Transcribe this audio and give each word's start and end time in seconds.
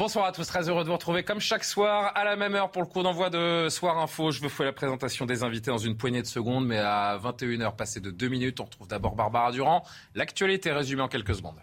Bonsoir 0.00 0.24
à 0.24 0.32
tous, 0.32 0.46
très 0.46 0.66
heureux 0.66 0.82
de 0.82 0.88
vous 0.88 0.94
retrouver 0.94 1.24
comme 1.24 1.40
chaque 1.40 1.62
soir 1.62 2.12
à 2.14 2.24
la 2.24 2.34
même 2.34 2.54
heure 2.54 2.70
pour 2.70 2.80
le 2.80 2.88
cours 2.88 3.02
d'envoi 3.02 3.28
de 3.28 3.68
Soir 3.68 3.98
Info. 3.98 4.30
Je 4.30 4.40
vous 4.40 4.48
fais 4.48 4.64
la 4.64 4.72
présentation 4.72 5.26
des 5.26 5.42
invités 5.42 5.70
dans 5.70 5.76
une 5.76 5.94
poignée 5.94 6.22
de 6.22 6.26
secondes, 6.26 6.66
mais 6.66 6.78
à 6.78 7.20
21h 7.22 7.76
passé 7.76 8.00
de 8.00 8.10
2 8.10 8.28
minutes, 8.28 8.60
on 8.60 8.64
retrouve 8.64 8.88
d'abord 8.88 9.14
Barbara 9.14 9.52
Durand. 9.52 9.84
L'actualité 10.14 10.72
résumée 10.72 11.02
en 11.02 11.08
quelques 11.08 11.34
secondes. 11.34 11.60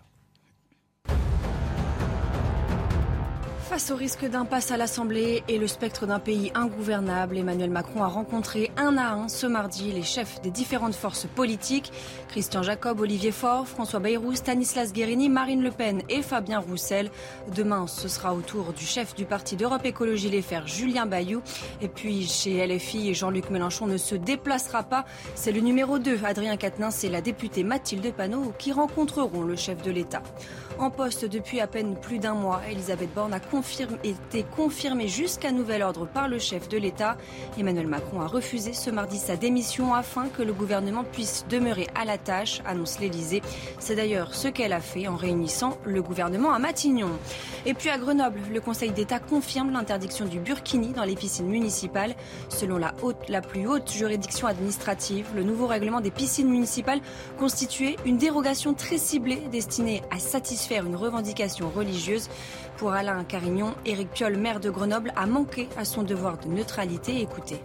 Face 3.69 3.91
au 3.91 3.97
risque 3.97 4.25
d'impasse 4.25 4.71
à 4.71 4.77
l'Assemblée 4.77 5.43
et 5.49 5.57
le 5.57 5.67
spectre 5.67 6.07
d'un 6.07 6.19
pays 6.19 6.53
ingouvernable, 6.55 7.37
Emmanuel 7.37 7.69
Macron 7.69 8.01
a 8.01 8.07
rencontré 8.07 8.71
un 8.77 8.95
à 8.97 9.11
un 9.11 9.27
ce 9.27 9.45
mardi 9.45 9.91
les 9.91 10.03
chefs 10.03 10.41
des 10.41 10.51
différentes 10.51 10.95
forces 10.95 11.27
politiques. 11.35 11.91
Christian 12.29 12.63
Jacob, 12.63 13.01
Olivier 13.01 13.33
Faure, 13.33 13.67
François 13.67 13.99
Bayrou, 13.99 14.33
Stanislas 14.35 14.93
Guérini, 14.93 15.27
Marine 15.27 15.61
Le 15.61 15.71
Pen 15.71 16.01
et 16.07 16.21
Fabien 16.21 16.59
Roussel. 16.59 17.11
Demain, 17.53 17.87
ce 17.87 18.07
sera 18.07 18.33
au 18.33 18.39
tour 18.39 18.71
du 18.71 18.85
chef 18.85 19.13
du 19.15 19.25
parti 19.25 19.57
d'Europe 19.57 19.85
Écologie 19.85 20.29
Les 20.29 20.39
Verts, 20.39 20.65
Julien 20.67 21.05
Bayou. 21.05 21.41
Et 21.81 21.89
puis 21.89 22.25
chez 22.25 22.65
LFI, 22.65 23.13
Jean-Luc 23.13 23.49
Mélenchon 23.49 23.85
ne 23.85 23.97
se 23.97 24.15
déplacera 24.15 24.83
pas. 24.83 25.03
C'est 25.35 25.51
le 25.51 25.59
numéro 25.59 25.99
2, 25.99 26.19
Adrien 26.23 26.55
Quatennens 26.55 27.03
et 27.03 27.09
la 27.09 27.19
députée 27.19 27.65
Mathilde 27.65 28.13
Panot 28.13 28.53
qui 28.57 28.71
rencontreront 28.71 29.43
le 29.43 29.57
chef 29.57 29.81
de 29.81 29.91
l'État. 29.91 30.23
En 30.79 30.91
poste 30.91 31.25
depuis 31.25 31.59
à 31.59 31.65
peine 31.65 31.95
plus 31.95 32.19
d'un 32.19 32.35
mois, 32.35 32.61
Elisabeth 32.69 33.11
Borne 33.15 33.33
a 33.33 33.39
été 34.03 34.43
confirmée 34.55 35.07
jusqu'à 35.07 35.51
nouvel 35.51 35.81
ordre 35.81 36.05
par 36.05 36.27
le 36.27 36.37
chef 36.37 36.69
de 36.69 36.77
l'État. 36.77 37.17
Emmanuel 37.57 37.87
Macron 37.87 38.21
a 38.21 38.27
refusé 38.27 38.73
ce 38.73 38.91
mardi 38.91 39.17
sa 39.17 39.37
démission 39.37 39.95
afin 39.95 40.27
que 40.27 40.43
le 40.43 40.53
gouvernement 40.53 41.03
puisse 41.03 41.45
demeurer 41.49 41.87
à 41.95 42.05
la 42.05 42.19
tâche, 42.19 42.61
annonce 42.63 42.99
l'Élysée. 42.99 43.41
C'est 43.79 43.95
d'ailleurs 43.95 44.35
ce 44.35 44.49
qu'elle 44.49 44.71
a 44.71 44.79
fait 44.79 45.07
en 45.07 45.15
réunissant 45.15 45.79
le 45.83 46.03
gouvernement 46.03 46.53
à 46.53 46.59
Matignon. 46.59 47.09
Et 47.65 47.73
puis 47.73 47.89
à 47.89 47.97
Grenoble, 47.97 48.39
le 48.53 48.61
Conseil 48.61 48.91
d'État 48.91 49.19
confirme 49.19 49.71
l'interdiction 49.71 50.25
du 50.25 50.39
burkini 50.39 50.89
dans 50.89 51.05
les 51.05 51.15
piscines 51.15 51.47
municipales. 51.47 52.15
Selon 52.49 52.77
la, 52.77 53.41
plus 53.41 53.67
haute 53.67 53.91
juridiction 53.91 54.45
administrative, 54.45 55.25
le 55.35 55.41
nouveau 55.41 55.65
règlement 55.65 56.01
des 56.01 56.11
piscines 56.11 56.49
municipales 56.49 57.01
constituait 57.39 57.95
une 58.05 58.17
dérogation 58.17 58.75
très 58.75 58.99
ciblée 58.99 59.41
destinée 59.51 60.03
à 60.11 60.19
satisfaire 60.19 60.66
faire 60.67 60.85
une 60.85 60.95
revendication 60.95 61.69
religieuse. 61.69 62.29
Pour 62.77 62.91
Alain 62.91 63.23
Carignon, 63.23 63.73
Éric 63.85 64.11
Piolle, 64.11 64.37
maire 64.37 64.59
de 64.59 64.69
Grenoble, 64.69 65.13
a 65.15 65.25
manqué 65.25 65.69
à 65.77 65.85
son 65.85 66.03
devoir 66.03 66.37
de 66.37 66.49
neutralité. 66.49 67.21
Écoutez. 67.21 67.61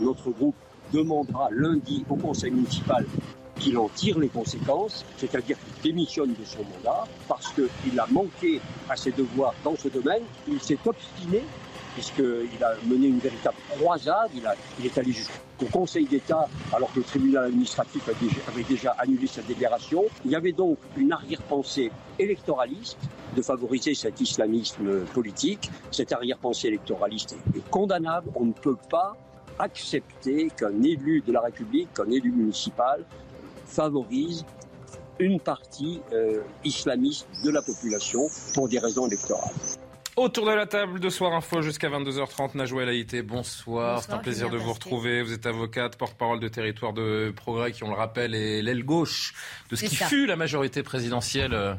Notre 0.00 0.30
groupe 0.30 0.56
demandera 0.92 1.48
lundi 1.50 2.04
au 2.08 2.16
conseil 2.16 2.50
municipal 2.50 3.04
qu'il 3.58 3.78
en 3.78 3.88
tire 3.88 4.18
les 4.18 4.28
conséquences, 4.28 5.04
c'est-à-dire 5.18 5.56
qu'il 5.58 5.82
démissionne 5.92 6.34
de 6.34 6.44
son 6.44 6.58
mandat 6.64 7.04
parce 7.28 7.52
qu'il 7.52 7.98
a 7.98 8.06
manqué 8.10 8.60
à 8.88 8.96
ses 8.96 9.12
devoirs 9.12 9.54
dans 9.64 9.76
ce 9.76 9.88
domaine. 9.88 10.22
Il 10.48 10.60
s'est 10.60 10.78
obstiné 10.84 11.42
puisqu'il 11.96 12.62
a 12.62 12.74
mené 12.86 13.06
une 13.06 13.18
véritable 13.18 13.56
croisade. 13.70 14.30
Il, 14.34 14.86
est 14.86 14.98
allé 14.98 15.12
jusqu'au 15.12 15.64
Conseil 15.72 16.04
d'État, 16.04 16.46
alors 16.74 16.92
que 16.92 16.98
le 16.98 17.04
tribunal 17.04 17.44
administratif 17.44 18.06
avait 18.46 18.64
déjà 18.64 18.94
annulé 18.98 19.26
sa 19.26 19.40
délibération. 19.40 20.04
Il 20.26 20.30
y 20.30 20.36
avait 20.36 20.52
donc 20.52 20.76
une 20.98 21.10
arrière-pensée 21.12 21.90
électoraliste 22.18 22.98
de 23.34 23.40
favoriser 23.40 23.94
cet 23.94 24.20
islamisme 24.20 25.06
politique. 25.06 25.70
Cette 25.90 26.12
arrière-pensée 26.12 26.68
électoraliste 26.68 27.34
est 27.56 27.70
condamnable. 27.70 28.30
On 28.34 28.44
ne 28.44 28.52
peut 28.52 28.76
pas 28.90 29.16
accepter 29.58 30.50
qu'un 30.54 30.82
élu 30.82 31.22
de 31.26 31.32
la 31.32 31.40
République, 31.40 31.94
qu'un 31.94 32.10
élu 32.10 32.30
municipal 32.30 33.06
favorise 33.64 34.44
une 35.18 35.40
partie 35.40 36.02
euh, 36.12 36.42
islamiste 36.62 37.26
de 37.42 37.50
la 37.50 37.62
population 37.62 38.28
pour 38.52 38.68
des 38.68 38.78
raisons 38.78 39.06
électorales. 39.06 39.54
Autour 40.16 40.46
de 40.46 40.52
la 40.52 40.64
table 40.64 40.98
de 40.98 41.10
Soir 41.10 41.34
Info 41.34 41.60
jusqu'à 41.60 41.90
22h30, 41.90 42.56
Najwa 42.56 42.84
El 42.84 43.22
bonsoir. 43.22 44.02
C'est 44.02 44.14
un 44.14 44.18
plaisir 44.18 44.48
de 44.48 44.56
vous 44.56 44.72
retrouver. 44.72 45.22
Vous 45.22 45.34
êtes 45.34 45.44
avocate, 45.44 45.96
porte-parole 45.96 46.40
de 46.40 46.48
Territoire 46.48 46.94
de 46.94 47.34
Progrès, 47.36 47.72
qui, 47.72 47.84
on 47.84 47.90
le 47.90 47.96
rappelle, 47.96 48.34
est 48.34 48.62
l'aile 48.62 48.82
gauche 48.82 49.34
de 49.68 49.76
ce 49.76 49.84
qui 49.84 49.94
fut 49.94 50.24
la 50.24 50.36
majorité 50.36 50.82
présidentielle 50.82 51.52
euh, 51.52 51.74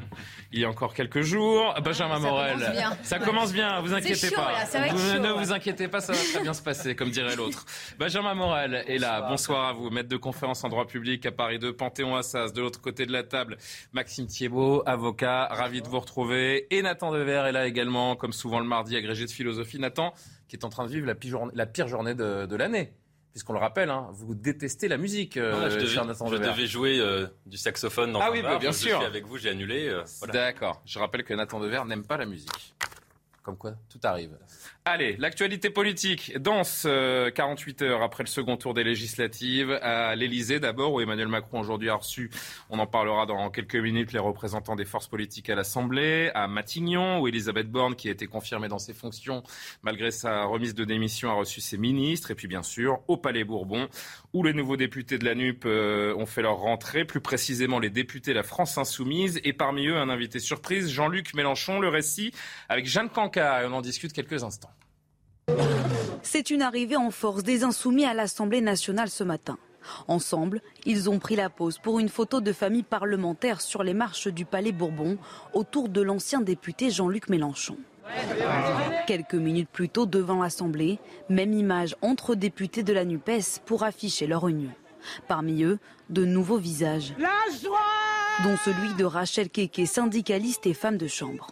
il 0.52 0.60
y 0.60 0.64
a 0.64 0.68
encore 0.68 0.94
quelques 0.94 1.22
jours. 1.22 1.74
Ah, 1.76 1.80
Benjamin 1.80 2.18
Morel, 2.20 2.72
ça 3.02 3.18
commence 3.18 3.52
bien, 3.52 3.80
vous 3.80 3.92
inquiétez 3.92 4.30
pas. 4.30 4.52
vous, 4.92 5.18
ne 5.18 5.32
vous 5.32 5.52
inquiétez 5.52 5.88
pas, 5.88 6.00
ça 6.00 6.12
va 6.12 6.18
très 6.18 6.42
bien 6.42 6.54
se 6.54 6.62
passer, 6.62 6.94
comme 6.94 7.10
dirait 7.10 7.36
l'autre. 7.36 7.66
Benjamin 7.98 8.34
Morel 8.34 8.84
est 8.86 8.98
là. 8.98 9.26
Bonsoir 9.28 9.66
à 9.66 9.72
vous, 9.72 9.90
maître 9.90 10.08
de 10.08 10.16
conférence 10.16 10.64
en 10.64 10.68
droit 10.68 10.86
public 10.86 11.26
à 11.26 11.32
Paris 11.32 11.58
2, 11.58 11.72
Panthéon-Assas. 11.74 12.52
De 12.52 12.62
l'autre 12.62 12.80
côté 12.80 13.04
de 13.04 13.12
la 13.12 13.24
table, 13.24 13.58
Maxime 13.92 14.26
Thiebaud, 14.26 14.82
avocat, 14.86 15.48
ravi 15.50 15.82
de 15.82 15.88
vous 15.88 16.00
retrouver. 16.00 16.66
Et 16.74 16.82
Nathan 16.82 17.12
Dever 17.12 17.44
est 17.48 17.52
là 17.52 17.66
également, 17.66 18.16
comme 18.16 18.27
souvent 18.32 18.60
le 18.60 18.66
mardi, 18.66 18.96
agrégé 18.96 19.24
de 19.26 19.30
philosophie. 19.30 19.78
Nathan, 19.78 20.12
qui 20.48 20.56
est 20.56 20.64
en 20.64 20.68
train 20.68 20.86
de 20.86 20.90
vivre 20.90 21.06
la 21.06 21.66
pire 21.66 21.88
journée, 21.88 22.14
de, 22.14 22.56
l'année 22.56 22.92
puisqu'on 23.32 23.52
le 23.52 23.60
rappelle, 23.60 23.90
hein, 23.90 24.08
vous 24.12 24.34
détestez 24.34 24.88
la 24.88 24.96
musique. 24.96 25.36
Euh, 25.36 25.70
je, 25.70 25.76
devais, 25.76 26.66
jouer 26.66 26.98
euh, 26.98 27.28
du 27.46 27.56
saxophone 27.56 28.10
dans 28.10 28.20
ah 28.20 28.30
oui, 28.32 28.42
bah, 28.42 28.58
bien 28.58 28.72
sûr. 28.72 28.94
Je 28.94 28.96
suis 28.96 29.06
avec 29.06 29.26
vous, 29.26 29.38
j'ai 29.38 29.50
annulé. 29.50 29.86
Euh, 29.86 30.02
D'accord. 30.32 30.82
Je 30.84 30.98
rappelle 30.98 31.22
que 31.22 31.34
Nathan 31.34 31.60
Dever 31.60 31.82
n'aime 31.86 32.04
pas 32.04 32.16
la 32.16 32.26
musique. 32.26 32.74
Comme 33.44 33.56
quoi, 33.56 33.74
tout 33.88 34.00
arrive. 34.02 34.36
Allez, 34.90 35.16
l'actualité 35.18 35.68
politique 35.68 36.32
danse 36.38 36.88
48 37.34 37.82
heures 37.82 38.02
après 38.02 38.22
le 38.22 38.28
second 38.28 38.56
tour 38.56 38.72
des 38.72 38.84
législatives 38.84 39.78
à 39.82 40.16
l'Elysée 40.16 40.60
d'abord, 40.60 40.94
où 40.94 41.00
Emmanuel 41.02 41.28
Macron 41.28 41.60
aujourd'hui 41.60 41.90
a 41.90 41.96
reçu, 41.96 42.30
on 42.70 42.78
en 42.78 42.86
parlera 42.86 43.26
dans 43.26 43.50
quelques 43.50 43.76
minutes, 43.76 44.14
les 44.14 44.18
représentants 44.18 44.76
des 44.76 44.86
forces 44.86 45.06
politiques 45.06 45.50
à 45.50 45.54
l'Assemblée, 45.54 46.30
à 46.34 46.48
Matignon, 46.48 47.20
où 47.20 47.28
Elisabeth 47.28 47.70
Borne, 47.70 47.96
qui 47.96 48.08
a 48.08 48.12
été 48.12 48.26
confirmée 48.28 48.68
dans 48.68 48.78
ses 48.78 48.94
fonctions 48.94 49.42
malgré 49.82 50.10
sa 50.10 50.44
remise 50.44 50.74
de 50.74 50.86
démission, 50.86 51.30
a 51.30 51.34
reçu 51.34 51.60
ses 51.60 51.76
ministres, 51.76 52.30
et 52.30 52.34
puis 52.34 52.48
bien 52.48 52.62
sûr 52.62 53.00
au 53.08 53.18
Palais 53.18 53.44
Bourbon, 53.44 53.88
où 54.32 54.42
les 54.42 54.54
nouveaux 54.54 54.78
députés 54.78 55.18
de 55.18 55.26
la 55.26 55.34
NUP 55.34 55.66
euh, 55.66 56.14
ont 56.16 56.24
fait 56.24 56.40
leur 56.40 56.56
rentrée, 56.56 57.04
plus 57.04 57.20
précisément 57.20 57.78
les 57.78 57.90
députés 57.90 58.30
de 58.30 58.36
la 58.36 58.42
France 58.42 58.78
Insoumise, 58.78 59.38
et 59.44 59.52
parmi 59.52 59.86
eux 59.88 59.98
un 59.98 60.08
invité 60.08 60.38
surprise, 60.38 60.88
Jean-Luc 60.88 61.34
Mélenchon, 61.34 61.78
le 61.78 61.88
récit 61.88 62.32
avec 62.70 62.86
Jeanne 62.86 63.10
Canca, 63.10 63.62
et 63.62 63.66
on 63.66 63.74
en 63.74 63.82
discute 63.82 64.14
quelques 64.14 64.44
instants. 64.44 64.70
C'est 66.22 66.50
une 66.50 66.62
arrivée 66.62 66.96
en 66.96 67.10
force 67.10 67.42
des 67.42 67.64
insoumis 67.64 68.04
à 68.04 68.14
l'Assemblée 68.14 68.60
nationale 68.60 69.08
ce 69.08 69.24
matin. 69.24 69.58
Ensemble, 70.06 70.60
ils 70.84 71.08
ont 71.08 71.18
pris 71.18 71.36
la 71.36 71.48
pause 71.48 71.78
pour 71.78 71.98
une 71.98 72.08
photo 72.08 72.40
de 72.40 72.52
famille 72.52 72.82
parlementaire 72.82 73.60
sur 73.60 73.82
les 73.82 73.94
marches 73.94 74.28
du 74.28 74.44
Palais 74.44 74.72
Bourbon 74.72 75.18
autour 75.54 75.88
de 75.88 76.02
l'ancien 76.02 76.40
député 76.40 76.90
Jean-Luc 76.90 77.28
Mélenchon. 77.28 77.76
Quelques 79.06 79.34
minutes 79.34 79.70
plus 79.72 79.88
tôt, 79.88 80.06
devant 80.06 80.42
l'Assemblée, 80.42 80.98
même 81.28 81.52
image 81.52 81.96
entre 82.02 82.34
députés 82.34 82.82
de 82.82 82.92
la 82.92 83.04
NUPES 83.04 83.60
pour 83.64 83.82
afficher 83.82 84.26
leur 84.26 84.48
union. 84.48 84.70
Parmi 85.28 85.62
eux, 85.62 85.78
de 86.10 86.24
nouveaux 86.24 86.58
visages, 86.58 87.14
dont 88.44 88.56
celui 88.64 88.94
de 88.94 89.04
Rachel 89.04 89.48
Keke, 89.48 89.86
syndicaliste 89.86 90.66
et 90.66 90.74
femme 90.74 90.98
de 90.98 91.06
chambre 91.06 91.50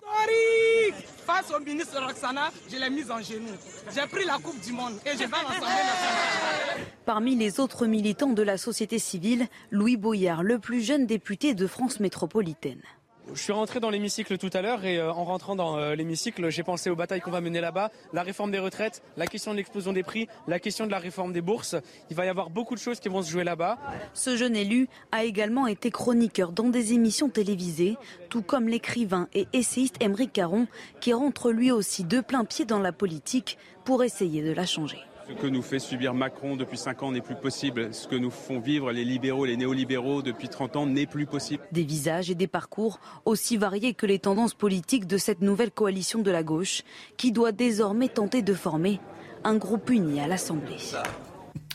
face 1.27 1.53
au 1.53 1.61
ministre 1.61 2.01
Roxana, 2.01 2.53
je 2.71 2.77
l'ai 2.77 2.89
mise 2.89 3.11
en 3.11 3.21
genoux. 3.21 3.59
J'ai 3.93 4.07
pris 4.07 4.25
la 4.25 4.39
Coupe 4.39 4.61
du 4.61 4.73
Monde 4.73 4.95
et 5.05 5.13
je 5.13 5.19
vais 5.19 5.25
à 5.25 5.43
l'Assemblée 5.43 5.61
nationale. 5.61 6.87
Parmi 7.05 7.35
les 7.35 7.59
autres 7.59 7.87
militants 7.87 8.33
de 8.33 8.43
la 8.43 8.57
société 8.57 8.99
civile, 9.01 9.49
Louis 9.73 9.97
Boyard, 9.97 10.45
le 10.45 10.59
plus 10.59 10.81
jeune 10.83 11.07
député 11.07 11.55
de 11.55 11.67
France 11.67 11.99
métropolitaine. 11.99 12.83
Je 13.35 13.41
suis 13.43 13.53
rentré 13.53 13.81
dans 13.81 13.91
l'hémicycle 13.91 14.39
tout 14.39 14.51
à 14.53 14.63
l'heure 14.63 14.85
et 14.85 14.99
euh, 14.99 15.13
en 15.13 15.25
rentrant 15.25 15.57
dans 15.57 15.77
euh, 15.77 15.97
l'hémicycle, 15.97 16.49
j'ai 16.49 16.63
pensé 16.63 16.91
aux 16.91 16.97
batailles 16.97 17.21
qu'on 17.21 17.33
va 17.33 17.41
mener 17.41 17.61
là-bas, 17.61 17.91
la 18.13 18.23
réforme 18.23 18.53
des 18.53 18.61
retraites, 18.61 19.03
la 19.17 19.27
question 19.27 19.51
de 19.51 19.57
l'explosion 19.57 19.93
des 19.93 20.05
prix, 20.05 20.29
la 20.47 20.61
question 20.61 20.87
de 20.87 20.93
la 20.93 21.01
réforme 21.01 21.33
des 21.33 21.41
bourses. 21.41 21.75
Il 22.09 22.17
va 22.17 22.25
y 22.25 22.29
avoir 22.29 22.51
beaucoup 22.51 22.77
de 22.77 22.81
choses 22.81 23.01
qui 23.01 23.09
vont 23.09 23.23
se 23.23 23.31
jouer 23.31 23.43
là-bas. 23.43 23.79
Ce 24.15 24.37
jeune 24.37 24.55
élu 24.55 24.89
a 25.11 25.25
également 25.25 25.67
été 25.67 25.91
chroniqueur 25.91 26.53
dans 26.53 26.69
des 26.69 26.93
émissions 26.93 27.29
télévisées, 27.29 27.97
tout 28.29 28.43
comme 28.43 28.69
l'écrivain 28.69 29.29
et 29.35 29.49
essayiste 29.53 29.97
Émeric 30.01 30.33
Caron, 30.33 30.69
qui 31.01 31.13
rentre 31.13 31.51
lui 31.51 31.73
aussi 31.73 32.05
de 32.05 32.21
plein 32.21 32.45
pied 32.45 32.65
dans 32.65 32.79
la 32.79 32.93
politique 32.93 33.59
pour 33.85 34.05
essayer 34.05 34.43
de 34.43 34.53
la 34.53 34.67
changer. 34.67 34.99
Ce 35.29 35.33
que 35.33 35.47
nous 35.49 35.63
fait 35.63 35.81
subir 35.81 36.15
Macron 36.15 36.57
depuis 36.57 36.79
5 36.79 37.03
ans 37.03 37.11
n'est 37.11 37.21
plus 37.21 37.35
possible. 37.35 37.93
Ce 37.93 38.07
que 38.07 38.15
nous 38.15 38.31
font 38.31 38.61
vivre 38.61 38.93
les 38.93 39.05
libéraux, 39.05 39.45
les 39.45 39.57
néolibéraux 39.57 40.23
depuis 40.23 40.49
30 40.49 40.77
ans 40.77 40.87
n'est 40.87 41.07
plus 41.07 41.27
possible. 41.27 41.65
Des 41.73 41.83
visages 41.83 42.31
et 42.31 42.37
des 42.37 42.47
parcours 42.47 43.01
aussi 43.25 43.57
variés 43.57 43.95
que 43.95 44.07
les 44.07 44.21
tendances 44.21 44.55
politiques 44.55 45.07
de 45.07 45.19
cette 45.19 45.41
nouvelle 45.41 45.73
coalition 45.73 46.21
de 46.21 46.31
la 46.31 46.45
gauche 46.45 46.85
qui 47.17 47.33
doit 47.33 47.53
désormais 47.53 48.09
tenter 48.09 48.43
de 48.43 48.55
former 48.55 49.01
un 49.43 49.57
groupe 49.57 49.91
uni 49.91 50.21
à 50.21 50.29
l'Assemblée. 50.29 50.79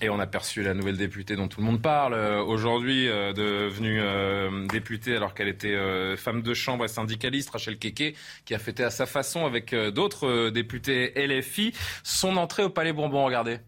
Et 0.02 0.10
on 0.10 0.20
a 0.20 0.28
perçu 0.28 0.64
la 0.64 0.74
nouvelle 0.74 0.98
députée 0.98 1.36
dont 1.36 1.48
tout 1.48 1.60
le 1.60 1.66
monde 1.66 1.82
parle 1.82 2.14
euh, 2.14 2.44
aujourd'hui, 2.44 3.08
euh, 3.08 3.34
devenue 3.34 4.00
euh, 4.02 4.66
députée 4.68 5.16
alors 5.16 5.34
qu'elle 5.34 5.48
était 5.48 5.78
femme 6.18 6.42
de 6.42 6.54
chambre 6.54 6.86
et 6.86 6.88
syndicaliste, 6.88 7.50
Rachel 7.52 7.78
Keke, 7.78 8.16
qui 8.46 8.54
a 8.56 8.60
fêté 8.60 8.84
à 8.84 8.90
sa 8.90 9.06
façon 9.06 9.46
avec 9.46 9.74
d'autres 9.74 10.50
députés 10.50 11.14
LFI 11.16 11.74
son 12.04 12.38
entrée 12.38 12.64
au 12.64 12.70
Palais 12.70 12.94
Bourbon. 12.94 13.26
Regardez. 13.26 13.60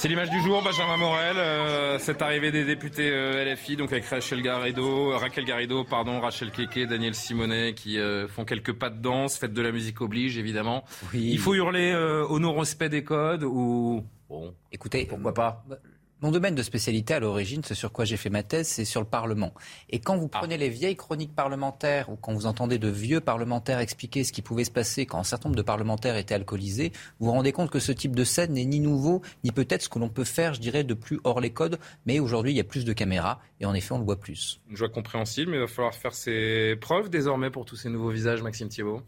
C'est 0.00 0.08
l'image 0.08 0.30
du 0.30 0.40
jour, 0.40 0.62
Benjamin 0.62 0.96
Morel, 0.96 1.36
euh, 1.36 1.98
cette 1.98 2.22
arrivée 2.22 2.50
des 2.50 2.64
députés 2.64 3.10
euh, 3.10 3.44
LFI, 3.44 3.76
donc 3.76 3.92
avec 3.92 4.06
Rachel 4.06 4.40
Garrido, 4.40 5.10
Raquel 5.10 5.44
Garrido, 5.44 5.84
pardon, 5.84 6.20
Rachel 6.20 6.50
Keke, 6.50 6.88
Daniel 6.88 7.14
Simonet, 7.14 7.74
qui 7.74 7.98
euh, 7.98 8.26
font 8.26 8.46
quelques 8.46 8.72
pas 8.72 8.88
de 8.88 8.98
danse, 8.98 9.36
fête 9.36 9.52
de 9.52 9.60
la 9.60 9.72
musique 9.72 10.00
oblige, 10.00 10.38
évidemment. 10.38 10.84
Il 11.12 11.38
faut 11.38 11.52
hurler 11.52 11.94
au 12.30 12.38
non-respect 12.38 12.88
des 12.88 13.04
codes 13.04 13.44
ou... 13.44 14.02
Bon, 14.30 14.54
écoutez, 14.72 15.04
pourquoi 15.04 15.34
pas? 15.34 15.64
bah, 15.68 15.76
mon 16.22 16.30
domaine 16.30 16.54
de 16.54 16.62
spécialité 16.62 17.14
à 17.14 17.20
l'origine, 17.20 17.62
ce 17.64 17.74
sur 17.74 17.92
quoi 17.92 18.04
j'ai 18.04 18.16
fait 18.16 18.30
ma 18.30 18.42
thèse, 18.42 18.68
c'est 18.68 18.84
sur 18.84 19.00
le 19.00 19.06
Parlement. 19.06 19.52
Et 19.88 20.00
quand 20.00 20.16
vous 20.16 20.28
ah. 20.32 20.38
prenez 20.38 20.58
les 20.58 20.68
vieilles 20.68 20.96
chroniques 20.96 21.34
parlementaires 21.34 22.10
ou 22.10 22.16
quand 22.16 22.32
vous 22.32 22.46
entendez 22.46 22.78
de 22.78 22.88
vieux 22.88 23.20
parlementaires 23.20 23.78
expliquer 23.78 24.24
ce 24.24 24.32
qui 24.32 24.42
pouvait 24.42 24.64
se 24.64 24.70
passer 24.70 25.06
quand 25.06 25.18
un 25.18 25.24
certain 25.24 25.48
nombre 25.48 25.56
de 25.56 25.62
parlementaires 25.62 26.16
étaient 26.16 26.34
alcoolisés, 26.34 26.92
vous 27.18 27.26
vous 27.26 27.32
rendez 27.32 27.52
compte 27.52 27.70
que 27.70 27.80
ce 27.80 27.92
type 27.92 28.14
de 28.14 28.24
scène 28.24 28.52
n'est 28.52 28.64
ni 28.64 28.80
nouveau, 28.80 29.22
ni 29.44 29.50
peut-être 29.50 29.82
ce 29.82 29.88
que 29.88 29.98
l'on 29.98 30.08
peut 30.08 30.24
faire, 30.24 30.54
je 30.54 30.60
dirais, 30.60 30.84
de 30.84 30.94
plus 30.94 31.20
hors 31.24 31.40
les 31.40 31.50
codes. 31.50 31.78
Mais 32.06 32.18
aujourd'hui, 32.20 32.52
il 32.52 32.56
y 32.56 32.60
a 32.60 32.64
plus 32.64 32.84
de 32.84 32.92
caméras 32.92 33.40
et 33.60 33.66
en 33.66 33.74
effet, 33.74 33.92
on 33.92 33.98
le 33.98 34.04
voit 34.04 34.20
plus. 34.20 34.60
Une 34.68 34.76
joie 34.76 34.88
compréhensible, 34.88 35.50
mais 35.50 35.56
il 35.56 35.60
va 35.60 35.66
falloir 35.66 35.94
faire 35.94 36.14
ses 36.14 36.76
preuves 36.80 37.10
désormais 37.10 37.50
pour 37.50 37.64
tous 37.64 37.76
ces 37.76 37.88
nouveaux 37.88 38.10
visages, 38.10 38.42
Maxime 38.42 38.68
Thiebaud. 38.68 39.02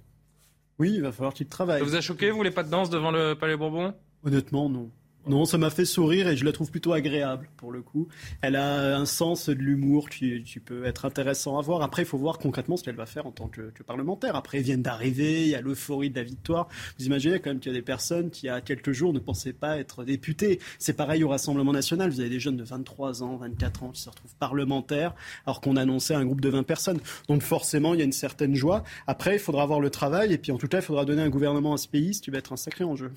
Oui, 0.79 0.95
il 0.95 1.03
va 1.03 1.13
falloir 1.13 1.35
qu'il 1.35 1.47
travaille. 1.47 1.81
Ça 1.81 1.85
vous 1.85 1.95
a 1.95 2.01
choqué, 2.01 2.31
vous, 2.31 2.43
les 2.43 2.51
pas 2.51 2.63
de 2.63 2.71
danse 2.71 2.91
devant 2.91 3.11
le 3.11 3.35
Palais 3.35 3.57
Bourbon? 3.57 3.95
Honnêtement, 4.25 4.69
non. 4.69 4.91
Non, 5.25 5.45
ça 5.45 5.57
m'a 5.57 5.71
fait 5.71 5.85
sourire 5.85 6.27
et 6.27 6.37
je 6.37 6.45
la 6.45 6.51
trouve 6.51 6.73
plutôt 6.73 6.93
agréable 6.93 7.49
pour 7.57 7.71
le 7.71 7.81
coup. 7.81 8.09
Elle 8.41 8.57
a 8.57 8.97
un 8.97 9.07
sens 9.07 9.49
de 9.49 9.55
l'humour 9.55 10.09
qui, 10.09 10.43
peut 10.65 10.85
être 10.85 11.05
intéressant 11.05 11.59
à 11.59 11.63
voir. 11.63 11.83
Après, 11.83 12.03
il 12.03 12.07
faut 12.07 12.19
voir 12.19 12.39
concrètement 12.39 12.77
ce 12.77 12.83
qu'elle 12.83 12.97
va 12.97 13.07
faire 13.07 13.27
en 13.27 13.31
tant 13.31 13.47
que, 13.47 13.71
parlementaire. 13.87 14.35
Après, 14.35 14.59
ils 14.59 14.65
viennent 14.65 14.83
d'arriver, 14.83 15.43
il 15.43 15.49
y 15.49 15.55
a 15.55 15.61
l'euphorie 15.61 16.11
de 16.11 16.17
la 16.17 16.25
victoire. 16.25 16.69
Vous 16.99 17.07
imaginez 17.07 17.39
quand 17.39 17.51
même 17.51 17.61
qu'il 17.61 17.71
y 17.71 17.75
a 17.75 17.79
des 17.79 17.85
personnes 17.85 18.31
qui, 18.31 18.47
il 18.47 18.49
y 18.49 18.51
a 18.51 18.61
quelques 18.61 18.91
jours, 18.91 19.13
ne 19.13 19.21
pensaient 19.21 19.53
pas 19.53 19.79
être 19.79 20.03
députées. 20.03 20.59
C'est 20.81 20.97
pareil 20.97 21.23
au 21.23 21.29
Rassemblement 21.29 21.73
national. 21.73 22.11
Vous 22.11 22.19
avez 22.19 22.29
des 22.29 22.41
jeunes 22.41 22.57
de 22.57 22.65
23 22.65 23.23
ans, 23.23 23.37
24 23.37 23.85
ans 23.85 23.91
qui 23.91 24.01
se 24.01 24.11
retrouvent 24.11 24.35
parlementaires 24.41 25.15
alors 25.47 25.61
qu'on 25.61 25.77
annonçait 25.77 26.15
un 26.15 26.25
groupe 26.25 26.41
de 26.41 26.49
20 26.49 26.65
personnes. 26.65 26.99
Donc 27.29 27.43
forcément, 27.43 27.95
il 27.95 27.99
y 27.99 28.03
a 28.03 28.05
une 28.05 28.13
certaine 28.13 28.57
joie. 28.57 28.83
Après, 29.07 29.37
il 29.37 29.41
faudra 29.41 29.67
voir 29.67 29.79
le 29.79 29.91
travail 29.91 30.33
et 30.33 30.39
puis 30.39 30.51
en 30.51 30.59
tout 30.59 30.69
cas, 30.69 30.79
il 30.79 30.85
faudra 30.85 31.05
donner 31.05 31.23
un 31.23 31.31
gouvernement 31.31 31.75
à 31.75 31.77
ce 31.77 31.87
pays, 31.87 32.15
ce 32.15 32.23
qui 32.23 32.31
va 32.31 32.39
être 32.39 32.53
un 32.53 32.57
sacré 32.57 32.83
enjeu. 32.83 33.13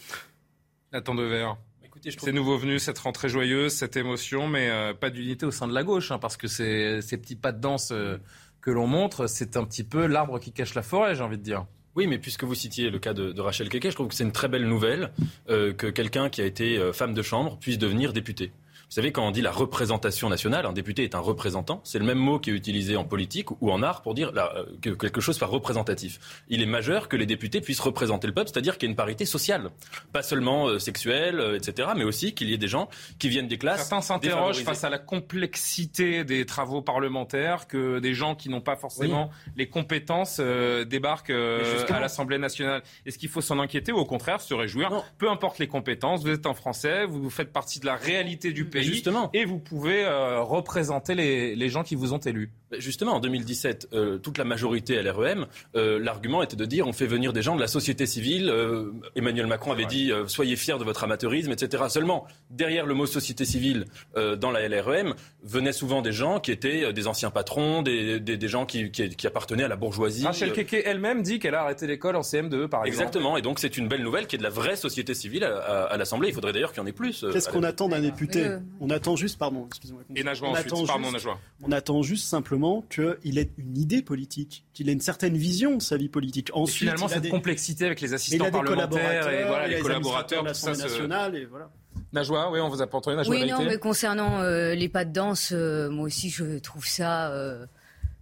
Attends 2.07 2.15
de 2.15 2.21
verre. 2.21 2.25
C'est 2.25 2.31
nouveau 2.31 2.57
venu, 2.57 2.79
cette 2.79 2.99
rentrée 2.99 3.29
joyeuse, 3.29 3.73
cette 3.73 3.97
émotion, 3.97 4.47
mais 4.47 4.69
euh, 4.69 4.93
pas 4.93 5.09
d'unité 5.09 5.45
au 5.45 5.51
sein 5.51 5.67
de 5.67 5.73
la 5.73 5.83
gauche, 5.83 6.11
hein, 6.11 6.19
parce 6.19 6.37
que 6.37 6.47
ces, 6.47 7.01
ces 7.01 7.17
petits 7.17 7.35
pas 7.35 7.51
de 7.51 7.59
danse 7.59 7.91
euh, 7.91 8.17
que 8.61 8.71
l'on 8.71 8.87
montre, 8.87 9.27
c'est 9.27 9.57
un 9.57 9.63
petit 9.63 9.83
peu 9.83 10.05
l'arbre 10.05 10.39
qui 10.39 10.51
cache 10.51 10.75
la 10.75 10.83
forêt, 10.83 11.15
j'ai 11.15 11.23
envie 11.23 11.37
de 11.37 11.43
dire. 11.43 11.65
Oui, 11.95 12.07
mais 12.07 12.17
puisque 12.17 12.43
vous 12.43 12.55
citiez 12.55 12.89
le 12.89 12.99
cas 12.99 13.13
de, 13.13 13.39
Rachel 13.39 13.69
Keke, 13.69 13.89
je 13.89 13.95
trouve 13.95 14.09
que 14.09 14.15
c'est 14.15 14.25
une 14.25 14.33
très 14.33 14.49
belle 14.49 14.67
nouvelle 14.67 15.11
euh, 15.49 15.73
que 15.73 15.87
quelqu'un 15.87 16.29
qui 16.29 16.41
a 16.41 16.45
été 16.45 16.91
femme 16.93 17.13
de 17.13 17.21
chambre 17.21 17.57
puisse 17.57 17.77
devenir 17.77 18.11
député. 18.11 18.51
Vous 18.95 19.01
savez, 19.01 19.11
quand 19.11 19.27
on 19.27 19.31
dit 19.31 19.41
la 19.41 19.51
représentation 19.51 20.29
nationale, 20.29 20.65
un 20.65 20.71
député 20.71 21.03
est 21.03 21.15
un 21.15 21.19
représentant, 21.19 21.81
c'est 21.83 21.99
le 21.99 22.05
même 22.05 22.17
mot 22.17 22.39
qui 22.39 22.49
est 22.49 22.53
utilisé 22.53 22.95
en 22.95 23.03
politique 23.03 23.51
ou 23.59 23.69
en 23.69 23.83
art 23.83 24.01
pour 24.01 24.13
dire 24.13 24.31
euh, 24.37 24.63
que 24.81 24.91
quelque 24.91 25.19
chose 25.19 25.35
soit 25.35 25.49
représentatif. 25.49 26.17
Il 26.47 26.61
est 26.61 26.65
majeur 26.65 27.09
que 27.09 27.17
les 27.17 27.25
députés 27.25 27.59
puissent 27.59 27.81
représenter 27.81 28.25
le 28.25 28.33
peuple, 28.33 28.49
c'est-à-dire 28.53 28.77
qu'il 28.77 28.87
y 28.87 28.89
ait 28.89 28.93
une 28.93 28.95
parité 28.95 29.25
sociale, 29.25 29.71
pas 30.13 30.23
seulement 30.23 30.69
euh, 30.69 30.79
sexuelle, 30.79 31.41
euh, 31.41 31.57
etc., 31.57 31.89
mais 31.97 32.05
aussi 32.05 32.33
qu'il 32.33 32.49
y 32.49 32.53
ait 32.53 32.57
des 32.57 32.69
gens 32.69 32.87
qui 33.19 33.27
viennent 33.27 33.49
des 33.49 33.57
classes. 33.57 33.81
Certains 33.81 33.99
s'interrogent 33.99 34.63
face 34.63 34.85
à 34.85 34.89
la 34.89 34.97
complexité 34.97 36.23
des 36.23 36.45
travaux 36.45 36.81
parlementaires, 36.81 37.67
que 37.67 37.99
des 37.99 38.13
gens 38.13 38.33
qui 38.33 38.47
n'ont 38.47 38.61
pas 38.61 38.77
forcément 38.77 39.29
les 39.57 39.67
compétences 39.67 40.39
débarquent 40.39 41.31
à 41.31 41.99
l'Assemblée 41.99 42.37
nationale. 42.37 42.81
Est-ce 43.05 43.17
qu'il 43.17 43.27
faut 43.27 43.41
s'en 43.41 43.59
inquiéter 43.59 43.91
ou 43.91 43.97
au 43.97 44.05
contraire 44.05 44.39
se 44.39 44.53
réjouir? 44.53 45.03
Peu 45.17 45.29
importe 45.29 45.59
les 45.59 45.67
compétences, 45.67 46.23
vous 46.23 46.29
êtes 46.29 46.45
un 46.45 46.53
Français, 46.53 47.05
vous 47.05 47.29
faites 47.29 47.51
partie 47.51 47.81
de 47.81 47.87
la 47.87 47.95
réalité 47.95 48.53
du 48.53 48.63
pays 48.63 48.84
Justement. 48.85 49.29
et 49.33 49.45
vous 49.45 49.59
pouvez 49.59 50.05
euh, 50.05 50.41
représenter 50.41 51.15
les, 51.15 51.55
les 51.55 51.69
gens 51.69 51.83
qui 51.83 51.95
vous 51.95 52.13
ont 52.13 52.19
élus. 52.19 52.51
Justement, 52.79 53.13
en 53.13 53.19
2017, 53.19 53.89
euh, 53.93 54.17
toute 54.17 54.37
la 54.37 54.43
majorité 54.43 54.97
à 54.97 55.01
l'REM, 55.03 55.45
euh, 55.75 55.99
l'argument 55.99 56.41
était 56.41 56.55
de 56.55 56.65
dire 56.65 56.87
on 56.87 56.93
fait 56.93 57.05
venir 57.05 57.31
des 57.31 57.41
gens 57.41 57.55
de 57.55 57.61
la 57.61 57.67
société 57.67 58.05
civile. 58.05 58.49
Euh, 58.49 58.91
Emmanuel 59.15 59.47
Macron 59.47 59.71
avait 59.71 59.85
dit 59.85 60.11
soyez 60.27 60.55
fiers 60.55 60.77
de 60.77 60.83
votre 60.83 61.03
amateurisme, 61.03 61.51
etc. 61.51 61.83
Seulement, 61.89 62.25
derrière 62.49 62.85
le 62.85 62.93
mot 62.93 63.05
société 63.05 63.45
civile 63.45 63.85
dans 64.15 64.51
la 64.51 64.67
LREM, 64.67 65.13
venaient 65.43 65.73
souvent 65.73 66.01
des 66.01 66.11
gens 66.11 66.39
qui 66.39 66.51
étaient 66.51 66.91
des 66.91 67.07
anciens 67.07 67.29
patrons, 67.29 67.81
des, 67.81 68.19
des, 68.19 68.47
gens 68.47 68.65
qui, 68.65 68.91
qui, 68.91 69.27
appartenaient 69.27 69.63
à 69.63 69.67
la 69.67 69.75
bourgeoisie. 69.75 70.25
Rachel 70.25 70.53
Keke 70.53 70.83
elle-même 70.85 71.21
dit 71.21 71.39
qu'elle 71.39 71.55
a 71.55 71.61
arrêté 71.61 71.87
l'école 71.87 72.15
en 72.15 72.21
CM2, 72.21 72.67
par 72.67 72.85
exemple. 72.85 72.87
Exactement, 72.87 73.37
et 73.37 73.41
donc 73.41 73.59
c'est 73.59 73.77
une 73.77 73.87
belle 73.87 74.03
nouvelle 74.03 74.27
qui 74.27 74.35
est 74.35 74.39
de 74.39 74.43
la 74.43 74.49
vraie 74.49 74.75
société 74.75 75.13
civile 75.13 75.43
à, 75.43 75.95
l'Assemblée. 75.97 76.29
Il 76.29 76.33
faudrait 76.33 76.53
d'ailleurs 76.53 76.71
qu'il 76.71 76.81
y 76.81 76.83
en 76.83 76.87
ait 76.87 76.93
plus. 76.93 77.25
Qu'est-ce 77.31 77.49
qu'on 77.49 77.63
attend 77.63 77.89
d'un 77.89 78.01
député? 78.01 78.47
On 78.79 78.89
attend 78.89 79.15
juste, 79.15 79.37
pardon, 79.37 79.65
excusez-moi. 79.67 80.03
Et 80.15 80.23
Najwa 80.23 80.49
ensuite, 80.49 80.87
pardon, 80.87 81.11
Najwa. 81.11 81.39
On 81.63 81.71
attend 81.71 82.01
juste 82.01 82.27
simplement 82.27 82.83
qu'il 82.89 83.37
ait 83.37 83.49
une 83.57 83.77
idée 83.77 84.01
politique, 84.01 84.65
qu'il 84.73 84.89
ait 84.89 84.93
une 84.93 85.01
certaine 85.01 85.37
vision 85.37 85.77
de 85.77 85.81
sa 85.81 85.97
vie 85.97 86.09
politique. 86.09 86.49
Ensuite, 86.53 86.89
et 86.89 86.91
finalement, 86.91 87.07
cette 87.07 87.29
complexité 87.29 87.85
avec 87.85 88.01
les 88.01 88.13
assistants 88.13 88.51
parlementaires 88.51 89.29
et 89.29 89.45
voilà, 89.45 89.67
les, 89.67 89.79
collaborateurs 89.79 90.43
de 90.43 90.47
l'Assemblée 90.47 90.77
nationale. 90.77 91.35
Et 91.35 91.45
voilà. 91.45 91.69
Najwa, 92.13 92.51
oui, 92.51 92.59
on 92.59 92.69
vous 92.69 92.81
a 92.81 92.87
pas 92.87 92.97
entendu. 92.97 93.17
Najwa, 93.17 93.35
oui, 93.35 93.49
non, 93.49 93.63
mais 93.63 93.77
concernant 93.77 94.41
euh, 94.41 94.73
les 94.73 94.89
pas 94.89 95.05
de 95.05 95.11
danse, 95.11 95.51
euh, 95.51 95.89
moi 95.89 96.05
aussi, 96.05 96.29
je 96.29 96.59
trouve 96.59 96.85
ça. 96.85 97.31
Euh, 97.31 97.65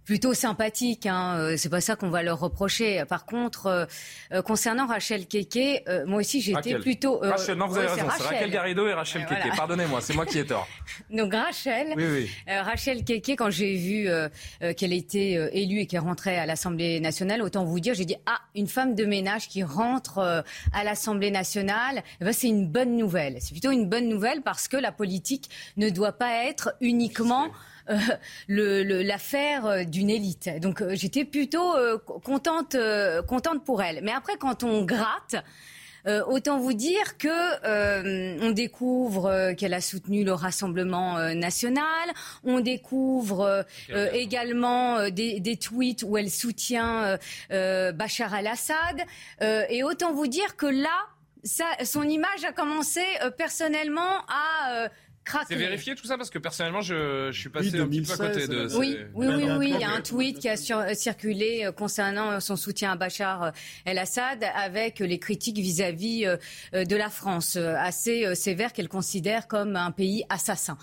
plutôt 0.04 0.34
sympathique. 0.34 1.06
Hein. 1.06 1.36
Euh, 1.38 1.54
c'est 1.56 1.68
pas 1.68 1.80
ça 1.80 1.96
qu'on 1.96 2.10
va 2.10 2.22
leur 2.22 2.40
reprocher. 2.40 3.04
Par 3.08 3.24
contre, 3.24 3.66
euh, 3.66 3.84
euh, 4.32 4.42
concernant 4.42 4.86
Rachel 4.86 5.26
Keke, 5.26 5.84
moi 6.06 6.20
aussi 6.20 6.40
j'étais 6.40 6.78
plutôt. 6.78 7.18
Rachel, 7.18 7.56
non, 7.56 7.66
vous 7.66 7.78
avez 7.78 7.88
raison. 7.88 8.06
C'est 8.16 8.22
Rachel 8.22 8.50
Garrido 8.50 8.86
et 8.86 8.94
Rachel 8.94 9.26
Keke. 9.26 9.56
Pardonnez-moi, 9.56 10.00
c'est 10.00 10.14
moi 10.14 10.26
qui 10.26 10.38
ai 10.38 10.46
tort. 10.46 10.68
Donc 11.10 11.32
Rachel, 11.34 11.94
oui, 11.96 12.04
oui. 12.04 12.30
Rachel 12.46 13.04
Keke, 13.04 13.30
quand 13.30 13.50
j'ai 13.50 13.76
vu 13.76 14.08
qu'elle 14.76 14.92
était 14.92 15.50
élue 15.52 15.80
et 15.80 15.86
qu'elle 15.86 16.00
rentrait 16.00 16.38
à 16.38 16.46
l'Assemblée 16.46 17.00
nationale, 17.00 17.42
autant 17.42 17.64
vous 17.64 17.80
dire, 17.80 17.94
j'ai 17.94 18.04
dit 18.04 18.16
ah 18.26 18.38
une 18.54 18.68
femme 18.68 18.94
de 18.94 19.04
ménage 19.04 19.48
qui 19.48 19.62
rentre 19.62 20.44
à 20.72 20.84
l'Assemblée 20.84 21.30
nationale, 21.30 22.02
eh 22.20 22.24
ben, 22.24 22.32
c'est 22.32 22.48
une 22.48 22.68
bonne 22.68 22.96
nouvelle. 22.96 23.36
C'est 23.40 23.52
plutôt 23.52 23.70
une 23.70 23.88
bonne 23.88 24.08
nouvelle 24.08 24.42
parce 24.42 24.68
que 24.68 24.76
la 24.76 24.92
politique 24.92 25.48
ne 25.76 25.88
doit 25.88 26.12
pas 26.12 26.44
être 26.44 26.74
uniquement 26.80 27.48
euh, 28.50 29.02
l'affaire 29.02 29.66
euh, 29.66 29.84
d'une 29.84 30.10
élite. 30.10 30.48
Donc 30.60 30.80
euh, 30.80 30.94
j'étais 30.94 31.24
plutôt 31.24 31.74
contente, 32.22 32.76
contente 33.26 33.64
pour 33.64 33.82
elle. 33.82 34.00
Mais 34.02 34.12
après, 34.12 34.36
quand 34.38 34.62
on 34.64 34.84
gratte, 34.84 35.36
autant 36.26 36.58
vous 36.58 36.74
dire 36.74 37.16
que 37.16 38.40
on 38.46 38.50
découvre 38.50 39.52
qu'elle 39.54 39.72
a 39.72 39.80
soutenu 39.80 40.22
le 40.22 40.34
Rassemblement 40.34 41.18
national. 41.34 42.10
On 42.44 42.60
découvre 42.60 43.64
également 44.12 45.08
des, 45.08 45.40
des, 45.40 45.56
tweets 45.56 46.02
où 46.02 46.18
elle 46.18 46.30
soutient 46.30 47.18
Bachar 47.48 48.34
al-Assad. 48.34 49.00
et 49.40 49.82
autant 49.82 50.12
vous 50.12 50.26
dire 50.26 50.56
que 50.56 50.66
là, 50.66 51.06
ça, 51.42 51.64
son 51.84 52.02
image 52.02 52.44
a 52.46 52.52
commencé 52.52 53.02
personnellement 53.38 54.26
à 54.28 54.90
C'est 55.48 55.54
vérifié 55.54 55.94
tout 55.94 56.06
ça 56.06 56.16
parce 56.16 56.30
que 56.30 56.38
personnellement, 56.38 56.80
je, 56.80 57.30
je 57.32 57.38
suis 57.38 57.48
passé 57.48 57.78
un 57.78 57.86
petit 57.86 58.02
peu 58.02 58.12
à 58.12 58.16
côté 58.16 58.48
de. 58.48 58.76
Oui, 58.76 58.98
oui, 59.14 59.26
oui, 59.26 59.44
oui, 59.58 59.72
Il 59.74 59.80
y 59.80 59.84
a 59.84 59.90
un 59.90 60.00
tweet 60.00 60.38
qui 60.38 60.48
a 60.48 60.56
circulé 60.94 61.68
concernant 61.76 62.40
son 62.40 62.56
soutien 62.56 62.92
à 62.92 62.96
Bachar 62.96 63.52
el-Assad 63.84 64.44
avec 64.54 65.00
les 65.00 65.18
critiques 65.18 65.58
vis-à-vis 65.58 66.26
de 66.72 66.96
la 66.96 67.10
France, 67.10 67.56
assez 67.56 68.34
sévères 68.34 68.72
qu'elle 68.72 68.88
considère 68.88 69.48
comme 69.48 69.76
un 69.76 69.90
pays 69.90 70.24
assassin. 70.28 70.76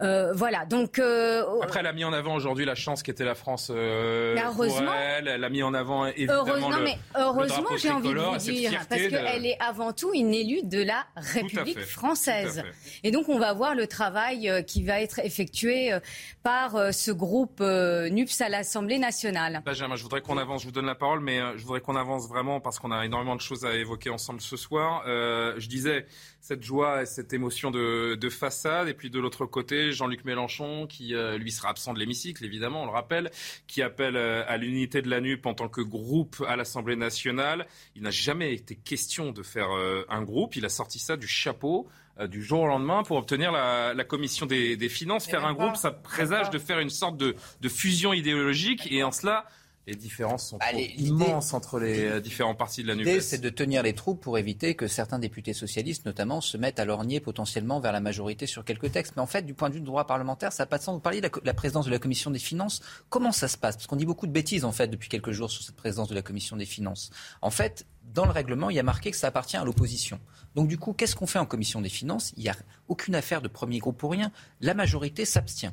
Euh, 0.00 0.32
voilà. 0.34 0.64
Donc 0.66 0.98
euh, 0.98 1.44
après, 1.62 1.80
elle 1.80 1.86
a 1.86 1.92
mis 1.92 2.04
en 2.04 2.12
avant 2.12 2.34
aujourd'hui 2.34 2.64
la 2.64 2.74
chance 2.74 3.02
qu'était 3.02 3.24
la 3.24 3.34
France 3.34 3.70
euh, 3.74 4.36
pour 4.54 4.64
elle. 4.92 5.28
Elle 5.28 5.44
a 5.44 5.48
mis 5.48 5.62
en 5.62 5.74
avant 5.74 6.06
évidemment 6.06 6.44
heureusement, 6.46 6.70
le, 6.70 6.84
mais 6.84 6.98
heureusement, 7.16 7.68
j'ai 7.76 7.90
envie 7.90 8.12
de 8.12 8.18
vous 8.18 8.36
dire 8.38 8.72
parce 8.88 9.00
qu'elle 9.00 9.46
est 9.46 9.58
avant 9.60 9.92
tout 9.92 10.12
une 10.14 10.34
élue 10.34 10.62
de 10.62 10.82
la 10.82 11.06
République 11.16 11.80
française. 11.80 12.64
Et 13.04 13.10
donc, 13.10 13.28
on 13.28 13.38
va 13.38 13.52
voir 13.52 13.74
le 13.74 13.81
travail 13.86 14.64
qui 14.66 14.84
va 14.84 15.00
être 15.00 15.18
effectué 15.20 15.92
par 16.42 16.92
ce 16.92 17.10
groupe 17.10 17.60
NUPS 17.60 18.40
à 18.40 18.48
l'Assemblée 18.48 18.98
nationale. 18.98 19.62
Benjamin, 19.64 19.96
je 19.96 20.02
voudrais 20.02 20.20
qu'on 20.20 20.38
avance. 20.38 20.62
Je 20.62 20.66
vous 20.66 20.72
donne 20.72 20.86
la 20.86 20.94
parole, 20.94 21.20
mais 21.20 21.40
je 21.56 21.62
voudrais 21.62 21.80
qu'on 21.80 21.96
avance 21.96 22.28
vraiment 22.28 22.60
parce 22.60 22.78
qu'on 22.78 22.90
a 22.90 23.04
énormément 23.04 23.36
de 23.36 23.40
choses 23.40 23.64
à 23.64 23.74
évoquer 23.74 24.10
ensemble 24.10 24.40
ce 24.40 24.56
soir. 24.56 25.02
je 25.06 25.66
disais 25.66 26.06
cette 26.42 26.64
joie 26.64 27.02
et 27.02 27.06
cette 27.06 27.32
émotion 27.32 27.70
de, 27.70 28.16
de 28.16 28.28
façade, 28.28 28.88
et 28.88 28.94
puis 28.94 29.10
de 29.10 29.20
l'autre 29.20 29.46
côté 29.46 29.92
Jean-Luc 29.92 30.24
Mélenchon, 30.24 30.88
qui 30.88 31.14
euh, 31.14 31.38
lui 31.38 31.52
sera 31.52 31.70
absent 31.70 31.94
de 31.94 32.00
l'hémicycle, 32.00 32.44
évidemment, 32.44 32.82
on 32.82 32.86
le 32.86 32.90
rappelle, 32.90 33.30
qui 33.68 33.80
appelle 33.80 34.16
euh, 34.16 34.42
à 34.48 34.56
l'unité 34.56 35.02
de 35.02 35.08
la 35.08 35.20
NUP 35.20 35.46
en 35.46 35.54
tant 35.54 35.68
que 35.68 35.80
groupe 35.80 36.42
à 36.48 36.56
l'Assemblée 36.56 36.96
nationale. 36.96 37.66
Il 37.94 38.02
n'a 38.02 38.10
jamais 38.10 38.52
été 38.54 38.74
question 38.74 39.30
de 39.30 39.42
faire 39.44 39.70
euh, 39.70 40.04
un 40.08 40.22
groupe. 40.22 40.56
Il 40.56 40.64
a 40.64 40.68
sorti 40.68 40.98
ça 40.98 41.16
du 41.16 41.28
chapeau 41.28 41.88
du 42.28 42.42
jour 42.42 42.60
au 42.60 42.66
lendemain 42.66 43.02
pour 43.02 43.16
obtenir 43.16 43.52
la, 43.52 44.04
commission 44.04 44.46
des, 44.46 44.88
finances. 44.88 45.26
Faire 45.26 45.44
un 45.46 45.54
groupe, 45.54 45.76
ça 45.76 45.90
présage 45.90 46.50
de 46.50 46.58
faire 46.58 46.78
une 46.78 46.90
sorte 46.90 47.16
de, 47.16 47.34
de 47.60 47.68
fusion 47.68 48.12
idéologique, 48.12 48.90
et 48.90 49.02
en 49.02 49.12
cela 49.12 49.46
les 49.86 49.96
différences 49.96 50.48
sont 50.48 50.58
bah, 50.58 50.72
immenses 50.72 51.54
entre 51.54 51.80
les 51.80 52.04
euh, 52.04 52.20
différents 52.20 52.54
partis 52.54 52.82
de 52.82 52.88
la 52.88 52.94
NUPES. 52.94 53.06
L'idée, 53.06 53.20
c'est 53.20 53.40
de 53.40 53.48
tenir 53.48 53.82
les 53.82 53.94
troupes 53.94 54.20
pour 54.20 54.38
éviter 54.38 54.76
que 54.76 54.86
certains 54.86 55.18
députés 55.18 55.54
socialistes, 55.54 56.06
notamment, 56.06 56.40
se 56.40 56.56
mettent 56.56 56.78
à 56.78 56.84
lorgner 56.84 57.18
potentiellement 57.18 57.80
vers 57.80 57.92
la 57.92 58.00
majorité 58.00 58.46
sur 58.46 58.64
quelques 58.64 58.92
textes. 58.92 59.14
Mais 59.16 59.22
en 59.22 59.26
fait, 59.26 59.42
du 59.42 59.54
point 59.54 59.70
de 59.70 59.74
vue 59.74 59.80
du 59.80 59.86
droit 59.86 60.06
parlementaire, 60.06 60.52
ça 60.52 60.62
n'a 60.62 60.66
pas 60.68 60.78
de 60.78 60.84
sens. 60.84 60.94
Vous 60.94 61.00
parliez 61.00 61.20
de 61.20 61.28
la, 61.42 61.54
présidence 61.54 61.86
de 61.86 61.90
la 61.90 61.98
Commission 61.98 62.30
des 62.30 62.38
finances. 62.38 62.80
Comment 63.08 63.32
ça 63.32 63.48
se 63.48 63.58
passe? 63.58 63.76
Parce 63.76 63.88
qu'on 63.88 63.96
dit 63.96 64.06
beaucoup 64.06 64.28
de 64.28 64.32
bêtises, 64.32 64.64
en 64.64 64.72
fait, 64.72 64.86
depuis 64.86 65.08
quelques 65.08 65.32
jours 65.32 65.50
sur 65.50 65.64
cette 65.64 65.76
présidence 65.76 66.08
de 66.08 66.14
la 66.14 66.22
Commission 66.22 66.56
des 66.56 66.66
finances. 66.66 67.10
En 67.40 67.50
fait, 67.50 67.84
dans 68.14 68.24
le 68.24 68.32
règlement, 68.32 68.70
il 68.70 68.76
y 68.76 68.80
a 68.80 68.84
marqué 68.84 69.10
que 69.10 69.16
ça 69.16 69.28
appartient 69.28 69.56
à 69.56 69.64
l'opposition. 69.64 70.20
Donc, 70.54 70.68
du 70.68 70.78
coup, 70.78 70.92
qu'est-ce 70.92 71.16
qu'on 71.16 71.26
fait 71.26 71.40
en 71.40 71.46
Commission 71.46 71.80
des 71.80 71.88
finances? 71.88 72.32
Il 72.36 72.44
n'y 72.44 72.48
a 72.48 72.56
aucune 72.86 73.16
affaire 73.16 73.42
de 73.42 73.48
premier 73.48 73.80
groupe 73.80 73.98
pour 73.98 74.12
rien. 74.12 74.30
La 74.60 74.74
majorité 74.74 75.24
s'abstient. 75.24 75.72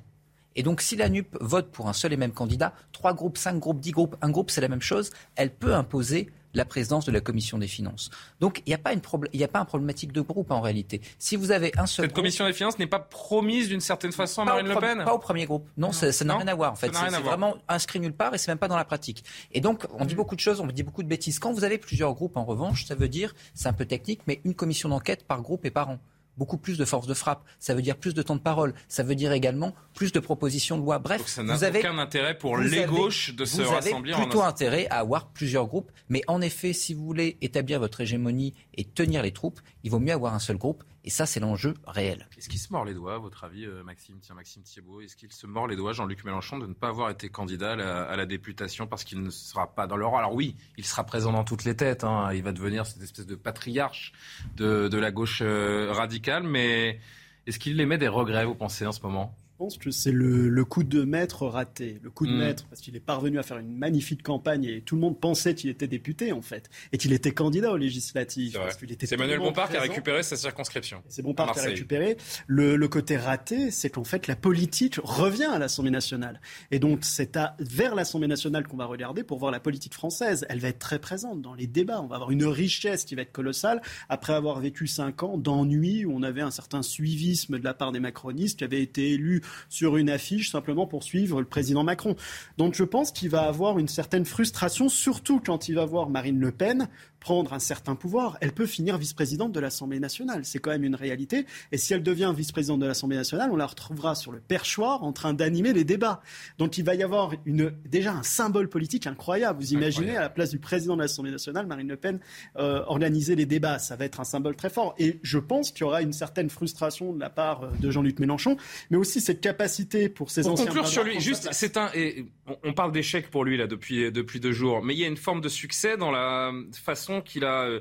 Et 0.56 0.64
donc, 0.64 0.82
si 0.82 0.96
la 0.96 1.10
NUP 1.10 1.38
vote 1.42 1.72
pour 1.72 1.90
un 1.90 1.94
seul 1.94 2.14
et 2.14 2.18
même 2.18 2.34
candidat, 2.34 2.74
trois 2.92 3.14
groupes, 3.14 3.38
cinq 3.38 3.60
groupes, 3.60 3.80
dix 3.80 3.92
groupes, 3.92 4.16
un 4.22 4.30
groupe, 4.30 4.52
c'est 4.52 4.62
la 4.62 4.68
même 4.68 4.82
chose, 4.82 5.12
elle 5.36 5.54
peut 5.54 5.74
imposer 5.74 6.30
la 6.54 6.66
présidence 6.66 7.06
de 7.06 7.12
la 7.12 7.22
commission 7.22 7.58
des 7.58 7.68
finances. 7.68 8.10
Donc 8.40 8.62
il 8.66 8.70
n'y 8.70 8.74
a, 8.74 8.78
pas 8.78 8.94
une 8.94 9.02
a 9.44 9.48
pas 9.48 9.60
un 9.60 9.66
problématique 9.66 10.12
de 10.12 10.22
groupe 10.22 10.52
en 10.52 10.62
réalité. 10.62 11.02
Si 11.20 11.36
vous 11.36 11.52
avez 11.52 11.72
un 11.78 11.86
seul 11.86 12.06
Cette 12.06 12.16
commission 12.16 12.46
des 12.46 12.54
finances 12.54 12.80
n'est 12.80 12.88
pas 12.88 13.00
promise 13.00 13.68
d'une 13.68 13.82
certaine 13.82 14.12
façon 14.12 14.42
à 14.42 14.46
Marine 14.46 14.68
Le 14.68 14.80
Pen 14.80 15.04
Pas 15.04 15.14
au 15.14 15.20
premier 15.20 15.46
groupe. 15.46 15.70
Non, 15.78 15.92
ça 15.92 16.08
n'a 16.26 16.38
rien 16.38 16.48
à 16.48 16.56
voir 16.56 16.72
en 16.72 16.76
fait. 16.76 16.92
C'est 16.94 17.22
vraiment 17.22 17.56
inscrit 17.68 18.00
nulle 18.00 18.14
part 18.14 18.34
et 18.34 18.38
c'est 18.38 18.52
même 18.52 18.58
pas 18.58 18.68
dans 18.68 18.78
la 18.78 18.86
pratique. 18.86 19.24
Et 19.52 19.62
donc 19.62 19.86
on 19.98 20.06
dit 20.06 20.14
mm. 20.14 20.18
beaucoup 20.18 20.36
de 20.36 20.42
choses, 20.42 20.60
on 20.60 20.68
dit 20.68 20.84
beaucoup 20.84 21.04
de 21.04 21.08
bêtises. 21.08 21.40
Quand 21.40 21.54
vous 21.54 21.64
avez 21.64 21.78
plusieurs 21.78 22.14
groupes 22.14 22.38
en 22.38 22.46
revanche, 22.46 22.86
ça 22.86 22.96
veut 22.96 23.10
dire, 23.10 23.36
c'est 23.54 23.68
un 23.68 23.74
peu 23.74 23.86
technique, 23.86 24.22
mais 24.28 24.42
une 24.44 24.56
commission 24.56 24.90
d'enquête 24.90 25.26
par 25.26 25.42
groupe 25.42 25.66
et 25.66 25.72
par 25.72 25.90
an 25.90 26.00
beaucoup 26.40 26.58
plus 26.58 26.78
de 26.78 26.86
force 26.86 27.06
de 27.06 27.14
frappe. 27.14 27.44
Ça 27.60 27.76
veut 27.76 27.82
dire 27.82 27.98
plus 27.98 28.14
de 28.14 28.22
temps 28.22 28.38
de 28.38 28.42
parole. 28.42 28.74
Ça 28.88 29.04
veut 29.04 29.14
dire 29.14 29.34
également 29.34 29.76
plus 29.94 30.12
de 30.14 30.20
propositions 30.20 30.78
de 30.78 30.84
loi. 30.84 30.98
Bref, 30.98 31.28
ça 31.28 31.44
n'a 31.44 31.56
aucun 31.56 32.00
intérêt 32.00 32.38
pour 32.38 32.58
les 32.58 32.86
gauches 32.86 33.36
de 33.36 33.46
se 33.46 33.62
rassembler. 33.62 34.14
Vous 34.14 34.18
avez 34.18 34.26
plutôt 34.26 34.42
intérêt 34.42 34.88
à 34.90 35.00
avoir 35.00 35.28
plusieurs 35.28 35.68
groupes. 35.68 35.92
Mais 36.08 36.22
en 36.28 36.42
effet, 36.42 36.72
si 36.72 36.94
vous 36.94 37.06
voulez 37.06 37.38
établir 37.42 37.80
votre 37.80 38.00
hégémonie 38.02 38.54
et 38.76 38.86
tenir 38.86 39.22
les 39.22 39.34
troupes, 39.34 39.60
il 39.84 39.92
vaut 39.92 40.00
mieux 40.00 40.14
avoir 40.14 40.34
un 40.34 40.40
seul 40.40 40.58
groupe. 40.58 40.84
Et 41.04 41.10
ça, 41.10 41.26
c'est 41.26 41.40
l'enjeu 41.40 41.76
réel. 41.88 42.28
Est-ce 42.38 42.50
qu'il 42.50 42.60
se 42.60 42.72
mord 42.74 42.84
les 42.84 42.94
doigts, 42.94 43.16
à 43.16 43.18
votre 43.18 43.44
avis, 43.44 43.66
euh, 43.66 43.84
Maxime 43.84 44.20
Tiens, 44.20 44.36
Maxime 44.36 44.64
Thiebaud, 44.64 45.02
est-ce 45.02 45.16
qu'il 45.16 45.32
se 45.32 45.48
mord 45.48 45.68
les 45.68 45.76
doigts, 45.76 45.94
Jean-Luc 45.94 46.24
Mélenchon, 46.26 46.60
de 46.60 46.68
ne 46.68 46.74
pas 46.74 46.90
avoir 46.90 47.10
été 47.10 47.30
candidat 47.30 47.72
à 47.72 48.16
la, 48.16 48.26
députation 48.26 48.86
parce 48.86 49.04
qu'il 49.04 49.22
ne 49.24 49.30
sera 49.30 49.74
pas 49.74 49.88
dans 49.88 49.96
le 49.96 50.06
Alors 50.06 50.34
oui, 50.34 50.56
il 50.78 50.86
sera 50.86 51.06
présent 51.06 51.32
dans 51.32 51.44
toutes 51.44 51.64
les 51.64 51.76
têtes. 51.76 52.04
Hein. 52.04 52.32
Il 52.34 52.44
va 52.44 52.52
devenir 52.52 52.86
cette 52.86 53.02
espèce 53.02 53.26
de 53.26 53.36
patriarche 53.36 54.12
de, 54.58 54.98
la 54.98 55.12
gauche 55.12 55.42
euh, 55.42 55.92
radicale. 55.92 56.44
Mais 56.44 57.00
est-ce 57.48 57.60
qu'il 57.60 57.80
émet 57.80 57.98
des 57.98 58.10
regrets, 58.10 58.46
vous 58.46 58.56
pensez, 58.56 58.86
en 58.86 58.92
ce 58.92 59.02
moment? 59.02 59.39
Pense 59.60 59.78
que 59.78 59.92
c'est 59.92 60.14
le, 60.14 60.64
coup 60.64 60.84
de 60.84 61.04
maître 61.04 61.46
raté. 61.46 62.00
Le 62.02 62.10
coup 62.10 62.26
de 62.26 62.32
mm. 62.32 62.38
maître, 62.38 62.66
parce 62.70 62.80
qu'il 62.80 62.96
est 62.96 63.02
parvenu 63.02 63.38
à 63.40 63.44
faire 63.44 63.58
une 63.58 63.76
magnifique 63.76 64.24
campagne 64.24 64.64
et 64.64 64.82
tout 64.82 64.96
le 64.96 65.02
monde 65.02 65.20
pensait 65.20 65.54
qu'il 65.54 65.70
était 65.70 65.88
député, 65.88 66.32
en 66.32 66.42
fait, 66.42 66.70
et 66.94 66.98
qu'il 66.98 67.12
était 67.12 67.34
candidat 67.34 67.74
aux 67.74 67.78
législatives. 67.78 68.58
C'est 69.02 69.12
Emmanuel 69.12 69.40
Bompard 69.40 69.70
qui 69.70 69.76
a 69.76 69.82
récupéré 69.82 70.24
sa 70.24 70.38
circonscription. 70.38 71.04
C'est 71.10 71.22
Bompard 71.22 71.52
qui 71.52 71.60
a 71.60 71.64
récupéré. 71.64 72.16
Le, 72.48 72.78
le 72.78 72.88
côté 72.88 73.18
raté, 73.18 73.70
c'est 73.70 73.90
qu'en 73.90 74.06
fait, 74.06 74.28
la 74.28 74.38
politique 74.38 74.98
revient 75.04 75.50
à 75.52 75.60
l'Assemblée 75.60 75.92
nationale. 75.92 76.40
Et 76.72 76.80
donc, 76.80 77.00
c'est 77.02 77.38
vers 77.60 77.96
l'Assemblée 77.96 78.30
nationale 78.30 78.66
qu'on 78.66 78.78
va 78.78 78.86
regarder 78.86 79.24
pour 79.24 79.40
voir 79.40 79.52
la 79.52 79.60
politique 79.60 79.94
française. 79.94 80.46
Elle 80.48 80.60
va 80.60 80.70
être 80.70 80.80
très 80.80 81.00
présente 81.00 81.42
dans 81.42 81.54
les 81.54 81.68
débats. 81.68 82.02
On 82.02 82.08
va 82.08 82.16
avoir 82.16 82.32
une 82.32 82.46
richesse 82.46 83.04
qui 83.04 83.14
va 83.14 83.24
être 83.24 83.34
colossale 83.34 83.82
après 84.08 84.34
avoir 84.34 84.62
vécu 84.62 84.88
cinq 84.88 85.22
ans 85.22 85.38
d'ennui 85.38 86.06
où 86.06 86.14
on 86.14 86.24
avait 86.24 86.42
un 86.42 86.52
certain 86.52 86.82
suivisme 86.82 87.60
de 87.60 87.64
la 87.66 87.74
part 87.74 87.92
des 87.92 88.00
macronistes 88.00 88.60
qui 88.60 88.64
avaient 88.64 88.82
été 88.82 89.12
élus 89.12 89.42
sur 89.70 89.98
une 89.98 90.10
affiche 90.10 90.52
simplement 90.52 90.88
pour 90.88 91.04
suivre 91.04 91.40
le 91.40 91.46
président 91.46 91.84
Macron. 91.84 92.16
Donc 92.58 92.76
je 92.76 92.84
pense 92.84 93.12
qu'il 93.12 93.30
va 93.30 93.44
avoir 93.44 93.80
une 93.80 93.88
certaine 93.88 94.26
frustration, 94.26 94.90
surtout 94.90 95.42
quand 95.44 95.70
il 95.70 95.76
va 95.76 95.86
voir 95.86 96.10
Marine 96.10 96.40
Le 96.40 96.52
Pen 96.52 96.88
prendre 97.20 97.54
un 97.54 97.60
certain 97.60 97.96
pouvoir, 97.96 98.38
elle 98.42 98.52
peut 98.52 98.66
finir 98.66 98.98
vice-présidente 98.98 99.52
de 99.52 99.60
l'Assemblée 99.60 100.00
nationale. 100.00 100.46
C'est 100.46 100.60
quand 100.60 100.72
même 100.72 100.84
une 100.84 100.96
réalité. 100.96 101.46
Et 101.72 101.78
si 101.78 101.94
elle 101.94 102.04
devient 102.04 102.34
vice-présidente 102.36 102.80
de 102.80 102.86
l'Assemblée 102.86 103.18
nationale, 103.18 103.50
on 103.52 103.56
la 103.56 103.66
retrouvera 103.66 104.16
sur 104.16 104.32
le 104.32 104.40
perchoir 104.40 105.04
en 105.04 105.12
train 105.12 105.34
d'animer 105.34 105.74
les 105.74 105.84
débats. 105.84 106.22
Donc 106.58 106.78
il 106.78 106.86
va 106.86 106.96
y 106.96 107.04
avoir 107.04 107.34
une, 107.46 107.74
déjà 107.86 108.14
un 108.14 108.24
symbole 108.24 108.70
politique 108.70 109.08
incroyable. 109.08 109.60
Vous 109.60 109.74
imaginez 109.74 110.16
à 110.16 110.22
la 110.22 110.30
place 110.30 110.52
du 110.52 110.60
président 110.60 110.96
de 110.96 111.02
l'Assemblée 111.02 111.32
nationale, 111.32 111.68
Marine 111.68 111.90
Le 111.90 111.98
Pen, 111.98 112.20
euh, 112.58 112.84
organiser 112.88 113.36
les 113.36 113.46
débats. 113.46 113.80
Ça 113.80 113.96
va 113.96 114.06
être 114.06 114.20
un 114.20 114.26
symbole 114.26 114.56
très 114.56 114.70
fort. 114.70 114.96
Et 114.98 115.20
je 115.24 115.38
pense 115.38 115.72
qu'il 115.72 115.82
y 115.82 115.84
aura 115.84 116.02
une 116.02 116.14
certaine 116.14 116.50
frustration 116.50 117.14
de 117.14 117.20
la 117.20 117.30
part 117.30 117.64
euh, 117.64 117.72
de 117.80 117.92
Jean-Luc 117.92 118.20
Mélenchon, 118.20 118.58
mais 118.90 118.98
aussi 118.98 119.22
cette 119.22 119.42
capacité 119.42 120.10
pour 120.10 120.32
ses 120.32 120.44
pour 120.44 120.54
anciens... 120.54 120.66
conclure 120.66 120.88
sur 120.88 121.04
lui, 121.04 121.20
juste, 121.20 121.50
c'est 121.52 121.78
un... 121.78 121.90
Et 121.94 122.26
on 122.64 122.74
parle 122.74 122.92
d'échec 122.92 123.30
pour 123.30 123.44
lui 123.44 123.58
là 123.58 123.68
depuis, 123.68 124.12
depuis 124.12 124.40
deux 124.40 124.52
jours, 124.52 124.82
mais 124.84 124.94
il 124.94 125.00
y 125.00 125.04
a 125.04 125.08
une 125.08 125.18
forme 125.18 125.42
de 125.42 125.50
succès 125.50 125.98
dans 125.98 126.12
la 126.12 126.52
façon 126.74 127.09
qu'il 127.22 127.46
a 127.46 127.64
euh, 127.64 127.80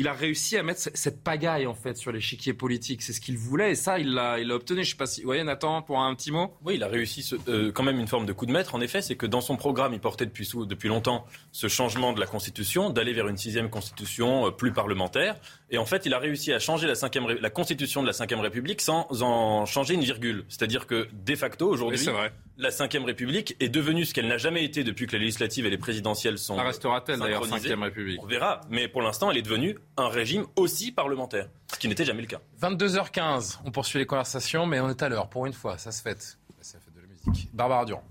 il 0.00 0.08
a 0.08 0.14
réussi 0.14 0.56
à 0.56 0.62
mettre 0.62 0.80
cette 0.94 1.22
pagaille 1.22 1.66
en 1.66 1.74
fait 1.74 1.94
sur 1.94 2.10
l'échiquier 2.10 2.54
politique. 2.54 3.02
C'est 3.02 3.12
ce 3.12 3.20
qu'il 3.20 3.36
voulait 3.36 3.72
et 3.72 3.74
ça, 3.74 3.98
il 3.98 4.14
l'a, 4.14 4.38
il 4.38 4.50
obtenu. 4.50 4.82
Je 4.82 4.90
sais 4.90 4.96
pas 4.96 5.04
si, 5.04 5.20
vous 5.20 5.26
voyez, 5.26 5.44
Nathan, 5.44 5.82
pour 5.82 6.00
un 6.00 6.14
petit 6.14 6.30
mot. 6.30 6.56
Oui, 6.64 6.76
il 6.76 6.82
a 6.82 6.88
réussi 6.88 7.36
euh, 7.48 7.70
quand 7.70 7.82
même 7.82 7.98
une 7.98 8.06
forme 8.06 8.24
de 8.24 8.32
coup 8.32 8.46
de 8.46 8.52
maître. 8.52 8.74
En 8.74 8.80
effet, 8.80 9.02
c'est 9.02 9.16
que 9.16 9.26
dans 9.26 9.42
son 9.42 9.56
programme, 9.56 9.92
il 9.92 10.00
portait 10.00 10.24
depuis, 10.24 10.48
depuis 10.66 10.88
longtemps 10.88 11.26
ce 11.52 11.68
changement 11.68 12.14
de 12.14 12.20
la 12.20 12.26
Constitution, 12.26 12.88
d'aller 12.88 13.12
vers 13.12 13.28
une 13.28 13.36
sixième 13.36 13.68
Constitution 13.68 14.46
euh, 14.46 14.50
plus 14.50 14.72
parlementaire. 14.72 15.36
Et 15.70 15.76
en 15.76 15.84
fait, 15.84 16.06
il 16.06 16.14
a 16.14 16.18
réussi 16.18 16.52
à 16.54 16.58
changer 16.58 16.86
la, 16.86 16.94
cinquième, 16.94 17.28
la 17.28 17.50
Constitution 17.50 18.00
de 18.00 18.06
la 18.06 18.14
Cinquième 18.14 18.40
République 18.40 18.80
sans 18.80 19.06
en 19.22 19.66
changer 19.66 19.92
une 19.92 20.00
virgule. 20.00 20.46
C'est-à-dire 20.48 20.86
que 20.86 21.08
de 21.12 21.34
facto, 21.34 21.68
aujourd'hui, 21.68 22.06
la 22.60 22.70
Cinquième 22.70 23.04
République 23.04 23.56
est 23.58 23.68
devenue 23.68 24.04
ce 24.04 24.12
qu'elle 24.12 24.28
n'a 24.28 24.36
jamais 24.36 24.64
été 24.64 24.84
depuis 24.84 25.06
que 25.06 25.12
les 25.12 25.20
législatives 25.20 25.64
et 25.66 25.70
les 25.70 25.78
présidentielles 25.78 26.38
sont. 26.38 26.56
Ça 26.56 26.62
restera-t-elle 26.62 27.18
d'ailleurs 27.18 27.46
Cinquième 27.46 27.82
République 27.82 28.22
On 28.22 28.26
verra. 28.26 28.60
Mais 28.68 28.86
pour 28.86 29.02
l'instant, 29.02 29.30
elle 29.30 29.38
est 29.38 29.42
devenue 29.42 29.78
un 29.96 30.08
régime 30.08 30.46
aussi 30.56 30.92
parlementaire, 30.92 31.48
ce 31.72 31.78
qui 31.78 31.88
n'était 31.88 32.04
jamais 32.04 32.20
le 32.20 32.26
cas. 32.26 32.40
22h15, 32.60 33.58
on 33.64 33.70
poursuit 33.70 33.98
les 33.98 34.06
conversations, 34.06 34.66
mais 34.66 34.80
on 34.80 34.90
est 34.90 35.02
à 35.02 35.08
l'heure 35.08 35.28
pour 35.28 35.46
une 35.46 35.54
fois. 35.54 35.78
Ça 35.78 35.90
se 35.90 36.02
fait. 36.02 36.20
Ça 36.60 36.78
fait 36.78 36.90
de 36.94 37.00
la 37.00 37.06
musique. 37.06 37.48
Barbara 37.54 37.84
Durand. 37.86 38.04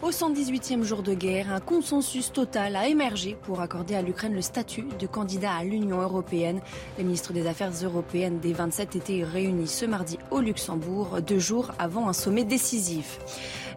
Au 0.00 0.10
118e 0.10 0.84
jour 0.84 1.02
de 1.02 1.12
guerre, 1.12 1.52
un 1.52 1.58
consensus 1.58 2.30
total 2.30 2.76
a 2.76 2.86
émergé 2.86 3.36
pour 3.42 3.60
accorder 3.60 3.96
à 3.96 4.02
l'Ukraine 4.02 4.32
le 4.32 4.42
statut 4.42 4.86
de 4.96 5.06
candidat 5.08 5.52
à 5.52 5.64
l'Union 5.64 6.00
européenne. 6.00 6.60
Les 6.98 7.04
ministres 7.04 7.32
des 7.32 7.48
Affaires 7.48 7.72
européennes 7.82 8.38
des 8.38 8.52
27 8.52 8.94
étaient 8.94 9.24
réunis 9.24 9.66
ce 9.66 9.86
mardi 9.86 10.16
au 10.30 10.40
Luxembourg, 10.40 11.20
deux 11.20 11.40
jours 11.40 11.72
avant 11.80 12.08
un 12.08 12.12
sommet 12.12 12.44
décisif. 12.44 13.18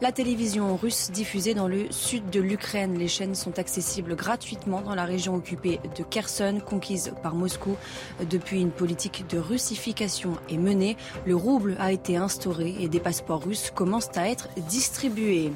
La 0.01 0.11
télévision 0.11 0.75
russe 0.77 1.11
diffusée 1.11 1.53
dans 1.53 1.67
le 1.67 1.91
sud 1.91 2.31
de 2.31 2.39
l'Ukraine. 2.39 2.97
Les 2.97 3.07
chaînes 3.07 3.35
sont 3.35 3.59
accessibles 3.59 4.15
gratuitement 4.15 4.81
dans 4.81 4.95
la 4.95 5.05
région 5.05 5.35
occupée 5.35 5.79
de 5.95 6.01
Kherson, 6.01 6.59
conquise 6.65 7.13
par 7.21 7.35
Moscou. 7.35 7.77
Depuis 8.27 8.61
une 8.61 8.71
politique 8.71 9.25
de 9.29 9.37
russification 9.37 10.37
est 10.49 10.57
menée, 10.57 10.97
le 11.27 11.35
rouble 11.35 11.75
a 11.79 11.91
été 11.91 12.17
instauré 12.17 12.73
et 12.79 12.87
des 12.87 12.99
passeports 12.99 13.43
russes 13.43 13.69
commencent 13.69 14.17
à 14.17 14.27
être 14.27 14.49
distribués. 14.67 15.51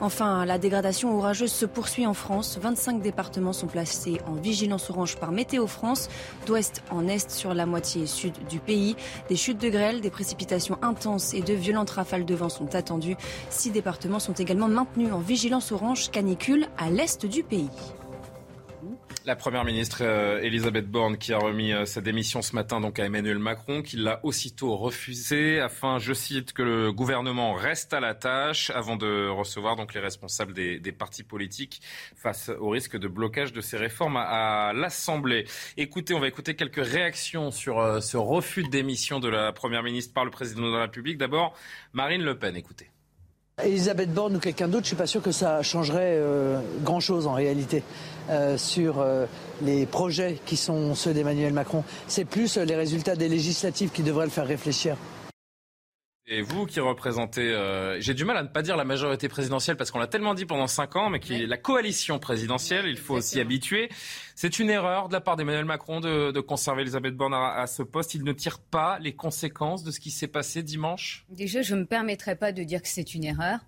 Enfin, 0.00 0.44
la 0.46 0.58
dégradation 0.58 1.16
orageuse 1.16 1.52
se 1.52 1.66
poursuit 1.66 2.06
en 2.06 2.14
France. 2.14 2.58
25 2.60 3.02
départements 3.02 3.52
sont 3.52 3.68
placés 3.68 4.20
en 4.26 4.34
vigilance 4.34 4.90
orange 4.90 5.16
par 5.16 5.30
Météo 5.30 5.66
France, 5.66 6.08
d'ouest 6.46 6.82
en 6.90 7.06
est 7.06 7.30
sur 7.30 7.54
la 7.54 7.66
moitié 7.66 8.06
sud 8.06 8.32
du 8.48 8.58
pays. 8.58 8.96
Des 9.28 9.36
chutes 9.36 9.60
de 9.60 9.68
grêle, 9.68 10.00
des 10.00 10.10
précipitations 10.10 10.76
intenses 10.82 11.34
et 11.34 11.40
de 11.42 11.52
violentes 11.52 11.90
rafales 11.90 12.24
de 12.24 12.34
vent 12.34 12.48
sont 12.48 12.74
attendues. 12.74 13.16
Départements 13.82 14.20
sont 14.20 14.34
également 14.34 14.68
maintenus 14.68 15.12
en 15.12 15.18
vigilance 15.18 15.72
orange 15.72 16.12
canicule 16.12 16.68
à 16.78 16.88
l'est 16.88 17.26
du 17.26 17.42
pays. 17.42 17.68
La 19.24 19.34
première 19.34 19.64
ministre 19.64 20.02
euh, 20.02 20.40
Elisabeth 20.40 20.88
Borne 20.88 21.16
qui 21.16 21.32
a 21.32 21.38
remis 21.38 21.72
euh, 21.72 21.84
sa 21.84 22.00
démission 22.00 22.42
ce 22.42 22.54
matin 22.54 22.80
donc 22.80 23.00
à 23.00 23.04
Emmanuel 23.04 23.40
Macron, 23.40 23.82
qui 23.82 23.96
l'a 23.96 24.20
aussitôt 24.22 24.76
refusé 24.76 25.58
afin, 25.58 25.98
je 25.98 26.12
cite, 26.12 26.52
que 26.52 26.62
le 26.62 26.92
gouvernement 26.92 27.54
reste 27.54 27.92
à 27.92 27.98
la 27.98 28.14
tâche 28.14 28.70
avant 28.70 28.94
de 28.94 29.28
recevoir 29.28 29.74
donc 29.74 29.94
les 29.94 30.00
responsables 30.00 30.52
des, 30.52 30.92
partis 30.92 31.24
politiques 31.24 31.82
face 32.14 32.52
au 32.60 32.68
risque 32.68 32.96
de 32.96 33.08
blocage 33.08 33.52
de 33.52 33.60
ces 33.60 33.76
réformes 33.76 34.16
à, 34.16 34.72
l'Assemblée. 34.76 35.44
Écoutez, 35.76 36.14
on 36.14 36.20
va 36.20 36.28
écouter 36.28 36.54
quelques 36.54 36.86
réactions 36.86 37.50
sur 37.50 37.80
euh, 37.80 37.98
ce 37.98 38.16
refus 38.16 38.62
de 38.62 38.70
démission 38.70 39.18
de 39.18 39.28
la 39.28 39.50
première 39.52 39.82
ministre 39.82 40.14
par 40.14 40.24
le 40.24 40.30
président 40.30 40.62
de 40.62 40.76
la 40.76 40.82
République. 40.82 41.18
D'abord, 41.18 41.54
Marine 41.92 42.22
Le 42.22 42.38
Pen. 42.38 42.56
Écoutez. 42.56 42.91
Elisabeth 43.62 44.12
Borne 44.12 44.36
ou 44.36 44.38
quelqu'un 44.38 44.66
d'autre, 44.66 44.84
je 44.84 44.88
suis 44.88 44.96
pas 44.96 45.06
sûr 45.06 45.22
que 45.22 45.30
ça 45.30 45.62
changerait 45.62 46.18
grand-chose 46.82 47.26
en 47.26 47.34
réalité. 47.34 47.82
Euh, 48.30 48.56
sur 48.56 49.00
euh, 49.00 49.26
les 49.62 49.84
projets 49.84 50.38
qui 50.46 50.56
sont 50.56 50.94
ceux 50.94 51.12
d'Emmanuel 51.12 51.52
Macron. 51.52 51.82
C'est 52.06 52.24
plus 52.24 52.56
euh, 52.56 52.64
les 52.64 52.76
résultats 52.76 53.16
des 53.16 53.28
législatives 53.28 53.90
qui 53.90 54.04
devraient 54.04 54.26
le 54.26 54.30
faire 54.30 54.46
réfléchir. 54.46 54.96
Et 56.26 56.40
vous 56.40 56.66
qui 56.66 56.80
représentez, 56.80 57.52
j'ai 57.98 58.14
du 58.14 58.24
mal 58.24 58.36
à 58.36 58.42
ne 58.42 58.48
pas 58.48 58.62
dire 58.62 58.76
la 58.76 58.84
majorité 58.84 59.28
présidentielle 59.28 59.76
parce 59.76 59.90
qu'on 59.90 59.98
l'a 59.98 60.06
tellement 60.06 60.34
dit 60.34 60.46
pendant 60.46 60.68
cinq 60.68 60.94
ans, 60.96 61.10
mais 61.10 61.18
qui 61.18 61.34
est 61.34 61.46
la 61.46 61.56
coalition 61.56 62.18
présidentielle, 62.18 62.86
il 62.86 62.96
faut 62.96 63.20
s'y 63.20 63.40
habituer. 63.40 63.88
C'est 64.34 64.58
une 64.58 64.70
erreur 64.70 65.08
de 65.08 65.12
la 65.12 65.20
part 65.20 65.36
d'Emmanuel 65.36 65.64
Macron 65.64 66.00
de, 66.00 66.40
conserver 66.40 66.82
Elisabeth 66.82 67.16
Borne 67.16 67.34
à, 67.34 67.66
ce 67.66 67.82
poste. 67.82 68.14
Il 68.14 68.24
ne 68.24 68.32
tire 68.32 68.58
pas 68.58 68.98
les 69.00 69.14
conséquences 69.14 69.82
de 69.82 69.90
ce 69.90 70.00
qui 70.00 70.10
s'est 70.10 70.28
passé 70.28 70.62
dimanche? 70.62 71.24
Déjà, 71.28 71.62
je 71.62 71.74
ne 71.74 71.80
me 71.80 71.86
permettrai 71.86 72.36
pas 72.36 72.52
de 72.52 72.62
dire 72.62 72.82
que 72.82 72.88
c'est 72.88 73.14
une 73.14 73.24
erreur. 73.24 73.58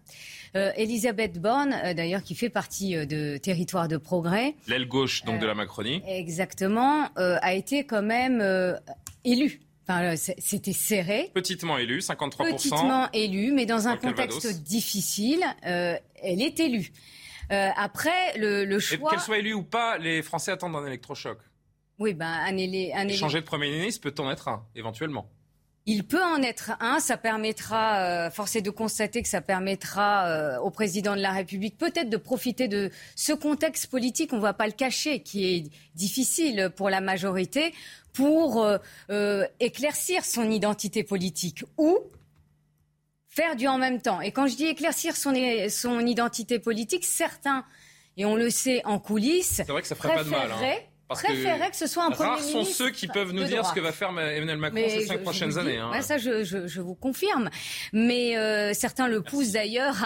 Euh, 0.56 0.70
Elisabeth 0.76 1.40
Borne, 1.40 1.74
euh, 1.84 1.94
d'ailleurs, 1.94 2.22
qui 2.22 2.34
fait 2.34 2.50
partie 2.50 2.96
euh, 2.96 3.06
de 3.06 3.36
Territoire 3.38 3.88
de 3.88 3.96
Progrès. 3.96 4.54
L'aile 4.68 4.86
gauche, 4.86 5.24
donc, 5.24 5.40
de 5.40 5.46
la 5.46 5.54
Macronie. 5.54 6.02
Exactement, 6.06 7.08
a 7.16 7.54
été 7.54 7.84
quand 7.84 8.02
même 8.02 8.42
élue. 9.24 9.60
Enfin, 9.86 10.14
c'était 10.16 10.72
serré. 10.72 11.30
Petitement 11.34 11.76
élue, 11.76 11.98
53%. 11.98 12.56
Petitement 12.56 13.08
élue, 13.12 13.52
mais 13.52 13.66
dans 13.66 13.86
un 13.86 13.96
contexte 13.96 14.62
difficile, 14.62 15.44
elle 15.62 16.00
est 16.22 16.58
élue. 16.60 16.90
après, 17.50 18.38
le, 18.38 18.78
choix. 18.78 19.10
Qu'elle 19.10 19.20
soit 19.20 19.38
élue 19.38 19.54
ou 19.54 19.62
pas, 19.62 19.98
les 19.98 20.22
Français 20.22 20.52
attendent 20.52 20.76
un 20.76 20.86
électrochoc. 20.86 21.38
Oui, 21.98 22.14
ben, 22.14 22.26
un, 22.26 22.56
un 22.56 23.08
Changer 23.10 23.40
de 23.40 23.46
Premier 23.46 23.70
ministre 23.70 24.00
peut 24.00 24.14
en 24.22 24.30
être 24.30 24.48
un, 24.48 24.66
éventuellement. 24.74 25.30
Il 25.86 26.06
peut 26.06 26.22
en 26.22 26.42
être 26.42 26.72
un, 26.80 26.98
ça 26.98 27.18
permettra, 27.18 27.98
euh, 27.98 28.30
force 28.30 28.56
est 28.56 28.62
de 28.62 28.70
constater 28.70 29.22
que 29.22 29.28
ça 29.28 29.42
permettra 29.42 30.28
euh, 30.28 30.58
au 30.60 30.70
président 30.70 31.14
de 31.14 31.20
la 31.20 31.32
République 31.32 31.76
peut-être 31.76 32.08
de 32.08 32.16
profiter 32.16 32.68
de 32.68 32.90
ce 33.16 33.34
contexte 33.34 33.88
politique, 33.88 34.32
on 34.32 34.36
ne 34.36 34.42
va 34.42 34.54
pas 34.54 34.66
le 34.66 34.72
cacher, 34.72 35.20
qui 35.20 35.44
est 35.44 35.70
difficile 35.94 36.70
pour 36.74 36.88
la 36.88 37.02
majorité, 37.02 37.74
pour 38.14 38.66
euh, 39.10 39.44
éclaircir 39.60 40.24
son 40.24 40.50
identité 40.50 41.04
politique 41.04 41.64
ou 41.76 41.98
faire 43.28 43.54
du 43.54 43.66
en 43.66 43.76
même 43.76 44.00
temps. 44.00 44.22
Et 44.22 44.32
quand 44.32 44.46
je 44.46 44.56
dis 44.56 44.66
éclaircir 44.66 45.14
son, 45.16 45.34
son 45.68 46.00
identité 46.06 46.58
politique, 46.60 47.04
certains, 47.04 47.66
et 48.16 48.24
on 48.24 48.36
le 48.36 48.48
sait 48.48 48.80
en 48.86 48.98
coulisses, 48.98 49.56
c'est 49.56 49.68
vrai 49.68 49.82
que 49.82 49.88
ça 49.88 49.96
ferait 49.96 50.14
pas 50.14 50.24
de 50.24 50.30
mal. 50.30 50.50
Hein 50.50 50.76
préférerais 51.14 51.70
que 51.70 51.76
ce 51.76 51.86
soit 51.86 52.04
un 52.04 52.10
Premier 52.10 52.36
ministre. 52.36 52.52
sont 52.52 52.64
ceux 52.64 52.90
qui 52.90 53.06
peuvent 53.06 53.32
nous 53.32 53.44
dire 53.44 53.64
ce 53.66 53.72
que 53.72 53.80
va 53.80 53.92
faire 53.92 54.10
Emmanuel 54.10 54.58
Macron 54.58 54.82
ces 54.88 55.06
cinq 55.06 55.22
prochaines 55.22 55.58
années. 55.58 55.78
Hein. 55.78 56.00
ça, 56.02 56.18
je, 56.18 56.44
je, 56.44 56.66
je, 56.66 56.80
vous 56.80 56.94
confirme. 56.94 57.50
Mais 57.92 58.36
euh, 58.36 58.72
certains 58.74 59.08
le 59.08 59.22
poussent 59.22 59.52
d'ailleurs 59.52 59.96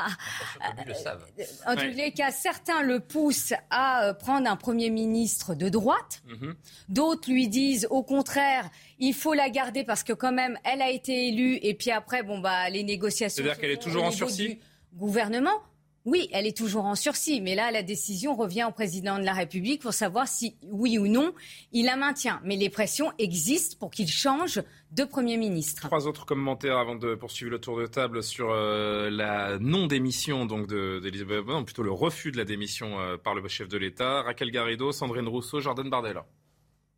à. 0.60 1.72
en 1.72 1.76
tous 1.76 1.96
les 1.96 2.12
cas, 2.12 2.30
certains 2.30 2.82
le 2.82 3.00
poussent 3.00 3.54
à 3.70 4.04
euh, 4.04 4.14
prendre 4.14 4.50
un 4.50 4.56
Premier 4.56 4.90
ministre 4.90 5.54
de 5.54 5.68
droite. 5.68 6.22
Mhm. 6.26 6.54
D'autres 6.88 7.30
lui 7.30 7.48
disent, 7.48 7.86
au 7.90 8.02
contraire, 8.02 8.68
il 8.98 9.14
faut 9.14 9.34
la 9.34 9.50
garder 9.50 9.84
parce 9.84 10.02
que 10.02 10.12
quand 10.12 10.32
même, 10.32 10.58
elle 10.64 10.82
a 10.82 10.90
été 10.90 11.28
élue. 11.28 11.58
Et 11.62 11.74
puis 11.74 11.90
après, 11.90 12.22
bon 12.22 12.38
bah, 12.38 12.68
les 12.70 12.82
négociations. 12.82 13.42
C'est-à-dire 13.42 13.60
qu'elle 13.60 13.70
est 13.70 13.82
toujours 13.82 14.04
en 14.04 14.10
sursis. 14.10 14.58
Gouvernement. 14.94 15.62
Oui, 16.04 16.28
elle 16.32 16.46
est 16.46 16.56
toujours 16.56 16.84
en 16.84 16.94
sursis, 16.94 17.40
mais 17.40 17.54
là, 17.54 17.70
la 17.70 17.82
décision 17.82 18.34
revient 18.34 18.64
au 18.68 18.72
président 18.72 19.18
de 19.18 19.24
la 19.24 19.32
République 19.32 19.82
pour 19.82 19.92
savoir 19.92 20.26
si, 20.26 20.56
oui 20.62 20.96
ou 20.96 21.06
non, 21.06 21.34
il 21.72 21.84
la 21.86 21.96
maintient. 21.96 22.40
Mais 22.44 22.56
les 22.56 22.70
pressions 22.70 23.12
existent 23.18 23.76
pour 23.78 23.90
qu'il 23.90 24.08
change 24.08 24.62
de 24.92 25.04
Premier 25.04 25.36
ministre. 25.36 25.82
Trois 25.86 26.06
autres 26.06 26.24
commentaires 26.24 26.78
avant 26.78 26.94
de 26.94 27.14
poursuivre 27.14 27.50
le 27.50 27.60
tour 27.60 27.78
de 27.78 27.86
table 27.86 28.22
sur 28.22 28.50
euh, 28.50 29.10
la 29.10 29.58
non-démission 29.58 30.46
donc 30.46 30.68
d'Elisabeth 30.68 31.44
Borne, 31.44 31.64
plutôt 31.64 31.82
le 31.82 31.92
refus 31.92 32.32
de 32.32 32.38
la 32.38 32.44
démission 32.44 32.98
euh, 33.00 33.16
par 33.16 33.34
le 33.34 33.46
chef 33.48 33.68
de 33.68 33.76
l'État. 33.76 34.22
Raquel 34.22 34.50
Garrido, 34.50 34.92
Sandrine 34.92 35.28
Rousseau, 35.28 35.60
Jordan 35.60 35.90
Bardella. 35.90 36.24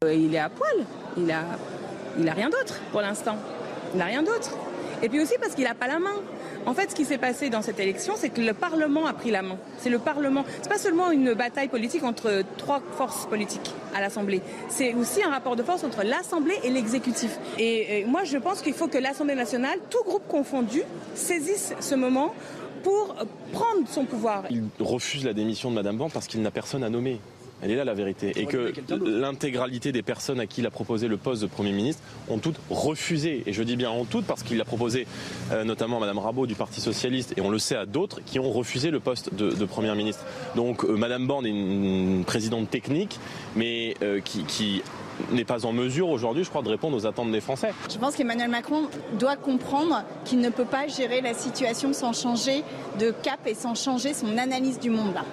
Euh, 0.04 0.14
il 0.14 0.34
est 0.34 0.38
à 0.38 0.50
poil. 0.50 0.86
Il 1.16 1.30
a, 1.30 1.58
il 2.18 2.28
a 2.28 2.32
rien 2.32 2.48
d'autre 2.48 2.80
pour 2.92 3.00
l'instant. 3.00 3.36
Il 3.92 3.98
n'a 3.98 4.04
rien 4.04 4.22
d'autre. 4.22 4.56
Et 5.02 5.08
puis 5.08 5.20
aussi 5.20 5.34
parce 5.40 5.54
qu'il 5.54 5.64
n'a 5.64 5.74
pas 5.74 5.86
la 5.86 5.98
main. 5.98 6.14
En 6.66 6.74
fait, 6.74 6.90
ce 6.90 6.94
qui 6.94 7.04
s'est 7.04 7.18
passé 7.18 7.48
dans 7.48 7.62
cette 7.62 7.80
élection, 7.80 8.14
c'est 8.16 8.28
que 8.28 8.40
le 8.40 8.52
Parlement 8.52 9.06
a 9.06 9.14
pris 9.14 9.30
la 9.30 9.42
main. 9.42 9.56
C'est 9.78 9.88
le 9.88 9.98
Parlement. 9.98 10.44
C'est 10.60 10.68
pas 10.68 10.78
seulement 10.78 11.10
une 11.10 11.32
bataille 11.32 11.68
politique 11.68 12.04
entre 12.04 12.42
trois 12.58 12.82
forces 12.96 13.26
politiques 13.26 13.72
à 13.94 14.00
l'Assemblée. 14.00 14.42
C'est 14.68 14.94
aussi 14.94 15.22
un 15.22 15.30
rapport 15.30 15.56
de 15.56 15.62
force 15.62 15.84
entre 15.84 16.02
l'Assemblée 16.02 16.58
et 16.62 16.70
l'exécutif. 16.70 17.38
Et, 17.58 18.04
moi, 18.06 18.24
je 18.24 18.36
pense 18.36 18.60
qu'il 18.60 18.74
faut 18.74 18.88
que 18.88 18.98
l'Assemblée 18.98 19.34
nationale, 19.34 19.78
tout 19.88 20.02
groupe 20.04 20.26
confondu, 20.28 20.82
saisisse 21.14 21.74
ce 21.80 21.94
moment 21.94 22.34
pour 22.82 23.14
prendre 23.52 23.86
son 23.86 24.04
pouvoir. 24.04 24.44
Il 24.50 24.64
refuse 24.80 25.24
la 25.24 25.32
démission 25.32 25.70
de 25.70 25.74
Madame 25.76 25.96
Borne 25.96 26.10
parce 26.10 26.26
qu'il 26.26 26.42
n'a 26.42 26.50
personne 26.50 26.84
à 26.84 26.90
nommer. 26.90 27.20
Elle 27.62 27.72
est 27.72 27.76
là 27.76 27.84
la 27.84 27.94
vérité. 27.94 28.32
Et 28.36 28.46
que 28.46 28.72
l'intégralité 29.04 29.92
des 29.92 30.02
personnes 30.02 30.40
à 30.40 30.46
qui 30.46 30.60
il 30.60 30.66
a 30.66 30.70
proposé 30.70 31.08
le 31.08 31.16
poste 31.16 31.42
de 31.42 31.46
Premier 31.46 31.72
ministre 31.72 32.02
ont 32.28 32.38
toutes 32.38 32.60
refusé. 32.68 33.42
Et 33.46 33.52
je 33.52 33.62
dis 33.62 33.76
bien 33.76 33.90
ont 33.90 34.04
toutes 34.04 34.26
parce 34.26 34.42
qu'il 34.42 34.60
a 34.60 34.64
proposé 34.64 35.06
euh, 35.52 35.64
notamment 35.64 35.96
à 35.96 36.00
Mme 36.00 36.18
Rabault 36.18 36.46
du 36.46 36.54
Parti 36.54 36.80
Socialiste 36.80 37.34
et 37.36 37.40
on 37.40 37.50
le 37.50 37.58
sait 37.58 37.76
à 37.76 37.86
d'autres 37.86 38.20
qui 38.24 38.38
ont 38.38 38.50
refusé 38.50 38.90
le 38.90 39.00
poste 39.00 39.34
de, 39.34 39.50
de 39.50 39.64
Premier 39.64 39.94
ministre. 39.94 40.24
Donc 40.54 40.84
euh, 40.84 40.96
Mme 40.96 41.26
Borne 41.26 41.46
est 41.46 41.50
une, 41.50 42.24
présidente 42.26 42.70
technique 42.70 43.18
mais 43.56 43.94
euh, 44.02 44.20
qui, 44.20 44.44
qui 44.44 44.82
n'est 45.32 45.44
pas 45.44 45.64
en 45.64 45.72
mesure 45.72 46.08
aujourd'hui, 46.08 46.44
je 46.44 46.50
crois, 46.50 46.62
de 46.62 46.68
répondre 46.68 46.96
aux 46.96 47.06
attentes 47.06 47.32
des 47.32 47.40
Français. 47.40 47.72
Je 47.90 47.98
pense 47.98 48.16
qu'Emmanuel 48.16 48.50
Macron 48.50 48.88
doit 49.18 49.36
comprendre 49.36 50.04
qu'il 50.24 50.40
ne 50.40 50.50
peut 50.50 50.64
pas 50.64 50.86
gérer 50.86 51.20
la 51.20 51.34
situation 51.34 51.92
sans 51.92 52.12
changer 52.12 52.62
de 52.98 53.10
cap 53.10 53.40
et 53.46 53.54
sans 53.54 53.74
changer 53.74 54.14
son 54.14 54.36
analyse 54.38 54.78
du 54.78 54.90
monde. 54.90 55.14
Là. 55.14 55.24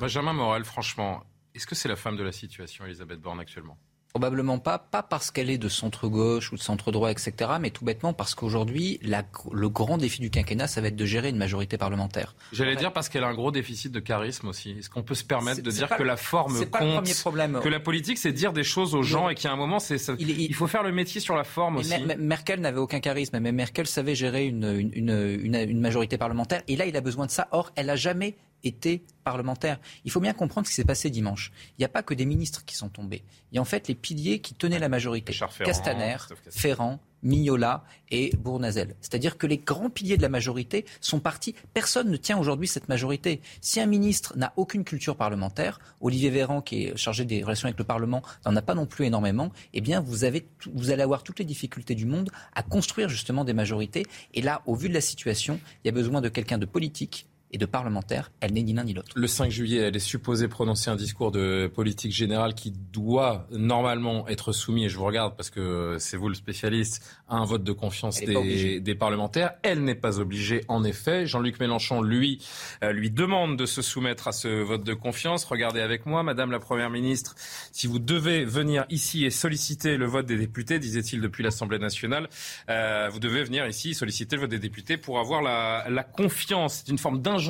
Benjamin 0.00 0.32
Morel, 0.32 0.64
franchement, 0.64 1.20
est-ce 1.54 1.66
que 1.66 1.74
c'est 1.74 1.88
la 1.88 1.96
femme 1.96 2.16
de 2.16 2.24
la 2.24 2.32
situation, 2.32 2.84
Elisabeth 2.84 3.20
Borne, 3.20 3.40
actuellement? 3.40 3.78
Probablement 4.12 4.60
pas, 4.60 4.78
pas 4.78 5.02
parce 5.02 5.32
qu'elle 5.32 5.50
est 5.50 5.58
de 5.58 5.68
centre-gauche 5.68 6.52
ou 6.52 6.56
de 6.56 6.60
centre-droit, 6.60 7.10
etc., 7.10 7.32
mais 7.60 7.70
tout 7.70 7.84
bêtement 7.84 8.12
parce 8.12 8.36
qu'aujourd'hui, 8.36 9.00
le 9.02 9.68
grand 9.68 9.98
défi 9.98 10.20
du 10.20 10.30
quinquennat, 10.30 10.68
ça 10.68 10.80
va 10.80 10.86
être 10.86 10.94
de 10.94 11.04
gérer 11.04 11.30
une 11.30 11.36
majorité 11.36 11.78
parlementaire. 11.78 12.36
J'allais 12.52 12.76
dire 12.76 12.92
parce 12.92 13.08
qu'elle 13.08 13.24
a 13.24 13.26
un 13.26 13.34
gros 13.34 13.50
déficit 13.50 13.90
de 13.90 13.98
charisme 13.98 14.46
aussi. 14.46 14.70
Est-ce 14.78 14.88
qu'on 14.88 15.02
peut 15.02 15.16
se 15.16 15.24
permettre 15.24 15.62
de 15.62 15.70
dire 15.70 15.88
que 15.88 16.04
la 16.04 16.16
forme 16.16 16.54
compte 16.54 16.70
pas 16.70 16.84
le 16.84 16.92
premier 16.92 17.14
problème. 17.14 17.60
Que 17.60 17.68
la 17.68 17.80
politique, 17.80 18.18
c'est 18.18 18.30
dire 18.30 18.52
des 18.52 18.62
choses 18.62 18.94
aux 18.94 19.02
gens 19.02 19.30
et 19.30 19.34
qu'il 19.34 19.46
y 19.46 19.50
a 19.50 19.52
un 19.52 19.56
moment, 19.56 19.80
c'est 19.80 19.96
il, 20.20 20.54
faut 20.54 20.68
faire 20.68 20.84
le 20.84 20.92
métier 20.92 21.20
sur 21.20 21.34
la 21.34 21.44
forme 21.44 21.78
aussi. 21.78 21.92
Merkel 22.16 22.60
n'avait 22.60 22.78
aucun 22.78 23.00
charisme, 23.00 23.40
mais 23.40 23.50
Merkel 23.50 23.88
savait 23.88 24.14
gérer 24.14 24.46
une, 24.46 24.92
une, 24.92 25.10
une 25.10 25.80
majorité 25.80 26.18
parlementaire. 26.18 26.62
Et 26.68 26.76
là, 26.76 26.86
il 26.86 26.96
a 26.96 27.00
besoin 27.00 27.26
de 27.26 27.32
ça. 27.32 27.48
Or, 27.50 27.72
elle 27.74 27.86
n'a 27.86 27.96
jamais 27.96 28.36
été 28.64 29.04
parlementaire. 29.22 29.80
Il 30.04 30.10
faut 30.10 30.20
bien 30.20 30.32
comprendre 30.32 30.66
ce 30.66 30.72
qui 30.72 30.76
s'est 30.76 30.84
passé 30.84 31.10
dimanche. 31.10 31.52
Il 31.70 31.80
n'y 31.80 31.84
a 31.84 31.88
pas 31.88 32.02
que 32.02 32.14
des 32.14 32.26
ministres 32.26 32.64
qui 32.64 32.76
sont 32.76 32.88
tombés. 32.88 33.22
Il 33.52 33.56
y 33.56 33.58
a 33.58 33.62
en 33.62 33.66
fait 33.66 33.88
les 33.88 33.94
piliers 33.94 34.40
qui 34.40 34.54
tenaient 34.54 34.78
la 34.78 34.88
majorité. 34.88 35.34
Castaner, 35.64 36.16
Ferrand, 36.50 37.00
Mignola 37.24 37.84
et 38.10 38.30
Bournazel. 38.36 38.94
C'est-à-dire 39.00 39.36
que 39.38 39.46
les 39.46 39.58
grands 39.58 39.90
piliers 39.90 40.16
de 40.16 40.22
la 40.22 40.28
majorité 40.28 40.84
sont 41.00 41.20
partis. 41.20 41.54
Personne 41.72 42.10
ne 42.10 42.16
tient 42.16 42.38
aujourd'hui 42.38 42.68
cette 42.68 42.88
majorité. 42.88 43.40
Si 43.60 43.80
un 43.80 43.86
ministre 43.86 44.36
n'a 44.36 44.52
aucune 44.56 44.84
culture 44.84 45.16
parlementaire, 45.16 45.80
Olivier 46.00 46.30
Véran, 46.30 46.60
qui 46.60 46.84
est 46.84 46.96
chargé 46.96 47.24
des 47.24 47.42
relations 47.42 47.66
avec 47.66 47.78
le 47.78 47.84
Parlement, 47.84 48.22
n'en 48.44 48.54
a 48.54 48.62
pas 48.62 48.74
non 48.74 48.86
plus 48.86 49.06
énormément, 49.06 49.50
eh 49.72 49.80
bien, 49.80 50.00
vous, 50.00 50.24
avez, 50.24 50.46
vous 50.72 50.90
allez 50.90 51.02
avoir 51.02 51.22
toutes 51.22 51.38
les 51.38 51.44
difficultés 51.44 51.94
du 51.94 52.04
monde 52.04 52.30
à 52.54 52.62
construire 52.62 53.08
justement 53.08 53.44
des 53.44 53.54
majorités. 53.54 54.04
Et 54.34 54.42
là, 54.42 54.62
au 54.66 54.74
vu 54.74 54.88
de 54.88 54.94
la 54.94 55.00
situation, 55.00 55.58
il 55.82 55.88
y 55.88 55.90
a 55.90 55.92
besoin 55.92 56.20
de 56.20 56.28
quelqu'un 56.28 56.58
de 56.58 56.66
politique, 56.66 57.26
et 57.54 57.58
de 57.58 57.66
parlementaire. 57.66 58.32
Elle 58.40 58.52
n'est 58.52 58.64
ni 58.64 58.72
l'un 58.72 58.82
ni 58.82 58.92
l'autre. 58.92 59.12
Le 59.14 59.26
5 59.28 59.48
juillet, 59.48 59.78
elle 59.78 59.94
est 59.94 60.00
supposée 60.00 60.48
prononcer 60.48 60.90
un 60.90 60.96
discours 60.96 61.30
de 61.30 61.70
politique 61.72 62.12
générale 62.12 62.54
qui 62.54 62.72
doit 62.92 63.46
normalement 63.52 64.26
être 64.26 64.52
soumis, 64.52 64.86
et 64.86 64.88
je 64.88 64.98
vous 64.98 65.04
regarde 65.04 65.36
parce 65.36 65.50
que 65.50 65.96
c'est 66.00 66.16
vous 66.16 66.28
le 66.28 66.34
spécialiste, 66.34 67.08
à 67.28 67.36
un 67.36 67.44
vote 67.44 67.62
de 67.62 67.70
confiance 67.70 68.20
des, 68.20 68.80
des, 68.80 68.94
parlementaires. 68.96 69.52
Elle 69.62 69.84
n'est 69.84 69.94
pas 69.94 70.18
obligée, 70.18 70.62
en 70.66 70.82
effet. 70.82 71.26
Jean-Luc 71.26 71.60
Mélenchon, 71.60 72.02
lui, 72.02 72.44
euh, 72.82 72.92
lui 72.92 73.10
demande 73.10 73.56
de 73.56 73.66
se 73.66 73.82
soumettre 73.82 74.26
à 74.26 74.32
ce 74.32 74.48
vote 74.48 74.82
de 74.82 74.94
confiance. 74.94 75.44
Regardez 75.44 75.80
avec 75.80 76.06
moi, 76.06 76.24
Madame 76.24 76.50
la 76.50 76.58
Première 76.58 76.90
ministre, 76.90 77.36
si 77.70 77.86
vous 77.86 78.00
devez 78.00 78.44
venir 78.44 78.84
ici 78.90 79.24
et 79.24 79.30
solliciter 79.30 79.96
le 79.96 80.06
vote 80.06 80.26
des 80.26 80.36
députés, 80.36 80.80
disait-il 80.80 81.20
depuis 81.20 81.44
l'Assemblée 81.44 81.78
nationale, 81.78 82.28
euh, 82.68 83.08
vous 83.12 83.20
devez 83.20 83.44
venir 83.44 83.64
ici 83.68 83.94
solliciter 83.94 84.34
le 84.34 84.42
vote 84.42 84.50
des 84.50 84.58
députés 84.58 84.96
pour 84.96 85.20
avoir 85.20 85.40
la, 85.40 85.86
la 85.88 86.02
confiance. 86.02 86.82
C'est 86.84 86.90
une 86.90 86.98
forme 86.98 87.22
d'injonction 87.22 87.43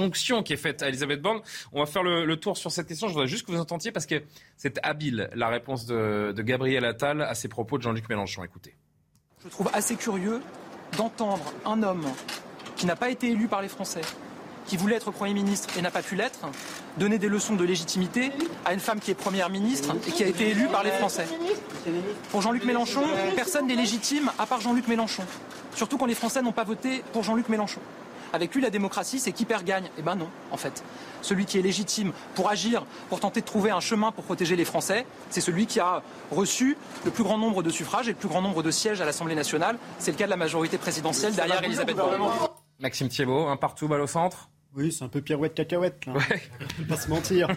qui 0.45 0.53
est 0.53 0.57
faite 0.57 0.83
à 0.83 0.89
Elisabeth 0.89 1.21
Borne. 1.21 1.41
On 1.73 1.81
va 1.81 1.87
faire 1.87 2.03
le, 2.03 2.37
tour 2.37 2.57
sur 2.57 2.71
cette 2.71 2.87
question. 2.87 3.09
Je 3.09 3.13
voudrais 3.13 3.29
juste 3.29 3.47
que 3.47 3.53
vous 3.53 3.61
entendiez 3.61 3.93
parce 3.93 4.07
que 4.07 4.23
c'est 4.57 4.79
habile 4.83 5.31
la 5.35 5.49
réponse 5.49 5.87
de, 5.87 6.33
de 6.33 6.43
Gabriel 6.43 6.85
Attal 6.85 7.23
à 7.23 7.35
ces 7.35 7.49
propos 7.49 7.79
de 7.79 7.83
Jean-Luc 7.83 8.09
Mélenchon. 8.09 8.45
Écoutez. 8.45 8.75
Je 9.45 9.49
trouve 9.51 9.71
assez 9.75 9.97
curieux 9.97 10.41
d'entendre 10.97 11.53
un 11.65 11.83
homme 11.83 12.07
qui 12.77 12.87
n'a 12.87 12.97
pas 12.97 13.11
été 13.11 13.29
élu 13.29 13.47
par 13.47 13.63
les 13.63 13.69
Français, 13.69 14.01
qui 14.67 14.77
voulait 14.77 14.97
être 14.97 15.11
Premier 15.11 15.35
ministre 15.35 15.77
et 15.79 15.83
n'a 15.83 15.91
pas 15.91 16.03
pu 16.03 16.17
l'être, 16.17 16.49
donner 16.97 17.19
des 17.19 17.29
leçons 17.29 17.55
de 17.55 17.65
légitimité 17.65 18.33
à 18.65 18.73
une 18.73 18.81
femme 18.81 19.01
qui 19.01 19.11
est 19.11 19.15
Première 19.15 19.51
ministre 19.51 19.95
et 20.09 20.11
qui 20.11 20.25
a 20.25 20.27
été 20.27 20.51
élue 20.51 20.69
par 20.69 20.83
les 20.83 20.91
Français. 20.91 21.27
Pour 22.31 22.41
Jean-Luc 22.41 22.65
Mélenchon, 22.65 23.05
personne 23.37 23.67
n'est 23.67 23.77
légitime 23.77 24.31
à 24.39 24.47
part 24.47 24.61
Jean-Luc 24.61 24.89
Mélenchon. 24.89 25.25
Surtout 25.75 25.99
quand 25.99 26.07
les 26.07 26.15
Français 26.15 26.43
n'ont 26.43 26.53
pas 26.53 26.65
voté 26.65 27.03
pour 27.13 27.23
Jean-Luc 27.23 27.49
Mélenchon. 27.49 27.81
Avec 28.35 28.53
lui, 28.53 28.61
la 28.61 28.71
démocratie, 28.71 29.21
c'est 29.21 29.31
qui 29.31 29.45
perd 29.45 29.65
gagne. 29.65 29.89
Eh 29.97 30.03
ben 30.03 30.17
non, 30.17 30.29
en 30.51 30.57
fait. 30.57 30.83
Celui 31.23 31.47
qui 31.47 31.57
est 31.57 31.63
légitime 31.63 32.13
pour 32.35 32.51
agir, 32.51 32.85
pour 33.09 33.21
tenter 33.21 33.41
de 33.41 33.47
trouver 33.47 33.71
un 33.71 33.79
chemin 33.79 34.11
pour 34.11 34.25
protéger 34.25 34.57
les 34.57 34.65
Français, 34.65 35.07
c'est 35.31 35.41
celui 35.41 35.67
qui 35.67 35.79
a 35.79 36.03
reçu 36.33 36.77
le 37.05 37.13
plus 37.13 37.23
grand 37.23 37.39
nombre 37.39 37.63
de 37.63 37.71
suffrages 37.71 38.09
et 38.09 38.11
le 38.11 38.17
plus 38.17 38.29
grand 38.29 38.43
nombre 38.43 38.65
de 38.65 38.73
sièges 38.73 39.01
à 39.01 39.05
l'Assemblée 39.05 39.37
nationale. 39.37 39.79
C'est 40.01 40.11
le 40.11 40.17
cas 40.17 40.25
de 40.25 40.31
la 40.31 40.37
majorité 40.37 40.79
présidentielle 40.79 41.33
derrière 41.33 41.63
Elisabeth 41.63 41.95
Borne. 41.95 42.29
Maxime 42.81 43.09
Thiebaud, 43.09 43.47
un 43.47 43.57
partout, 43.57 43.87
balle 43.87 44.01
au 44.01 44.09
centre 44.09 44.49
oui, 44.77 44.91
c'est 44.91 45.05
un 45.05 45.09
peu 45.09 45.21
pirouette 45.21 45.55
cacahuète. 45.55 46.05
Là. 46.07 46.15
Ouais. 46.15 46.43
ne 46.79 46.85
pas 46.85 46.97
se 46.97 47.09
mentir. 47.09 47.49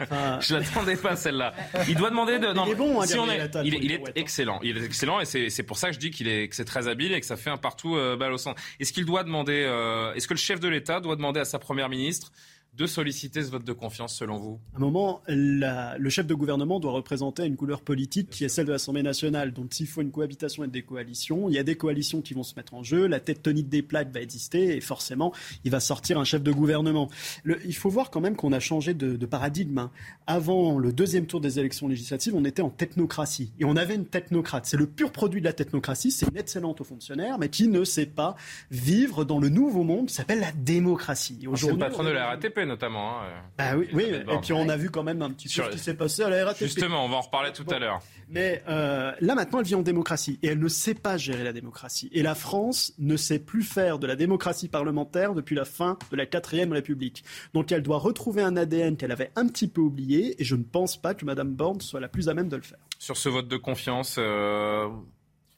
Enfin... 0.00 0.38
Je 0.40 0.54
l'attendais 0.54 0.96
pas 0.96 1.14
celle-là. 1.16 1.54
Il 1.88 1.96
doit 1.96 2.10
demander 2.10 2.38
de. 2.38 2.48
il 2.66 2.70
est 2.70 2.74
bon, 2.74 3.00
hein, 3.00 3.06
si 3.06 3.18
on 3.18 3.30
est... 3.30 3.50
il, 3.64 3.74
il 3.74 3.92
est 3.92 4.02
excellent. 4.16 4.58
Il 4.62 4.78
est 4.78 4.84
excellent 4.84 5.20
et 5.20 5.24
c'est 5.24 5.62
pour 5.62 5.76
ça 5.76 5.88
que 5.88 5.94
je 5.94 5.98
dis 5.98 6.10
qu'il 6.10 6.28
est 6.28 6.48
que 6.48 6.56
c'est 6.56 6.64
très 6.64 6.88
habile 6.88 7.12
et 7.12 7.20
que 7.20 7.26
ça 7.26 7.36
fait 7.36 7.50
un 7.50 7.56
partout 7.58 7.96
euh, 7.96 8.16
balle 8.16 8.32
au 8.32 8.38
centre. 8.38 8.60
Est-ce 8.80 8.92
qu'il 8.92 9.04
doit 9.04 9.24
demander 9.24 9.64
euh, 9.66 10.14
Est-ce 10.14 10.26
que 10.26 10.34
le 10.34 10.38
chef 10.38 10.60
de 10.60 10.68
l'État 10.68 11.00
doit 11.00 11.16
demander 11.16 11.40
à 11.40 11.44
sa 11.44 11.58
première 11.58 11.88
ministre 11.88 12.32
de 12.78 12.86
solliciter 12.86 13.42
ce 13.42 13.50
vote 13.50 13.64
de 13.64 13.72
confiance, 13.72 14.14
selon 14.14 14.36
vous? 14.36 14.60
À 14.72 14.76
un 14.76 14.80
moment, 14.80 15.20
le 15.26 16.08
chef 16.10 16.28
de 16.28 16.34
gouvernement 16.34 16.78
doit 16.78 16.92
représenter 16.92 17.44
une 17.44 17.56
couleur 17.56 17.82
politique 17.82 18.30
qui 18.30 18.44
est 18.44 18.48
celle 18.48 18.66
de 18.66 18.72
l'Assemblée 18.72 19.02
nationale. 19.02 19.52
Donc, 19.52 19.74
s'il 19.74 19.88
faut 19.88 20.00
une 20.00 20.12
cohabitation 20.12 20.62
et 20.62 20.68
des 20.68 20.82
coalitions, 20.82 21.48
il 21.48 21.56
y 21.56 21.58
a 21.58 21.64
des 21.64 21.74
coalitions 21.74 22.22
qui 22.22 22.34
vont 22.34 22.44
se 22.44 22.54
mettre 22.54 22.74
en 22.74 22.84
jeu. 22.84 23.08
La 23.08 23.18
tête 23.18 23.42
tonique 23.42 23.68
des 23.68 23.82
plaques 23.82 24.12
va 24.12 24.20
exister 24.20 24.76
et 24.76 24.80
forcément, 24.80 25.34
il 25.64 25.72
va 25.72 25.80
sortir 25.80 26.20
un 26.20 26.24
chef 26.24 26.40
de 26.40 26.52
gouvernement. 26.52 27.10
il 27.44 27.74
faut 27.74 27.90
voir 27.90 28.10
quand 28.10 28.20
même 28.20 28.36
qu'on 28.36 28.52
a 28.52 28.60
changé 28.60 28.94
de, 28.94 29.26
paradigme. 29.26 29.78
Hein. 29.78 29.90
Avant 30.28 30.78
le 30.78 30.92
deuxième 30.92 31.26
tour 31.26 31.40
des 31.40 31.58
élections 31.58 31.88
législatives, 31.88 32.36
on 32.36 32.44
était 32.44 32.62
en 32.62 32.70
technocratie 32.70 33.52
et 33.58 33.64
on 33.64 33.74
avait 33.74 33.96
une 33.96 34.06
technocrate. 34.06 34.66
C'est 34.66 34.76
le 34.76 34.86
pur 34.86 35.10
produit 35.10 35.40
de 35.40 35.46
la 35.46 35.52
technocratie. 35.52 36.12
C'est 36.12 36.28
une 36.28 36.36
excellente 36.36 36.84
fonctionnaire, 36.84 37.38
mais 37.40 37.48
qui 37.48 37.66
ne 37.66 37.82
sait 37.82 38.06
pas 38.06 38.36
vivre 38.70 39.24
dans 39.24 39.40
le 39.40 39.48
nouveau 39.48 39.82
monde 39.82 40.06
qui 40.06 40.14
s'appelle 40.14 40.40
la 40.40 40.52
démocratie. 40.52 41.40
C'est 41.56 41.70
le 41.70 41.76
patron 41.76 42.04
de 42.04 42.10
la 42.10 42.26
RATP 42.28 42.67
notamment. 42.68 43.20
Hein, 43.20 43.24
bah 43.56 43.76
oui, 43.76 43.88
oui. 43.92 44.04
et 44.04 44.38
puis 44.40 44.52
on 44.52 44.68
a 44.68 44.76
vu 44.76 44.90
quand 44.90 45.02
même 45.02 45.22
un 45.22 45.30
petit 45.30 45.48
peu 45.48 45.64
ce 45.64 45.70
qui 45.70 45.78
s'est 45.78 45.94
passé 45.94 46.22
à 46.22 46.30
la 46.30 46.44
RATP. 46.44 46.60
Justement, 46.60 47.04
on 47.04 47.08
va 47.08 47.16
en 47.16 47.20
reparler 47.22 47.52
tout 47.52 47.66
à 47.70 47.78
l'heure. 47.78 48.00
Mais 48.28 48.62
euh, 48.68 49.12
là 49.20 49.34
maintenant, 49.34 49.58
elle 49.58 49.64
vit 49.64 49.74
en 49.74 49.82
démocratie 49.82 50.38
et 50.42 50.48
elle 50.48 50.58
ne 50.58 50.68
sait 50.68 50.94
pas 50.94 51.16
gérer 51.16 51.44
la 51.44 51.52
démocratie. 51.52 52.08
Et 52.12 52.22
la 52.22 52.34
France 52.34 52.92
ne 52.98 53.16
sait 53.16 53.38
plus 53.38 53.62
faire 53.62 53.98
de 53.98 54.06
la 54.06 54.16
démocratie 54.16 54.68
parlementaire 54.68 55.34
depuis 55.34 55.56
la 55.56 55.64
fin 55.64 55.98
de 56.10 56.16
la 56.16 56.26
quatrième 56.26 56.72
République. 56.72 57.24
Donc 57.54 57.72
elle 57.72 57.82
doit 57.82 57.98
retrouver 57.98 58.42
un 58.42 58.56
ADN 58.56 58.96
qu'elle 58.96 59.12
avait 59.12 59.32
un 59.36 59.46
petit 59.48 59.68
peu 59.68 59.80
oublié 59.80 60.40
et 60.40 60.44
je 60.44 60.56
ne 60.56 60.62
pense 60.62 61.00
pas 61.00 61.14
que 61.14 61.24
Mme 61.24 61.54
Borne 61.54 61.80
soit 61.80 62.00
la 62.00 62.08
plus 62.08 62.28
à 62.28 62.34
même 62.34 62.48
de 62.48 62.56
le 62.56 62.62
faire. 62.62 62.78
Sur 62.98 63.16
ce 63.16 63.28
vote 63.28 63.48
de 63.48 63.56
confiance, 63.56 64.16
euh... 64.18 64.88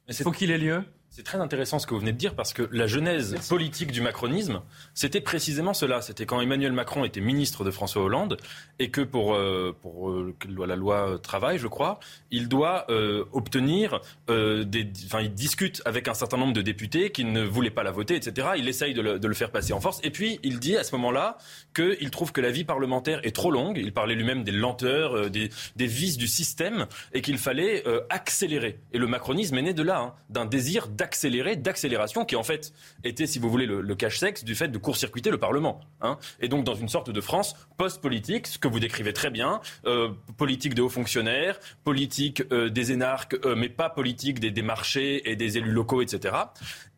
il 0.09 0.15
faut 0.15 0.31
qu'il 0.31 0.51
ait 0.51 0.59
lieu 0.59 0.85
c'est 1.11 1.25
très 1.25 1.39
intéressant 1.39 1.81
ce 1.81 1.89
que 1.89 1.95
vous 1.95 1.99
venez 1.99 2.13
de 2.13 2.17
dire 2.17 2.37
parce 2.37 2.53
que 2.53 2.69
la 2.71 2.87
genèse 2.87 3.37
politique 3.49 3.91
du 3.91 4.01
macronisme, 4.01 4.63
c'était 4.95 5.21
précisément 5.21 5.75
cela. 5.75 6.03
C'était 6.03 6.25
quand 6.25 6.41
Emmanuel 6.41 6.73
Macron 6.73 7.05
était 7.05 7.21
ministre 7.21 7.65
de 7.65 7.73
François 7.73 8.05
Hollande 8.05 8.37
et 8.79 8.91
que 8.91 9.01
pour, 9.01 9.35
euh, 9.35 9.77
pour 9.83 10.11
euh, 10.11 10.37
la 10.57 10.77
loi 10.77 11.19
travail, 11.21 11.59
je 11.59 11.67
crois, 11.67 11.99
il 12.31 12.49
doit 12.49 12.87
euh, 12.91 13.25
obtenir 13.33 14.01
des. 14.29 14.89
Enfin, 15.07 15.21
il 15.21 15.35
discute 15.35 15.83
avec 15.85 16.07
un 16.07 16.15
certain 16.15 16.37
nombre 16.37 16.53
de 16.53 16.63
députés 16.63 17.11
qui 17.11 17.25
ne 17.25 17.43
voulaient 17.43 17.71
pas 17.71 17.83
la 17.83 17.91
voter, 17.91 18.15
etc. 18.15 18.51
Il 18.57 18.69
essaye 18.69 18.95
de 18.95 19.03
le, 19.03 19.19
de 19.19 19.27
le 19.27 19.35
faire 19.35 19.51
passer 19.51 19.73
en 19.73 19.81
force. 19.81 19.99
Et 20.05 20.11
puis, 20.11 20.39
il 20.45 20.61
dit 20.61 20.77
à 20.77 20.85
ce 20.85 20.95
moment-là 20.95 21.39
qu'il 21.75 22.11
trouve 22.11 22.31
que 22.31 22.41
la 22.41 22.53
vie 22.53 22.65
parlementaire 22.65 23.21
est 23.25 23.35
trop 23.35 23.51
longue. 23.51 23.79
Il 23.79 23.93
parlait 23.93 24.15
lui-même 24.15 24.45
des 24.45 24.53
lenteurs, 24.53 25.29
des, 25.29 25.51
des 25.75 25.87
vices 25.87 26.19
du 26.19 26.29
système 26.29 26.87
et 27.13 27.21
qu'il 27.21 27.39
fallait 27.39 27.83
accélérer. 28.11 28.79
Et 28.93 28.99
le 28.99 29.09
macronisme 29.09 29.59
est 29.59 29.63
né 29.63 29.75
de 29.75 29.83
là, 29.83 29.99
hein, 29.99 30.15
d'un 30.29 30.47
désir 30.47 30.87
d'accélérer, 31.01 31.57
d'accélération, 31.57 32.27
qui 32.27 32.37
en 32.37 32.43
fait 32.43 32.75
était, 33.05 33.27
si 33.27 33.39
vous 33.39 33.49
voulez, 33.49 33.65
le, 33.65 33.95
cache-sexe 33.95 34.45
du 34.45 34.55
fait 34.55 34.69
de 34.69 34.77
court-circuiter 34.77 35.31
le 35.31 35.39
Parlement. 35.39 35.81
Hein. 36.03 36.19
Et 36.41 36.49
donc 36.49 36.65
dans 36.65 36.75
une 36.75 36.91
sorte 36.91 37.09
de 37.09 37.21
France 37.23 37.57
post-politique, 37.79 38.47
ce 38.47 38.59
que 38.59 38.69
vous 38.69 38.81
décrivez 38.81 39.15
très 39.15 39.31
bien, 39.31 39.63
euh, 39.87 40.11
politique 40.37 40.75
des 40.75 40.83
hauts 40.83 40.91
fonctionnaires, 40.91 41.59
politique 41.85 42.43
euh, 42.53 42.69
des 42.69 42.93
énarques, 42.93 43.39
euh, 43.47 43.55
mais 43.57 43.71
pas 43.71 43.89
politique 43.89 44.41
des, 44.41 44.51
des 44.51 44.63
marchés 44.63 45.31
et 45.31 45.37
des 45.37 45.57
élus 45.57 45.73
locaux, 45.73 46.03
etc. 46.03 46.37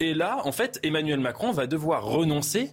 Et 0.00 0.14
là, 0.14 0.40
en 0.44 0.52
fait, 0.52 0.80
Emmanuel 0.82 1.20
Macron 1.20 1.52
va 1.52 1.68
devoir 1.68 2.04
renoncer 2.04 2.72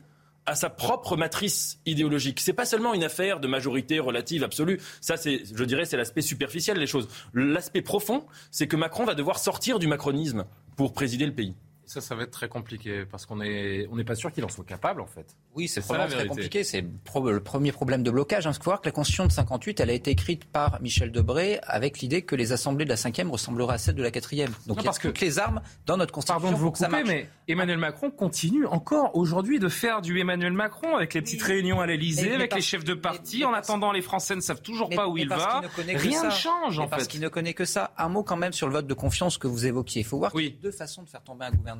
à 0.49 0.55
sa 0.55 0.69
propre 0.69 1.15
matrice 1.15 1.79
idéologique. 1.85 2.39
C'est 2.39 2.53
pas 2.53 2.65
seulement 2.65 2.95
une 2.95 3.03
affaire 3.03 3.39
de 3.39 3.47
majorité 3.47 3.99
relative 3.99 4.43
absolue. 4.43 4.81
Ça, 4.99 5.15
c'est, 5.15 5.43
je 5.53 5.63
dirais, 5.63 5.85
c'est 5.85 5.97
l'aspect 5.97 6.21
superficiel 6.21 6.79
des 6.79 6.87
choses. 6.87 7.07
L'aspect 7.35 7.83
profond, 7.83 8.25
c'est 8.49 8.67
que 8.67 8.75
Macron 8.75 9.05
va 9.05 9.13
devoir 9.13 9.37
sortir 9.37 9.77
du 9.77 9.85
macronisme 9.85 10.45
pour 10.79 10.93
présider 10.93 11.25
le 11.25 11.33
pays. 11.35 11.55
Ça, 11.89 12.01
ça 12.01 12.13
va 12.13 12.21
être 12.21 12.29
très 12.29 12.49
compliqué 12.49 13.03
parce 13.09 13.25
qu'on 13.25 13.37
n'est 13.37 13.87
on 13.91 13.95
n'est 13.95 14.03
pas 14.03 14.13
sûr 14.13 14.31
qu'il 14.31 14.45
en 14.45 14.47
soit 14.47 14.63
capable 14.63 15.01
en 15.01 15.07
fait. 15.07 15.35
Oui, 15.55 15.67
c'est 15.67 15.83
vraiment 15.83 16.05
très 16.05 16.27
compliqué. 16.27 16.63
C'est 16.63 16.81
le 16.81 17.39
premier 17.39 17.71
problème 17.71 18.03
de 18.03 18.11
blocage. 18.11 18.45
Il 18.45 18.53
faut 18.53 18.65
voir 18.65 18.81
que 18.81 18.85
la 18.85 18.91
Constitution 18.91 19.25
de 19.25 19.31
58, 19.31 19.79
elle 19.79 19.89
a 19.89 19.93
été 19.93 20.11
écrite 20.11 20.45
par 20.45 20.79
Michel 20.83 21.11
Debré 21.11 21.59
avec 21.63 21.97
l'idée 21.97 22.21
que 22.21 22.35
les 22.35 22.51
assemblées 22.51 22.85
de 22.85 22.91
la 22.91 22.95
5e 22.95 23.29
ressembleraient 23.29 23.73
à 23.73 23.77
celles 23.79 23.95
de 23.95 24.03
la 24.03 24.11
4e. 24.11 24.49
Donc 24.67 24.77
il 24.77 24.77
y 24.77 24.79
a 24.81 24.83
parce 24.83 24.99
toutes 24.99 25.17
que, 25.17 25.25
les 25.25 25.39
armes 25.39 25.61
dans 25.87 25.97
notre 25.97 26.13
Constitution. 26.13 26.39
Pardon 26.39 26.55
de 26.55 26.61
vous 26.61 26.71
couper, 26.71 27.03
mais 27.07 27.27
Emmanuel 27.47 27.79
Macron 27.79 28.11
continue 28.11 28.67
encore 28.67 29.15
aujourd'hui 29.15 29.57
de 29.57 29.67
faire 29.67 30.03
du 30.03 30.19
Emmanuel 30.19 30.53
Macron 30.53 30.95
avec 30.95 31.15
les 31.15 31.23
petites 31.23 31.41
réunions 31.41 31.81
à 31.81 31.87
l'Élysée, 31.87 32.35
avec 32.35 32.53
les 32.53 32.61
chefs 32.61 32.83
de 32.83 32.93
parti. 32.93 33.43
en 33.45 33.53
attendant, 33.53 33.91
les 33.91 34.03
Français 34.03 34.35
ne 34.35 34.41
savent 34.41 34.61
toujours 34.61 34.91
pas 34.91 35.07
où 35.07 35.17
il 35.17 35.27
va. 35.27 35.63
Rien 35.75 36.25
ne 36.25 36.29
change 36.29 36.77
en 36.77 36.83
fait. 36.83 36.89
Parce 36.91 37.07
qu'il 37.07 37.21
ne 37.21 37.29
connaît 37.29 37.55
que 37.55 37.65
ça. 37.65 37.95
Un 37.97 38.09
mot 38.09 38.21
quand 38.21 38.37
même 38.37 38.53
sur 38.53 38.67
le 38.67 38.73
vote 38.73 38.85
de 38.85 38.93
confiance 38.93 39.39
que 39.39 39.47
vous 39.47 39.65
évoquiez. 39.65 40.01
Il 40.01 40.05
faut 40.05 40.19
voir 40.19 40.31
qu'il 40.31 40.43
y 40.43 40.47
a 40.47 40.61
deux 40.61 40.71
façons 40.71 41.01
de 41.01 41.09
faire 41.09 41.23
tomber 41.23 41.45
un 41.45 41.51
gouvernement. 41.51 41.78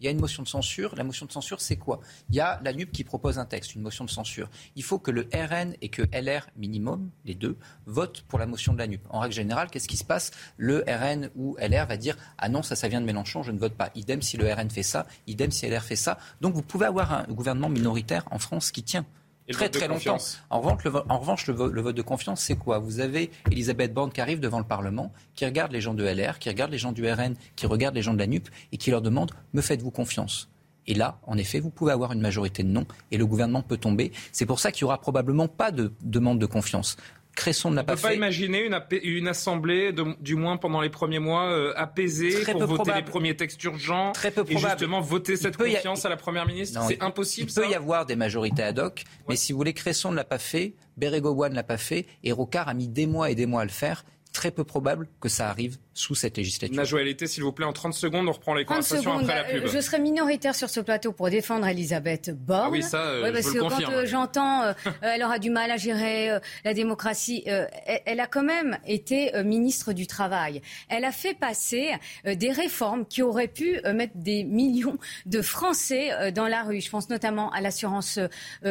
Il 0.00 0.04
y 0.04 0.08
a 0.08 0.10
une 0.10 0.20
motion 0.20 0.42
de 0.42 0.48
censure. 0.48 0.94
La 0.96 1.04
motion 1.04 1.26
de 1.26 1.32
censure, 1.32 1.60
c'est 1.60 1.76
quoi? 1.76 2.00
Il 2.30 2.36
y 2.36 2.40
a 2.40 2.60
la 2.62 2.72
NUP 2.72 2.92
qui 2.92 3.04
propose 3.04 3.38
un 3.38 3.44
texte, 3.44 3.74
une 3.74 3.82
motion 3.82 4.04
de 4.04 4.10
censure. 4.10 4.48
Il 4.76 4.84
faut 4.84 4.98
que 4.98 5.10
le 5.10 5.28
RN 5.34 5.74
et 5.80 5.88
que 5.88 6.02
LR 6.12 6.46
minimum, 6.56 7.10
les 7.24 7.34
deux, 7.34 7.58
votent 7.86 8.22
pour 8.28 8.38
la 8.38 8.46
motion 8.46 8.72
de 8.72 8.78
la 8.78 8.86
NUP. 8.86 9.00
En 9.10 9.20
règle 9.20 9.34
générale, 9.34 9.68
qu'est-ce 9.70 9.88
qui 9.88 9.96
se 9.96 10.04
passe? 10.04 10.30
Le 10.56 10.84
RN 10.86 11.30
ou 11.34 11.56
LR 11.58 11.86
va 11.86 11.96
dire 11.96 12.16
Ah 12.38 12.48
non, 12.48 12.62
ça, 12.62 12.76
ça 12.76 12.88
vient 12.88 13.00
de 13.00 13.06
Mélenchon, 13.06 13.42
je 13.42 13.52
ne 13.52 13.58
vote 13.58 13.74
pas. 13.74 13.90
Idem 13.94 14.22
si 14.22 14.36
le 14.36 14.52
RN 14.52 14.70
fait 14.70 14.82
ça, 14.82 15.06
idem 15.26 15.50
si 15.50 15.68
LR 15.68 15.82
fait 15.82 15.96
ça. 15.96 16.18
Donc 16.40 16.54
vous 16.54 16.62
pouvez 16.62 16.86
avoir 16.86 17.12
un 17.12 17.24
gouvernement 17.24 17.68
minoritaire 17.68 18.24
en 18.30 18.38
France 18.38 18.70
qui 18.70 18.82
tient 18.82 19.04
très 19.52 19.68
très 19.68 19.88
longtemps. 19.88 20.18
En 20.50 20.60
revanche, 20.60 20.84
le, 20.84 20.92
en 21.08 21.18
revanche, 21.18 21.46
le, 21.46 21.54
vote 21.54 21.96
de 21.96 22.02
confiance, 22.02 22.40
c'est 22.40 22.56
quoi? 22.56 22.78
Vous 22.78 23.00
avez 23.00 23.30
Elisabeth 23.50 23.92
Borne 23.92 24.12
qui 24.12 24.20
arrive 24.20 24.40
devant 24.40 24.58
le 24.58 24.64
Parlement, 24.64 25.12
qui 25.34 25.44
regarde 25.44 25.72
les 25.72 25.80
gens 25.80 25.94
de 25.94 26.04
LR, 26.04 26.38
qui 26.38 26.48
regarde 26.48 26.70
les 26.70 26.78
gens 26.78 26.92
du 26.92 27.10
RN, 27.10 27.34
qui 27.56 27.66
regarde 27.66 27.94
les 27.94 28.02
gens 28.02 28.14
de 28.14 28.18
la 28.18 28.26
NUP 28.26 28.48
et 28.72 28.76
qui 28.76 28.90
leur 28.90 29.02
demande 29.02 29.32
Me 29.52 29.60
faites-vous 29.60 29.90
confiance? 29.90 30.48
Et 30.88 30.94
là, 30.94 31.18
en 31.26 31.36
effet, 31.36 31.60
vous 31.60 31.68
pouvez 31.68 31.92
avoir 31.92 32.12
une 32.12 32.20
majorité 32.20 32.62
de 32.62 32.68
non 32.68 32.86
et 33.10 33.18
le 33.18 33.26
gouvernement 33.26 33.60
peut 33.60 33.76
tomber. 33.76 34.10
C'est 34.32 34.46
pour 34.46 34.58
ça 34.58 34.72
qu'il 34.72 34.84
n'y 34.84 34.86
aura 34.86 34.98
probablement 34.98 35.46
pas 35.46 35.70
de 35.70 35.92
demande 36.02 36.38
de 36.38 36.46
confiance. 36.46 36.96
Cresson 37.38 37.70
ne 37.70 37.76
l'a 37.76 37.84
pas 37.84 37.96
fait. 37.96 38.04
On 38.04 38.08
ne 38.08 38.14
peut 38.14 38.20
pas 38.20 38.26
imaginer 38.26 38.64
une, 38.64 38.80
une 39.04 39.28
assemblée, 39.28 39.94
du 40.20 40.34
moins 40.34 40.56
pendant 40.56 40.80
les 40.80 40.90
premiers 40.90 41.20
mois, 41.20 41.44
euh, 41.52 41.72
apaisée 41.76 42.42
pour 42.50 42.66
voter 42.66 42.92
les 42.92 43.02
premiers 43.02 43.36
textes 43.36 43.62
urgents 43.62 44.10
Très 44.12 44.32
peu 44.32 44.44
et 44.48 44.58
justement 44.58 45.00
voter 45.00 45.36
cette 45.36 45.56
confiance 45.56 46.04
à 46.04 46.08
la 46.08 46.16
Première 46.16 46.46
ministre. 46.46 46.82
C'est 46.88 47.00
impossible, 47.00 47.48
Il 47.50 47.54
peut 47.54 47.70
y 47.70 47.76
avoir 47.76 48.06
des 48.06 48.16
majorités 48.16 48.64
ad 48.64 48.80
hoc, 48.80 49.04
mais 49.28 49.36
si 49.36 49.52
vous 49.52 49.58
voulez, 49.58 49.72
Cresson 49.72 50.10
ne 50.10 50.16
l'a 50.16 50.24
pas 50.24 50.38
fait, 50.38 50.74
Bérégovoy 50.96 51.48
ne 51.48 51.54
l'a 51.54 51.62
pas 51.62 51.76
fait, 51.76 52.06
et 52.24 52.32
Rocard 52.32 52.68
a 52.68 52.74
mis 52.74 52.88
des 52.88 53.06
mois 53.06 53.30
et 53.30 53.36
des 53.36 53.46
mois 53.46 53.62
à 53.62 53.64
le 53.64 53.70
faire. 53.70 54.04
Très 54.32 54.50
peu 54.50 54.64
probable 54.64 55.08
que 55.20 55.28
ça 55.28 55.48
arrive 55.48 55.78
sous 55.98 56.14
cette 56.14 56.36
législature. 56.36 56.76
Najoualité, 56.76 57.26
s'il 57.26 57.42
vous 57.42 57.52
plaît, 57.52 57.66
en 57.66 57.72
30 57.72 57.92
secondes, 57.92 58.28
on 58.28 58.32
reprend 58.32 58.54
les 58.54 58.64
conversations 58.64 59.18
après 59.18 59.34
la 59.34 59.44
pub. 59.44 59.66
Je 59.66 59.80
serai 59.80 59.98
minoritaire 59.98 60.54
sur 60.54 60.70
ce 60.70 60.78
plateau 60.78 61.12
pour 61.12 61.28
défendre 61.28 61.66
Elisabeth 61.66 62.30
Borne. 62.30 62.62
Ah 62.66 62.70
oui, 62.70 62.82
ça, 62.84 63.02
euh, 63.02 63.32
parce 63.32 63.46
je 63.46 63.52
que 63.52 63.58
le 63.58 63.68
quand 63.68 63.92
euh, 63.92 64.06
j'entends, 64.06 64.62
euh, 64.62 64.72
elle 65.02 65.24
aura 65.24 65.40
du 65.40 65.50
mal 65.50 65.72
à 65.72 65.76
gérer 65.76 66.38
la 66.64 66.72
démocratie. 66.72 67.42
elle, 67.46 68.20
a 68.20 68.26
quand 68.26 68.44
même 68.44 68.78
été 68.86 69.32
ministre 69.42 69.92
du 69.92 70.06
Travail. 70.06 70.62
Elle 70.88 71.04
a 71.04 71.10
fait 71.10 71.34
passer 71.34 71.90
des 72.24 72.52
réformes 72.52 73.04
qui 73.04 73.22
auraient 73.22 73.48
pu 73.48 73.80
mettre 73.92 74.16
des 74.16 74.44
millions 74.44 74.98
de 75.26 75.42
Français 75.42 76.32
dans 76.32 76.46
la 76.46 76.62
rue. 76.62 76.80
Je 76.80 76.90
pense 76.90 77.08
notamment 77.08 77.50
à 77.50 77.60
l'assurance 77.60 78.20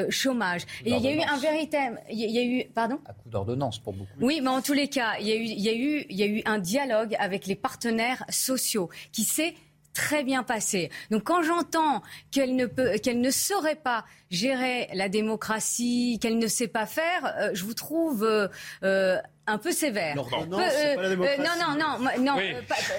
chômage. 0.09 0.61
Et 0.85 0.91
il 0.91 1.01
y 1.01 1.07
a 1.07 1.13
eu 1.13 1.21
un 1.21 1.37
véritable, 1.37 1.99
il 2.09 2.31
y 2.31 2.39
a 2.39 2.43
eu, 2.43 2.65
pardon? 2.73 2.99
À 3.05 3.13
coup 3.13 3.29
d'ordonnance 3.29 3.79
pour 3.79 3.93
beaucoup. 3.93 4.09
Oui, 4.21 4.39
mais 4.41 4.49
en 4.49 4.61
tous 4.61 4.73
les 4.73 4.87
cas, 4.87 5.15
il 5.19 5.27
y 5.27 5.31
a 5.31 5.35
eu, 5.35 5.43
il 5.43 5.59
y 5.59 5.69
a 5.69 5.73
eu, 5.73 6.05
il 6.09 6.17
y 6.17 6.23
a 6.23 6.27
eu 6.27 6.41
un 6.45 6.59
dialogue 6.59 7.16
avec 7.17 7.45
les 7.47 7.55
partenaires 7.55 8.23
sociaux 8.29 8.89
qui 9.11 9.23
s'est 9.23 9.55
très 9.97 10.23
bien 10.23 10.43
passé. 10.43 10.91
Donc 11.09 11.23
quand 11.23 11.41
j'entends 11.41 12.03
qu'elle 12.29 12.55
ne 12.55 12.67
peut, 12.67 12.99
qu'elle 12.99 13.19
ne 13.19 13.31
saurait 13.31 13.75
pas 13.75 14.05
gérer 14.29 14.89
la 14.93 15.09
démocratie, 15.09 16.19
qu'elle 16.21 16.37
ne 16.37 16.47
sait 16.47 16.67
pas 16.67 16.85
faire, 16.85 17.33
euh, 17.39 17.49
je 17.53 17.63
vous 17.63 17.73
trouve 17.73 18.23
euh, 18.23 18.47
euh, 18.83 19.17
un 19.47 19.57
peu 19.57 19.71
sévère. 19.71 20.15
Non, 20.15 20.25
non, 20.49 20.59
c'est 20.69 20.95
pas 20.95 21.01
la 21.03 21.09
démocratie. 21.09 21.41
non, 21.41 21.73
non, 21.77 21.99
non, 21.99 22.23
non, 22.23 22.33
Oui. 22.37 22.53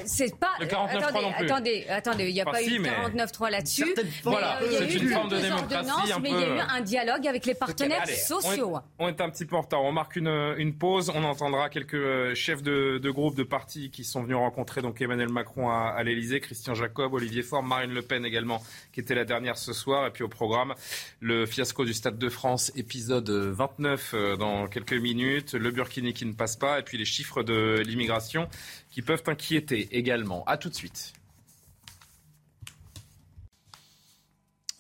c'est 0.06 0.37
pas. 0.38 0.48
Le 0.61 0.66
49.3 0.66 0.96
attendez, 0.96 1.22
non 1.22 1.32
plus. 1.32 1.44
attendez, 1.46 1.87
attendez, 1.88 2.28
il 2.28 2.34
n'y 2.34 2.40
a 2.40 2.44
Enfin, 2.44 2.52
pas 2.52 2.58
si, 2.64 2.74
eu 2.76 2.78
mais- 2.80 2.88
49.3 2.88 3.50
là-dessus. 3.50 3.94
Voilà, 4.24 4.58
il 4.64 4.72
y 4.72 4.76
a 4.76 4.78
c'est 4.80 4.94
eu 4.94 4.98
une 4.98 5.08
forme 5.11 5.28
de 5.28 5.38
démocratie 5.38 6.12
un 6.12 6.18
mais 6.20 6.30
peu, 6.30 6.37
il 6.37 6.40
y 6.40 6.44
a 6.44 6.48
eu 6.48 6.58
euh, 6.58 6.62
un 6.70 6.80
dialogue 6.80 7.26
avec 7.26 7.44
les 7.46 7.54
partenaires 7.54 8.00
Allez, 8.02 8.14
sociaux. 8.14 8.74
On 8.74 8.78
est, 8.78 8.82
on 8.98 9.08
est 9.08 9.20
un 9.20 9.30
petit 9.30 9.44
peu 9.44 9.56
en 9.56 9.61
retard. 9.61 9.82
On 9.82 9.92
marque 9.92 10.16
une, 10.16 10.54
une 10.58 10.74
pause. 10.74 11.12
On 11.14 11.22
entendra 11.24 11.68
quelques 11.68 11.94
euh, 11.94 12.34
chefs 12.34 12.62
de, 12.62 12.98
de 12.98 13.11
groupe 13.11 13.34
de 13.37 13.42
partis 13.42 13.90
qui 13.90 14.04
sont 14.04 14.22
venus 14.22 14.37
rencontrer 14.37 14.80
donc 14.82 15.00
Emmanuel 15.00 15.28
Macron 15.28 15.68
à, 15.70 15.94
à 15.96 16.02
l'Elysée, 16.02 16.40
Christian 16.40 16.74
Jacob, 16.74 17.12
Olivier 17.14 17.42
Faure, 17.42 17.62
Marine 17.62 17.92
Le 17.92 18.02
Pen 18.02 18.24
également, 18.24 18.62
qui 18.92 19.00
était 19.00 19.14
la 19.14 19.24
dernière 19.24 19.58
ce 19.58 19.72
soir. 19.72 20.06
Et 20.06 20.11
puis 20.11 20.24
au 20.24 20.28
programme, 20.28 20.74
le 21.20 21.46
fiasco 21.46 21.84
du 21.84 21.92
Stade 21.92 22.18
de 22.18 22.28
France, 22.28 22.72
épisode 22.76 23.28
29 23.30 24.12
euh, 24.14 24.37
dans 24.37 24.66
quelques 24.66 24.92
minutes, 24.94 25.52
le 25.54 25.70
Burkini 25.70 26.12
qui 26.14 26.24
ne 26.26 26.32
passe 26.38 26.57
pas, 26.57 26.79
et 26.79 26.83
puis 26.83 26.96
les 26.96 27.05
chiffres 27.05 27.42
de 27.42 27.83
l'immigration 27.85 28.48
qui 28.90 29.03
peuvent 29.03 29.22
inquiéter 29.27 29.88
également. 29.92 30.44
À 30.46 30.57
tout 30.57 30.70
de 30.70 30.74
suite. 30.74 31.12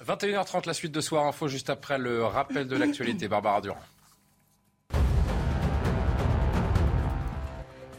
21h30, 0.04 0.66
la 0.66 0.74
suite 0.74 0.92
de 0.92 1.00
Soir 1.00 1.26
Info, 1.26 1.48
juste 1.48 1.68
après 1.70 1.98
le 1.98 2.24
rappel 2.24 2.66
de 2.66 2.76
l'actualité. 2.76 3.28
Barbara 3.28 3.60
Durand. 3.60 3.82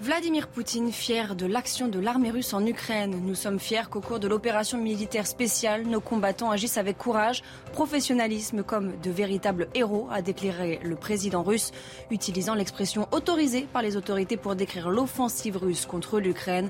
Vladimir 0.02 0.48
Poutine, 0.48 0.94
fier 0.94 1.36
de 1.36 1.46
l'action 1.46 1.90
de 1.90 2.00
l'armée 2.00 2.32
russe 2.32 2.54
en 2.54 2.66
Ukraine. 2.66 3.20
Nous 3.22 3.36
sommes 3.36 3.60
fiers 3.60 3.90
qu'au 3.92 4.00
cours 4.00 4.22
de 4.22 4.30
l'opération 4.30 4.78
militaire 4.78 5.28
spéciale, 5.28 5.84
nos 5.84 6.00
combattants 6.00 6.52
agissent 6.52 6.78
avec 6.78 6.98
courage, 6.98 7.44
professionnalisme 7.74 8.64
comme 8.64 8.94
de 9.04 9.12
véritables 9.12 9.68
héros, 9.76 10.08
a 10.10 10.22
déclaré 10.22 10.80
le 10.84 10.96
président 10.96 11.44
russe, 11.44 11.72
utilisant 12.12 12.56
l'expression 12.56 13.10
autorisée 13.12 13.68
par 13.74 13.82
les 13.82 13.98
autorités 13.98 14.38
pour 14.38 14.56
décrire 14.56 14.90
l'offensive 14.90 15.58
russe 15.58 15.86
contre 15.86 16.22
l'Ukraine. 16.22 16.70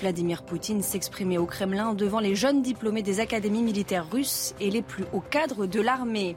Vladimir 0.00 0.42
Poutine 0.42 0.80
s'exprimait 0.80 1.36
au 1.36 1.44
Kremlin 1.44 1.92
devant 1.92 2.20
les 2.20 2.34
jeunes 2.34 2.62
diplômés 2.62 3.02
des 3.02 3.20
académies 3.20 3.62
militaires 3.62 4.10
russes 4.10 4.54
et 4.58 4.70
les 4.70 4.80
plus 4.80 5.04
hauts 5.12 5.22
cadres 5.28 5.66
de 5.66 5.82
l'armée. 5.82 6.34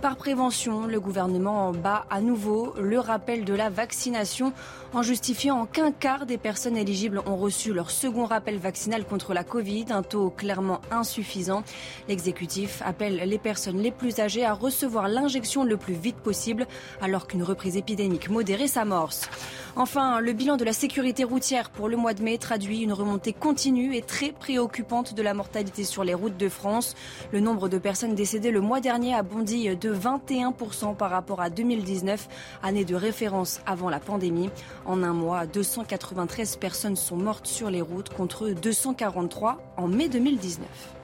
Par 0.00 0.14
prévention, 0.14 0.86
le 0.86 1.00
gouvernement 1.00 1.72
bat 1.72 2.06
à 2.08 2.20
nouveau 2.20 2.72
le 2.78 3.00
rappel 3.00 3.44
de 3.44 3.52
la 3.52 3.68
vaccination 3.68 4.52
en 4.94 5.02
justifiant 5.02 5.66
qu'un 5.66 5.90
quart 5.90 6.24
des 6.24 6.38
personnes 6.38 6.76
éligibles 6.76 7.20
ont 7.26 7.36
reçu 7.36 7.72
leur 7.72 7.90
second 7.90 8.24
rappel 8.24 8.58
vaccinal 8.58 9.04
contre 9.04 9.34
la 9.34 9.42
Covid, 9.42 9.86
un 9.90 10.04
taux 10.04 10.30
clairement 10.30 10.80
insuffisant. 10.92 11.64
L'exécutif 12.08 12.80
appelle 12.84 13.16
les 13.16 13.38
personnes 13.38 13.78
les 13.78 13.90
plus 13.90 14.20
âgées 14.20 14.44
à 14.44 14.52
recevoir 14.52 15.08
l'injection 15.08 15.64
le 15.64 15.76
plus 15.76 15.94
vite 15.94 16.18
possible 16.18 16.68
alors 17.00 17.26
qu'une 17.26 17.42
reprise 17.42 17.76
épidémique 17.76 18.30
modérée 18.30 18.68
s'amorce. 18.68 19.28
Enfin, 19.76 20.20
le 20.20 20.32
bilan 20.32 20.56
de 20.56 20.64
la 20.64 20.72
sécurité 20.72 21.24
routière 21.24 21.70
pour 21.70 21.88
le 21.88 21.96
mois 21.96 22.14
de 22.14 22.22
mai 22.22 22.38
traduit 22.38 22.80
une 22.80 22.92
remontée 22.92 23.32
continue 23.32 23.94
et 23.94 24.02
très 24.02 24.32
préoccupante 24.32 25.14
de 25.14 25.22
la 25.22 25.34
mortalité 25.34 25.84
sur 25.84 26.04
les 26.04 26.14
routes 26.14 26.36
de 26.36 26.48
France. 26.48 26.94
Le 27.32 27.40
nombre 27.40 27.68
de 27.68 27.78
personnes 27.78 28.14
décédées 28.14 28.50
le 28.50 28.60
mois 28.60 28.80
dernier 28.80 29.14
a 29.14 29.22
bondi 29.22 29.68
de 29.76 29.94
21% 29.94 30.96
par 30.96 31.10
rapport 31.10 31.40
à 31.40 31.50
2019, 31.50 32.28
année 32.62 32.84
de 32.84 32.94
référence 32.94 33.60
avant 33.66 33.90
la 33.90 34.00
pandémie. 34.00 34.50
En 34.84 35.02
un 35.02 35.12
mois, 35.12 35.46
293 35.46 36.56
personnes 36.56 36.96
sont 36.96 37.16
mortes 37.16 37.46
sur 37.46 37.70
les 37.70 37.82
routes 37.82 38.08
contre 38.08 38.50
243 38.50 39.58
en 39.76 39.88
mai 39.88 40.08
2019. 40.08 40.97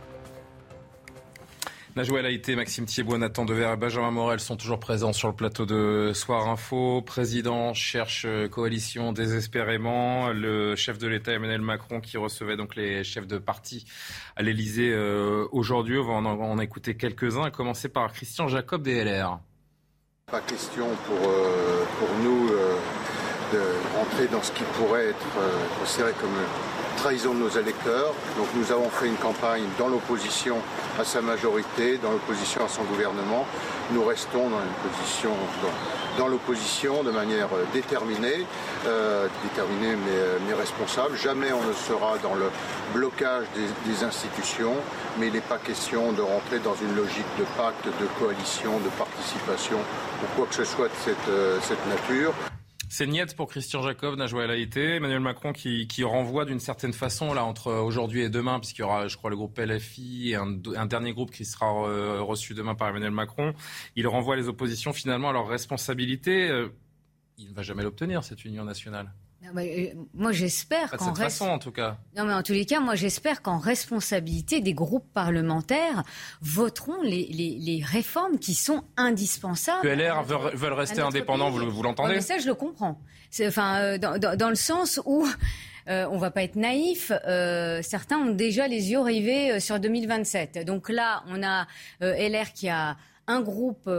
Najouel 1.97 2.27
Haïté, 2.27 2.57
Maxime 2.57 2.87
Thiebaud, 2.87 3.19
Nathan 3.19 3.45
Dever 3.45 3.71
et 3.73 3.77
Benjamin 3.77 4.11
Morel 4.11 4.41
sont 4.41 4.57
toujours 4.57 4.81
présents 4.81 5.13
sur 5.13 5.29
le 5.29 5.35
plateau 5.35 5.65
de 5.65 6.11
Soir 6.13 6.49
Info. 6.49 7.03
Président 7.03 7.73
cherche 7.73 8.25
euh, 8.27 8.49
coalition 8.49 9.13
désespérément. 9.13 10.31
Le 10.31 10.75
chef 10.75 10.99
de 10.99 11.07
l'État 11.07 11.31
Emmanuel 11.31 11.61
Macron 11.61 12.01
qui 12.01 12.17
recevait 12.17 12.57
donc 12.57 12.75
les 12.75 13.05
chefs 13.05 13.29
de 13.29 13.39
parti 13.39 13.85
à 14.35 14.43
l'Elysée 14.43 14.91
euh, 14.93 15.47
aujourd'hui. 15.53 15.97
On 15.97 16.03
va 16.05 16.15
en, 16.15 16.27
en 16.27 16.59
écouter 16.59 16.97
quelques-uns, 16.97 17.45
à 17.45 17.53
commencer 17.53 17.89
par 17.89 18.13
Christian 18.13 18.49
Jacob 18.49 18.83
des 18.83 19.05
LR. 19.05 19.39
Pas 20.33 20.41
question 20.41 20.89
pour, 21.07 21.31
euh, 21.31 21.85
pour 22.01 22.09
nous 22.25 22.49
de 23.53 23.61
rentrer 23.97 24.27
dans 24.27 24.43
ce 24.43 24.51
qui 24.51 24.65
pourrait 24.77 25.11
être 25.11 25.27
considéré 25.79 26.11
comme 26.21 26.35
trahison 26.95 27.35
de 27.35 27.41
nos 27.41 27.51
électeurs. 27.51 28.13
Donc 28.37 28.47
nous 28.57 28.73
avons 28.73 28.89
fait 28.91 29.07
une 29.07 29.17
campagne 29.17 29.65
dans 29.79 29.89
l'opposition 29.89 30.57
à 30.99 31.05
sa 31.05 31.21
majorité, 31.21 31.99
dans 31.99 32.11
l'opposition 32.11 32.65
à 32.65 32.69
son 32.69 32.83
gouvernement. 32.85 33.47
Nous 33.93 34.05
restons 34.05 34.49
dans 34.49 34.61
une 34.61 34.91
position 34.91 35.31
dans, 35.63 36.25
dans 36.25 36.29
l'opposition 36.29 37.03
de 37.03 37.11
manière 37.11 37.49
euh, 37.55 37.65
déterminée, 37.73 38.47
euh, 38.87 39.27
déterminée 39.43 39.97
mais, 39.97 40.13
euh, 40.13 40.39
mais 40.47 40.55
responsable. 40.55 41.17
Jamais 41.17 41.53
on 41.53 41.63
ne 41.67 41.73
sera 41.73 42.17
dans 42.23 42.35
le 42.35 42.51
blocage 42.95 43.45
des, 43.55 43.93
des 43.93 44.05
institutions, 44.05 44.77
mais 45.19 45.27
il 45.27 45.33
n'est 45.33 45.41
pas 45.41 45.59
question 45.59 46.13
de 46.13 46.23
rentrer 46.23 46.61
dans 46.61 46.75
une 46.75 46.97
logique 46.97 47.27
de 47.39 47.45
pacte, 47.57 47.87
de 47.87 48.07
coalition, 48.19 48.79
de 48.81 48.89
participation 48.91 49.79
ou 50.23 50.27
quoi 50.37 50.47
que 50.47 50.55
ce 50.55 50.65
soit 50.65 50.89
de 50.89 50.95
cette, 51.05 51.29
euh, 51.29 51.59
cette 51.63 51.87
nature. 51.87 52.33
C'est 52.88 53.07
niette 53.07 53.35
pour 53.35 53.49
Christian 53.49 53.83
Jacob, 53.83 54.16
Najouel 54.16 54.51
Haïté. 54.51 54.97
Emmanuel 54.97 55.20
Macron 55.20 55.53
qui, 55.53 55.87
qui 55.87 56.05
renvoie 56.05 56.44
d'une 56.44 56.61
certaine 56.61 56.92
façon, 56.92 57.35
là, 57.35 57.44
entre 57.44 57.73
aujourd'hui 57.73 58.23
et 58.23 58.29
demain, 58.29 58.61
puisqu'il 58.61 58.83
y 58.83 58.85
aura, 58.85 59.09
je 59.09 59.16
crois, 59.16 59.31
le 59.31 59.37
groupe 59.37 59.59
LFI 59.59 60.31
et 60.31 60.35
un, 60.37 60.59
un 60.77 60.87
dernier 60.87 61.12
groupe 61.12 61.31
qui 61.31 61.44
sera 61.44 61.66
euh, 61.88 62.20
reçu 62.20 62.55
demain 62.55 62.75
par 62.75 62.88
Emmanuel 62.88 63.11
Macron. 63.11 63.55
Il 63.97 64.07
renvoie 64.07 64.37
les 64.37 64.49
oppositions 64.49 64.92
finalement 64.92 65.31
à 65.31 65.33
leur 65.33 65.49
responsabilité. 65.49 66.49
Euh, 66.49 66.68
il 67.38 67.51
ne 67.51 67.55
va 67.55 67.62
jamais 67.62 67.83
l'obtenir, 67.83 68.23
cette 68.23 68.44
union 68.44 68.64
nationale. 68.64 69.12
Non, 69.45 69.51
mais, 69.53 69.93
euh, 69.95 69.99
moi, 70.15 70.33
j'espère 70.33 70.91
qu'en 70.93 71.15
façon, 71.15 71.47
en 71.49 71.59
tout 71.59 71.71
cas. 71.71 71.99
Non, 72.17 72.25
mais 72.25 72.33
en 72.33 72.43
tous 72.43 72.53
les 72.55 72.65
cas, 72.65 72.81
moi, 72.81 72.95
j'espère 72.95 73.43
qu'en 73.43 73.59
responsabilité 73.59 74.61
des 74.61 74.73
groupes 74.73 75.07
parlementaires 75.13 76.03
voteront 76.41 77.03
les, 77.03 77.27
les, 77.31 77.59
les 77.61 77.83
réformes 77.85 78.39
qui 78.39 78.55
sont 78.55 78.85
indispensables. 78.97 79.83
Que 79.83 79.89
LR 79.89 80.23
veulent, 80.23 80.55
veulent 80.55 80.73
rester 80.73 81.01
indépendants, 81.03 81.51
vous, 81.51 81.83
l'entendez 81.83 82.21
ça, 82.23 82.39
je 82.39 82.47
le 82.47 82.55
comprends. 82.55 82.99
Enfin, 83.43 83.81
euh, 83.81 83.99
dans, 83.99 84.19
dans- 84.19 84.37
dans 84.37 84.49
le 84.49 84.55
sens 84.55 85.01
où 85.05 85.27
euh, 85.89 86.07
on 86.11 86.17
va 86.19 86.31
pas 86.31 86.43
être 86.43 86.57
naïf. 86.57 87.13
euh, 87.27 87.83
certains 87.83 88.17
ont 88.19 88.31
déjà 88.31 88.67
les 88.69 88.91
yeux 88.93 89.01
rivés 89.01 89.61
sur 89.61 89.79
2027. 89.79 90.65
Donc 90.65 90.89
là, 90.89 91.23
on 91.29 91.43
a 91.43 91.67
euh, 92.03 92.15
LR 92.29 92.53
qui 92.55 92.69
a 92.71 92.97
un 93.27 93.41
groupe, 93.41 93.91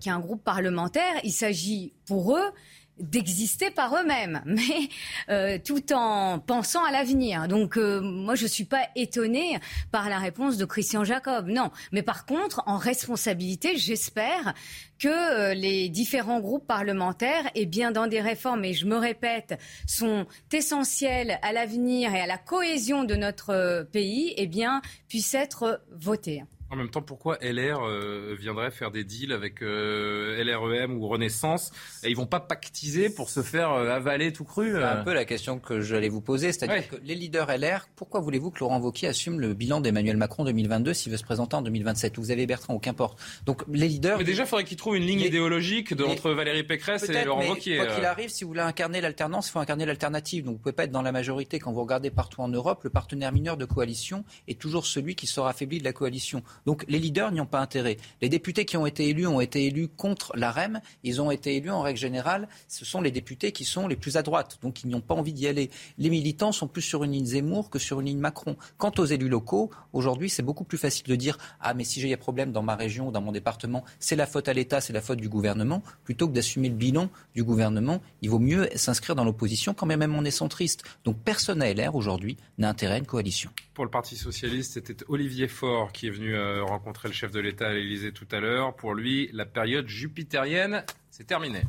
qui 0.00 0.10
a 0.10 0.14
un 0.14 0.20
groupe 0.20 0.44
parlementaire. 0.44 1.14
Il 1.24 1.32
s'agit 1.32 1.92
pour 2.06 2.36
eux 2.36 2.50
d'exister 2.98 3.70
par 3.70 3.96
eux-mêmes, 3.96 4.42
mais 4.46 4.88
euh, 5.28 5.58
tout 5.64 5.92
en 5.92 6.38
pensant 6.38 6.84
à 6.84 6.90
l'avenir. 6.90 7.48
Donc 7.48 7.76
euh, 7.76 8.00
moi 8.00 8.34
je 8.34 8.46
suis 8.46 8.64
pas 8.64 8.88
étonnée 8.96 9.58
par 9.90 10.08
la 10.08 10.18
réponse 10.18 10.56
de 10.56 10.64
Christian 10.64 11.04
Jacob, 11.04 11.48
non. 11.48 11.70
Mais 11.92 12.02
par 12.02 12.26
contre, 12.26 12.62
en 12.66 12.76
responsabilité, 12.76 13.76
j'espère 13.76 14.54
que 14.98 15.08
euh, 15.08 15.54
les 15.54 15.88
différents 15.88 16.40
groupes 16.40 16.66
parlementaires, 16.66 17.50
et 17.54 17.66
bien 17.66 17.90
dans 17.90 18.06
des 18.06 18.20
réformes, 18.20 18.64
et 18.64 18.74
je 18.74 18.86
me 18.86 18.96
répète, 18.96 19.58
sont 19.86 20.26
essentielles 20.52 21.38
à 21.42 21.52
l'avenir 21.52 22.14
et 22.14 22.20
à 22.20 22.26
la 22.26 22.38
cohésion 22.38 23.04
de 23.04 23.14
notre 23.14 23.88
pays, 23.92 24.34
eh 24.36 24.46
bien 24.46 24.80
puissent 25.08 25.34
être 25.34 25.82
votées. 25.90 26.44
En 26.70 26.76
même 26.76 26.88
temps, 26.88 27.02
pourquoi 27.02 27.38
LR 27.40 27.82
euh, 27.82 28.34
viendrait 28.38 28.70
faire 28.70 28.90
des 28.90 29.04
deals 29.04 29.32
avec 29.32 29.62
euh, 29.62 30.42
LREM 30.42 30.96
ou 30.96 31.06
Renaissance 31.06 31.70
et 32.02 32.08
Ils 32.08 32.16
vont 32.16 32.26
pas 32.26 32.40
pactiser 32.40 33.10
pour 33.10 33.30
se 33.30 33.42
faire 33.42 33.70
euh, 33.72 33.90
avaler 33.90 34.32
tout 34.32 34.44
cru 34.44 34.72
C'est 34.72 34.82
un 34.82 35.04
peu 35.04 35.12
la 35.12 35.24
question 35.24 35.58
que 35.58 35.80
j'allais 35.82 36.08
vous 36.08 36.22
poser. 36.22 36.52
C'est-à-dire 36.52 36.88
que 36.88 36.96
les 37.04 37.14
leaders 37.14 37.46
LR, 37.56 37.86
pourquoi 37.94 38.20
voulez-vous 38.20 38.50
que 38.50 38.60
Laurent 38.60 38.80
Wauquiez 38.80 39.08
assume 39.08 39.40
le 39.40 39.54
bilan 39.54 39.80
d'Emmanuel 39.80 40.16
Macron 40.16 40.44
2022 40.44 40.94
s'il 40.94 41.12
veut 41.12 41.18
se 41.18 41.22
présenter 41.22 41.54
en 41.54 41.62
2027 41.62 42.18
Vous 42.18 42.30
avez 42.30 42.46
Bertrand 42.46 42.74
ou 42.74 42.78
qu'importe. 42.78 43.20
Donc 43.44 43.62
les 43.68 43.86
leaders. 43.86 44.18
Mais 44.18 44.24
déjà, 44.24 44.44
il 44.44 44.48
faudrait 44.48 44.64
qu'il 44.64 44.78
trouve 44.78 44.96
une 44.96 45.06
ligne 45.06 45.20
idéologique 45.20 45.94
de, 45.94 46.02
entre 46.02 46.32
Valérie 46.32 46.64
Pécresse 46.64 47.08
et 47.08 47.24
Laurent 47.24 47.46
Wauquiez. 47.46 47.76
Quoi 47.76 47.86
qu'il 47.86 48.04
arrive, 48.04 48.30
si 48.30 48.42
vous 48.42 48.48
voulez 48.48 48.62
incarner 48.62 49.00
l'alternance, 49.00 49.48
il 49.48 49.52
faut 49.52 49.60
incarner 49.60 49.86
l'alternative. 49.86 50.44
Donc 50.44 50.54
vous 50.54 50.60
pouvez 50.60 50.72
pas 50.72 50.84
être 50.84 50.92
dans 50.92 51.02
la 51.02 51.12
majorité. 51.12 51.58
Quand 51.58 51.72
vous 51.72 51.82
regardez 51.82 52.10
partout 52.10 52.40
en 52.40 52.48
Europe, 52.48 52.82
le 52.84 52.90
partenaire 52.90 53.32
mineur 53.32 53.56
de 53.56 53.64
coalition 53.64 54.24
est 54.48 54.58
toujours 54.58 54.86
celui 54.86 55.14
qui 55.14 55.26
sera 55.26 55.50
affaibli 55.50 55.78
de 55.78 55.84
la 55.84 55.92
coalition. 55.92 56.42
Donc 56.66 56.84
les 56.88 56.98
leaders 56.98 57.32
n'y 57.32 57.40
ont 57.40 57.46
pas 57.46 57.60
intérêt. 57.60 57.96
Les 58.22 58.28
députés 58.28 58.64
qui 58.64 58.76
ont 58.76 58.86
été 58.86 59.08
élus 59.08 59.26
ont 59.26 59.40
été 59.40 59.66
élus 59.66 59.88
contre 59.88 60.32
la 60.36 60.50
REM. 60.50 60.80
Ils 61.02 61.20
ont 61.20 61.30
été 61.30 61.56
élus 61.56 61.70
en 61.70 61.82
règle 61.82 61.98
générale. 61.98 62.48
Ce 62.68 62.84
sont 62.84 63.00
les 63.00 63.10
députés 63.10 63.52
qui 63.52 63.64
sont 63.64 63.88
les 63.88 63.96
plus 63.96 64.16
à 64.16 64.22
droite, 64.22 64.58
donc 64.62 64.82
ils 64.82 64.88
n'ont 64.88 65.00
pas 65.00 65.14
envie 65.14 65.32
d'y 65.32 65.46
aller. 65.46 65.70
Les 65.98 66.10
militants 66.10 66.52
sont 66.52 66.68
plus 66.68 66.82
sur 66.82 67.04
une 67.04 67.12
ligne 67.12 67.26
Zemmour 67.26 67.70
que 67.70 67.78
sur 67.78 68.00
une 68.00 68.06
ligne 68.06 68.18
Macron. 68.18 68.56
Quant 68.78 68.92
aux 68.98 69.04
élus 69.04 69.28
locaux, 69.28 69.70
aujourd'hui, 69.92 70.30
c'est 70.30 70.42
beaucoup 70.42 70.64
plus 70.64 70.78
facile 70.78 71.06
de 71.06 71.16
dire 71.16 71.38
ah 71.60 71.74
mais 71.74 71.84
si 71.84 72.00
j'ai 72.00 72.08
des 72.08 72.16
problèmes 72.16 72.52
dans 72.52 72.62
ma 72.62 72.76
région 72.76 73.08
ou 73.08 73.10
dans 73.10 73.20
mon 73.20 73.32
département, 73.32 73.84
c'est 73.98 74.16
la 74.16 74.26
faute 74.26 74.48
à 74.48 74.52
l'État, 74.52 74.80
c'est 74.80 74.92
la 74.92 75.00
faute 75.00 75.20
du 75.20 75.28
gouvernement, 75.28 75.82
plutôt 76.04 76.28
que 76.28 76.32
d'assumer 76.32 76.68
le 76.68 76.74
bilan 76.74 77.08
du 77.34 77.44
gouvernement. 77.44 78.00
Il 78.22 78.30
vaut 78.30 78.38
mieux 78.38 78.68
s'inscrire 78.74 79.14
dans 79.14 79.24
l'opposition 79.24 79.74
quand 79.74 79.86
même, 79.86 80.14
on 80.14 80.24
est 80.24 80.30
centriste. 80.30 80.84
Donc 81.04 81.16
personne 81.24 81.62
à 81.62 81.72
LR 81.72 81.94
aujourd'hui 81.94 82.36
n'a 82.58 82.68
intérêt 82.68 82.94
à 82.94 82.98
une 82.98 83.06
coalition. 83.06 83.50
Pour 83.74 83.84
le 83.84 83.90
Parti 83.90 84.16
socialiste, 84.16 84.74
c'était 84.74 85.04
Olivier 85.08 85.48
Faure 85.48 85.92
qui 85.92 86.06
est 86.06 86.10
venu 86.10 86.36
euh, 86.44 86.64
rencontrer 86.64 87.08
le 87.08 87.14
chef 87.14 87.30
de 87.30 87.40
l'État 87.40 87.68
à 87.68 87.72
l'Élysée 87.72 88.12
tout 88.12 88.26
à 88.30 88.40
l'heure. 88.40 88.74
Pour 88.74 88.94
lui, 88.94 89.30
la 89.32 89.46
période 89.46 89.88
jupitérienne, 89.88 90.84
c'est 91.10 91.26
terminé. 91.26 91.62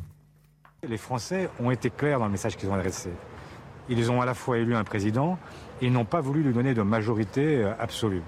Les 0.87 0.97
Français 0.97 1.49
ont 1.59 1.71
été 1.71 1.89
clairs 1.89 2.19
dans 2.19 2.25
le 2.25 2.31
message 2.31 2.57
qu'ils 2.57 2.69
ont 2.69 2.75
adressé. 2.75 3.09
Ils 3.89 4.11
ont 4.11 4.21
à 4.21 4.25
la 4.25 4.33
fois 4.33 4.57
élu 4.57 4.75
un 4.75 4.83
président 4.83 5.39
et 5.81 5.89
n'ont 5.89 6.05
pas 6.05 6.21
voulu 6.21 6.43
lui 6.43 6.53
donner 6.53 6.73
de 6.73 6.81
majorité 6.81 7.63
euh, 7.63 7.73
absolue. 7.79 8.21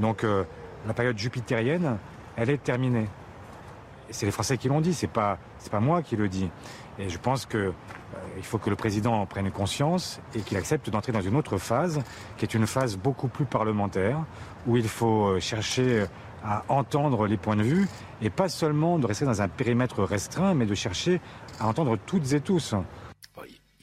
Donc 0.00 0.24
euh, 0.24 0.44
la 0.86 0.94
période 0.94 1.18
jupitérienne, 1.18 1.98
elle 2.36 2.50
est 2.50 2.62
terminée. 2.62 3.06
C'est 4.10 4.26
les 4.26 4.32
Français 4.32 4.56
qui 4.56 4.68
l'ont 4.68 4.80
dit, 4.80 4.94
c'est 4.94 5.10
pas 5.10 5.38
pas 5.70 5.80
moi 5.80 6.02
qui 6.02 6.16
le 6.16 6.28
dis. 6.28 6.48
Et 6.98 7.08
je 7.08 7.18
pense 7.18 7.44
qu'il 7.44 7.58
euh, 7.58 7.72
faut 8.42 8.58
que 8.58 8.70
le 8.70 8.76
président 8.76 9.14
en 9.14 9.26
prenne 9.26 9.50
conscience 9.50 10.20
et 10.34 10.40
qu'il 10.40 10.56
accepte 10.56 10.88
d'entrer 10.90 11.12
dans 11.12 11.20
une 11.20 11.36
autre 11.36 11.58
phase, 11.58 12.00
qui 12.36 12.44
est 12.44 12.54
une 12.54 12.66
phase 12.66 12.96
beaucoup 12.96 13.28
plus 13.28 13.44
parlementaire, 13.44 14.18
où 14.66 14.76
il 14.76 14.88
faut 14.88 15.38
chercher 15.40 16.06
à 16.44 16.64
entendre 16.68 17.26
les 17.26 17.36
points 17.36 17.56
de 17.56 17.62
vue 17.62 17.88
et 18.22 18.30
pas 18.30 18.48
seulement 18.48 18.98
de 18.98 19.06
rester 19.06 19.24
dans 19.24 19.42
un 19.42 19.48
périmètre 19.48 20.02
restreint, 20.02 20.54
mais 20.54 20.66
de 20.66 20.74
chercher 20.74 21.20
à 21.58 21.66
entendre 21.66 21.98
toutes 22.06 22.32
et 22.32 22.40
tous. 22.40 22.74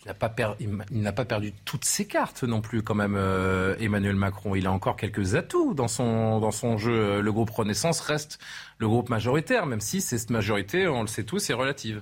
Il 0.06 0.10
n'a 0.10 0.14
pas, 0.14 0.28
pas, 0.28 1.26
perdu 1.26 1.54
toutes 1.64 1.86
ses 1.86 2.06
cartes 2.06 2.44
non 2.44 2.60
plus 2.60 2.82
quand 2.82 2.96
même, 2.96 3.16
euh, 3.16 3.78
Emmanuel 3.80 4.18
Macron. 4.18 4.54
Il 4.54 4.68
a 4.68 4.72
encore 4.72 4.98
quelques 4.98 5.36
atouts 5.36 5.74
dans 5.74 5.88
son, 5.88 6.42
dans 6.42 6.52
son 6.52 6.78
jeu. 6.78 7.22
Le 7.22 7.32
groupe 7.32 7.50
Renaissance 7.50 8.02
reste 8.02 8.38
le 8.80 8.88
groupe 8.90 9.08
majoritaire, 9.08 9.66
même 9.66 9.80
si 9.80 10.02
cette 10.02 10.30
majorité, 10.30 10.90
on 10.90 11.02
le 11.02 11.08
sait 11.08 11.24
tous, 11.24 11.50
est 11.50 11.54
relative. 11.54 12.02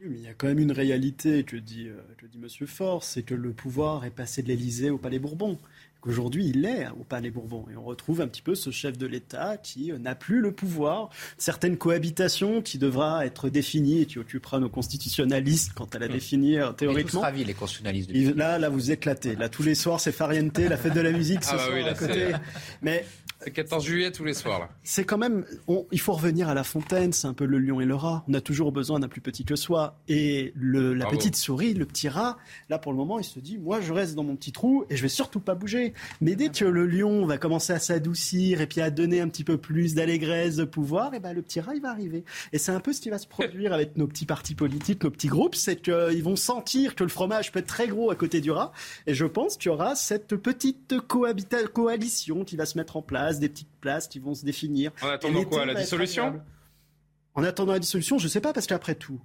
Oui, 0.00 0.08
mais 0.10 0.16
il 0.16 0.22
y 0.24 0.28
a 0.28 0.34
quand 0.34 0.48
même 0.48 0.58
une 0.58 0.72
réalité 0.72 1.44
que 1.44 1.56
dit, 1.56 1.86
euh, 1.86 2.00
que 2.18 2.26
dit 2.26 2.38
M. 2.42 2.66
Faure, 2.66 3.04
c'est 3.04 3.22
que 3.22 3.34
le 3.34 3.52
pouvoir 3.52 4.04
est 4.04 4.10
passé 4.10 4.42
de 4.42 4.48
l'Élysée 4.48 4.90
au 4.90 4.98
Palais 4.98 5.20
Bourbon 5.20 5.56
qu'aujourd'hui 6.00 6.46
il 6.46 6.64
est 6.64 6.88
au 6.88 7.04
Palais 7.04 7.30
Bourbon. 7.30 7.66
Et 7.72 7.76
on 7.76 7.84
retrouve 7.84 8.20
un 8.20 8.28
petit 8.28 8.42
peu 8.42 8.54
ce 8.54 8.70
chef 8.70 8.98
de 8.98 9.06
l'État 9.06 9.56
qui 9.56 9.92
euh, 9.92 9.98
n'a 9.98 10.14
plus 10.14 10.40
le 10.40 10.52
pouvoir. 10.52 11.10
Certaines 11.38 11.76
cohabitations 11.76 12.62
qui 12.62 12.78
devra 12.78 13.26
être 13.26 13.48
définies 13.48 14.02
et 14.02 14.06
qui 14.06 14.18
occupera 14.18 14.58
nos 14.58 14.68
constitutionnalistes 14.68 15.72
quant 15.74 15.88
à 15.92 15.98
la 15.98 16.08
mmh. 16.08 16.12
définir 16.12 16.76
théoriquement. 16.76 17.20
ravis, 17.20 17.44
les 17.44 17.54
constitutionnalistes. 17.54 18.36
Là, 18.36 18.58
là, 18.58 18.68
vous 18.68 18.90
éclatez. 18.90 19.36
Là, 19.36 19.48
tous 19.48 19.62
les 19.62 19.74
soirs, 19.74 20.00
c'est 20.00 20.12
Fariente, 20.12 20.58
la 20.58 20.76
fête 20.76 20.94
de 20.94 21.00
la 21.00 21.12
musique 21.12 21.44
ce 21.44 21.50
ah 21.52 21.68
bah 21.70 21.90
à 21.90 21.94
côté. 21.94 22.32
Mais 22.82 23.04
14 23.52 23.84
juillet 23.84 24.12
tous 24.12 24.24
les 24.24 24.34
soirs. 24.34 24.68
C'est 24.82 25.04
quand 25.04 25.18
même, 25.18 25.44
il 25.92 26.00
faut 26.00 26.12
revenir 26.12 26.48
à 26.48 26.54
la 26.54 26.64
fontaine, 26.64 27.12
c'est 27.12 27.26
un 27.26 27.34
peu 27.34 27.44
le 27.44 27.58
lion 27.58 27.80
et 27.80 27.84
le 27.84 27.94
rat. 27.94 28.24
On 28.28 28.34
a 28.34 28.40
toujours 28.40 28.72
besoin 28.72 29.00
d'un 29.00 29.08
plus 29.08 29.20
petit 29.20 29.44
que 29.44 29.56
soi. 29.56 29.96
Et 30.08 30.52
le, 30.56 30.94
la 30.94 31.06
petite 31.06 31.36
souris, 31.36 31.74
le 31.74 31.86
petit 31.86 32.08
rat, 32.08 32.36
là 32.68 32.78
pour 32.78 32.92
le 32.92 32.98
moment, 32.98 33.18
il 33.18 33.24
se 33.24 33.38
dit, 33.40 33.58
moi 33.58 33.80
je 33.80 33.92
reste 33.92 34.14
dans 34.14 34.24
mon 34.24 34.36
petit 34.36 34.52
trou 34.52 34.84
et 34.90 34.96
je 34.96 35.02
vais 35.02 35.08
surtout 35.08 35.40
pas 35.40 35.54
bouger. 35.54 35.94
Mais 36.20 36.36
dès 36.36 36.48
que 36.48 36.64
le 36.64 36.86
lion 36.86 37.24
va 37.26 37.38
commencer 37.38 37.72
à 37.72 37.78
s'adoucir 37.78 38.60
et 38.60 38.66
puis 38.66 38.80
à 38.80 38.90
donner 38.90 39.20
un 39.20 39.28
petit 39.28 39.44
peu 39.44 39.56
plus 39.56 39.94
d'allégresse, 39.94 40.56
de 40.56 40.64
pouvoir, 40.64 41.14
et 41.14 41.20
ben 41.20 41.32
le 41.32 41.42
petit 41.42 41.60
rat 41.60 41.74
il 41.74 41.82
va 41.82 41.90
arriver. 41.90 42.24
Et 42.52 42.58
c'est 42.58 42.72
un 42.72 42.80
peu 42.80 42.92
ce 42.92 43.00
qui 43.00 43.10
va 43.10 43.18
se 43.18 43.26
produire 43.26 43.72
avec 43.72 43.96
nos 43.96 44.06
petits 44.06 44.26
partis 44.26 44.54
politiques, 44.54 45.02
nos 45.04 45.10
petits 45.10 45.28
groupes, 45.28 45.54
c'est 45.54 45.76
qu'ils 45.76 46.22
vont 46.22 46.36
sentir 46.36 46.94
que 46.94 47.04
le 47.04 47.10
fromage 47.10 47.52
peut 47.52 47.60
être 47.60 47.66
très 47.66 47.88
gros 47.88 48.10
à 48.10 48.16
côté 48.16 48.40
du 48.40 48.50
rat. 48.50 48.72
Et 49.06 49.14
je 49.14 49.24
pense 49.24 49.56
qu'il 49.56 49.70
y 49.70 49.74
aura 49.74 49.94
cette 49.94 50.36
petite 50.36 50.94
coalition 51.72 52.44
qui 52.44 52.56
va 52.56 52.66
se 52.66 52.78
mettre 52.78 52.96
en 52.96 53.02
place 53.02 53.29
des 53.38 53.48
petites 53.48 53.70
places 53.80 54.08
qui 54.08 54.18
vont 54.18 54.34
se 54.34 54.44
définir. 54.44 54.92
En 55.02 55.08
attendant 55.08 55.44
quoi 55.44 55.66
La 55.66 55.74
dissolution? 55.74 56.40
En 57.34 57.44
attendant 57.44 57.72
la 57.72 57.78
dissolution, 57.78 58.18
je 58.18 58.24
ne 58.24 58.28
sais 58.28 58.40
pas, 58.40 58.52
parce 58.52 58.66
qu'après 58.66 58.96
tout, 58.96 59.20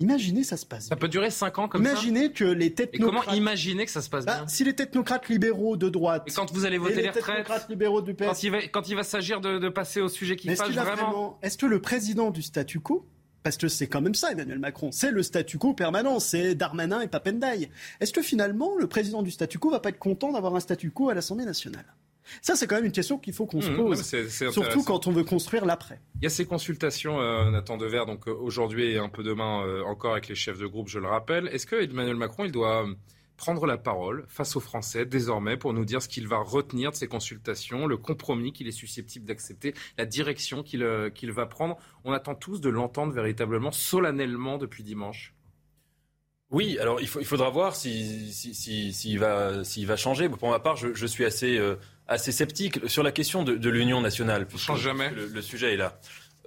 Imaginez, 0.00 0.42
ça 0.42 0.56
se 0.56 0.64
passe. 0.64 0.86
Ça 0.86 0.96
peut 0.96 1.08
durer 1.08 1.30
5 1.30 1.58
ans 1.58 1.68
comme 1.68 1.84
ça. 1.84 1.92
Imaginez 1.92 2.32
que 2.32 2.44
les 2.44 2.72
technocrates. 2.72 3.24
Et 3.24 3.26
comment 3.26 3.36
imaginer 3.36 3.84
que 3.84 3.90
ça 3.90 4.00
se 4.00 4.08
passe 4.08 4.24
bah, 4.24 4.38
bien? 4.38 4.48
Si 4.48 4.64
les 4.64 4.74
technocrates 4.74 5.28
libéraux 5.28 5.76
de 5.76 5.88
droite. 5.88 6.24
Et 6.26 6.32
quand 6.32 6.50
vous 6.52 6.64
allez 6.64 6.78
voter 6.78 7.02
les, 7.02 7.10
retraites. 7.10 7.68
libéraux 7.68 8.00
du 8.00 8.14
PS. 8.14 8.24
Quand 8.24 8.42
il 8.42 8.50
va, 8.50 8.62
quand 8.68 8.88
il 8.88 8.96
va 8.96 9.04
s'agir 9.04 9.40
de, 9.40 9.68
passer 9.68 10.00
au 10.00 10.08
sujet 10.08 10.36
qui 10.36 10.48
passe 10.48 10.70
vraiment. 10.70 11.38
Est-ce 11.42 11.58
que 11.58 11.66
le 11.66 11.80
président 11.80 12.30
du 12.30 12.42
statu 12.42 12.80
quo 12.80 13.06
parce 13.42 13.56
que 13.56 13.66
c'est 13.66 13.88
quand 13.88 14.00
même 14.00 14.14
ça, 14.14 14.30
Emmanuel 14.30 14.60
Macron. 14.60 14.92
C'est 14.92 15.10
le 15.10 15.20
statu 15.20 15.58
quo 15.58 15.74
permanent. 15.74 16.20
C'est 16.20 16.54
Darmanin 16.54 17.00
et 17.00 17.08
Papendaï. 17.08 17.70
Est-ce 17.98 18.12
que 18.12 18.22
finalement, 18.22 18.76
le 18.78 18.86
président 18.86 19.20
du 19.20 19.32
statu 19.32 19.58
quo 19.58 19.68
va 19.68 19.80
pas 19.80 19.88
être 19.88 19.98
content 19.98 20.30
d'avoir 20.30 20.54
un 20.54 20.60
statu 20.60 20.92
quo 20.92 21.08
à 21.08 21.14
l'Assemblée 21.14 21.44
nationale? 21.44 21.86
Ça, 22.40 22.56
c'est 22.56 22.66
quand 22.66 22.76
même 22.76 22.84
une 22.84 22.92
question 22.92 23.18
qu'il 23.18 23.34
faut 23.34 23.46
qu'on 23.46 23.60
se 23.60 23.70
mmh, 23.70 23.76
pose, 23.76 24.28
surtout 24.50 24.82
quand 24.84 25.06
on 25.06 25.12
veut 25.12 25.24
construire 25.24 25.64
l'après. 25.64 26.00
Il 26.16 26.24
y 26.24 26.26
a 26.26 26.30
ces 26.30 26.46
consultations, 26.46 27.20
euh, 27.20 27.50
Nathan 27.50 27.76
Dever, 27.76 28.04
donc 28.06 28.28
euh, 28.28 28.32
aujourd'hui 28.32 28.92
et 28.92 28.98
un 28.98 29.08
peu 29.08 29.22
demain 29.22 29.66
euh, 29.66 29.82
encore 29.82 30.12
avec 30.12 30.28
les 30.28 30.34
chefs 30.34 30.58
de 30.58 30.66
groupe, 30.66 30.88
je 30.88 30.98
le 30.98 31.08
rappelle. 31.08 31.48
Est-ce 31.48 31.66
que 31.66 31.76
Emmanuel 31.76 32.16
Macron, 32.16 32.44
il 32.44 32.52
doit 32.52 32.86
prendre 33.36 33.66
la 33.66 33.76
parole 33.76 34.24
face 34.28 34.54
aux 34.54 34.60
Français 34.60 35.04
désormais 35.04 35.56
pour 35.56 35.72
nous 35.72 35.84
dire 35.84 36.00
ce 36.00 36.08
qu'il 36.08 36.28
va 36.28 36.38
retenir 36.38 36.92
de 36.92 36.96
ces 36.96 37.08
consultations, 37.08 37.86
le 37.86 37.96
compromis 37.96 38.52
qu'il 38.52 38.68
est 38.68 38.72
susceptible 38.72 39.26
d'accepter, 39.26 39.74
la 39.98 40.06
direction 40.06 40.62
qu'il 40.62 40.82
va 41.32 41.46
prendre? 41.46 41.76
On 42.04 42.12
attend 42.12 42.34
tous 42.34 42.60
de 42.60 42.68
l'entendre 42.68 43.12
véritablement, 43.12 43.72
solennellement 43.72 44.58
depuis 44.58 44.84
dimanche. 44.84 45.34
Oui, 46.52 46.78
alors 46.78 47.00
il, 47.00 47.08
faudra 47.08 47.48
voir 47.48 47.74
s'il 47.74 49.18
va, 49.18 49.62
va 49.62 49.96
changer. 49.96 50.28
Pour 50.28 50.50
ma 50.50 50.60
part, 50.60 50.76
je, 50.76 51.06
suis 51.06 51.24
assez, 51.24 51.58
assez 52.08 52.32
sceptique 52.32 52.88
sur 52.88 53.02
la 53.02 53.12
question 53.12 53.42
de, 53.42 53.68
l'union 53.68 54.00
nationale. 54.00 54.46
On 54.52 54.56
change 54.56 54.82
jamais. 54.82 55.10
Le, 55.10 55.42
sujet 55.42 55.74
est 55.74 55.76
là. 55.76 55.98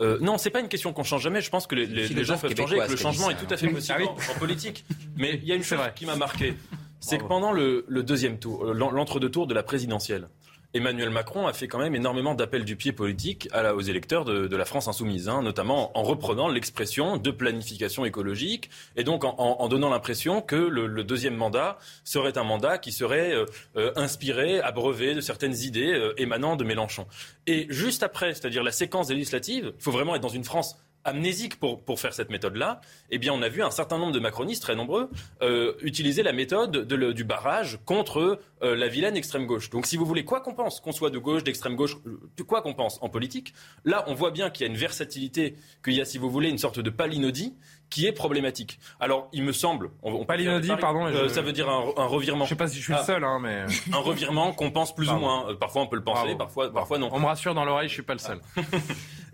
Euh, 0.01 0.17
non, 0.19 0.37
c'est 0.37 0.49
pas 0.49 0.59
une 0.59 0.67
question 0.67 0.93
qu'on 0.93 1.03
change 1.03 1.23
jamais. 1.23 1.41
Je 1.41 1.49
pense 1.49 1.67
que 1.67 1.75
les, 1.75 2.23
gens 2.23 2.37
peuvent 2.37 2.55
changer. 2.55 2.77
Que 2.77 2.91
le 2.91 2.97
changement 2.97 3.29
est 3.29 3.37
tout 3.37 3.51
à 3.53 3.57
fait 3.57 3.67
possible 3.69 4.03
en, 4.03 4.39
politique. 4.39 4.85
Mais 5.15 5.39
il 5.41 5.45
y 5.47 5.51
a 5.51 5.55
une 5.55 5.63
chose 5.63 5.79
qui 5.95 6.05
m'a 6.05 6.15
marqué, 6.15 6.55
c'est 6.99 7.17
que 7.17 7.23
pendant 7.23 7.51
le, 7.51 7.85
le 7.87 8.03
deuxième 8.03 8.39
tour, 8.39 8.65
l'entre-deux 8.73 9.29
tours 9.29 9.47
de 9.47 9.53
la 9.53 9.63
présidentielle, 9.63 10.27
Emmanuel 10.75 11.09
Macron 11.09 11.47
a 11.47 11.53
fait 11.53 11.69
quand 11.69 11.79
même 11.79 11.95
énormément 11.95 12.35
d'appels 12.35 12.65
du 12.65 12.75
pied 12.75 12.91
politique 12.91 13.47
aux 13.75 13.81
électeurs 13.81 14.25
de, 14.25 14.55
la 14.55 14.65
France 14.65 14.89
insoumise, 14.89 15.29
hein, 15.29 15.41
notamment 15.41 15.97
en 15.97 16.03
reprenant 16.03 16.49
l'expression 16.49 17.15
de 17.15 17.31
planification 17.31 18.03
écologique 18.03 18.69
et 18.97 19.05
donc 19.05 19.23
en, 19.23 19.67
donnant 19.69 19.89
l'impression 19.89 20.41
que 20.41 20.57
le, 20.57 21.03
deuxième 21.05 21.35
mandat 21.35 21.77
serait 22.03 22.37
un 22.37 22.43
mandat 22.43 22.77
qui 22.77 22.91
serait 22.91 23.33
euh, 23.33 23.45
euh, 23.77 23.93
inspiré, 23.95 24.59
abreuvé 24.59 25.15
de 25.15 25.21
certaines 25.21 25.55
idées 25.55 25.93
euh, 25.93 26.13
émanant 26.17 26.57
de 26.57 26.65
Mélenchon. 26.65 27.07
Et 27.47 27.67
juste 27.69 28.03
après, 28.03 28.33
c'est-à-dire 28.33 28.63
la 28.63 28.73
séquence 28.73 29.09
législative, 29.09 29.71
il 29.77 29.83
faut 29.83 29.91
vraiment 29.91 30.15
être 30.15 30.21
dans 30.21 30.27
une 30.27 30.43
France 30.43 30.77
amnésique 31.05 31.59
pour, 31.59 31.83
pour 31.83 31.99
faire 31.99 32.13
cette 32.13 32.29
méthode-là, 32.29 32.81
eh 33.11 33.17
bien, 33.17 33.31
on 33.31 33.41
a 33.41 33.49
vu 33.49 33.63
un 33.63 33.71
certain 33.71 33.97
nombre 33.97 34.11
de 34.11 34.19
macronistes, 34.19 34.63
très 34.63 34.75
nombreux, 34.75 35.09
euh, 35.41 35.73
utiliser 35.81 36.23
la 36.23 36.33
méthode 36.33 36.71
de 36.71 37.05
du 37.11 37.23
barrage 37.23 37.79
contre 37.85 38.39
euh, 38.63 38.75
la 38.75 38.87
vilaine 38.87 39.15
extrême 39.15 39.45
gauche. 39.45 39.69
Donc, 39.69 39.85
si 39.85 39.95
vous 39.95 40.05
voulez, 40.05 40.25
quoi 40.25 40.41
qu'on 40.41 40.53
pense, 40.53 40.79
qu'on 40.79 40.91
soit 40.91 41.11
de 41.11 41.19
gauche, 41.19 41.43
d'extrême 41.43 41.75
gauche, 41.75 41.97
euh, 42.07 42.43
quoi 42.43 42.61
qu'on 42.61 42.73
pense 42.73 42.97
en 43.01 43.09
politique, 43.09 43.53
là, 43.83 44.03
on 44.07 44.13
voit 44.13 44.31
bien 44.31 44.49
qu'il 44.49 44.65
y 44.65 44.69
a 44.69 44.71
une 44.71 44.77
versatilité, 44.77 45.55
qu'il 45.83 45.93
y 45.93 46.01
a, 46.01 46.05
si 46.05 46.17
vous 46.17 46.29
voulez, 46.29 46.49
une 46.49 46.57
sorte 46.57 46.79
de 46.79 46.89
palinodie 46.89 47.53
qui 47.89 48.05
est 48.07 48.11
problématique. 48.11 48.79
Alors, 48.99 49.29
il 49.31 49.43
me 49.43 49.51
semble, 49.51 49.91
on, 50.03 50.25
palinodie, 50.25 50.71
pardon, 50.79 51.05
euh, 51.05 51.29
ça 51.29 51.41
veut 51.41 51.53
dire 51.53 51.69
un, 51.69 51.93
un, 51.97 52.05
revirement. 52.05 52.45
Je 52.45 52.49
sais 52.49 52.55
pas 52.55 52.67
si 52.67 52.77
je 52.77 52.83
suis 52.83 52.93
le 52.93 52.99
ah. 52.99 53.03
seul, 53.03 53.23
hein, 53.23 53.39
mais 53.41 53.65
un 53.93 53.99
revirement 53.99 54.51
qu'on 54.53 54.71
pense 54.71 54.93
plus 54.93 55.09
ou 55.09 55.17
moins. 55.17 55.55
parfois, 55.55 55.83
on 55.83 55.87
peut 55.87 55.95
le 55.95 56.03
penser, 56.03 56.35
parfois, 56.35 56.71
parfois 56.71 56.97
non. 56.97 57.09
On 57.11 57.19
me 57.19 57.25
rassure 57.25 57.53
dans 57.53 57.65
l'oreille, 57.65 57.87
je 57.87 57.93
suis 57.93 58.03
pas 58.03 58.13
le 58.13 58.19
seul. 58.19 58.39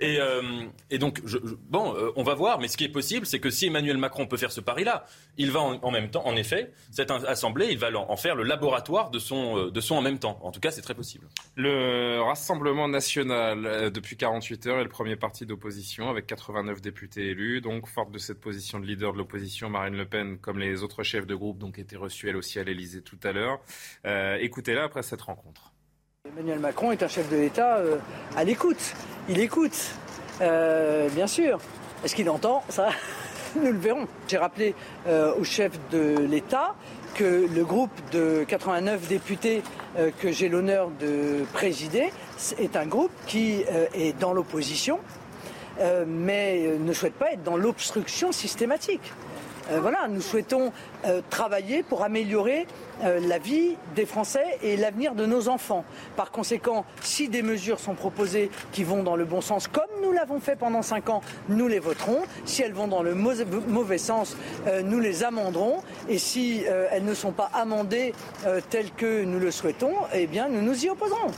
Et, 0.01 0.19
euh, 0.19 0.41
et 0.89 0.97
donc, 0.97 1.21
je, 1.25 1.37
bon, 1.69 1.95
euh, 1.95 2.11
on 2.15 2.23
va 2.23 2.33
voir, 2.33 2.59
mais 2.59 2.67
ce 2.67 2.75
qui 2.75 2.83
est 2.83 2.89
possible, 2.89 3.27
c'est 3.27 3.39
que 3.39 3.51
si 3.51 3.67
Emmanuel 3.67 3.97
Macron 3.97 4.25
peut 4.25 4.35
faire 4.35 4.51
ce 4.51 4.59
pari-là, 4.59 5.05
il 5.37 5.51
va 5.51 5.59
en, 5.59 5.91
même 5.91 6.09
temps, 6.09 6.25
en 6.25 6.35
effet, 6.35 6.71
cette 6.89 7.11
assemblée, 7.11 7.67
il 7.69 7.77
va 7.77 7.89
en 7.95 8.17
faire 8.17 8.35
le 8.35 8.41
laboratoire 8.41 9.11
de 9.11 9.19
son, 9.19 9.57
euh, 9.57 9.71
de 9.71 9.79
son 9.79 9.95
en 9.95 10.01
même 10.01 10.17
temps. 10.17 10.39
En 10.41 10.51
tout 10.51 10.59
cas, 10.59 10.71
c'est 10.71 10.81
très 10.81 10.95
possible. 10.95 11.27
Le 11.55 12.19
Rassemblement 12.19 12.87
national, 12.87 13.91
depuis 13.91 14.17
48 14.17 14.67
heures, 14.67 14.79
est 14.79 14.83
le 14.83 14.89
premier 14.89 15.15
parti 15.15 15.45
d'opposition 15.45 16.09
avec 16.09 16.25
89 16.25 16.81
députés 16.81 17.27
élus. 17.27 17.61
Donc, 17.61 17.87
forte 17.87 18.11
de 18.11 18.17
cette 18.17 18.40
position 18.41 18.79
de 18.79 18.85
leader 18.85 19.13
de 19.13 19.17
l'opposition, 19.17 19.69
Marine 19.69 19.95
Le 19.95 20.05
Pen, 20.05 20.37
comme 20.39 20.59
les 20.59 20.83
autres 20.83 21.03
chefs 21.03 21.27
de 21.27 21.35
groupe, 21.35 21.57
donc 21.57 21.79
était 21.79 21.95
reçue 21.95 22.29
elle 22.29 22.35
aussi 22.35 22.59
à 22.59 22.63
l'Elysée 22.63 23.01
tout 23.01 23.19
à 23.23 23.31
l'heure. 23.31 23.61
Écoutez-la 24.39 24.83
après 24.83 25.03
cette 25.03 25.21
rencontre. 25.21 25.71
Emmanuel 26.27 26.59
Macron 26.59 26.91
est 26.91 27.01
un 27.01 27.07
chef 27.07 27.31
de 27.31 27.35
l'État 27.35 27.77
euh, 27.77 27.97
à 28.37 28.43
l'écoute. 28.43 28.93
Il 29.27 29.39
écoute, 29.39 29.95
euh, 30.39 31.09
bien 31.09 31.25
sûr. 31.25 31.59
Est-ce 32.05 32.15
qu'il 32.15 32.29
entend 32.29 32.63
Ça, 32.69 32.89
nous 33.55 33.71
le 33.71 33.77
verrons. 33.79 34.07
J'ai 34.27 34.37
rappelé 34.37 34.75
euh, 35.07 35.33
au 35.33 35.43
chef 35.43 35.71
de 35.89 36.19
l'État 36.19 36.75
que 37.15 37.47
le 37.51 37.65
groupe 37.65 37.91
de 38.11 38.45
89 38.47 39.07
députés 39.07 39.63
que 40.19 40.31
j'ai 40.31 40.47
l'honneur 40.47 40.89
de 40.91 41.43
présider 41.51 42.13
est 42.57 42.77
un 42.77 42.85
groupe 42.85 43.11
qui 43.27 43.65
est 43.93 44.17
dans 44.17 44.31
l'opposition, 44.31 44.99
mais 46.07 46.77
ne 46.79 46.93
souhaite 46.93 47.13
pas 47.13 47.31
être 47.31 47.43
dans 47.43 47.57
l'obstruction 47.57 48.31
systématique. 48.31 49.11
Euh, 49.69 49.79
voilà, 49.79 50.07
nous 50.09 50.21
souhaitons 50.21 50.71
euh, 51.05 51.21
travailler 51.29 51.83
pour 51.83 52.03
améliorer 52.03 52.65
euh, 53.03 53.19
la 53.27 53.37
vie 53.37 53.77
des 53.95 54.05
Français 54.05 54.57
et 54.63 54.75
l'avenir 54.75 55.15
de 55.15 55.25
nos 55.25 55.49
enfants. 55.49 55.85
Par 56.15 56.31
conséquent, 56.31 56.85
si 57.01 57.29
des 57.29 57.41
mesures 57.41 57.79
sont 57.79 57.93
proposées 57.93 58.49
qui 58.71 58.83
vont 58.83 59.03
dans 59.03 59.15
le 59.15 59.25
bon 59.25 59.41
sens, 59.41 59.67
comme 59.67 59.83
nous 60.01 60.11
l'avons 60.11 60.39
fait 60.39 60.55
pendant 60.55 60.81
cinq 60.81 61.09
ans, 61.09 61.21
nous 61.49 61.67
les 61.67 61.79
voterons. 61.79 62.23
Si 62.45 62.61
elles 62.61 62.73
vont 62.73 62.87
dans 62.87 63.03
le 63.03 63.13
mauvais 63.15 63.97
sens, 63.97 64.35
nous 64.83 64.99
les 64.99 65.23
amenderons. 65.23 65.81
Et 66.09 66.17
si 66.17 66.63
elles 66.91 67.05
ne 67.05 67.13
sont 67.13 67.31
pas 67.31 67.49
amendées 67.53 68.13
telles 68.69 68.91
que 68.91 69.23
nous 69.23 69.39
le 69.39 69.51
souhaitons, 69.51 69.93
eh 70.13 70.27
bien, 70.27 70.49
nous 70.49 70.61
nous 70.61 70.85
y 70.85 70.89
opposerons. 70.89 71.31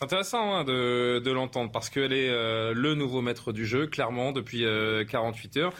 C'est 0.00 0.06
intéressant 0.06 0.54
hein, 0.54 0.64
de, 0.64 1.30
l'entendre 1.30 1.70
parce 1.70 1.90
qu'elle 1.90 2.14
est 2.14 2.30
le 2.30 2.94
nouveau 2.94 3.20
maître 3.20 3.52
du 3.52 3.66
jeu, 3.66 3.86
clairement, 3.86 4.32
depuis 4.32 4.64
48 5.10 5.56
heures. 5.58 5.74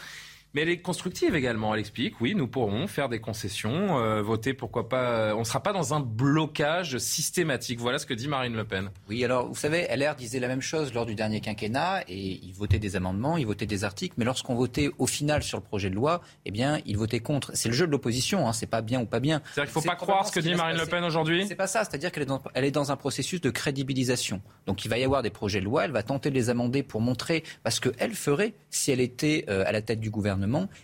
Mais 0.53 0.63
elle 0.63 0.69
est 0.69 0.81
constructive 0.81 1.33
également. 1.35 1.73
Elle 1.73 1.79
explique, 1.79 2.19
oui, 2.19 2.35
nous 2.35 2.47
pourrons 2.47 2.87
faire 2.87 3.07
des 3.07 3.21
concessions, 3.21 3.99
euh, 3.99 4.21
voter, 4.21 4.53
pourquoi 4.53 4.89
pas. 4.89 5.03
Euh, 5.03 5.33
on 5.33 5.39
ne 5.39 5.43
sera 5.45 5.63
pas 5.63 5.71
dans 5.71 5.93
un 5.93 6.01
blocage 6.01 6.97
systématique. 6.97 7.79
Voilà 7.79 7.99
ce 7.99 8.05
que 8.05 8.13
dit 8.13 8.27
Marine 8.27 8.55
Le 8.55 8.65
Pen. 8.65 8.89
Oui, 9.07 9.23
alors 9.23 9.47
vous 9.47 9.55
savez, 9.55 9.87
LR 9.95 10.15
disait 10.15 10.39
la 10.39 10.49
même 10.49 10.61
chose 10.61 10.93
lors 10.93 11.05
du 11.05 11.15
dernier 11.15 11.39
quinquennat 11.39 12.03
et 12.09 12.39
il 12.43 12.53
votait 12.53 12.79
des 12.79 12.97
amendements, 12.97 13.37
il 13.37 13.45
votait 13.45 13.65
des 13.65 13.85
articles, 13.85 14.15
mais 14.17 14.25
lorsqu'on 14.25 14.55
votait 14.55 14.89
au 14.97 15.07
final 15.07 15.41
sur 15.41 15.57
le 15.57 15.63
projet 15.63 15.89
de 15.89 15.95
loi, 15.95 16.21
eh 16.45 16.51
bien, 16.51 16.79
il 16.85 16.97
votait 16.97 17.21
contre. 17.21 17.51
C'est 17.53 17.69
le 17.69 17.75
jeu 17.75 17.87
de 17.87 17.91
l'opposition, 17.91 18.47
hein, 18.47 18.53
c'est 18.53 18.67
pas 18.67 18.81
bien 18.81 19.01
ou 19.01 19.05
pas 19.05 19.21
bien. 19.21 19.41
C'est-à-dire 19.53 19.71
qu'il 19.71 19.79
ne 19.79 19.83
faut 19.83 19.89
pas 19.89 19.95
croire 19.95 20.27
ce 20.27 20.33
que 20.33 20.41
dit 20.41 20.53
Marine 20.53 20.77
Le 20.77 20.85
Pen 20.85 21.03
aujourd'hui? 21.05 21.45
C'est 21.47 21.55
pas 21.55 21.67
ça, 21.67 21.85
c'est-à-dire 21.85 22.11
qu'elle 22.11 22.23
est, 22.23 22.27
dans, 22.27 22.41
elle 22.55 22.65
est 22.65 22.71
dans 22.71 22.91
un 22.91 22.97
processus 22.97 23.39
de 23.39 23.49
crédibilisation. 23.49 24.41
Donc 24.65 24.83
il 24.83 24.89
va 24.89 24.97
y 24.97 25.03
avoir 25.05 25.21
des 25.21 25.29
projets 25.29 25.61
de 25.61 25.65
loi, 25.65 25.85
elle 25.85 25.91
va 25.91 26.03
tenter 26.03 26.29
de 26.29 26.35
les 26.35 26.49
amender 26.49 26.83
pour 26.83 26.99
montrer, 26.99 27.43
parce 27.63 27.79
qu'elle 27.79 28.13
ferait 28.13 28.53
si 28.69 28.91
elle 28.91 28.99
était 28.99 29.45
euh, 29.47 29.63
à 29.65 29.71
la 29.71 29.81
tête 29.81 30.01
du 30.01 30.09
gouvernement 30.09 30.40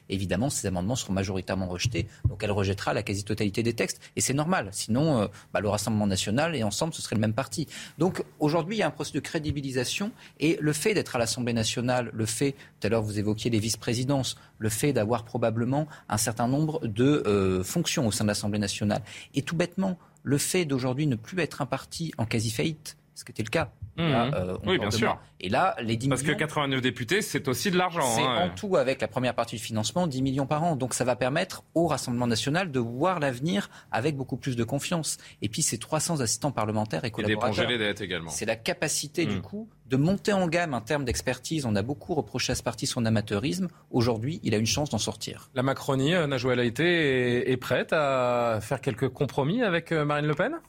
évidemment, 0.10 0.49
ces 0.49 0.68
amendements 0.68 0.95
seront 0.95 1.14
majoritairement 1.14 1.68
rejetés. 1.68 2.08
Donc 2.30 2.43
elle 2.43 2.51
rejettera 2.51 2.93
la 2.93 3.03
quasi-totalité 3.03 3.64
des 3.64 3.74
textes. 3.74 4.01
Et 4.16 4.22
c'est 4.22 4.34
normal. 4.34 4.70
Sinon, 4.72 5.22
euh, 5.22 5.28
bah, 5.53 5.60
le 5.60 5.70
Rassemblement 5.70 6.08
national 6.08 6.55
et 6.55 6.64
ensemble, 6.64 6.93
ce 6.93 7.01
serait 7.01 7.16
le 7.16 7.22
même 7.22 7.34
parti. 7.34 7.68
Donc 7.97 8.24
aujourd'hui, 8.39 8.78
il 8.78 8.80
y 8.80 8.84
a 8.84 8.88
un 8.88 8.91
processus 8.91 9.16
de 9.16 9.20
crédibilisation. 9.20 10.12
Et 10.39 10.58
le 10.60 10.74
fait 10.74 10.93
d'être 10.93 11.16
à 11.16 11.20
l'Assemblée 11.20 11.53
nationale, 11.53 12.10
le 12.14 12.26
fait, 12.26 12.55
tout 12.80 12.88
à 12.88 12.89
l'heure 12.89 13.01
vous 13.01 13.20
évoquiez 13.20 13.49
les 13.49 13.60
vice-présidences, 13.60 14.38
le 14.60 14.70
fait 14.70 14.93
d'avoir 14.93 15.24
probablement 15.24 15.88
un 16.10 16.18
certain 16.18 16.47
nombre 16.47 16.86
de 16.86 17.24
euh, 17.26 17.64
fonctions 17.64 18.08
au 18.08 18.12
sein 18.12 18.24
de 18.24 18.30
l'Assemblée 18.30 18.60
nationale. 18.60 19.01
Et 19.34 19.41
tout 19.41 19.55
bêtement, 19.55 19.97
le 20.24 20.38
fait 20.38 20.66
d'aujourd'hui 20.66 21.08
ne 21.08 21.16
plus 21.16 21.39
être 21.39 21.62
un 21.62 21.66
parti 21.66 22.12
en 22.18 22.26
quasi-faillite, 22.26 22.97
ce 23.18 23.26
qui 23.26 23.32
était 23.32 23.43
le 23.43 23.49
cas 23.49 23.72
Mmh. 23.97 24.01
Euh, 24.36 24.57
oui, 24.65 24.78
bien 24.78 24.91
sûr. 24.91 25.18
Et 25.39 25.49
là, 25.49 25.76
les 25.82 25.97
10 25.97 26.09
Parce 26.09 26.22
que 26.22 26.32
89 26.32 26.82
députés, 26.82 27.24
c'est 27.24 27.47
aussi 27.47 27.72
de 27.72 27.78
l'argent. 27.78 28.05
C'est 28.15 28.22
hein, 28.22 28.45
en 28.45 28.49
tout, 28.49 28.76
avec 28.76 29.01
la 29.01 29.07
première 29.07 29.34
partie 29.34 29.55
du 29.55 29.61
financement, 29.61 30.05
10 30.05 30.22
millions 30.22 30.45
par 30.45 30.63
an. 30.63 30.76
Donc 30.76 30.93
ça 30.93 31.03
va 31.03 31.15
permettre 31.15 31.63
au 31.74 31.88
Rassemblement 31.88 32.28
national 32.28 32.72
de 32.72 32.80
voir 32.80 33.20
l'avenir 33.20 33.70
avec 33.91 34.15
beaucoup 34.15 34.38
plus 34.38 34.55
de 34.55 34.63
confiance. 34.63 35.18
Et 35.41 35.49
puis 35.49 35.63
ces 35.63 35.80
300 35.80 36.22
assistants 36.22 36.51
parlementaires 36.51 37.05
et 37.05 37.11
collaborateurs. 37.11 37.65
Et 37.65 37.78
les 37.78 37.78
dettes 37.80 38.01
également. 38.01 38.30
C'est 38.30 38.45
la 38.45 38.55
capacité, 38.55 39.26
du 39.26 39.38
mmh. 39.38 39.41
coup, 39.41 39.68
de 39.88 39.97
monter 39.97 40.34
en 40.34 40.47
gamme 40.47 40.76
en 40.76 40.82
termes 40.82 41.03
d'expertise. 41.03 41.65
On 41.65 41.76
a 41.76 41.82
beaucoup 41.82 42.13
reproché 42.13 42.51
à 42.51 42.55
ce 42.55 42.61
parti 42.61 42.86
son 42.86 43.03
amateurisme. 43.05 43.68
Aujourd'hui, 43.89 44.39
il 44.43 44.53
a 44.53 44.57
une 44.57 44.68
chance 44.68 44.91
d'en 44.91 44.99
sortir. 44.99 45.49
La 45.55 45.63
Macronie, 45.63 46.13
euh, 46.13 46.28
Najwa 46.28 46.55
Laïté, 46.55 47.49
est 47.51 47.57
prête 47.57 47.93
à 47.93 48.59
faire 48.61 48.80
quelques 48.80 49.09
compromis 49.09 49.63
avec 49.63 49.91
euh, 49.91 50.05
Marine 50.05 50.28
Le 50.28 50.36
Pen? 50.36 50.59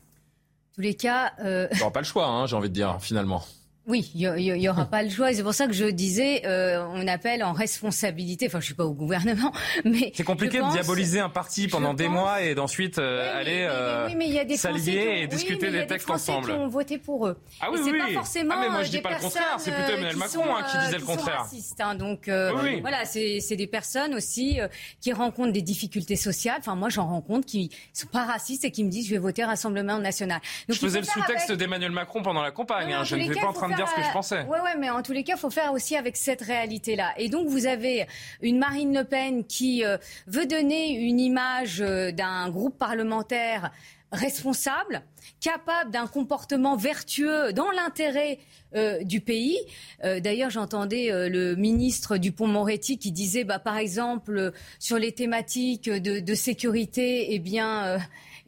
Tous 0.79 0.83
les 0.83 0.95
cas. 0.95 1.33
Euh... 1.41 1.67
pas 1.93 2.01
le 2.01 2.07
choix, 2.07 2.27
hein, 2.27 2.47
j'ai 2.47 2.55
envie 2.55 2.69
de 2.69 2.75
dire, 2.75 2.99
finalement. 3.01 3.45
Oui, 3.89 4.11
il 4.15 4.53
n'y 4.59 4.69
aura 4.69 4.85
pas 4.85 5.03
le 5.03 5.09
choix. 5.09 5.33
C'est 5.33 5.43
pour 5.43 5.55
ça 5.55 5.67
que 5.67 5.73
je 5.73 5.87
disais, 5.87 6.43
euh, 6.45 6.85
on 6.93 7.09
appelle 7.09 7.43
en 7.43 7.53
responsabilité. 7.53 8.47
Enfin, 8.47 8.61
je 8.61 8.67
suis 8.67 8.75
pas 8.75 8.85
au 8.85 8.93
gouvernement, 8.93 9.51
mais 9.85 10.13
c'est 10.15 10.25
compliqué 10.25 10.59
de 10.59 10.71
diaboliser 10.71 11.21
un 11.21 11.31
parti 11.31 11.69
pendant 11.69 11.95
des 11.95 12.09
mois 12.09 12.43
et 12.43 12.55
d'ensuite 12.55 12.99
euh, 12.99 13.39
aller 13.39 13.67
euh, 13.69 14.09
s'allier 14.57 15.21
et 15.23 15.27
discuter 15.27 15.71
des, 15.71 15.87
textes 15.87 16.11
ensemble. 16.11 16.49
Qui 16.49 16.53
ont 16.53 16.69
voté 16.69 16.99
pour 16.99 17.29
eux. 17.29 17.39
Ah 17.61 17.69
oui, 17.73 17.79
et 17.79 17.91
oui, 17.91 17.99
pas 17.99 18.13
forcément 18.13 18.55
ah, 18.57 18.61
mais 18.61 18.69
moi 18.69 18.83
je 18.83 18.91
dis 18.91 19.01
pas 19.01 19.15
le 19.15 19.21
contraire. 19.21 19.57
C'est 19.59 19.73
plutôt 19.73 19.93
Emmanuel 19.93 20.17
Macron 20.17 20.45
hein, 20.55 20.67
qui 20.71 20.79
disait 20.79 20.99
le 20.99 21.05
contraire. 21.05 21.39
Racistes, 21.41 21.81
hein, 21.81 21.95
donc 21.95 22.29
voilà, 22.29 23.07
c'est 23.07 23.57
des 23.57 23.67
personnes 23.67 24.15
aussi 24.15 24.59
qui 25.01 25.15
rencontrent 25.15 25.53
des 25.53 25.63
difficultés 25.63 26.17
sociales. 26.17 26.57
Enfin, 26.59 26.75
moi, 26.75 26.91
j'en 26.91 27.07
rencontre 27.07 27.47
qui 27.47 27.71
sont 27.95 28.07
pas 28.07 28.25
racistes 28.25 28.67
et 28.67 28.71
qui 28.71 28.85
me 28.85 28.91
disent 28.91 29.07
je 29.07 29.13
vais 29.13 29.19
voter 29.19 29.45
Rassemblement 29.45 29.99
National. 29.99 30.41
Donc, 30.69 30.77
je 30.77 30.81
faisais 30.81 31.01
le 31.01 31.07
sous-texte 31.07 31.53
d'Emmanuel 31.53 31.93
Macron 31.93 32.23
pendant 32.23 32.43
la 32.43 32.51
campagne. 32.51 32.93
Hein, 32.93 33.05
je 33.05 33.17
ne 33.17 33.35
pas 33.35 33.47
en 33.47 33.53
train 33.53 33.69
de 33.71 33.78
dire. 33.85 34.49
Ouais, 34.49 34.61
ouais, 34.61 34.77
mais 34.79 34.91
en 34.91 35.03
tous 35.03 35.13
les 35.13 35.25
cas, 35.25 35.35
il 35.37 35.41
faut 35.41 35.51
faire 35.51 35.73
aussi 35.73 35.97
avec 35.97 36.17
cette 36.17 36.43
réalité-là. 36.43 37.13
Et 37.17 37.29
donc, 37.29 37.49
vous 37.49 37.67
avez 37.67 38.07
une 38.43 38.59
Marine 38.59 38.95
Le 38.95 39.05
Pen 39.05 39.45
qui 39.45 39.85
euh, 39.85 39.97
veut 40.27 40.47
donner 40.47 40.91
une 40.91 41.21
image 41.21 41.81
euh, 41.81 42.13
d'un 42.13 42.51
groupe 42.51 42.79
parlementaire 42.79 43.71
responsable, 44.11 45.03
capable 45.41 45.91
d'un 45.91 46.07
comportement 46.07 46.77
vertueux 46.77 47.53
dans 47.53 47.71
l'intérêt 47.71 48.39
euh, 48.75 49.03
du 49.05 49.21
pays. 49.21 49.59
D'ailleurs, 50.03 50.49
j'entendais 50.49 51.11
le 51.29 51.55
ministre 51.57 52.17
Dupont-Moretti 52.17 52.99
qui 52.99 53.13
disait, 53.13 53.45
bah, 53.45 53.59
par 53.59 53.77
exemple, 53.77 54.53
sur 54.79 54.99
les 54.99 55.13
thématiques 55.13 55.91
de, 55.91 56.21
de 56.21 56.35
sécurité, 56.35 57.35
eh 57.35 57.39
bien 57.39 57.99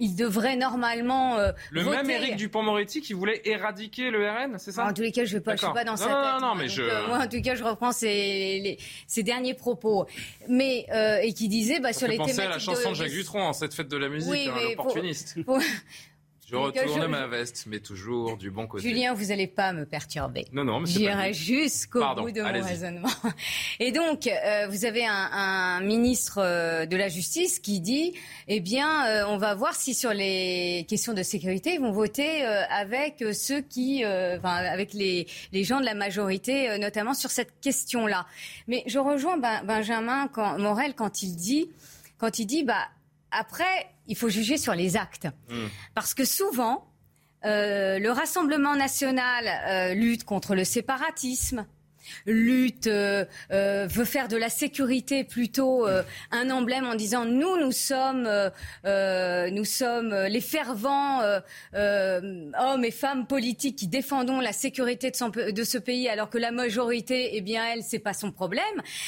il 0.01 0.17
devrait 0.17 0.57
normalement 0.57 1.37
euh, 1.37 1.53
le 1.71 1.85
même 1.85 2.09
Éric 2.11 2.37
Dupont-Moretti 2.37 3.03
qui 3.03 3.13
voulait 3.13 3.43
éradiquer 3.45 4.11
le 4.11 4.29
RN, 4.29 4.59
c'est 4.59 4.73
ça? 4.73 4.87
En 4.87 4.93
tous 4.93 5.03
les 5.03 5.13
cas, 5.13 5.25
je 5.25 5.37
ne 5.37 5.41
suis 5.41 5.73
pas 5.73 5.85
dans 5.85 5.97
sa 5.97 6.07
tête. 6.07 6.15
Non, 6.41 6.49
non, 6.49 6.55
mais 6.55 6.69
je... 6.69 6.83
Euh, 6.83 7.07
moi, 7.07 7.19
en 7.19 7.29
tout 7.29 7.41
cas, 7.43 7.55
je 7.55 7.63
reprends 7.63 7.93
ses, 7.93 8.79
derniers 9.19 9.55
propos, 9.55 10.07
mais 10.49 10.87
euh, 10.93 11.19
et 11.23 11.35
qui 11.35 11.49
disait 11.49 11.81
bah, 11.81 11.93
sur 11.93 12.09
les 12.09 12.17
thématiques. 12.17 12.41
à 12.41 12.49
la 12.49 12.59
chanson 12.59 12.91
de, 12.91 12.95
Jacques 12.95 13.11
Dutronc 13.11 13.53
cette 13.53 13.75
fête 13.75 13.89
de 13.89 13.97
la 13.97 14.09
musique, 14.09 14.31
oui, 14.31 14.49
hein, 14.49 14.59
l'opportuniste. 14.71 15.37
Je 16.51 16.57
retourne 16.57 17.07
ma 17.07 17.29
veste, 17.29 17.67
mais 17.69 17.79
toujours 17.79 18.37
du 18.37 18.51
bon 18.51 18.67
côté. 18.67 18.89
Julien, 18.89 19.15
vous 19.15 19.27
n'allez 19.27 19.47
pas 19.47 19.73
me 19.73 19.87
perturber. 19.87 20.47
Non, 20.53 20.65
non, 20.65 20.81
mais 20.81 20.87
J'irai 20.87 21.33
jusqu'au 21.33 22.01
bout 22.17 22.33
de 22.33 22.43
mon 22.43 22.53
raisonnement. 22.53 23.09
Et 23.81 23.93
donc, 23.93 24.27
euh, 24.27 24.67
vous 24.69 24.85
avez 24.85 25.07
un, 25.07 25.81
ministre 25.81 26.39
euh, 26.39 26.87
de 26.87 26.97
la 26.97 27.09
Justice 27.09 27.61
qui 27.61 27.81
dit, 27.81 28.15
eh 28.49 28.59
bien, 28.59 29.07
euh, 29.07 29.25
on 29.29 29.39
va 29.39 29.55
voir 29.55 29.75
si 29.75 29.95
sur 29.95 30.13
les 30.13 30.85
questions 30.89 31.15
de 31.15 31.23
sécurité, 31.23 31.75
ils 31.75 31.81
vont 31.81 31.93
voter 31.93 32.43
avec 32.43 33.25
ceux 33.33 33.61
qui, 33.61 34.05
enfin, 34.05 34.57
avec 34.57 34.93
les, 34.93 35.27
les, 35.53 35.65
gens 35.65 35.79
de 35.81 35.85
la 35.85 35.95
majorité, 35.95 36.79
notamment 36.79 37.15
sur 37.15 37.31
cette 37.31 37.61
question-là. 37.61 38.27
Mais 38.67 38.83
je 38.87 38.99
rejoins 38.99 39.39
ben, 39.39 39.63
Benjamin 39.65 40.29
quand, 40.29 40.59
Morel 40.59 40.95
quand 40.95 41.23
il 41.23 41.37
dit, 41.37 41.71
quand 42.19 42.39
il 42.39 42.47
dit, 42.47 42.65
bah, 42.65 42.89
après, 43.31 43.91
il 44.07 44.17
faut 44.17 44.29
juger 44.29 44.57
sur 44.57 44.75
les 44.75 44.97
actes. 44.97 45.29
Hmm. 45.49 45.67
Parce 45.95 46.15
que 46.15 46.25
souvent, 46.25 46.91
euh, 47.45 47.99
le 47.99 48.11
Rassemblement 48.11 48.77
national 48.77 49.47
euh, 49.69 49.95
lutte 49.95 50.25
contre 50.25 50.55
le 50.55 50.65
séparatisme, 50.65 51.67
lutte, 52.27 52.87
euh, 52.87 53.25
euh, 53.53 53.87
veut 53.91 54.05
faire 54.05 54.29
de 54.29 54.37
la 54.37 54.49
sécurité 54.49 55.25
plutôt 55.25 55.87
euh, 55.87 56.03
un 56.31 56.51
emblème 56.51 56.85
en 56.85 56.95
disant 56.95 57.25
nous, 57.25 57.59
nous 57.59 57.73
sommes, 57.73 58.29
nous 58.85 59.65
sommes 59.65 60.15
les 60.15 60.41
fervents 60.41 61.21
hommes 61.75 62.85
et 62.85 62.91
femmes 62.91 63.27
politiques 63.27 63.77
qui 63.77 63.87
défendons 63.87 64.41
la 64.41 64.53
sécurité 64.53 65.11
de, 65.11 65.65
ce 65.65 65.79
pays, 65.79 66.09
alors 66.09 66.31
que 66.31 66.39
la 66.39 66.51
majorité, 66.51 67.31
eh 67.35 67.41
bien, 67.41 67.65
elle, 67.73 67.83
c'est 67.83 67.99
pas 67.99 68.13
son 68.13 68.33
problème. 68.33 68.65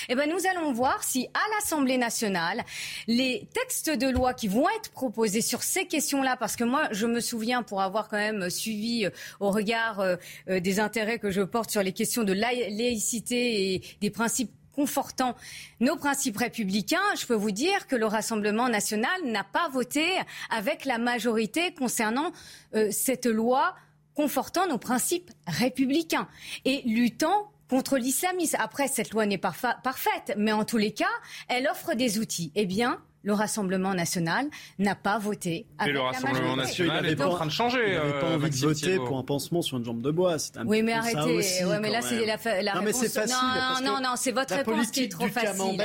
Eh 0.09 0.15
ben, 0.15 0.29
nous 0.29 0.47
allons 0.51 0.73
voir 0.73 1.03
si 1.03 1.27
à 1.35 1.55
l'Assemblée 1.55 1.99
nationale, 1.99 2.63
les 3.07 3.47
textes 3.55 3.91
de 3.91 4.09
loi 4.09 4.35
qui 4.35 4.49
vont 4.49 4.67
être 4.77 4.91
proposés 4.91 5.43
sur 5.43 5.63
ces 5.63 5.87
questions-là, 5.87 6.37
parce 6.37 6.57
que 6.57 6.65
moi, 6.65 6.89
je 6.93 7.07
me 7.07 7.21
souviens 7.21 7.63
pour 7.63 7.83
avoir 7.83 8.09
quand 8.09 8.19
même 8.19 8.51
suivi 8.51 9.09
au 9.41 9.51
regard 9.51 10.05
des 10.49 10.81
intérêts 10.81 11.19
que 11.19 11.31
je 11.31 11.43
porte 11.43 11.71
sur 11.71 11.83
les 11.83 11.93
questions 11.93 12.25
de 12.25 12.33
laïcité 12.33 12.92
et 13.31 13.83
des 14.01 14.11
principes 14.11 14.51
confortant 14.73 15.37
nos 15.81 15.97
principes 15.97 16.39
républicains, 16.39 17.15
je 17.21 17.27
peux 17.27 17.35
vous 17.35 17.51
dire 17.51 17.87
que 17.87 17.97
le 17.97 18.07
Rassemblement 18.07 18.69
national 18.69 19.23
n'a 19.25 19.45
pas 19.45 19.69
voté 19.69 20.07
avec 20.51 20.85
la 20.85 20.99
majorité 20.99 21.75
concernant 21.75 22.33
euh, 22.75 22.89
cette 22.91 23.27
loi 23.27 23.75
confortant 24.15 24.67
nos 24.67 24.79
principes 24.79 25.31
républicains 25.47 26.29
et 26.65 26.83
luttant 26.87 27.53
contre 27.69 27.97
l'islamisme. 27.97 28.57
Après, 28.61 28.89
cette 28.89 29.13
loi 29.13 29.25
n'est 29.25 29.39
pas 29.39 29.55
parfaite, 29.83 30.35
mais 30.37 30.53
en 30.53 30.65
tous 30.65 30.77
les 30.77 30.93
cas, 30.93 31.07
elle 31.49 31.67
offre 31.69 31.95
des 31.95 32.19
outils. 32.19 32.53
Eh 32.55 32.67
bien, 32.67 33.01
le 33.23 33.33
Rassemblement 33.33 33.95
national 33.95 34.47
n'a 34.79 34.95
pas 34.95 35.19
voté. 35.19 35.67
Avec 35.79 35.95
le 35.95 36.01
Rassemblement 36.01 36.57
national 36.57 37.07
est 37.07 37.21
en 37.21 37.31
train 37.31 37.47
de 37.47 37.51
changer. 37.51 37.85
Il 37.89 37.95
n'avait 37.95 38.21
pas 38.21 38.27
euh, 38.27 38.37
envie 38.37 38.51
de 38.51 38.57
voter 38.57 38.97
pour 38.97 39.19
un 39.19 39.23
pansement 39.23 39.63
sur 39.63 39.79
une 39.79 39.85
jambe 39.85 40.03
de 40.03 40.11
bois. 40.11 40.37
Un 40.57 40.67
oui, 40.67 40.83
mais 40.83 40.93
arrêtez. 40.93 41.37
Aussi, 41.37 41.65
ouais, 41.65 41.81
mais 41.81 41.91
là, 41.91 42.01
c'est 42.03 42.25
la, 42.27 42.63
la 42.63 42.75
non, 42.75 42.81
réponse. 42.81 43.03
Mais 43.03 43.09
facile, 43.09 43.37
non, 43.83 43.93
non, 43.93 44.01
non, 44.03 44.15
c'est 44.17 44.33
votre 44.33 44.55
réponse 44.55 44.91
qui 44.91 45.05
est 45.05 45.09
trop 45.09 45.29
facile. 45.29 45.79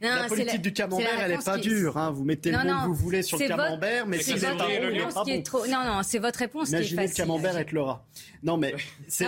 la 0.00 0.28
politique 0.28 0.62
du 0.62 0.72
camembert, 0.72 1.20
elle 1.20 1.32
n'est 1.32 1.38
pas 1.38 1.58
dure. 1.58 1.96
Hein. 1.96 2.10
Vous 2.10 2.24
mettez 2.24 2.50
le 2.50 2.58
mot 2.58 2.82
que 2.82 2.86
vous 2.86 2.94
voulez 2.94 3.22
sur 3.22 3.38
le 3.38 3.48
camembert, 3.48 4.06
mais 4.06 4.20
c'est 4.20 4.36
votre 4.36 4.66
réponse 4.66 5.24
qui 5.24 5.30
est 5.32 5.42
trop. 5.42 5.66
Non, 5.66 5.84
non, 5.84 6.02
c'est 6.02 6.18
votre 6.18 6.38
réponse 6.38 6.68
qui 6.68 6.74
est 6.74 6.78
facile. 6.78 6.92
Imaginez 6.94 7.08
le 7.08 7.16
camembert 7.16 7.58
être 7.58 7.72
le 7.72 7.82
rat. 7.82 8.04
Non, 8.42 8.56
mais 8.56 8.74
c'est 9.08 9.24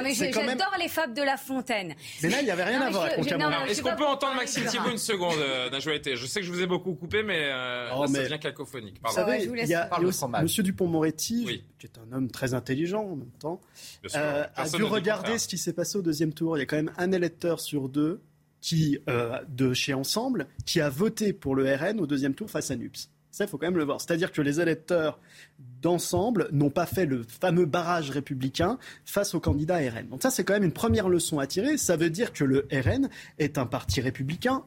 J'adore 0.47 0.77
les 0.79 0.89
fables 0.89 1.15
de 1.15 1.23
La 1.23 1.37
Fontaine. 1.37 1.95
Mais 2.23 2.29
là, 2.29 2.41
il 2.41 2.45
n'y 2.45 2.51
avait 2.51 2.65
rien 2.65 2.81
à 2.83 2.91
voir 2.91 3.05
avec 3.05 3.19
le 3.19 3.25
camembert. 3.25 3.65
Est-ce 3.69 3.83
qu'on 3.83 3.97
peut 3.97 4.07
entendre 4.07 4.37
Maxime 4.37 4.65
Thibault 4.67 4.91
une 4.91 4.99
seconde, 4.99 5.37
Najouette 5.73 6.15
Je 6.15 6.27
sais 6.27 6.41
que 6.41 6.47
je 6.47 6.53
vous 6.53 6.63
ai 6.63 6.67
beaucoup 6.67 6.95
coupé, 6.95 7.23
mais 7.23 7.51
cacophonique. 8.39 9.01
Vous 9.05 9.13
savez, 9.13 9.45
il 9.45 9.69
y 9.69 9.75
a, 9.75 9.91
Monsieur 10.43 10.63
Dupont-Moretti, 10.63 11.63
qui 11.79 11.87
est 11.87 11.99
un 11.99 12.17
homme 12.17 12.31
très 12.31 12.55
intelligent 12.55 13.03
en 13.03 13.17
même 13.17 13.31
temps, 13.39 13.61
euh, 14.15 14.45
a 14.55 14.69
dû 14.69 14.83
regarder 14.83 15.39
ce 15.39 15.49
qui 15.49 15.59
s'est 15.59 15.73
passé 15.73 15.99
au 15.99 16.03
deuxième 16.03 16.33
tour. 16.33 16.57
Il 16.57 16.61
y 16.61 16.63
a 16.63 16.67
quand 16.67 16.77
même 16.77 16.93
un 16.97 17.13
électeur 17.13 17.61
sur 17.61 17.89
deux 17.89 18.21
qui, 18.61 18.99
euh, 19.09 19.39
de 19.49 19.75
chez 19.75 19.95
Ensemble 19.95 20.47
qui 20.65 20.81
a 20.81 20.89
voté 20.89 21.33
pour 21.33 21.55
le 21.55 21.73
RN 21.73 22.01
au 22.01 22.07
deuxième 22.07 22.35
tour 22.35 22.51
face 22.51 22.71
à 22.71 22.77
NUPS. 22.77 23.11
Ça, 23.37 23.45
il 23.45 23.49
faut 23.49 23.59
quand 23.59 23.67
même 23.67 23.77
le 23.77 23.85
voir. 23.85 24.01
C'est-à-dire 24.01 24.33
que 24.33 24.41
les 24.41 24.63
électeurs 24.63 25.21
d'ensemble 25.59 26.49
n'ont 26.53 26.71
pas 26.71 26.87
fait 26.87 27.05
le 27.05 27.23
fameux 27.23 27.67
barrage 27.67 28.09
républicain 28.09 28.79
face 29.05 29.35
au 29.35 29.41
candidat 29.41 29.77
RN. 29.77 30.09
Donc 30.09 30.23
ça, 30.23 30.31
c'est 30.31 30.43
quand 30.43 30.55
même 30.55 30.65
une 30.65 30.73
première 30.73 31.11
leçon 31.11 31.39
à 31.39 31.47
tirer. 31.47 31.77
Ça 31.77 31.99
veut 31.99 32.09
dire 32.09 32.33
que 32.33 32.45
le 32.45 32.67
RN 32.73 33.11
est 33.39 33.59
un 33.59 33.67
parti 33.67 34.01
républicain 34.01 34.65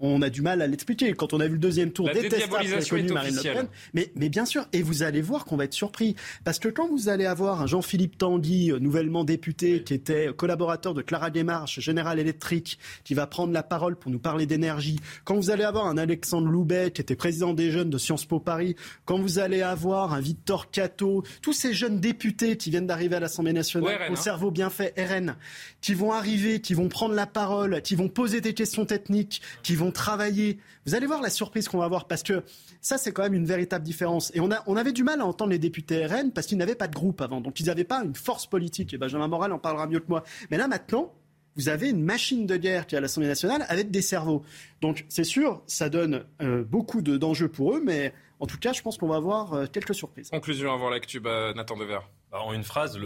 on 0.00 0.22
a 0.22 0.30
du 0.30 0.42
mal 0.42 0.62
à 0.62 0.66
l'expliquer. 0.66 1.12
Quand 1.12 1.32
on 1.32 1.40
a 1.40 1.46
vu 1.46 1.52
le 1.52 1.58
deuxième 1.58 1.92
tour, 1.92 2.08
détestable 2.10 2.84
connu 2.88 3.12
Marine 3.12 3.36
Le 3.36 3.42
Pen. 3.42 3.68
Mais, 3.94 4.10
mais 4.14 4.28
bien 4.28 4.44
sûr, 4.44 4.66
et 4.72 4.82
vous 4.82 5.02
allez 5.02 5.20
voir 5.20 5.44
qu'on 5.44 5.56
va 5.56 5.64
être 5.64 5.74
surpris. 5.74 6.16
Parce 6.44 6.58
que 6.58 6.68
quand 6.68 6.88
vous 6.88 7.08
allez 7.08 7.26
avoir 7.26 7.62
un 7.62 7.66
Jean-Philippe 7.66 8.18
Tanguy, 8.18 8.72
euh, 8.72 8.78
nouvellement 8.78 9.24
député, 9.24 9.82
qui 9.82 9.94
était 9.94 10.30
collaborateur 10.36 10.94
de 10.94 11.02
Clara 11.02 11.30
Desmarches, 11.30 11.80
Général 11.80 12.18
Electric, 12.18 12.78
qui 13.04 13.14
va 13.14 13.26
prendre 13.26 13.52
la 13.52 13.62
parole 13.62 13.96
pour 13.96 14.10
nous 14.10 14.18
parler 14.18 14.46
d'énergie, 14.46 14.98
quand 15.24 15.36
vous 15.36 15.50
allez 15.50 15.64
avoir 15.64 15.86
un 15.86 15.98
Alexandre 15.98 16.48
Loubet, 16.48 16.90
qui 16.90 17.00
était 17.00 17.16
président 17.16 17.52
des 17.52 17.70
jeunes 17.70 17.90
de 17.90 17.98
Sciences 17.98 18.24
Po 18.24 18.40
Paris, 18.40 18.76
quand 19.04 19.20
vous 19.20 19.38
allez 19.38 19.62
avoir 19.62 20.14
un 20.14 20.20
Victor 20.20 20.70
Cato, 20.70 21.22
tous 21.42 21.52
ces 21.52 21.74
jeunes 21.74 22.00
députés 22.00 22.56
qui 22.56 22.70
viennent 22.70 22.86
d'arriver 22.86 23.16
à 23.16 23.20
l'Assemblée 23.20 23.52
nationale, 23.52 23.98
au 24.08 24.12
hein. 24.12 24.16
cerveau 24.16 24.50
bien 24.50 24.70
fait, 24.70 24.94
RN, 24.98 25.36
qui 25.80 25.94
vont 25.94 26.12
arriver, 26.12 26.60
qui 26.60 26.74
vont 26.74 26.88
prendre 26.88 27.14
la 27.14 27.26
parole, 27.26 27.82
qui 27.82 27.96
vont 27.96 28.08
poser 28.08 28.40
des 28.40 28.54
questions 28.54 28.86
techniques, 28.86 29.42
qui 29.62 29.76
vont 29.76 29.89
travailler. 29.90 30.58
Vous 30.86 30.94
allez 30.94 31.06
voir 31.06 31.20
la 31.20 31.30
surprise 31.30 31.68
qu'on 31.68 31.78
va 31.78 31.84
avoir 31.84 32.06
parce 32.06 32.22
que 32.22 32.42
ça, 32.80 32.98
c'est 32.98 33.12
quand 33.12 33.22
même 33.22 33.34
une 33.34 33.46
véritable 33.46 33.84
différence. 33.84 34.30
Et 34.34 34.40
on, 34.40 34.50
a, 34.50 34.62
on 34.66 34.76
avait 34.76 34.92
du 34.92 35.04
mal 35.04 35.20
à 35.20 35.26
entendre 35.26 35.50
les 35.50 35.58
députés 35.58 36.06
RN 36.06 36.32
parce 36.32 36.46
qu'ils 36.46 36.58
n'avaient 36.58 36.74
pas 36.74 36.88
de 36.88 36.94
groupe 36.94 37.20
avant. 37.20 37.40
Donc, 37.40 37.60
ils 37.60 37.66
n'avaient 37.66 37.84
pas 37.84 38.02
une 38.02 38.14
force 38.14 38.46
politique. 38.46 38.94
Et 38.94 38.98
Benjamin 38.98 39.28
Moral 39.28 39.52
en 39.52 39.58
parlera 39.58 39.86
mieux 39.86 40.00
que 40.00 40.08
moi. 40.08 40.22
Mais 40.50 40.56
là, 40.56 40.68
maintenant, 40.68 41.12
vous 41.56 41.68
avez 41.68 41.90
une 41.90 42.02
machine 42.02 42.46
de 42.46 42.56
guerre 42.56 42.86
qui 42.86 42.94
est 42.94 42.98
à 42.98 43.00
l'Assemblée 43.00 43.28
nationale 43.28 43.64
avec 43.68 43.90
des 43.90 44.02
cerveaux. 44.02 44.42
Donc, 44.80 45.04
c'est 45.08 45.24
sûr, 45.24 45.62
ça 45.66 45.88
donne 45.88 46.24
euh, 46.42 46.64
beaucoup 46.64 47.02
d'enjeux 47.02 47.48
pour 47.48 47.76
eux. 47.76 47.82
Mais 47.84 48.14
en 48.38 48.46
tout 48.46 48.58
cas, 48.58 48.72
je 48.72 48.82
pense 48.82 48.98
qu'on 48.98 49.08
va 49.08 49.16
avoir 49.16 49.54
euh, 49.54 49.66
quelques 49.70 49.94
surprises. 49.94 50.30
Conclusion 50.30 50.72
avant 50.72 50.90
l'actu, 50.90 51.20
bah, 51.20 51.52
Nathan 51.54 51.76
Dever. 51.76 51.98
Bah, 52.30 52.42
en 52.42 52.52
une 52.52 52.62
phrase, 52.62 52.96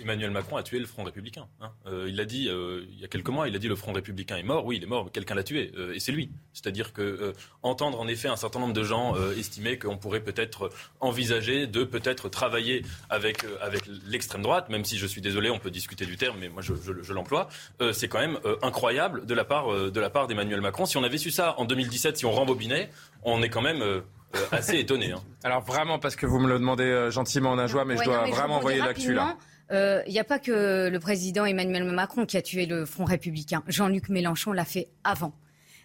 Emmanuel 0.00 0.30
Macron 0.30 0.56
a 0.56 0.62
tué 0.62 0.78
le 0.78 0.86
Front 0.86 1.04
républicain. 1.04 1.46
Hein. 1.60 1.70
Euh, 1.86 2.06
il 2.08 2.16
l'a 2.16 2.24
dit 2.24 2.48
euh, 2.48 2.86
il 2.90 2.98
y 2.98 3.04
a 3.04 3.08
quelques 3.08 3.28
mois, 3.28 3.46
il 3.46 3.54
a 3.54 3.58
dit 3.58 3.68
le 3.68 3.76
Front 3.76 3.92
républicain 3.92 4.38
est 4.38 4.42
mort. 4.42 4.64
Oui, 4.64 4.78
il 4.78 4.82
est 4.82 4.86
mort, 4.86 5.04
mais 5.04 5.10
quelqu'un 5.10 5.34
l'a 5.34 5.42
tué, 5.42 5.70
euh, 5.76 5.92
et 5.92 6.00
c'est 6.00 6.12
lui. 6.12 6.30
C'est-à-dire 6.54 6.94
que 6.94 7.34
entendre 7.62 8.00
en 8.00 8.08
effet 8.08 8.28
un 8.28 8.36
certain 8.36 8.58
nombre 8.58 8.72
de 8.72 8.82
gens 8.82 9.14
estimer 9.32 9.78
qu'on 9.78 9.98
pourrait 9.98 10.20
peut-être 10.20 10.70
envisager 11.00 11.66
de 11.66 11.84
peut-être 11.84 12.28
travailler 12.28 12.84
avec 13.08 13.44
avec 13.60 13.82
l'extrême 14.06 14.42
droite, 14.42 14.68
même 14.68 14.84
si 14.84 14.98
je 14.98 15.06
suis 15.06 15.20
désolé, 15.20 15.50
on 15.50 15.58
peut 15.58 15.70
discuter 15.70 16.06
du 16.06 16.16
terme, 16.16 16.38
mais 16.40 16.48
moi 16.48 16.62
je, 16.62 16.74
je, 16.74 17.02
je 17.02 17.12
l'emploie. 17.12 17.48
c'est 17.92 18.08
quand 18.08 18.18
même 18.18 18.38
incroyable 18.62 19.26
de 19.26 19.34
la 19.34 19.44
part 19.44 19.90
de 19.90 20.00
la 20.00 20.10
part 20.10 20.26
d'Emmanuel 20.26 20.60
Macron. 20.60 20.86
Si 20.86 20.96
on 20.96 21.04
avait 21.04 21.18
su 21.18 21.30
ça 21.30 21.54
en 21.58 21.64
2017, 21.64 22.18
si 22.18 22.26
on 22.26 22.32
rembobinait, 22.32 22.90
on 23.22 23.42
est 23.42 23.50
quand 23.50 23.62
même 23.62 24.02
euh, 24.36 24.38
assez 24.52 24.78
étonné. 24.78 25.12
Hein. 25.12 25.22
Alors 25.44 25.62
vraiment, 25.62 25.98
parce 25.98 26.16
que 26.16 26.26
vous 26.26 26.38
me 26.38 26.48
le 26.48 26.58
demandez 26.58 26.84
euh, 26.84 27.10
gentiment 27.10 27.50
en 27.50 27.66
joie, 27.66 27.84
mais 27.84 27.96
je 27.96 28.04
dois 28.04 28.26
vraiment 28.26 28.56
envoyer 28.56 28.78
l'actu 28.78 29.12
là. 29.12 29.36
Il 29.70 29.76
euh, 29.76 30.02
n'y 30.08 30.18
a 30.18 30.24
pas 30.24 30.40
que 30.40 30.88
le 30.88 30.98
président 30.98 31.44
Emmanuel 31.44 31.84
Macron 31.84 32.26
qui 32.26 32.36
a 32.36 32.42
tué 32.42 32.66
le 32.66 32.84
Front 32.86 33.04
républicain. 33.04 33.62
Jean-Luc 33.68 34.08
Mélenchon 34.08 34.52
l'a 34.52 34.64
fait 34.64 34.88
avant. 35.04 35.32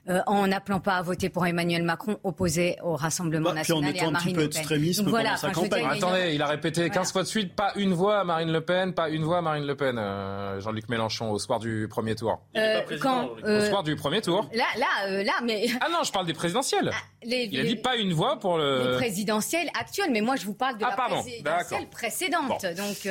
Euh, 0.07 0.21
en 0.27 0.45
n'appelant 0.45 0.79
pas 0.79 0.97
à 0.97 1.01
voter 1.01 1.29
pour 1.29 1.47
Emmanuel 1.47 1.81
Macron 1.81 2.19
opposé 2.23 2.77
au 2.83 2.95
Rassemblement 2.95 3.49
bah, 3.49 3.55
national 3.55 3.95
et 3.95 3.99
à 4.01 4.11
Marine 4.11 4.37
Le 4.37 4.49
Pen. 4.49 5.09
voilà, 5.09 5.35
sa 5.35 5.49
campagne. 5.49 5.87
Attendez, 5.89 6.33
il 6.35 6.41
a 6.43 6.47
répété 6.47 6.91
15 6.91 7.11
fois 7.11 7.23
de 7.23 7.27
suite, 7.27 7.55
pas 7.55 7.71
une 7.75 7.93
voix 7.93 8.19
à 8.19 8.23
Marine 8.23 8.51
Le 8.51 8.61
Pen, 8.61 8.93
pas 8.93 9.09
une 9.09 9.23
voix 9.23 9.39
à 9.39 9.41
Marine 9.41 9.65
LePen, 9.65 9.97
euh, 9.97 10.59
Jean-Luc 10.59 10.89
Mélenchon, 10.89 11.31
au 11.31 11.39
soir 11.39 11.59
du 11.59 11.87
premier 11.89 12.13
tour. 12.13 12.39
Euh, 12.55 12.81
quand, 13.01 13.31
au 13.43 13.61
soir 13.61 13.81
du 13.81 13.95
premier 13.95 14.21
tour. 14.21 14.47
Là, 14.53 14.65
là, 14.77 15.23
là, 15.23 15.33
mais... 15.43 15.65
Ah 15.81 15.89
non, 15.91 16.03
je 16.03 16.11
parle 16.11 16.27
des 16.27 16.33
présidentielles. 16.33 16.91
Ah, 16.93 16.97
il 17.23 17.59
a 17.59 17.63
dit 17.63 17.75
pas 17.75 17.95
une 17.95 18.13
voix 18.13 18.37
pour 18.39 18.57
le... 18.57 18.91
Les 18.91 18.97
présidentielles 18.97 19.69
actuelles, 19.79 20.11
mais 20.11 20.21
moi 20.21 20.35
je 20.35 20.45
vous 20.45 20.53
parle 20.53 20.77
de 20.77 20.85
ah, 20.85 20.91
la 20.91 20.95
pardon, 20.95 21.21
présidentielle 21.21 21.89
précédente. 21.89 22.65
Donc, 22.77 23.07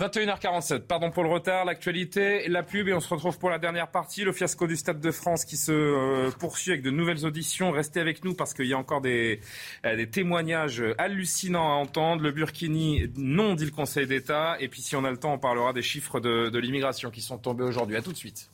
21h47, 0.00 0.80
pardon 0.80 1.10
pour 1.10 1.22
le 1.22 1.28
retard, 1.28 1.66
l'actualité, 1.66 2.48
la 2.48 2.62
pub, 2.62 2.88
et 2.88 2.94
on 2.94 3.00
se 3.00 3.08
retrouve 3.08 3.38
pour 3.38 3.50
la 3.50 3.58
dernière 3.58 3.88
partie, 3.88 4.24
le 4.24 4.32
fiasco 4.32 4.66
du 4.66 4.76
Stade 4.76 5.00
de 5.00 5.10
France 5.10 5.44
qui 5.44 5.56
se 5.58 6.29
poursuit 6.36 6.72
avec 6.72 6.82
de 6.82 6.90
nouvelles 6.90 7.24
auditions. 7.26 7.70
Restez 7.70 8.00
avec 8.00 8.24
nous 8.24 8.34
parce 8.34 8.54
qu'il 8.54 8.66
y 8.66 8.74
a 8.74 8.78
encore 8.78 9.00
des, 9.00 9.40
euh, 9.84 9.96
des 9.96 10.08
témoignages 10.08 10.82
hallucinants 10.98 11.68
à 11.68 11.74
entendre. 11.74 12.22
Le 12.22 12.32
Burkini, 12.32 13.10
non, 13.16 13.54
dit 13.54 13.64
le 13.64 13.70
Conseil 13.70 14.06
d'État. 14.06 14.56
Et 14.60 14.68
puis 14.68 14.82
si 14.82 14.96
on 14.96 15.04
a 15.04 15.10
le 15.10 15.16
temps, 15.16 15.34
on 15.34 15.38
parlera 15.38 15.72
des 15.72 15.82
chiffres 15.82 16.20
de 16.20 16.58
l'immigration 16.58 17.10
qui 17.10 17.20
sont 17.20 17.38
tombés 17.38 17.64
aujourd'hui. 17.64 17.96
À 17.96 18.02
tout 18.02 18.12
de 18.12 18.16
suite. 18.16 18.50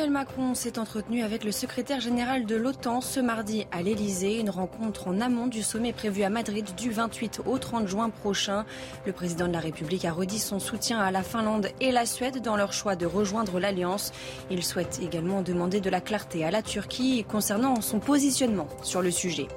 Emmanuel 0.00 0.18
Macron 0.18 0.54
s'est 0.54 0.78
entretenu 0.78 1.22
avec 1.22 1.44
le 1.44 1.52
secrétaire 1.52 2.00
général 2.00 2.46
de 2.46 2.56
l'OTAN 2.56 3.02
ce 3.02 3.20
mardi 3.20 3.66
à 3.70 3.82
l'Elysée, 3.82 4.40
une 4.40 4.48
rencontre 4.48 5.08
en 5.08 5.20
amont 5.20 5.46
du 5.46 5.62
sommet 5.62 5.92
prévu 5.92 6.22
à 6.22 6.30
Madrid 6.30 6.66
du 6.74 6.90
28 6.90 7.42
au 7.44 7.58
30 7.58 7.86
juin 7.86 8.08
prochain. 8.08 8.64
Le 9.04 9.12
président 9.12 9.46
de 9.46 9.52
la 9.52 9.60
République 9.60 10.06
a 10.06 10.12
redit 10.12 10.38
son 10.38 10.58
soutien 10.58 11.00
à 11.00 11.10
la 11.10 11.22
Finlande 11.22 11.68
et 11.82 11.92
la 11.92 12.06
Suède 12.06 12.40
dans 12.40 12.56
leur 12.56 12.72
choix 12.72 12.96
de 12.96 13.04
rejoindre 13.04 13.60
l'Alliance. 13.60 14.12
Il 14.50 14.64
souhaite 14.64 15.00
également 15.02 15.42
demander 15.42 15.82
de 15.82 15.90
la 15.90 16.00
clarté 16.00 16.46
à 16.46 16.50
la 16.50 16.62
Turquie 16.62 17.22
concernant 17.28 17.82
son 17.82 17.98
positionnement 17.98 18.68
sur 18.82 19.02
le 19.02 19.10
sujet. 19.10 19.48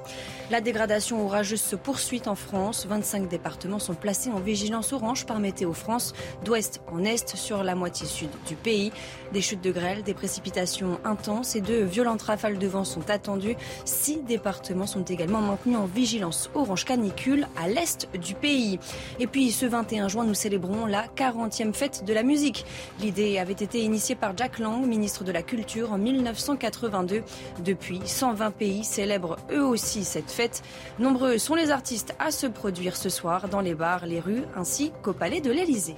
La 0.50 0.60
dégradation 0.60 1.24
orageuse 1.24 1.62
se 1.62 1.74
poursuit 1.74 2.20
en 2.26 2.34
France. 2.34 2.84
25 2.86 3.28
départements 3.28 3.78
sont 3.78 3.94
placés 3.94 4.28
en 4.28 4.40
vigilance 4.40 4.92
orange 4.92 5.24
par 5.24 5.40
Météo 5.40 5.72
France, 5.72 6.12
d'ouest 6.44 6.82
en 6.92 7.02
est 7.02 7.34
sur 7.34 7.64
la 7.64 7.74
moitié 7.74 8.06
sud 8.06 8.28
du 8.46 8.54
pays. 8.54 8.92
Des 9.34 9.40
chutes 9.40 9.64
de 9.64 9.72
grêle, 9.72 10.04
des 10.04 10.14
précipitations 10.14 11.00
intenses 11.04 11.56
et 11.56 11.60
de 11.60 11.82
violentes 11.82 12.22
rafales 12.22 12.56
de 12.56 12.68
vent 12.68 12.84
sont 12.84 13.10
attendues. 13.10 13.56
Six 13.84 14.22
départements 14.22 14.86
sont 14.86 15.02
également 15.02 15.40
maintenus 15.40 15.76
en 15.76 15.86
vigilance 15.86 16.50
orange 16.54 16.84
canicule 16.84 17.48
à 17.60 17.66
l'est 17.66 18.08
du 18.16 18.34
pays. 18.34 18.78
Et 19.18 19.26
puis 19.26 19.50
ce 19.50 19.66
21 19.66 20.06
juin, 20.06 20.24
nous 20.24 20.34
célébrons 20.34 20.86
la 20.86 21.08
40e 21.16 21.72
fête 21.72 22.04
de 22.04 22.14
la 22.14 22.22
musique. 22.22 22.64
L'idée 23.00 23.40
avait 23.40 23.54
été 23.54 23.82
initiée 23.82 24.14
par 24.14 24.36
Jack 24.36 24.60
Lang, 24.60 24.86
ministre 24.86 25.24
de 25.24 25.32
la 25.32 25.42
Culture, 25.42 25.92
en 25.92 25.98
1982. 25.98 27.24
Depuis, 27.64 28.02
120 28.04 28.52
pays 28.52 28.84
célèbrent 28.84 29.38
eux 29.50 29.64
aussi 29.64 30.04
cette 30.04 30.30
fête. 30.30 30.62
Nombreux 31.00 31.38
sont 31.38 31.56
les 31.56 31.72
artistes 31.72 32.14
à 32.20 32.30
se 32.30 32.46
produire 32.46 32.96
ce 32.96 33.08
soir 33.08 33.48
dans 33.48 33.62
les 33.62 33.74
bars, 33.74 34.06
les 34.06 34.20
rues 34.20 34.44
ainsi 34.54 34.92
qu'au 35.02 35.12
palais 35.12 35.40
de 35.40 35.50
l'Elysée. 35.50 35.96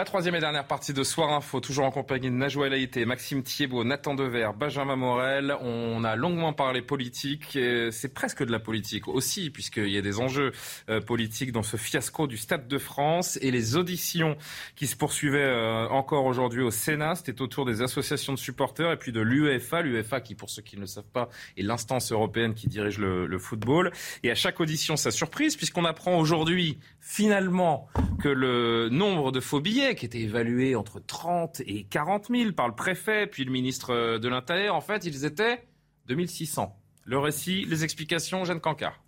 La 0.00 0.06
troisième 0.06 0.34
et 0.34 0.40
dernière 0.40 0.66
partie 0.66 0.94
de 0.94 1.04
Soir 1.04 1.30
Info, 1.30 1.60
toujours 1.60 1.84
en 1.84 1.90
compagnie 1.90 2.30
de 2.30 2.34
Najwa 2.34 2.70
Laïté, 2.70 3.04
Maxime 3.04 3.42
Thiebaud, 3.42 3.84
Nathan 3.84 4.14
Dever, 4.14 4.48
Benjamin 4.58 4.96
Morel. 4.96 5.54
On 5.60 6.04
a 6.04 6.16
longuement 6.16 6.54
parlé 6.54 6.80
politique. 6.80 7.58
C'est 7.90 8.14
presque 8.14 8.42
de 8.42 8.50
la 8.50 8.60
politique 8.60 9.08
aussi, 9.08 9.50
puisqu'il 9.50 9.90
y 9.90 9.98
a 9.98 10.00
des 10.00 10.18
enjeux 10.18 10.52
euh, 10.88 11.02
politiques 11.02 11.52
dans 11.52 11.62
ce 11.62 11.76
fiasco 11.76 12.26
du 12.26 12.38
Stade 12.38 12.66
de 12.66 12.78
France 12.78 13.38
et 13.42 13.50
les 13.50 13.76
auditions 13.76 14.38
qui 14.74 14.86
se 14.86 14.96
poursuivaient 14.96 15.38
euh, 15.42 15.86
encore 15.90 16.24
aujourd'hui 16.24 16.62
au 16.62 16.70
Sénat. 16.70 17.16
C'était 17.16 17.42
autour 17.42 17.66
des 17.66 17.82
associations 17.82 18.32
de 18.32 18.38
supporters 18.38 18.92
et 18.92 18.96
puis 18.96 19.12
de 19.12 19.20
l'UEFA. 19.20 19.82
L'UEFA 19.82 20.22
qui, 20.22 20.34
pour 20.34 20.48
ceux 20.48 20.62
qui 20.62 20.76
ne 20.76 20.80
le 20.80 20.86
savent 20.86 21.12
pas, 21.12 21.28
est 21.58 21.62
l'instance 21.62 22.10
européenne 22.10 22.54
qui 22.54 22.68
dirige 22.68 22.96
le, 22.96 23.26
le 23.26 23.38
football. 23.38 23.92
Et 24.22 24.30
à 24.30 24.34
chaque 24.34 24.60
audition, 24.60 24.96
sa 24.96 25.10
surprise, 25.10 25.56
puisqu'on 25.56 25.84
apprend 25.84 26.18
aujourd'hui, 26.18 26.78
finalement, 27.02 27.86
que 28.22 28.28
le 28.28 28.88
nombre 28.88 29.30
de 29.30 29.40
faux 29.40 29.60
billets 29.60 29.89
qui 29.94 30.06
était 30.06 30.20
évalué 30.20 30.74
entre 30.74 31.00
30 31.00 31.60
et 31.66 31.84
40 31.84 32.28
000 32.30 32.52
par 32.52 32.68
le 32.68 32.74
préfet, 32.74 33.26
puis 33.26 33.44
le 33.44 33.52
ministre 33.52 34.18
de 34.18 34.28
l'Intérieur. 34.28 34.74
En 34.74 34.80
fait, 34.80 35.04
ils 35.04 35.24
étaient 35.24 35.64
2600. 36.06 36.76
Le 37.04 37.18
récit, 37.18 37.64
les 37.66 37.84
explications, 37.84 38.44
Jeanne 38.44 38.60
Cancard. 38.60 39.00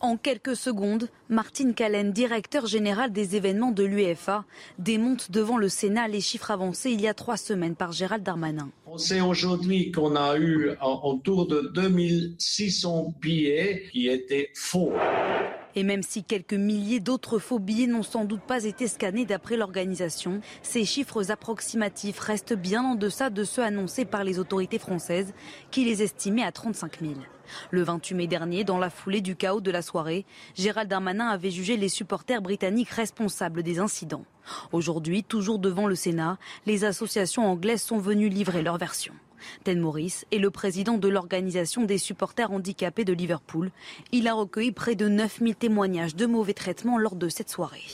En 0.00 0.18
quelques 0.18 0.56
secondes, 0.56 1.08
Martine 1.30 1.72
Callen, 1.72 2.12
directeur 2.12 2.66
général 2.66 3.10
des 3.10 3.36
événements 3.36 3.70
de 3.70 3.84
l'UEFA, 3.84 4.44
démonte 4.78 5.30
devant 5.30 5.56
le 5.56 5.70
Sénat 5.70 6.08
les 6.08 6.20
chiffres 6.20 6.50
avancés 6.50 6.90
il 6.90 7.00
y 7.00 7.08
a 7.08 7.14
trois 7.14 7.38
semaines 7.38 7.74
par 7.74 7.92
Gérald 7.92 8.22
Darmanin. 8.22 8.70
On 8.86 8.98
sait 8.98 9.22
aujourd'hui 9.22 9.92
qu'on 9.92 10.14
a 10.14 10.36
eu 10.36 10.72
autour 10.82 11.46
de 11.46 11.70
2600 11.74 13.14
billets 13.20 13.88
qui 13.92 14.08
étaient 14.08 14.50
faux. 14.54 14.92
Et 15.76 15.82
même 15.82 16.02
si 16.02 16.24
quelques 16.24 16.54
milliers 16.54 17.00
d'autres 17.00 17.38
faux 17.38 17.58
billets 17.58 17.86
n'ont 17.86 18.02
sans 18.02 18.24
doute 18.24 18.42
pas 18.42 18.64
été 18.64 18.86
scannés 18.88 19.24
d'après 19.24 19.56
l'organisation, 19.56 20.40
ces 20.62 20.84
chiffres 20.84 21.30
approximatifs 21.30 22.18
restent 22.20 22.54
bien 22.54 22.82
en 22.82 22.94
deçà 22.94 23.30
de 23.30 23.44
ceux 23.44 23.62
annoncés 23.62 24.04
par 24.04 24.24
les 24.24 24.38
autorités 24.38 24.78
françaises, 24.78 25.34
qui 25.70 25.84
les 25.84 26.02
estimaient 26.02 26.44
à 26.44 26.52
35 26.52 27.00
000. 27.00 27.14
Le 27.70 27.82
28 27.82 28.14
mai 28.14 28.26
dernier, 28.26 28.64
dans 28.64 28.78
la 28.78 28.90
foulée 28.90 29.20
du 29.20 29.36
chaos 29.36 29.60
de 29.60 29.70
la 29.70 29.82
soirée, 29.82 30.24
Gérald 30.54 30.88
Darmanin 30.88 31.28
avait 31.28 31.50
jugé 31.50 31.76
les 31.76 31.88
supporters 31.88 32.40
britanniques 32.40 32.90
responsables 32.90 33.62
des 33.62 33.78
incidents. 33.78 34.24
Aujourd'hui, 34.72 35.24
toujours 35.24 35.58
devant 35.58 35.86
le 35.86 35.94
Sénat, 35.94 36.38
les 36.66 36.84
associations 36.84 37.46
anglaises 37.46 37.82
sont 37.82 37.98
venues 37.98 38.28
livrer 38.28 38.62
leur 38.62 38.78
version. 38.78 39.14
Ted 39.64 39.80
Morris 39.80 40.24
est 40.30 40.38
le 40.38 40.50
président 40.50 40.98
de 40.98 41.08
l'organisation 41.08 41.84
des 41.84 41.98
supporters 41.98 42.50
handicapés 42.50 43.04
de 43.04 43.12
Liverpool. 43.12 43.70
Il 44.12 44.28
a 44.28 44.34
recueilli 44.34 44.72
près 44.72 44.94
de 44.94 45.08
9000 45.08 45.56
témoignages 45.56 46.16
de 46.16 46.26
mauvais 46.26 46.54
traitements 46.54 46.98
lors 46.98 47.16
de 47.16 47.28
cette 47.28 47.50
soirée. 47.50 47.84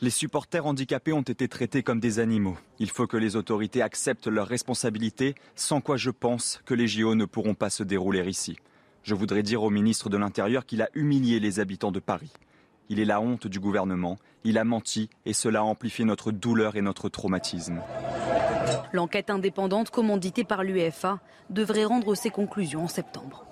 Les 0.00 0.10
supporters 0.10 0.66
handicapés 0.66 1.12
ont 1.12 1.22
été 1.22 1.46
traités 1.46 1.82
comme 1.82 2.00
des 2.00 2.18
animaux. 2.18 2.56
Il 2.80 2.90
faut 2.90 3.06
que 3.06 3.16
les 3.16 3.36
autorités 3.36 3.82
acceptent 3.82 4.26
leurs 4.26 4.48
responsabilités, 4.48 5.34
sans 5.54 5.80
quoi 5.80 5.96
je 5.96 6.10
pense 6.10 6.60
que 6.66 6.74
les 6.74 6.88
JO 6.88 7.14
ne 7.14 7.24
pourront 7.24 7.54
pas 7.54 7.70
se 7.70 7.84
dérouler 7.84 8.28
ici. 8.28 8.56
Je 9.04 9.14
voudrais 9.14 9.42
dire 9.42 9.62
au 9.62 9.70
ministre 9.70 10.10
de 10.10 10.16
l'Intérieur 10.16 10.66
qu'il 10.66 10.82
a 10.82 10.88
humilié 10.94 11.38
les 11.38 11.60
habitants 11.60 11.92
de 11.92 12.00
Paris. 12.00 12.32
Il 12.88 12.98
est 12.98 13.04
la 13.04 13.20
honte 13.20 13.46
du 13.46 13.60
gouvernement, 13.60 14.18
il 14.44 14.58
a 14.58 14.64
menti 14.64 15.10
et 15.26 15.32
cela 15.32 15.60
a 15.60 15.62
amplifié 15.62 16.04
notre 16.04 16.32
douleur 16.32 16.76
et 16.76 16.82
notre 16.82 17.08
traumatisme. 17.08 17.80
L'enquête 18.92 19.30
indépendante 19.30 19.90
commanditée 19.90 20.44
par 20.44 20.64
l'UEFA 20.64 21.20
devrait 21.50 21.84
rendre 21.84 22.14
ses 22.14 22.30
conclusions 22.30 22.84
en 22.84 22.88
septembre. 22.88 23.46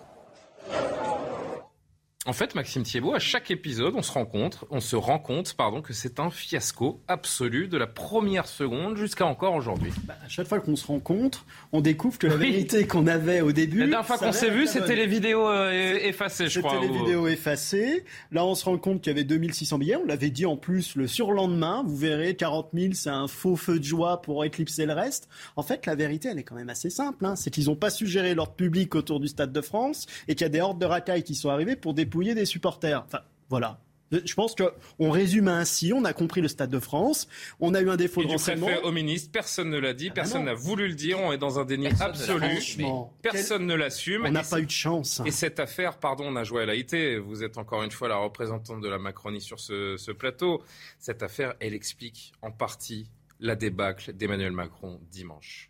En 2.26 2.34
fait, 2.34 2.54
Maxime 2.54 2.82
Thiebaud, 2.82 3.14
à 3.14 3.18
chaque 3.18 3.50
épisode, 3.50 3.94
on 3.96 4.02
se 4.02 4.12
rend 4.12 4.26
compte, 4.26 4.64
on 4.68 4.80
se 4.80 4.94
rend 4.94 5.18
compte 5.18 5.54
pardon, 5.54 5.80
que 5.80 5.94
c'est 5.94 6.20
un 6.20 6.28
fiasco 6.28 7.00
absolu 7.08 7.66
de 7.66 7.78
la 7.78 7.86
première 7.86 8.46
seconde 8.46 8.98
jusqu'à 8.98 9.24
encore 9.24 9.54
aujourd'hui. 9.54 9.90
Bah, 10.04 10.16
à 10.22 10.28
chaque 10.28 10.46
fois 10.46 10.60
qu'on 10.60 10.76
se 10.76 10.86
rend 10.86 11.00
compte, 11.00 11.46
on 11.72 11.80
découvre 11.80 12.18
que 12.18 12.26
la 12.26 12.36
vérité 12.36 12.86
qu'on 12.86 13.06
avait 13.06 13.40
au 13.40 13.52
début. 13.52 13.78
La 13.78 13.86
dernière 13.86 14.06
fois 14.06 14.18
qu'on 14.18 14.32
s'est 14.32 14.50
vu, 14.50 14.66
c'était 14.66 14.96
les 14.96 15.06
vidéos 15.06 15.48
euh, 15.48 15.98
effacées, 16.02 16.48
je 16.48 16.60
crois. 16.60 16.74
C'était 16.74 16.92
les 16.92 16.98
vidéos 16.98 17.26
effacées. 17.26 18.04
Là, 18.32 18.44
on 18.44 18.54
se 18.54 18.66
rend 18.66 18.76
compte 18.76 19.00
qu'il 19.00 19.10
y 19.10 19.16
avait 19.16 19.24
2600 19.24 19.78
billets. 19.78 19.96
On 19.96 20.04
l'avait 20.04 20.28
dit 20.28 20.44
en 20.44 20.58
plus 20.58 20.96
le 20.96 21.06
surlendemain. 21.06 21.82
Vous 21.86 21.96
verrez, 21.96 22.36
40 22.36 22.68
000, 22.74 22.92
c'est 22.92 23.08
un 23.08 23.28
faux 23.28 23.56
feu 23.56 23.78
de 23.78 23.84
joie 23.84 24.20
pour 24.20 24.44
éclipser 24.44 24.84
le 24.84 24.92
reste. 24.92 25.30
En 25.56 25.62
fait, 25.62 25.86
la 25.86 25.94
vérité, 25.94 26.28
elle 26.30 26.38
est 26.38 26.44
quand 26.44 26.54
même 26.54 26.68
assez 26.68 26.90
simple. 26.90 27.24
Hein. 27.24 27.34
C'est 27.34 27.50
qu'ils 27.50 27.68
n'ont 27.68 27.76
pas 27.76 27.88
su 27.88 28.06
gérer 28.06 28.34
l'ordre 28.34 28.52
public 28.52 28.94
autour 28.94 29.20
du 29.20 29.28
Stade 29.28 29.52
de 29.52 29.60
France 29.62 30.06
et 30.28 30.34
qu'il 30.34 30.44
y 30.44 30.44
a 30.44 30.50
des 30.50 30.60
hordes 30.60 30.78
de 30.78 30.84
racailles 30.84 31.22
qui 31.22 31.34
sont 31.34 31.48
arrivées 31.48 31.76
pour 31.76 31.94
dépouiller 32.10 32.34
des 32.34 32.44
supporters. 32.44 33.04
Enfin, 33.06 33.20
voilà. 33.48 33.80
Je 34.12 34.34
pense 34.34 34.56
qu'on 34.56 35.10
résume 35.10 35.46
ainsi. 35.46 35.92
On 35.92 36.04
a 36.04 36.12
compris 36.12 36.40
le 36.40 36.48
Stade 36.48 36.70
de 36.70 36.80
France. 36.80 37.28
On 37.60 37.74
a 37.74 37.80
eu 37.80 37.88
un 37.88 37.96
défaut 37.96 38.24
de 38.24 38.28
renseignement. 38.28 38.66
au 38.82 38.90
ministre, 38.90 39.30
personne 39.30 39.70
ne 39.70 39.78
l'a 39.78 39.94
dit, 39.94 40.08
ah 40.10 40.14
personne 40.14 40.46
n'a 40.46 40.54
voulu 40.54 40.88
le 40.88 40.94
dire. 40.94 41.20
On 41.20 41.30
est 41.30 41.38
dans 41.38 41.60
un 41.60 41.64
déni 41.64 41.86
absolu. 42.00 42.84
Personne 43.22 43.66
ne 43.66 43.74
l'assume. 43.74 44.24
On 44.26 44.32
n'a 44.32 44.42
pas 44.42 44.58
eu 44.58 44.66
de 44.66 44.70
chance. 44.70 45.22
Et 45.24 45.30
cette 45.30 45.60
affaire, 45.60 45.98
pardon, 45.98 46.24
on 46.26 46.34
a 46.34 46.42
joué 46.42 46.64
à 46.64 46.66
l'AIT. 46.66 47.20
Vous 47.20 47.44
êtes 47.44 47.56
encore 47.56 47.84
une 47.84 47.92
fois 47.92 48.08
la 48.08 48.16
représentante 48.16 48.80
de 48.80 48.88
la 48.88 48.98
Macronie 48.98 49.40
sur 49.40 49.60
ce, 49.60 49.96
ce 49.96 50.10
plateau. 50.10 50.60
Cette 50.98 51.22
affaire, 51.22 51.54
elle 51.60 51.74
explique 51.74 52.32
en 52.42 52.50
partie 52.50 53.08
la 53.38 53.54
débâcle 53.54 54.12
d'Emmanuel 54.12 54.52
Macron 54.52 55.00
dimanche. 55.12 55.69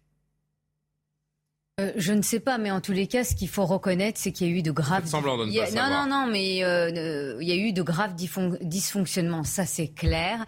Euh, 1.81 1.93
je 1.97 2.13
ne 2.13 2.23
sais 2.23 2.41
pas, 2.41 2.59
mais 2.59 2.71
en 2.71 2.81
tous 2.81 2.93
les 2.93 3.07
cas, 3.07 3.25
ce 3.25 3.35
qu'il 3.35 3.49
faut 3.49 3.65
reconnaître, 3.65 4.19
c'est 4.19 4.33
qu'il 4.33 4.49
y 4.49 4.51
a 4.51 4.53
eu 4.55 4.63
de 4.63 4.71
graves. 4.71 5.07
Semblant 5.07 5.39
de 5.39 5.45
ne 5.47 5.53
pas 5.53 5.71
non, 5.71 6.07
non, 6.07 6.27
non, 6.27 6.27
mais 6.31 6.63
euh, 6.63 7.37
il 7.41 7.49
y 7.49 7.53
a 7.53 7.57
eu 7.57 7.73
de 7.73 7.83
graves 7.83 8.15
dysfonctionnements, 8.15 9.45
ça 9.45 9.67
c'est 9.67 9.89
clair. 9.89 10.45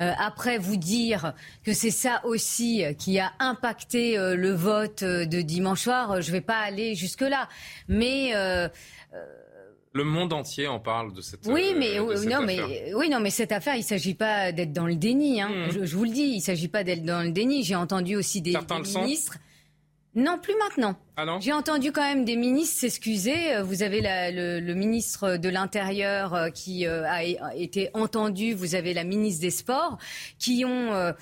Euh, 0.00 0.12
après, 0.18 0.58
vous 0.58 0.76
dire 0.76 1.34
que 1.64 1.72
c'est 1.72 1.90
ça 1.90 2.20
aussi 2.24 2.84
qui 2.98 3.18
a 3.18 3.32
impacté 3.38 4.16
le 4.16 4.52
vote 4.52 5.02
de 5.02 5.40
dimanche 5.40 5.82
soir, 5.82 6.20
je 6.22 6.28
ne 6.28 6.32
vais 6.32 6.40
pas 6.40 6.58
aller 6.58 6.94
jusque 6.94 7.22
là, 7.22 7.48
mais. 7.88 8.32
le 8.32 10.04
monde 10.04 10.34
entier 10.34 10.68
en 10.68 10.78
parle 10.78 11.14
de 11.14 11.22
cette. 11.22 11.46
Oui, 11.46 11.74
mais 11.76 11.98
non, 12.28 12.42
mais 12.42 12.92
oui, 12.94 13.08
non, 13.08 13.18
mais 13.20 13.30
cette 13.30 13.52
affaire, 13.52 13.76
il 13.76 13.82
s'agit 13.82 14.14
pas 14.14 14.52
d'être 14.52 14.72
dans 14.72 14.86
le 14.86 14.96
déni. 14.96 15.40
Hein. 15.40 15.48
Mmh. 15.48 15.84
Je, 15.84 15.96
vous 15.96 16.04
le 16.04 16.10
dis, 16.10 16.34
il 16.36 16.40
s'agit 16.40 16.68
pas 16.68 16.84
d'être 16.84 17.04
dans 17.04 17.22
le 17.22 17.30
déni. 17.30 17.64
J'ai 17.64 17.76
entendu 17.76 18.14
aussi 18.14 18.42
des, 18.42 18.52
des 18.52 18.98
ministres. 18.98 19.38
Non, 20.16 20.38
plus 20.38 20.54
maintenant. 20.56 20.96
Ah 21.18 21.26
J'ai 21.40 21.52
entendu 21.52 21.92
quand 21.92 22.02
même 22.02 22.24
des 22.24 22.36
ministres 22.36 22.80
s'excuser. 22.80 23.54
Euh, 23.54 23.62
vous 23.62 23.82
avez 23.82 24.00
le, 24.02 24.74
ministre 24.74 25.36
de 25.36 25.48
l'Intérieur 25.50 26.34
euh, 26.34 26.48
qui 26.48 26.86
euh, 26.86 27.04
a 27.06 27.22
été 27.54 27.90
entendu. 27.92 28.54
Vous 28.54 28.74
avez 28.74 28.94
la 28.94 29.04
ministre 29.04 29.42
des 29.42 29.50
Sports 29.50 29.98
qui 30.38 30.64
ont... 30.64 31.14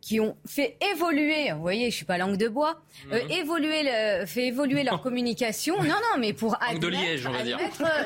qui 0.00 0.18
ont 0.18 0.36
fait 0.44 0.76
évoluer, 0.92 1.52
vous 1.52 1.60
voyez, 1.60 1.88
je 1.88 1.94
suis 1.94 2.04
pas 2.04 2.18
langue 2.18 2.36
de 2.36 2.48
bois, 2.48 2.82
mhm. 3.06 3.30
évoluer, 3.30 4.26
fait 4.26 4.48
évoluer 4.48 4.82
leur 4.82 5.00
communication. 5.06 5.76
Non, 5.80 6.00
non, 6.06 6.18
mais 6.18 6.32
pour 6.32 6.60
admettre, 6.60 6.80
de 6.80 6.88
Liège, 6.88 7.24
on 7.24 7.30
va 7.30 7.44
dire. 7.44 7.58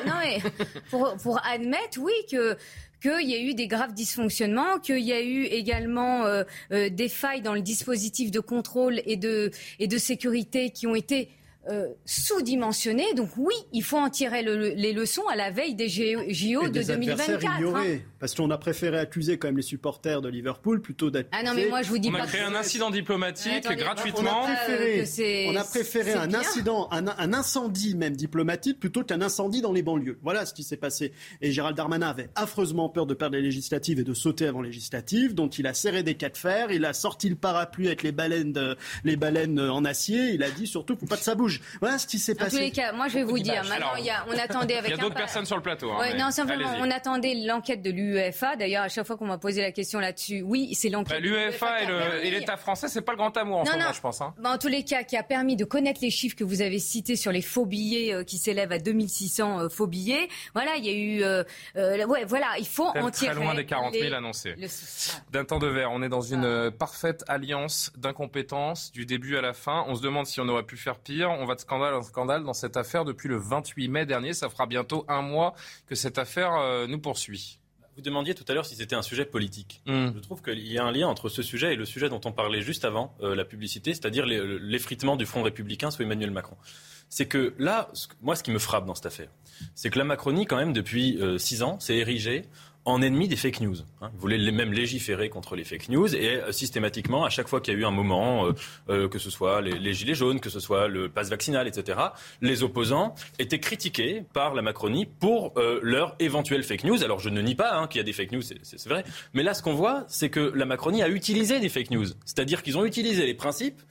non, 0.05 0.13
mais 0.21 0.37
pour, 0.91 1.15
pour 1.17 1.43
admettre, 1.43 1.97
oui, 1.99 2.13
que 2.31 2.55
qu'il 3.01 3.29
y 3.29 3.35
a 3.35 3.39
eu 3.39 3.53
des 3.53 3.67
graves 3.67 3.93
dysfonctionnements, 3.93 4.79
qu'il 4.79 4.99
y 4.99 5.13
a 5.13 5.21
eu 5.21 5.43
également 5.43 6.25
euh, 6.25 6.43
euh, 6.71 6.89
des 6.89 7.09
failles 7.09 7.41
dans 7.41 7.53
le 7.53 7.61
dispositif 7.61 8.31
de 8.31 8.39
contrôle 8.39 9.01
et 9.05 9.15
de, 9.15 9.51
et 9.79 9.87
de 9.87 9.97
sécurité 9.97 10.69
qui 10.71 10.87
ont 10.87 10.95
été 10.95 11.29
euh, 11.69 11.87
sous-dimensionné. 12.05 13.13
Donc 13.15 13.29
oui, 13.37 13.53
il 13.73 13.83
faut 13.83 13.97
en 13.97 14.09
tirer 14.09 14.41
les 14.41 14.93
leçons 14.93 15.27
à 15.29 15.35
la 15.35 15.51
veille 15.51 15.75
des 15.75 15.87
JO, 15.87 16.67
de 16.69 16.81
2024. 16.81 17.75
Hein. 17.75 17.99
Parce 18.19 18.35
qu'on 18.35 18.49
a 18.51 18.57
préféré 18.57 18.99
accuser 18.99 19.37
quand 19.37 19.47
même 19.47 19.57
les 19.57 19.63
supporters 19.63 20.21
de 20.21 20.29
Liverpool 20.29 20.81
plutôt 20.81 21.09
d'être. 21.09 21.29
Ah 21.31 21.43
non, 21.43 21.53
mais 21.53 21.67
moi 21.67 21.81
je 21.81 21.89
vous 21.89 21.97
dis 21.97 22.09
on 22.11 22.15
a 22.15 22.27
créé 22.27 22.41
un 22.41 22.55
incident 22.55 22.89
diplomatique 22.89 23.65
gratuitement. 23.67 24.43
On 24.43 24.51
a 24.51 24.55
préféré, 24.55 25.47
on 25.49 25.55
a 25.55 25.63
préféré 25.63 26.13
un 26.13 26.33
incident, 26.33 26.89
un, 26.91 27.33
incendie 27.33 27.95
même 27.95 28.15
diplomatique 28.15 28.79
plutôt 28.79 29.03
qu'un 29.03 29.21
incendie 29.21 29.61
dans 29.61 29.71
les 29.71 29.81
banlieues. 29.81 30.19
Voilà 30.21 30.45
ce 30.45 30.53
qui 30.53 30.63
s'est 30.63 30.77
passé. 30.77 31.13
Et 31.41 31.51
Gérald 31.51 31.77
Darmanin 31.77 32.09
avait 32.09 32.29
affreusement 32.35 32.89
peur 32.89 33.05
de 33.05 33.13
perdre 33.13 33.35
les 33.35 33.41
législatives 33.41 33.99
et 33.99 34.03
de 34.03 34.13
sauter 34.13 34.47
avant 34.47 34.61
les 34.61 34.69
législatives. 34.69 35.33
Donc 35.33 35.57
il 35.59 35.67
a 35.67 35.73
serré 35.73 36.03
des 36.03 36.15
cas 36.15 36.29
de 36.29 36.37
fer, 36.37 36.71
il 36.71 36.85
a 36.85 36.93
sorti 36.93 37.29
le 37.29 37.35
parapluie 37.35 37.87
avec 37.87 38.03
les 38.03 38.11
baleines, 38.11 38.75
les 39.03 39.15
baleines 39.15 39.59
en 39.59 39.85
acier. 39.85 40.31
Il 40.31 40.43
a 40.43 40.49
dit 40.49 40.67
surtout, 40.67 40.97
faut 40.97 41.05
pas 41.05 41.17
que 41.17 41.23
ça 41.23 41.35
bouge. 41.35 41.61
Voilà 41.79 41.97
ce 41.97 42.07
qui 42.07 42.19
s'est 42.19 42.35
passé. 42.35 42.55
En 42.55 42.59
tous 42.59 42.65
les 42.65 42.71
cas, 42.71 42.91
moi 42.91 43.07
je 43.07 43.15
vais 43.15 43.23
vous 43.23 43.39
dire, 43.39 43.63
maintenant, 43.63 43.95
il 43.97 44.05
y 44.05 44.09
a, 44.09 44.25
on 44.27 44.37
attendait 44.37 44.77
avec. 44.77 44.91
Il 44.91 44.97
y 44.97 44.99
a 44.99 45.01
d'autres 45.01 45.15
personnes 45.15 45.45
sur 45.45 45.55
le 45.55 45.61
plateau. 45.61 45.91
Hein, 45.91 46.17
non, 46.17 46.31
simplement, 46.31 46.73
on 46.79 46.91
attendait 46.91 47.35
l'enquête 47.45 47.81
de 47.81 47.91
l'UEFA. 48.09 48.55
D'ailleurs, 48.55 48.83
à 48.83 48.89
chaque 48.89 49.05
fois 49.05 49.17
qu'on 49.17 49.27
m'a 49.27 49.37
posé 49.37 49.61
la 49.61 49.71
question 49.71 49.99
là-dessus, 49.99 50.41
oui, 50.41 50.73
c'est 50.73 50.89
l'enquête. 50.89 51.21
Bah, 51.21 51.27
L'UEFA 51.27 51.83
et 52.23 52.31
l'État 52.31 52.57
français, 52.57 52.87
c'est 52.87 53.01
pas 53.01 53.11
le 53.11 53.17
grand 53.17 53.35
amour 53.37 53.59
en 53.59 53.65
ce 53.65 53.71
moment, 53.71 53.93
je 53.93 54.01
pense. 54.01 54.21
Hein. 54.21 54.33
Bah, 54.37 54.51
en 54.51 54.57
tous 54.57 54.67
les 54.67 54.83
cas, 54.83 55.03
qui 55.03 55.17
a 55.17 55.23
permis 55.23 55.55
de 55.55 55.65
connaître 55.65 55.99
les 56.01 56.09
chiffres 56.09 56.35
que 56.35 56.43
vous 56.43 56.61
avez 56.61 56.79
cités 56.79 57.15
sur 57.15 57.31
les 57.31 57.41
faux 57.41 57.65
billets 57.65 58.13
euh, 58.13 58.23
qui 58.23 58.37
s'élèvent 58.37 58.71
à 58.71 58.79
2600 58.79 59.59
euh, 59.59 59.69
faux 59.69 59.87
billets. 59.87 60.27
Voilà, 60.53 60.75
il 60.77 60.85
y 60.85 60.89
a 60.89 60.93
eu. 60.93 61.23
Euh, 61.23 62.05
ouais, 62.05 62.25
voilà, 62.25 62.47
il 62.59 62.67
faut 62.67 62.87
en 62.87 63.09
tirer. 63.11 63.33
Très 63.33 63.43
loin 63.43 63.55
des 63.55 63.65
40 63.65 63.93
000 63.93 64.13
annoncés. 64.13 64.55
D'un 65.31 65.45
temps 65.45 65.59
de 65.59 65.67
verre, 65.67 65.91
on 65.91 66.01
est 66.01 66.09
dans 66.09 66.21
une 66.21 66.71
parfaite 66.71 67.23
alliance 67.27 67.91
d'incompétence 67.97 68.91
du 68.91 69.05
début 69.05 69.37
à 69.37 69.41
la 69.41 69.53
fin. 69.53 69.85
On 69.87 69.95
se 69.95 70.01
demande 70.01 70.25
si 70.25 70.39
on 70.39 70.47
aurait 70.47 70.63
pu 70.63 70.77
faire 70.77 70.99
pire. 70.99 71.29
On 71.31 71.45
va 71.45 71.55
de 71.55 71.61
scandale 71.61 71.93
en 71.93 72.01
scandale 72.01 72.43
dans 72.43 72.53
cette 72.53 72.77
affaire 72.77 73.05
depuis 73.05 73.29
le 73.29 73.37
28 73.37 73.87
mai 73.87 74.05
dernier. 74.05 74.33
Ça 74.33 74.49
fera 74.49 74.65
bientôt 74.65 75.05
un 75.07 75.21
mois 75.21 75.53
que 75.87 75.95
cette 75.95 76.17
affaire 76.17 76.87
nous 76.87 76.99
poursuit. 76.99 77.58
Vous 77.99 78.05
demandiez 78.05 78.33
tout 78.33 78.45
à 78.47 78.53
l'heure 78.53 78.65
si 78.65 78.75
c'était 78.75 78.95
un 78.95 79.01
sujet 79.01 79.25
politique. 79.25 79.81
Hmm. 79.85 80.11
Je 80.15 80.19
trouve 80.21 80.41
qu'il 80.41 80.65
y 80.71 80.77
a 80.77 80.85
un 80.85 80.91
lien 80.93 81.09
entre 81.09 81.27
ce 81.27 81.41
sujet 81.41 81.73
et 81.73 81.75
le 81.75 81.83
sujet 81.83 82.07
dont 82.07 82.21
on 82.23 82.31
parlait 82.31 82.61
juste 82.61 82.85
avant 82.85 83.13
euh, 83.21 83.35
la 83.35 83.43
publicité, 83.43 83.93
c'est-à-dire 83.93 84.25
l'effritement 84.25 85.17
du 85.17 85.25
Front 85.25 85.43
républicain 85.43 85.91
sous 85.91 86.01
Emmanuel 86.01 86.31
Macron. 86.31 86.55
C'est 87.09 87.25
que 87.25 87.53
là, 87.59 87.91
moi, 88.21 88.37
ce 88.37 88.43
qui 88.43 88.51
me 88.51 88.57
frappe 88.57 88.85
dans 88.85 88.95
cette 88.95 89.07
affaire, 89.07 89.27
c'est 89.75 89.89
que 89.89 89.97
la 89.97 90.05
Macronie, 90.05 90.45
quand 90.45 90.55
même, 90.55 90.71
depuis 90.71 91.21
euh, 91.21 91.37
six 91.37 91.61
ans, 91.61 91.77
s'est 91.81 91.97
érigée 91.97 92.45
en 92.85 93.01
ennemi 93.01 93.27
des 93.27 93.35
fake 93.35 93.61
news. 93.61 93.77
Hein. 94.01 94.09
Vous 94.13 94.19
voulez 94.19 94.51
même 94.51 94.71
légiférer 94.73 95.29
contre 95.29 95.55
les 95.55 95.63
fake 95.63 95.89
news 95.89 96.15
et 96.15 96.37
euh, 96.37 96.51
systématiquement, 96.51 97.25
à 97.25 97.29
chaque 97.29 97.47
fois 97.47 97.61
qu'il 97.61 97.73
y 97.73 97.77
a 97.77 97.79
eu 97.79 97.85
un 97.85 97.91
moment, 97.91 98.47
euh, 98.47 98.53
euh, 98.89 99.07
que 99.07 99.19
ce 99.19 99.29
soit 99.29 99.61
les, 99.61 99.93
gilets 99.93 100.15
jaunes, 100.15 100.39
que 100.39 100.49
ce 100.49 100.59
soit 100.59 100.87
le 100.87 101.09
pass 101.09 101.29
vaccinal, 101.29 101.67
etc., 101.67 101.99
les 102.41 102.63
opposants 102.63 103.15
étaient 103.37 103.59
critiqués 103.59 104.23
par 104.33 104.53
la 104.53 104.61
Macronie 104.61 105.05
pour 105.05 105.53
leur 105.81 106.15
éventuelle 106.19 106.63
fake 106.63 106.83
news. 106.83 107.03
Alors 107.03 107.19
je 107.19 107.29
ne 107.29 107.41
nie 107.41 107.55
pas 107.55 107.75
hein, 107.75 107.87
qu'il 107.87 107.99
y 107.99 108.01
a 108.01 108.03
des 108.03 108.13
fake 108.13 108.31
news, 108.31 108.41
c'est 108.41 108.87
vrai, 108.87 109.03
mais 109.33 109.43
là 109.43 109.53
ce 109.53 109.61
qu'on 109.61 109.73
voit, 109.73 110.05
c'est 110.07 110.29
que 110.29 110.51
la 110.55 110.65
Macronie 110.65 111.03
a 111.03 111.09
utilisé 111.09 111.59
des 111.59 111.69
fake 111.69 111.91
news, 111.91 112.05
c'est-à-dire 112.25 112.63
qu'ils 112.63 112.77
ont 112.77 112.85
utilisé 112.85 113.25
les 113.25 113.33
principes 113.33 113.81
euh, 113.81 113.83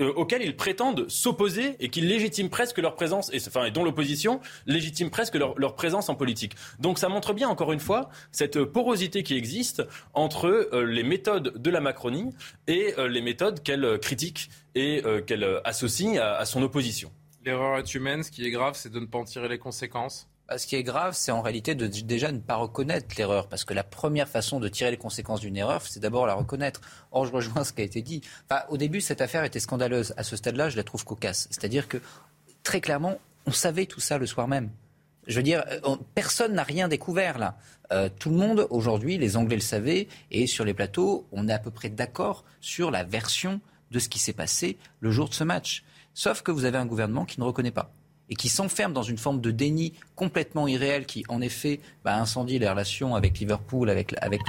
auxquels 0.00 0.42
ils 0.42 0.56
prétendent 0.56 1.08
s'opposer 1.08 1.76
et 1.80 1.88
qui 1.88 2.00
légitiment 2.00 2.48
presque 2.48 2.78
leur 2.78 2.94
présence, 2.94 3.32
et, 3.32 3.38
enfin, 3.46 3.64
et 3.64 3.70
dont 3.70 3.84
l'opposition 3.84 4.40
légitime 4.66 5.10
presque 5.10 5.34
leur, 5.34 5.74
présence 5.74 6.08
en 6.08 6.14
politique. 6.14 6.54
Donc 6.78 6.98
ça 6.98 7.08
montre 7.08 7.32
bien, 7.32 7.48
encore 7.48 7.72
une 7.72 7.80
fois, 7.80 8.08
cette 8.32 8.62
porosité 8.64 9.22
qui 9.22 9.36
existe 9.36 9.82
entre 10.12 10.46
euh, 10.46 10.84
les 10.84 11.02
méthodes 11.02 11.60
de 11.60 11.70
la 11.70 11.80
Macronie 11.80 12.30
et 12.66 12.94
euh, 12.98 13.08
les 13.08 13.22
méthodes 13.22 13.62
qu'elle 13.62 13.98
critique 13.98 14.50
et 14.74 15.02
qu'elle 15.26 15.60
associe 15.64 16.18
à, 16.18 16.34
à 16.34 16.44
son 16.44 16.62
opposition. 16.62 17.12
L'erreur 17.44 17.78
est 17.78 17.94
humaine, 17.94 18.22
ce 18.22 18.30
qui 18.30 18.44
est 18.44 18.50
grave, 18.50 18.74
c'est 18.74 18.90
de 18.90 18.98
ne 18.98 19.06
pas 19.06 19.18
en 19.18 19.24
tirer 19.24 19.48
les 19.48 19.58
conséquences. 19.58 20.28
Bah, 20.48 20.58
ce 20.58 20.66
qui 20.66 20.76
est 20.76 20.82
grave, 20.82 21.14
c'est 21.16 21.32
en 21.32 21.40
réalité 21.40 21.74
de 21.74 21.86
déjà 21.86 22.30
ne 22.30 22.38
pas 22.38 22.56
reconnaître 22.56 23.14
l'erreur, 23.16 23.48
parce 23.48 23.64
que 23.64 23.72
la 23.72 23.82
première 23.82 24.28
façon 24.28 24.60
de 24.60 24.68
tirer 24.68 24.90
les 24.90 24.98
conséquences 24.98 25.40
d'une 25.40 25.56
erreur, 25.56 25.82
c'est 25.86 26.00
d'abord 26.00 26.26
la 26.26 26.34
reconnaître. 26.34 26.82
Or, 27.12 27.24
je 27.24 27.32
rejoins 27.32 27.64
ce 27.64 27.72
qui 27.72 27.80
a 27.80 27.84
été 27.84 28.02
dit. 28.02 28.20
au 28.68 28.76
début, 28.76 29.00
cette 29.00 29.22
affaire 29.22 29.44
était 29.44 29.60
scandaleuse. 29.60 30.12
À 30.18 30.22
ce 30.22 30.36
stade-là, 30.36 30.68
je 30.68 30.76
la 30.76 30.84
trouve 30.84 31.04
cocasse. 31.04 31.48
C'est-à-dire 31.50 31.88
que, 31.88 31.98
très 32.62 32.82
clairement, 32.82 33.18
on 33.46 33.52
savait 33.52 33.86
tout 33.86 34.00
ça 34.00 34.18
le 34.18 34.26
soir 34.26 34.46
même. 34.46 34.70
Je 35.26 35.36
veux 35.36 35.42
dire, 35.42 35.64
euh, 35.70 35.96
personne 36.14 36.52
n'a 36.52 36.62
rien 36.62 36.88
découvert 36.88 37.38
là. 37.38 37.56
Euh, 37.92 38.10
tout 38.18 38.28
le 38.28 38.36
monde, 38.36 38.66
aujourd'hui, 38.68 39.16
les 39.16 39.38
Anglais 39.38 39.56
le 39.56 39.62
savaient, 39.62 40.08
et 40.30 40.46
sur 40.46 40.66
les 40.66 40.74
plateaux, 40.74 41.26
on 41.32 41.48
est 41.48 41.52
à 41.52 41.58
peu 41.58 41.70
près 41.70 41.88
d'accord 41.88 42.44
sur 42.60 42.90
la 42.90 43.04
version 43.04 43.62
de 43.90 43.98
ce 43.98 44.10
qui 44.10 44.18
s'est 44.18 44.34
passé 44.34 44.76
le 45.00 45.10
jour 45.10 45.30
de 45.30 45.34
ce 45.34 45.44
match. 45.44 45.84
Sauf 46.12 46.42
que 46.42 46.50
vous 46.50 46.66
avez 46.66 46.76
un 46.76 46.86
gouvernement 46.86 47.24
qui 47.24 47.40
ne 47.40 47.46
reconnaît 47.46 47.70
pas 47.70 47.90
et 48.30 48.36
qui 48.36 48.48
s'enferme 48.48 48.92
dans 48.92 49.02
une 49.02 49.18
forme 49.18 49.40
de 49.40 49.50
déni 49.50 49.92
complètement 50.16 50.66
irréel 50.66 51.06
qui, 51.06 51.24
en 51.28 51.40
effet, 51.40 51.80
bah, 52.04 52.16
incendie 52.16 52.58
les 52.58 52.68
relations 52.68 53.14
avec 53.14 53.38
Liverpool, 53.38 53.90
avec, 53.90 54.14
avec, 54.20 54.40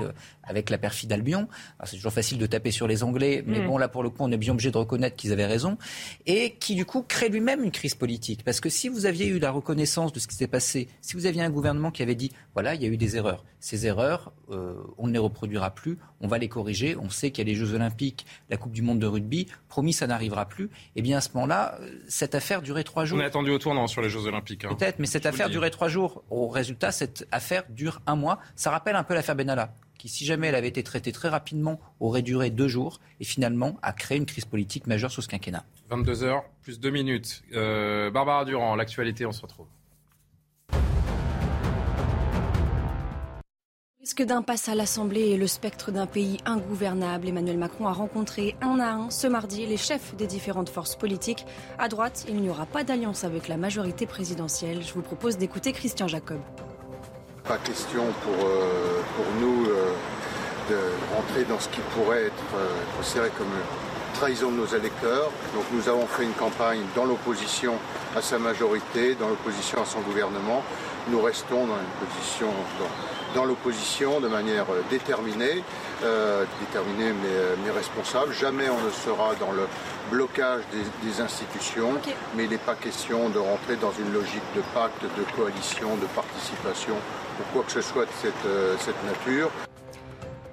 avec 0.47 0.69
la 0.69 0.77
perfide 0.77 1.11
Albion. 1.11 1.47
C'est 1.83 1.95
toujours 1.95 2.13
facile 2.13 2.37
de 2.37 2.45
taper 2.45 2.71
sur 2.71 2.87
les 2.87 3.03
Anglais, 3.03 3.43
mais 3.45 3.59
mm. 3.59 3.67
bon, 3.67 3.77
là, 3.77 3.87
pour 3.87 4.03
le 4.03 4.09
coup, 4.09 4.17
on 4.19 4.31
est 4.31 4.37
bien 4.37 4.53
obligé 4.53 4.71
de 4.71 4.77
reconnaître 4.77 5.15
qu'ils 5.15 5.31
avaient 5.31 5.45
raison. 5.45 5.77
Et 6.25 6.55
qui, 6.59 6.75
du 6.75 6.85
coup, 6.85 7.03
crée 7.07 7.29
lui-même 7.29 7.63
une 7.63 7.71
crise 7.71 7.95
politique. 7.95 8.43
Parce 8.43 8.59
que 8.59 8.69
si 8.69 8.89
vous 8.89 9.05
aviez 9.05 9.27
eu 9.27 9.39
la 9.39 9.51
reconnaissance 9.51 10.13
de 10.13 10.19
ce 10.19 10.27
qui 10.27 10.35
s'est 10.35 10.47
passé, 10.47 10.87
si 11.01 11.15
vous 11.15 11.25
aviez 11.25 11.41
un 11.41 11.49
gouvernement 11.49 11.91
qui 11.91 12.03
avait 12.03 12.15
dit, 12.15 12.31
voilà, 12.53 12.75
il 12.75 12.81
y 12.81 12.85
a 12.85 12.89
eu 12.89 12.97
des 12.97 13.17
erreurs. 13.17 13.43
Ces 13.59 13.87
erreurs, 13.87 14.31
euh, 14.51 14.75
on 14.97 15.07
ne 15.07 15.13
les 15.13 15.17
reproduira 15.17 15.71
plus, 15.71 15.97
on 16.21 16.27
va 16.27 16.37
les 16.37 16.49
corriger. 16.49 16.95
On 16.97 17.09
sait 17.09 17.31
qu'il 17.31 17.47
y 17.47 17.49
a 17.49 17.51
les 17.51 17.57
Jeux 17.57 17.73
Olympiques, 17.73 18.25
la 18.49 18.57
Coupe 18.57 18.71
du 18.71 18.81
Monde 18.81 18.99
de 18.99 19.07
rugby. 19.07 19.47
Promis, 19.69 19.93
ça 19.93 20.07
n'arrivera 20.07 20.45
plus. 20.47 20.65
Et 20.65 20.69
eh 20.97 21.01
bien, 21.01 21.17
à 21.17 21.21
ce 21.21 21.29
moment-là, 21.35 21.77
euh, 21.81 21.89
cette 22.07 22.35
affaire 22.35 22.61
durait 22.61 22.83
trois 22.83 23.05
jours. 23.05 23.17
On 23.17 23.21
est 23.21 23.25
attendu 23.25 23.51
au 23.51 23.57
tournant 23.57 23.87
sur 23.87 24.01
les 24.01 24.09
Jeux 24.09 24.25
Olympiques. 24.25 24.65
Hein. 24.65 24.75
Peut-être, 24.77 24.99
mais 24.99 25.07
cette 25.07 25.25
affaire 25.25 25.49
durait 25.49 25.71
trois 25.71 25.87
jours. 25.87 26.23
Au 26.29 26.47
résultat, 26.47 26.91
cette 26.91 27.27
affaire 27.31 27.63
dure 27.69 28.01
un 28.05 28.15
mois. 28.15 28.39
Ça 28.55 28.71
rappelle 28.71 28.95
un 28.95 29.03
peu 29.03 29.13
l'affaire 29.13 29.35
Benalla 29.35 29.73
qui, 29.97 30.09
si 30.09 30.25
jamais 30.25 30.47
elle 30.47 30.55
avait 30.55 30.67
été 30.67 30.83
traitée 30.83 31.11
très 31.11 31.29
rapidement, 31.29 31.79
aurait 31.99 32.21
duré 32.21 32.49
deux 32.49 32.67
jours 32.67 32.99
et 33.19 33.23
finalement 33.23 33.77
a 33.81 33.93
créé 33.93 34.17
une 34.17 34.25
crise 34.25 34.45
politique 34.45 34.87
majeure 34.87 35.11
sous 35.11 35.21
ce 35.21 35.27
quinquennat. 35.27 35.65
22 35.89 36.23
heures, 36.23 36.43
plus 36.61 36.79
deux 36.79 36.89
minutes. 36.89 37.43
Euh, 37.53 38.09
Barbara 38.09 38.45
Durand, 38.45 38.75
l'actualité, 38.75 39.25
on 39.25 39.31
se 39.31 39.41
retrouve. 39.41 39.67
Risque 44.05 44.21
d'impasse 44.21 44.69
à 44.69 44.75
l'Assemblée 44.75 45.29
et 45.29 45.35
le 45.35 45.47
spectre 45.47 45.91
d'un 45.91 46.05
pays 46.05 46.37
ingouvernable, 46.45 47.27
Emmanuel 47.27 47.57
Macron 47.57 47.87
a 47.87 47.91
rencontré 47.91 48.55
un 48.61 48.79
à 48.79 48.91
un 48.91 49.09
ce 49.09 49.25
mardi 49.25 49.65
les 49.65 49.77
chefs 49.77 50.15
des 50.15 50.27
différentes 50.27 50.69
forces 50.69 50.95
politiques. 50.95 51.43
À 51.79 51.87
droite, 51.89 52.23
il 52.29 52.35
n'y 52.35 52.51
aura 52.51 52.67
pas 52.67 52.83
d'alliance 52.83 53.23
avec 53.23 53.47
la 53.47 53.57
majorité 53.57 54.05
présidentielle. 54.05 54.83
Je 54.83 54.93
vous 54.93 55.01
propose 55.01 55.39
d'écouter 55.39 55.71
Christian 55.71 56.07
Jacob. 56.07 56.39
Pas 57.47 57.57
question 57.57 58.05
pour, 58.23 58.47
euh, 58.47 59.01
pour 59.15 59.25
nous 59.39 59.69
euh, 59.69 59.93
de 60.67 60.77
rentrer 61.15 61.43
dans 61.43 61.59
ce 61.59 61.69
qui 61.69 61.79
pourrait 61.93 62.23
être 62.23 62.55
euh, 62.55 62.67
considéré 62.97 63.29
comme 63.37 63.45
une 63.45 64.15
trahison 64.17 64.49
de 64.49 64.57
nos 64.57 64.65
électeurs. 64.65 65.29
Donc 65.53 65.63
nous 65.71 65.87
avons 65.87 66.07
fait 66.07 66.23
une 66.23 66.33
campagne 66.33 66.81
dans 66.95 67.05
l'opposition 67.05 67.75
à 68.15 68.21
sa 68.23 68.39
majorité, 68.39 69.13
dans 69.13 69.29
l'opposition 69.29 69.79
à 69.79 69.85
son 69.85 69.99
gouvernement. 69.99 70.63
Nous 71.09 71.21
restons 71.21 71.67
dans 71.67 71.77
une 71.77 72.07
position 72.07 72.47
l'opposition 73.43 74.21
de 74.21 74.27
manière 74.27 74.65
déterminée, 74.89 75.63
déterminée 76.61 77.13
mais, 77.63 77.71
responsable. 77.71 78.33
Jamais 78.33 78.69
on 78.69 78.81
ne 78.81 78.91
sera 78.91 79.35
dans 79.35 79.51
le 79.51 79.67
blocage 80.09 80.61
des, 81.03 81.21
institutions, 81.21 81.93
mais 82.35 82.45
il 82.45 82.49
n'est 82.49 82.57
pas 82.57 82.75
question 82.75 83.29
de 83.29 83.39
rentrer 83.39 83.75
dans 83.75 83.91
une 83.91 84.13
logique 84.13 84.43
de 84.55 84.61
pacte, 84.73 85.03
de 85.03 85.35
coalition, 85.35 85.95
de 85.97 86.05
participation 86.07 86.95
ou 87.39 87.43
quoi 87.53 87.63
que 87.63 87.71
ce 87.71 87.81
soit 87.81 88.05
de 88.05 88.11
cette, 88.21 88.45
euh, 88.45 88.75
cette 88.79 89.03
nature. 89.03 89.49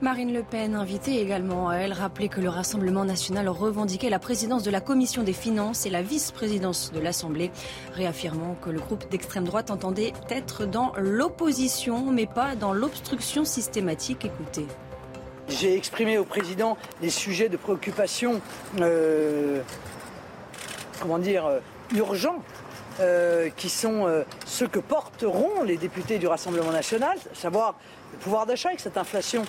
Marine 0.03 0.35
Le 0.35 0.43
Pen, 0.43 0.75
invitée 0.75 1.21
également 1.21 1.71
elle, 1.71 1.93
rappelait 1.93 2.27
que 2.29 2.41
le 2.41 2.49
Rassemblement 2.49 3.05
national 3.05 3.49
revendiquait 3.49 4.11
la 4.11 4.19
présidence 4.19 4.65
de 4.65 4.71
la 4.73 4.81
Commission 4.81 5.23
des 5.23 5.33
finances 5.33 5.87
et 5.87 5.91
la 5.91 6.03
vice-présidence 6.03 6.91
de 6.93 6.99
l'Assemblée, 6.99 7.53
réaffirmant 7.95 8.57
que 8.61 8.71
le 8.71 8.81
groupe 8.81 9.09
d'extrême 9.11 9.45
droite 9.45 9.71
entendait 9.71 10.13
être 10.29 10.67
dans 10.67 10.93
l'opposition, 10.99 12.11
mais 12.11 12.27
pas 12.27 12.57
dans 12.57 12.73
l'obstruction 12.73 13.45
systématique. 13.45 14.25
Écoutez. 14.25 14.67
J'ai 15.49 15.77
exprimé 15.77 16.19
au 16.19 16.25
président 16.25 16.77
les 17.01 17.11
sujets 17.11 17.49
de 17.49 17.57
préoccupation, 17.57 18.41
euh, 18.81 19.61
comment 21.01 21.19
dire, 21.21 21.47
euh, 21.47 21.61
urgents 21.95 22.43
euh, 22.99 23.51
qui 23.57 23.69
sont 23.69 24.25
ceux 24.47 24.67
que 24.67 24.81
porteront 24.81 25.63
les 25.63 25.77
députés 25.77 26.19
du 26.19 26.27
Rassemblement 26.27 26.73
national, 26.73 27.17
à 27.31 27.35
savoir 27.37 27.77
le 28.13 28.19
pouvoir 28.19 28.47
d'achat 28.47 28.71
avec 28.71 28.81
cette 28.81 28.97
inflation 28.97 29.45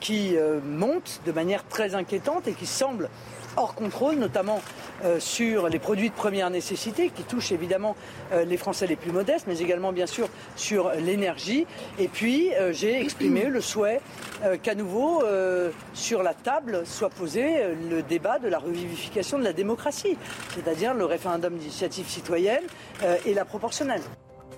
qui 0.00 0.36
monte 0.64 1.20
de 1.26 1.32
manière 1.32 1.66
très 1.66 1.94
inquiétante 1.94 2.46
et 2.48 2.52
qui 2.52 2.66
semble 2.66 3.08
hors 3.56 3.74
contrôle, 3.74 4.16
notamment 4.16 4.60
euh, 5.04 5.20
sur 5.20 5.68
les 5.68 5.78
produits 5.78 6.10
de 6.10 6.14
première 6.14 6.50
nécessité 6.50 7.10
qui 7.10 7.22
touchent 7.22 7.52
évidemment 7.52 7.96
euh, 8.32 8.44
les 8.44 8.56
Français 8.56 8.86
les 8.86 8.96
plus 8.96 9.12
modestes, 9.12 9.46
mais 9.46 9.58
également 9.58 9.92
bien 9.92 10.06
sûr 10.06 10.28
sur 10.56 10.90
l'énergie. 10.92 11.66
Et 11.98 12.08
puis 12.08 12.52
euh, 12.54 12.72
j'ai 12.72 13.00
exprimé 13.00 13.44
le 13.46 13.60
souhait 13.60 14.00
qu'à 14.62 14.74
nouveau 14.74 15.22
sur 15.94 16.22
la 16.22 16.34
table 16.34 16.82
soit 16.84 17.08
posé 17.08 17.74
le 17.90 18.02
débat 18.02 18.38
de 18.38 18.48
la 18.48 18.58
revivification 18.58 19.38
de 19.38 19.44
la 19.44 19.52
démocratie, 19.52 20.18
c'est-à-dire 20.54 20.92
le 20.92 21.06
référendum 21.06 21.56
d'initiative 21.56 22.06
citoyenne 22.06 22.64
et 23.24 23.32
la 23.32 23.44
proportionnelle. 23.44 24.02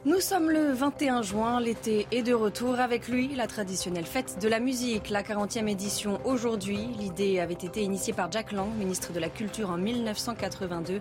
Nous 0.04 0.20
sommes 0.20 0.50
le 0.50 0.72
21 0.72 1.22
juin, 1.22 1.60
l'été 1.60 2.06
est 2.12 2.22
de 2.22 2.32
retour 2.32 2.78
avec 2.78 3.08
lui, 3.08 3.34
la 3.34 3.48
traditionnelle 3.48 4.04
fête 4.04 4.38
de 4.40 4.46
la 4.46 4.60
musique, 4.60 5.10
la 5.10 5.22
40e 5.22 5.68
édition 5.68 6.20
aujourd'hui. 6.24 6.78
L'idée 6.98 7.40
avait 7.40 7.54
été 7.54 7.82
initiée 7.82 8.12
par 8.12 8.30
Jack 8.30 8.52
Lang, 8.52 8.68
ministre 8.78 9.12
de 9.12 9.18
la 9.18 9.28
Culture 9.28 9.70
en 9.70 9.78
1982. 9.78 11.00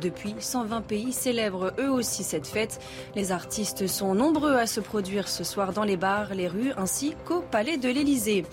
Depuis, 0.00 0.34
120 0.38 0.80
pays 0.82 1.12
célèbrent 1.12 1.74
eux 1.78 1.90
aussi 1.90 2.22
cette 2.24 2.46
fête. 2.46 2.80
Les 3.14 3.30
artistes 3.30 3.86
sont 3.86 4.14
nombreux 4.14 4.54
à 4.54 4.66
se 4.66 4.80
produire 4.80 5.28
ce 5.28 5.44
soir 5.44 5.74
dans 5.74 5.84
les 5.84 5.98
bars, 5.98 6.34
les 6.34 6.48
rues 6.48 6.72
ainsi 6.78 7.14
qu'au 7.26 7.40
palais 7.40 7.76
de 7.76 7.90
l'Élysée. 7.90 8.44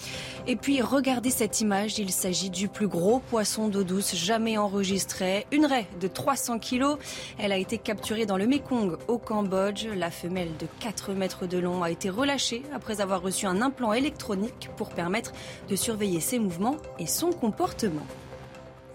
Et 0.48 0.58
puis, 0.58 0.82
regardez 0.82 1.30
cette 1.30 1.62
image, 1.62 1.98
il 1.98 2.12
s'agit 2.12 2.50
du 2.50 2.68
plus 2.68 2.88
gros 2.88 3.20
poisson 3.20 3.70
d'eau 3.70 3.84
douce 3.84 4.16
jamais 4.16 4.58
enregistré. 4.58 5.46
Une 5.52 5.66
raie 5.66 5.88
de 6.02 6.08
300 6.08 6.60
kilos. 6.60 6.98
Elle 7.40 7.54
a 7.54 7.58
été 7.58 7.78
capturée 7.78 8.26
dans 8.26 8.38
le 8.38 8.48
Mekong 8.48 8.98
au 9.08 9.18
Cambodge. 9.18 9.88
La 9.96 10.10
femelle 10.10 10.56
de 10.58 10.68
4 10.80 11.14
mètres 11.14 11.46
de 11.46 11.58
long 11.60 11.84
a 11.84 11.92
été 11.92 12.10
relâchée 12.10 12.64
après 12.74 13.00
avoir 13.00 13.22
reçu 13.22 13.46
un 13.46 13.62
implant 13.62 13.94
électronique 13.94 14.70
pour 14.76 14.90
permettre 14.90 15.34
de 15.70 15.76
surveiller 15.76 16.20
ses 16.20 16.40
mouvements 16.40 16.78
et 16.98 17.06
son 17.06 17.32
comportement. 17.32 18.06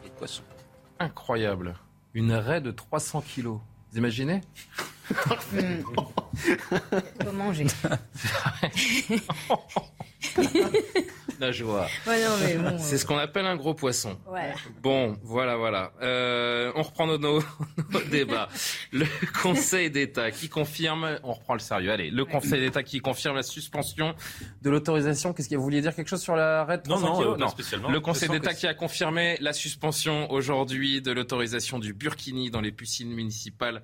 Les 0.03 0.11
poissons. 0.11 0.43
Incroyable. 0.99 1.75
Une 2.15 2.33
raie 2.33 2.61
de 2.61 2.73
300 2.73 3.21
kilos. 3.21 3.61
Vous 3.93 3.99
imaginez 3.99 4.41
hmm. 5.53 5.83
Faut 11.39 11.47
manger. 11.47 11.89
non, 12.05 12.37
Najwa. 12.39 12.79
C'est 12.79 12.99
ce 12.99 13.07
qu'on 13.07 13.19
appelle 13.19 13.47
un 13.47 13.57
gros 13.57 13.75
poisson. 13.75 14.19
Bon, 14.83 15.17
voilà, 15.23 15.57
voilà. 15.57 15.93
Euh, 16.03 16.73
on 16.75 16.83
reprend 16.83 17.07
nos, 17.07 17.19
nos, 17.19 17.41
débats. 18.11 18.49
Le 18.93 19.07
Conseil 19.43 19.91
d'État 19.91 20.31
qui 20.31 20.49
confirme, 20.49 21.19
on 21.23 21.33
reprend 21.33 21.55
le 21.55 21.61
sérieux. 21.61 21.91
Allez, 21.91 22.11
le 22.11 22.25
Conseil 22.25 22.61
d'État 22.61 22.83
qui 22.83 23.01
confirme 23.01 23.37
la 23.37 23.43
suspension 23.43 24.15
de 24.63 24.71
l'autorisation. 24.71 25.33
Qu'est-ce 25.33 25.49
que 25.49 25.57
vous 25.57 25.63
vouliez 25.63 25.81
dire 25.81 25.95
quelque 25.95 26.09
chose 26.09 26.23
sur 26.23 26.37
la 26.37 26.65
RED 26.65 26.87
Non, 26.89 26.99
non, 26.99 27.37
non. 27.37 27.49
Spécialement. 27.49 27.91
Le 27.91 28.01
Conseil 28.01 28.29
d'État 28.29 28.55
qui 28.55 28.67
a 28.67 28.75
confirmé 28.75 29.37
la 29.41 29.53
suspension 29.53 30.31
aujourd'hui 30.31 31.03
de 31.03 31.13
l'autorisation 31.13 31.79
du 31.79 31.93
burkini 31.93 32.51
dans 32.51 32.61
les 32.61 32.73
piscines 32.73 33.13
municipales 33.13 33.83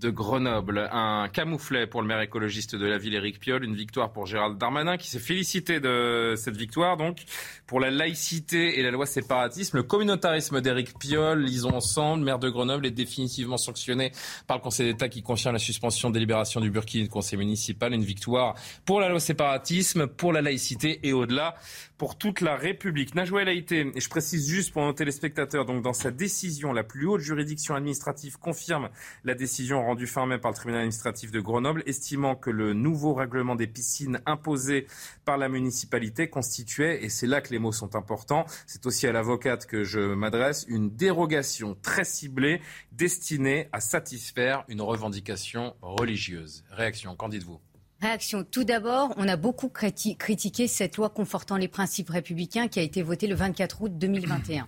de 0.00 0.10
Grenoble. 0.10 0.88
Un 0.92 1.28
camouflet 1.32 1.86
pour 1.86 2.02
le 2.02 2.08
maire 2.08 2.20
écologiste 2.20 2.76
de 2.76 2.86
la 2.86 2.98
ville, 2.98 3.14
Éric 3.14 3.40
Piolle. 3.40 3.64
Une 3.64 3.76
victoire 3.76 4.12
pour 4.12 4.26
Gérald 4.26 4.58
Darmanin 4.58 4.96
qui 4.96 5.08
s'est 5.08 5.18
félicité 5.18 5.80
de 5.80 6.34
cette 6.36 6.56
victoire. 6.56 6.93
Donc, 6.96 7.18
pour 7.66 7.80
la 7.80 7.90
laïcité 7.90 8.78
et 8.78 8.82
la 8.82 8.90
loi 8.90 9.06
séparatisme, 9.06 9.76
le 9.78 9.82
communautarisme 9.82 10.60
d'Éric 10.60 10.98
Piolle, 10.98 11.42
lisons 11.42 11.74
ensemble, 11.74 12.24
maire 12.24 12.38
de 12.38 12.48
Grenoble, 12.48 12.86
est 12.86 12.90
définitivement 12.90 13.56
sanctionné 13.56 14.12
par 14.46 14.58
le 14.58 14.62
Conseil 14.62 14.86
d'État 14.86 15.08
qui 15.08 15.22
confirme 15.22 15.54
la 15.54 15.58
suspension 15.58 16.08
de 16.08 16.14
délibération 16.14 16.60
du 16.60 16.70
burkini 16.70 17.04
de 17.04 17.08
conseil 17.08 17.38
municipal. 17.38 17.92
Une 17.92 18.04
victoire 18.04 18.54
pour 18.84 19.00
la 19.00 19.08
loi 19.08 19.20
séparatisme, 19.20 20.06
pour 20.06 20.32
la 20.32 20.42
laïcité 20.42 21.00
et 21.02 21.12
au-delà 21.12 21.54
pour 21.98 22.18
toute 22.18 22.40
la 22.40 22.56
République. 22.56 23.14
Najwa 23.14 23.44
Laïté, 23.44 23.92
et 23.94 24.00
je 24.00 24.08
précise 24.08 24.48
juste 24.48 24.72
pour 24.72 24.82
nos 24.82 24.92
téléspectateurs, 24.92 25.64
donc 25.64 25.82
dans 25.82 25.92
sa 25.92 26.10
décision, 26.10 26.72
la 26.72 26.82
plus 26.82 27.06
haute 27.06 27.20
juridiction 27.20 27.74
administrative 27.74 28.38
confirme 28.38 28.88
la 29.24 29.34
décision 29.34 29.82
rendue 29.82 30.06
fin 30.06 30.26
mai 30.26 30.38
par 30.38 30.50
le 30.50 30.56
tribunal 30.56 30.80
administratif 30.80 31.30
de 31.30 31.40
Grenoble, 31.40 31.82
estimant 31.86 32.34
que 32.34 32.50
le 32.50 32.72
nouveau 32.72 33.14
règlement 33.14 33.54
des 33.54 33.66
piscines 33.66 34.20
imposé 34.26 34.86
par 35.24 35.38
la 35.38 35.48
municipalité 35.48 36.28
constituait, 36.28 37.04
et 37.04 37.08
c'est 37.08 37.26
là 37.26 37.40
que 37.40 37.50
les 37.50 37.58
mots 37.58 37.72
sont 37.72 37.94
importants, 37.94 38.44
c'est 38.66 38.86
aussi 38.86 39.06
à 39.06 39.12
l'avocate 39.12 39.66
que 39.66 39.84
je 39.84 40.00
m'adresse, 40.00 40.66
une 40.68 40.90
dérogation 40.90 41.76
très 41.80 42.04
ciblée 42.04 42.60
destinée 42.92 43.68
à 43.72 43.80
satisfaire 43.80 44.64
une 44.68 44.80
revendication 44.80 45.74
religieuse. 45.80 46.64
Réaction, 46.70 47.14
qu'en 47.14 47.28
dites-vous? 47.28 47.60
Réaction. 48.04 48.44
Tout 48.44 48.64
d'abord, 48.64 49.14
on 49.16 49.26
a 49.28 49.36
beaucoup 49.36 49.70
critiqué 49.70 50.68
cette 50.68 50.98
loi 50.98 51.08
confortant 51.08 51.56
les 51.56 51.68
principes 51.68 52.10
républicains 52.10 52.68
qui 52.68 52.78
a 52.78 52.82
été 52.82 53.00
votée 53.00 53.26
le 53.26 53.34
24 53.34 53.80
août 53.80 53.92
2021. 53.96 54.66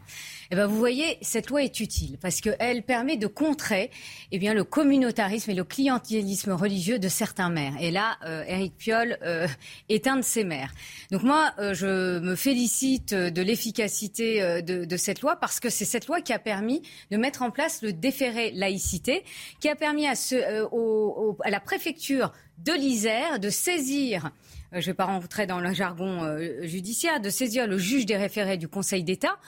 Eh 0.53 0.57
ben, 0.57 0.67
vous 0.67 0.77
voyez, 0.77 1.19
cette 1.23 1.51
loi 1.51 1.65
est 1.65 1.81
utile 1.81 2.19
parce 2.21 2.41
qu'elle 2.41 2.83
permet 2.85 3.17
de 3.17 3.27
contrer 3.27 3.91
eh 4.31 4.39
bien, 4.39 4.55
le 4.55 4.63
communautarisme 4.63 5.51
et 5.51 5.55
le 5.55 5.65
clientélisme 5.65 6.53
religieux 6.53 6.99
de 6.99 7.09
certains 7.09 7.51
maires. 7.51 7.75
Et 7.81 7.91
là, 7.91 8.17
euh, 8.25 8.45
Éric 8.47 8.77
Piolle 8.77 9.19
euh, 9.23 9.49
est 9.89 10.07
un 10.07 10.17
de 10.17 10.23
ces 10.23 10.45
maires. 10.45 10.73
Donc 11.11 11.25
moi, 11.25 11.53
euh, 11.59 11.75
je 11.75 12.21
me 12.21 12.37
félicite 12.37 13.13
de 13.13 13.43
l'efficacité 13.43 14.41
euh, 14.41 14.61
de, 14.61 14.85
de, 14.85 14.97
cette 14.97 15.21
loi 15.21 15.37
parce 15.37 15.59
que 15.59 15.69
c'est 15.69 15.85
cette 15.85 16.07
loi 16.07 16.21
qui 16.21 16.33
a 16.33 16.39
permis 16.39 16.83
de 17.11 17.17
mettre 17.17 17.43
en 17.43 17.51
place 17.51 17.83
le 17.83 17.93
déféré 17.93 18.53
laïcité, 18.53 19.25
qui 19.61 19.69
a 19.69 19.75
permis 19.75 20.07
à, 20.07 20.15
ce, 20.15 20.65
au, 20.71 21.37
à 21.43 21.51
la 21.51 21.61
préfecture 21.61 22.33
de 22.59 22.73
l'Isère 22.73 23.41
de 23.41 23.51
saisir 23.51 24.31
je 24.73 24.79
ne 24.79 24.85
vais 24.87 24.95
pas 24.95 25.05
rentrer 25.05 25.47
dans 25.47 25.61
le 25.61 25.73
jargon 25.73 26.39
judiciaire, 26.63 27.21
de 27.21 27.31
saisir 27.31 27.69
le 27.69 27.79
juge 27.79 28.05
des 28.05 28.17
référés 28.17 28.59
du 28.59 28.67
Conseil 28.67 29.05
d'État 29.05 29.39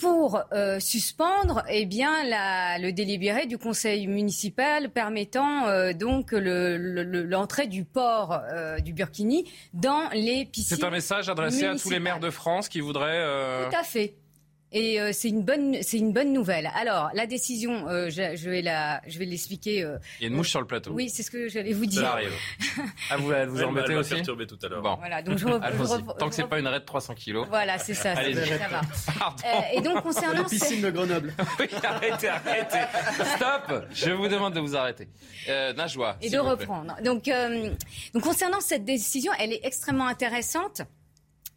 pour 0.00 0.42
euh, 0.52 0.80
suspendre 0.80 1.62
eh 1.68 1.84
bien, 1.84 2.24
la, 2.24 2.78
le 2.78 2.92
délibéré 2.92 3.46
du 3.46 3.58
conseil 3.58 4.06
municipal 4.06 4.90
permettant 4.90 5.68
euh, 5.68 5.92
donc 5.92 6.32
l'entrée 6.32 7.64
le, 7.64 7.68
du 7.68 7.84
port 7.84 8.40
euh, 8.52 8.78
du 8.80 8.92
Burkini 8.92 9.44
dans 9.74 10.08
les 10.12 10.46
piscines. 10.46 10.76
C'est 10.78 10.84
un 10.84 10.90
message 10.90 11.28
adressé 11.28 11.66
à 11.66 11.76
tous 11.76 11.90
les 11.90 12.00
maires 12.00 12.20
de 12.20 12.30
France 12.30 12.68
qui 12.68 12.80
voudraient. 12.80 13.68
Tout 13.70 13.76
à 13.76 13.82
fait. 13.84 14.14
Et 14.72 15.00
euh, 15.00 15.10
c'est 15.12 15.28
une 15.28 15.42
bonne, 15.42 15.78
c'est 15.82 15.98
une 15.98 16.12
bonne 16.12 16.32
nouvelle. 16.32 16.70
Alors 16.76 17.10
la 17.14 17.26
décision, 17.26 17.88
euh, 17.88 18.08
je, 18.08 18.36
je, 18.36 18.50
vais 18.50 18.62
la, 18.62 19.00
je 19.06 19.18
vais 19.18 19.24
l'expliquer. 19.24 19.82
Euh, 19.82 19.98
Il 20.20 20.22
y 20.22 20.26
a 20.26 20.28
une 20.28 20.36
mouche 20.36 20.50
sur 20.50 20.60
le 20.60 20.66
plateau. 20.66 20.92
Oui, 20.92 21.10
c'est 21.10 21.24
ce 21.24 21.30
que 21.30 21.48
j'allais 21.48 21.72
vous 21.72 21.86
dire. 21.86 22.02
Ça 22.02 22.12
arrive. 22.12 22.32
ah 23.10 23.16
vous, 23.16 23.32
elle 23.32 23.48
vous 23.48 23.62
embêtez 23.62 23.96
aussi. 23.96 24.14
Perturbé 24.14 24.46
tout 24.46 24.58
à 24.62 24.68
l'heure. 24.68 24.82
Bon. 24.82 24.94
Voilà, 24.96 25.22
donc 25.22 25.38
je, 25.38 25.46
je 25.48 26.18
Tant 26.18 26.28
que 26.28 26.34
c'est 26.34 26.46
pas 26.46 26.60
une 26.60 26.68
raide 26.68 26.82
de 26.82 26.86
300 26.86 27.14
kilos. 27.14 27.48
Voilà, 27.48 27.78
c'est 27.78 27.94
ça. 27.94 28.14
ça, 28.14 28.22
ça 28.22 28.68
va. 28.68 29.36
et 29.74 29.80
donc 29.80 30.02
concernant 30.02 30.42
la 30.42 30.48
piscine 30.48 30.82
de 30.82 30.90
Grenoble. 30.90 31.34
oui, 31.58 31.66
arrêtez, 31.82 32.28
arrêtez. 32.28 32.78
Stop. 33.36 33.86
Je 33.92 34.10
vous 34.10 34.28
demande 34.28 34.54
de 34.54 34.60
vous 34.60 34.76
arrêter. 34.76 35.08
Najwa. 35.76 36.16
Et 36.20 36.30
de 36.30 36.38
reprendre. 36.38 36.96
Donc, 37.02 37.28
donc 38.14 38.22
concernant 38.22 38.60
cette 38.60 38.84
décision, 38.84 39.32
elle 39.40 39.52
est 39.52 39.64
extrêmement 39.64 40.06
intéressante. 40.06 40.82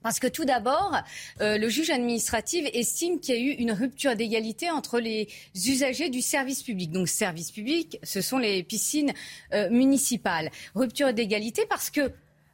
Parce 0.04 0.20
que 0.20 0.28
tout 0.28 0.45
d'abord, 0.45 1.01
euh, 1.41 1.58
le 1.58 1.70
juge 1.70 1.89
administratif 1.89 2.68
estime 2.74 3.20
qu'il 3.20 3.36
y 3.36 3.38
a 3.38 3.41
eu 3.41 3.56
une 3.56 3.72
rupture 3.72 4.16
d'égalité 4.16 4.70
entre 4.70 4.99
les 4.99 5.30
usagers 5.56 6.10
du 6.10 6.22
service 6.22 6.62
public. 6.62 6.91
Donc, 6.91 7.08
service 7.08 7.51
public, 7.51 7.97
ce 8.04 8.22
sont 8.22 8.38
les 8.38 8.64
piscines 8.64 9.14
euh, 9.54 9.70
municipales. 9.70 10.51
Rupture 10.76 11.14
d'égalité 11.14 11.66
parce 11.70 11.89
que 11.89 12.12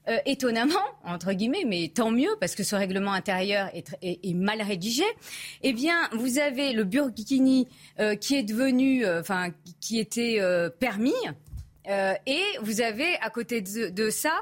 euh, 0.08 0.18
étonnamment, 0.28 0.76
entre 1.04 1.34
guillemets, 1.34 1.66
mais 1.66 1.92
tant 1.94 2.12
mieux 2.12 2.36
parce 2.40 2.54
que 2.54 2.64
ce 2.64 2.76
règlement 2.76 3.14
intérieur 3.14 3.70
est, 3.74 4.34
mal 4.36 4.62
rédigé. 4.62 5.04
Eh 5.64 5.74
bien, 5.74 6.08
vous 6.14 6.38
avez 6.38 6.74
le 6.74 6.84
burkini 6.84 7.68
qui 8.22 8.36
est 8.36 8.44
devenu, 8.44 9.06
enfin, 9.08 9.50
qui 9.82 10.00
était 10.00 10.40
permis, 10.80 11.14
et 11.86 12.44
vous 12.62 12.82
avez 12.82 13.18
à 13.18 13.30
côté 13.30 13.62
de 13.62 14.10
ça 14.10 14.42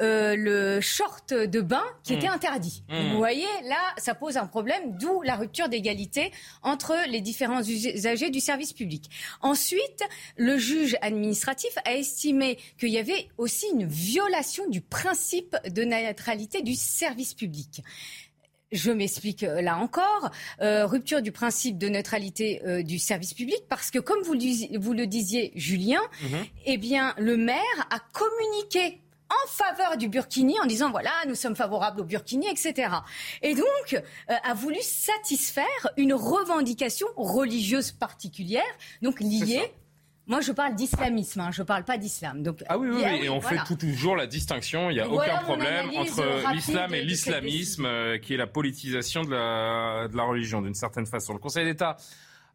euh, 0.00 0.36
le 0.36 0.80
short 0.80 1.32
de 1.32 1.60
bain 1.60 1.84
qui 2.02 2.14
était 2.14 2.28
mmh. 2.28 2.32
interdit. 2.32 2.82
Mmh. 2.88 3.12
Vous 3.12 3.18
voyez, 3.18 3.46
là, 3.64 3.94
ça 3.96 4.14
pose 4.14 4.36
un 4.36 4.46
problème, 4.46 4.96
d'où 4.98 5.22
la 5.22 5.36
rupture 5.36 5.68
d'égalité 5.68 6.32
entre 6.62 6.96
les 7.08 7.20
différents 7.20 7.62
usagers 7.62 8.30
du 8.30 8.40
service 8.40 8.72
public. 8.72 9.10
Ensuite, 9.40 10.02
le 10.36 10.58
juge 10.58 10.96
administratif 11.00 11.70
a 11.84 11.94
estimé 11.94 12.58
qu'il 12.78 12.90
y 12.90 12.98
avait 12.98 13.28
aussi 13.38 13.66
une 13.72 13.86
violation 13.86 14.68
du 14.68 14.80
principe 14.80 15.56
de 15.68 15.84
neutralité 15.84 16.62
du 16.62 16.74
service 16.74 17.34
public. 17.34 17.82
Je 18.74 18.90
m'explique 18.90 19.44
euh, 19.44 19.62
là 19.62 19.78
encore. 19.78 20.30
Euh, 20.60 20.84
rupture 20.86 21.22
du 21.22 21.32
principe 21.32 21.78
de 21.78 21.88
neutralité 21.88 22.60
euh, 22.66 22.82
du 22.82 22.98
service 22.98 23.32
public 23.32 23.62
parce 23.68 23.90
que, 23.90 24.00
comme 24.00 24.20
vous, 24.22 24.34
vous 24.78 24.92
le 24.92 25.06
disiez, 25.06 25.52
Julien, 25.54 26.00
mmh. 26.22 26.26
eh 26.66 26.76
bien, 26.76 27.14
le 27.16 27.36
maire 27.36 27.88
a 27.90 28.00
communiqué 28.12 29.00
en 29.30 29.48
faveur 29.48 29.96
du 29.96 30.08
Burkini 30.08 30.58
en 30.60 30.66
disant 30.66 30.90
voilà, 30.90 31.10
nous 31.26 31.34
sommes 31.34 31.56
favorables 31.56 32.00
au 32.00 32.04
Burkini, 32.04 32.48
etc. 32.48 32.88
Et 33.42 33.54
donc 33.54 33.94
euh, 33.94 34.34
a 34.42 34.54
voulu 34.54 34.80
satisfaire 34.80 35.64
une 35.96 36.14
revendication 36.14 37.06
religieuse 37.16 37.92
particulière, 37.92 38.62
donc 39.02 39.20
liée 39.20 39.72
moi, 40.26 40.40
je 40.40 40.52
parle 40.52 40.74
d'islamisme, 40.74 41.40
hein, 41.40 41.50
je 41.52 41.60
ne 41.60 41.66
parle 41.66 41.84
pas 41.84 41.98
d'islam. 41.98 42.42
Donc, 42.42 42.64
ah 42.68 42.78
oui, 42.78 42.88
oui, 42.90 43.02
oui. 43.04 43.24
et 43.26 43.28
on 43.28 43.42
fait 43.42 43.58
toujours 43.76 44.16
la 44.16 44.26
distinction, 44.26 44.88
il 44.88 44.94
n'y 44.94 45.00
a 45.00 45.08
aucun 45.08 45.36
problème 45.38 45.90
entre 45.96 46.50
l'islam 46.52 46.94
et 46.94 47.02
l'islamisme, 47.02 47.84
euh, 47.84 48.18
qui 48.18 48.32
est 48.32 48.38
la 48.38 48.46
politisation 48.46 49.22
de 49.22 49.30
la, 49.30 50.08
de 50.08 50.16
la 50.16 50.22
religion, 50.22 50.62
d'une 50.62 50.74
certaine 50.74 51.04
façon. 51.04 51.34
Le 51.34 51.38
Conseil 51.38 51.66
d'État 51.66 51.98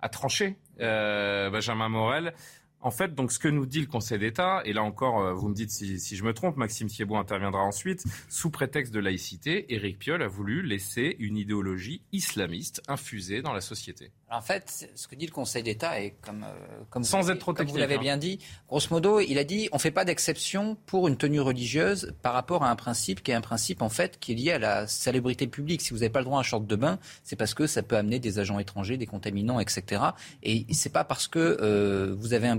a 0.01 0.09
tranché, 0.09 0.57
euh, 0.80 1.49
Benjamin 1.51 1.89
Morel. 1.89 2.34
En 2.82 2.91
fait, 2.91 3.13
donc, 3.13 3.32
ce 3.32 3.39
que 3.39 3.49
nous 3.49 3.65
dit 3.65 3.82
le 3.82 3.88
Conseil 3.88 4.19
d'État, 4.19 4.61
et 4.63 4.71
là 4.71 4.84
encore, 4.84 5.21
euh, 5.21 5.34
vous 5.34 5.49
me 5.49 5.53
dites 5.53 5.69
si, 5.69 5.97
je 5.97 6.23
me 6.23 6.34
trompe, 6.34 6.55
Maxime 6.55 6.88
Thiebaud 6.88 7.17
interviendra 7.17 7.61
ensuite, 7.61 8.03
sous 8.30 8.51
prétexte 8.51 8.93
de 8.93 8.99
laïcité, 8.99 9.73
Éric 9.73 9.99
Piolle 9.99 10.21
a 10.21 10.27
voulu 10.27 10.61
laisser 10.61 11.17
une 11.19 11.36
idéologie 11.36 12.01
islamiste 12.13 12.82
infusée 12.88 13.41
dans 13.41 13.53
la 13.53 13.61
société. 13.61 14.11
En 14.32 14.41
fait, 14.41 14.89
ce 14.95 15.07
que 15.07 15.15
dit 15.15 15.25
le 15.25 15.32
Conseil 15.32 15.63
d'État 15.63 15.99
est 16.01 16.15
comme, 16.21 16.43
euh, 16.43 16.84
comme 16.89 17.03
sans 17.03 17.21
vous, 17.21 17.32
être 17.32 17.39
trop 17.39 17.53
comme 17.53 17.67
vous 17.67 17.77
l'avez 17.77 17.95
hein. 17.95 17.99
bien 17.99 18.17
dit. 18.17 18.39
Grosso 18.67 18.88
modo, 18.91 19.19
il 19.19 19.38
a 19.38 19.43
dit 19.43 19.69
on 19.71 19.80
fait 19.80 19.91
pas 19.91 20.05
d'exception 20.05 20.77
pour 20.86 21.07
une 21.07 21.17
tenue 21.17 21.41
religieuse 21.41 22.13
par 22.21 22.34
rapport 22.34 22.63
à 22.63 22.69
un 22.69 22.75
principe 22.75 23.23
qui 23.23 23.32
est 23.32 23.36
un 23.36 23.41
principe 23.41 23.82
en 23.82 23.89
fait 23.89 24.19
qui 24.19 24.34
est 24.34 24.36
lié 24.36 24.51
à 24.51 24.59
la 24.59 24.88
salubrité 24.88 25.47
publique. 25.47 25.82
Si 25.82 25.91
vous 25.91 25.97
n'avez 25.97 26.09
pas 26.09 26.19
le 26.19 26.25
droit 26.25 26.38
à 26.38 26.41
un 26.41 26.43
short 26.43 26.65
de 26.65 26.75
bain, 26.75 26.99
c'est 27.23 27.36
parce 27.36 27.53
que 27.53 27.67
ça 27.67 27.84
peut 27.84 27.97
amener 27.97 28.19
des 28.19 28.39
agents 28.39 28.59
étrangers, 28.59 28.97
des 28.97 29.07
contaminants, 29.07 29.59
etc. 29.59 30.01
Et 30.43 30.65
c'est 30.73 30.93
pas 30.93 31.03
parce 31.03 31.27
que 31.27 31.57
euh, 31.61 32.15
vous 32.17 32.34
avez 32.34 32.47
un 32.47 32.57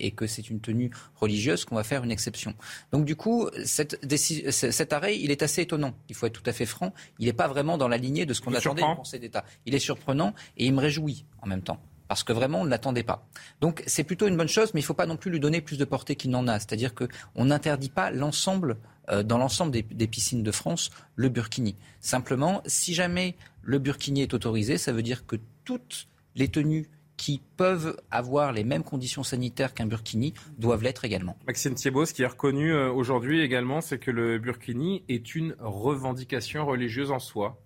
et 0.00 0.10
que 0.12 0.26
c'est 0.26 0.50
une 0.50 0.60
tenue 0.60 0.90
religieuse 1.16 1.64
qu'on 1.64 1.74
va 1.74 1.84
faire 1.84 2.04
une 2.04 2.10
exception. 2.10 2.54
Donc 2.92 3.04
du 3.04 3.16
coup, 3.16 3.48
cette, 3.64 3.98
cet 4.16 4.92
arrêt, 4.92 5.18
il 5.18 5.30
est 5.30 5.42
assez 5.42 5.62
étonnant. 5.62 5.94
Il 6.08 6.14
faut 6.14 6.26
être 6.26 6.40
tout 6.40 6.48
à 6.48 6.52
fait 6.52 6.66
franc. 6.66 6.92
Il 7.18 7.26
n'est 7.26 7.32
pas 7.32 7.48
vraiment 7.48 7.78
dans 7.78 7.88
la 7.88 7.96
lignée 7.96 8.26
de 8.26 8.34
ce 8.34 8.40
qu'on 8.40 8.54
attendait 8.54 8.82
du 8.82 8.96
Conseil 8.96 9.20
d'État. 9.20 9.44
Il 9.66 9.74
est 9.74 9.78
surprenant 9.78 10.34
et 10.56 10.66
il 10.66 10.74
me 10.74 10.80
réjouit 10.80 11.07
en 11.42 11.46
même 11.46 11.62
temps 11.62 11.80
parce 12.08 12.24
que 12.24 12.32
vraiment 12.32 12.62
on 12.62 12.64
ne 12.64 12.70
l'attendait 12.70 13.02
pas. 13.02 13.28
Donc 13.60 13.84
c'est 13.86 14.02
plutôt 14.02 14.26
une 14.26 14.36
bonne 14.36 14.48
chose, 14.48 14.72
mais 14.74 14.80
il 14.80 14.84
ne 14.84 14.86
faut 14.86 14.94
pas 14.94 15.06
non 15.06 15.16
plus 15.16 15.30
lui 15.30 15.40
donner 15.40 15.60
plus 15.60 15.76
de 15.76 15.84
portée 15.84 16.16
qu'il 16.16 16.30
n'en 16.30 16.48
a. 16.48 16.58
C'est-à-dire 16.58 16.94
qu'on 16.94 17.44
n'interdit 17.44 17.90
pas 17.90 18.10
l'ensemble, 18.10 18.78
euh, 19.10 19.22
dans 19.22 19.38
l'ensemble 19.38 19.72
des, 19.72 19.82
des, 19.82 20.06
piscines 20.06 20.42
de 20.42 20.50
France, 20.50 20.90
le 21.14 21.28
burkini. 21.28 21.76
Simplement, 22.00 22.62
si 22.66 22.94
jamais 22.94 23.36
le 23.62 23.78
burkini 23.78 24.22
est 24.22 24.32
autorisé, 24.32 24.78
ça 24.78 24.92
veut 24.92 25.02
dire 25.02 25.26
que 25.26 25.36
toutes 25.64 26.08
les 26.34 26.48
tenues 26.48 26.88
qui 27.18 27.42
peuvent 27.56 28.00
avoir 28.10 28.52
les 28.52 28.64
mêmes 28.64 28.84
conditions 28.84 29.24
sanitaires 29.24 29.74
qu'un 29.74 29.86
burkini 29.86 30.32
doivent 30.56 30.84
l'être 30.84 31.04
également. 31.04 31.36
Maxime 31.46 31.74
Thiebaud, 31.74 32.06
ce 32.06 32.14
qui 32.14 32.22
est 32.22 32.26
reconnu 32.26 32.72
euh, 32.72 32.90
aujourd'hui 32.90 33.40
également, 33.40 33.80
c'est 33.80 33.98
que 33.98 34.12
le 34.12 34.38
burkini 34.38 35.02
est 35.08 35.34
une 35.34 35.56
revendication 35.58 36.64
religieuse 36.64 37.10
en 37.10 37.18
soi. 37.18 37.60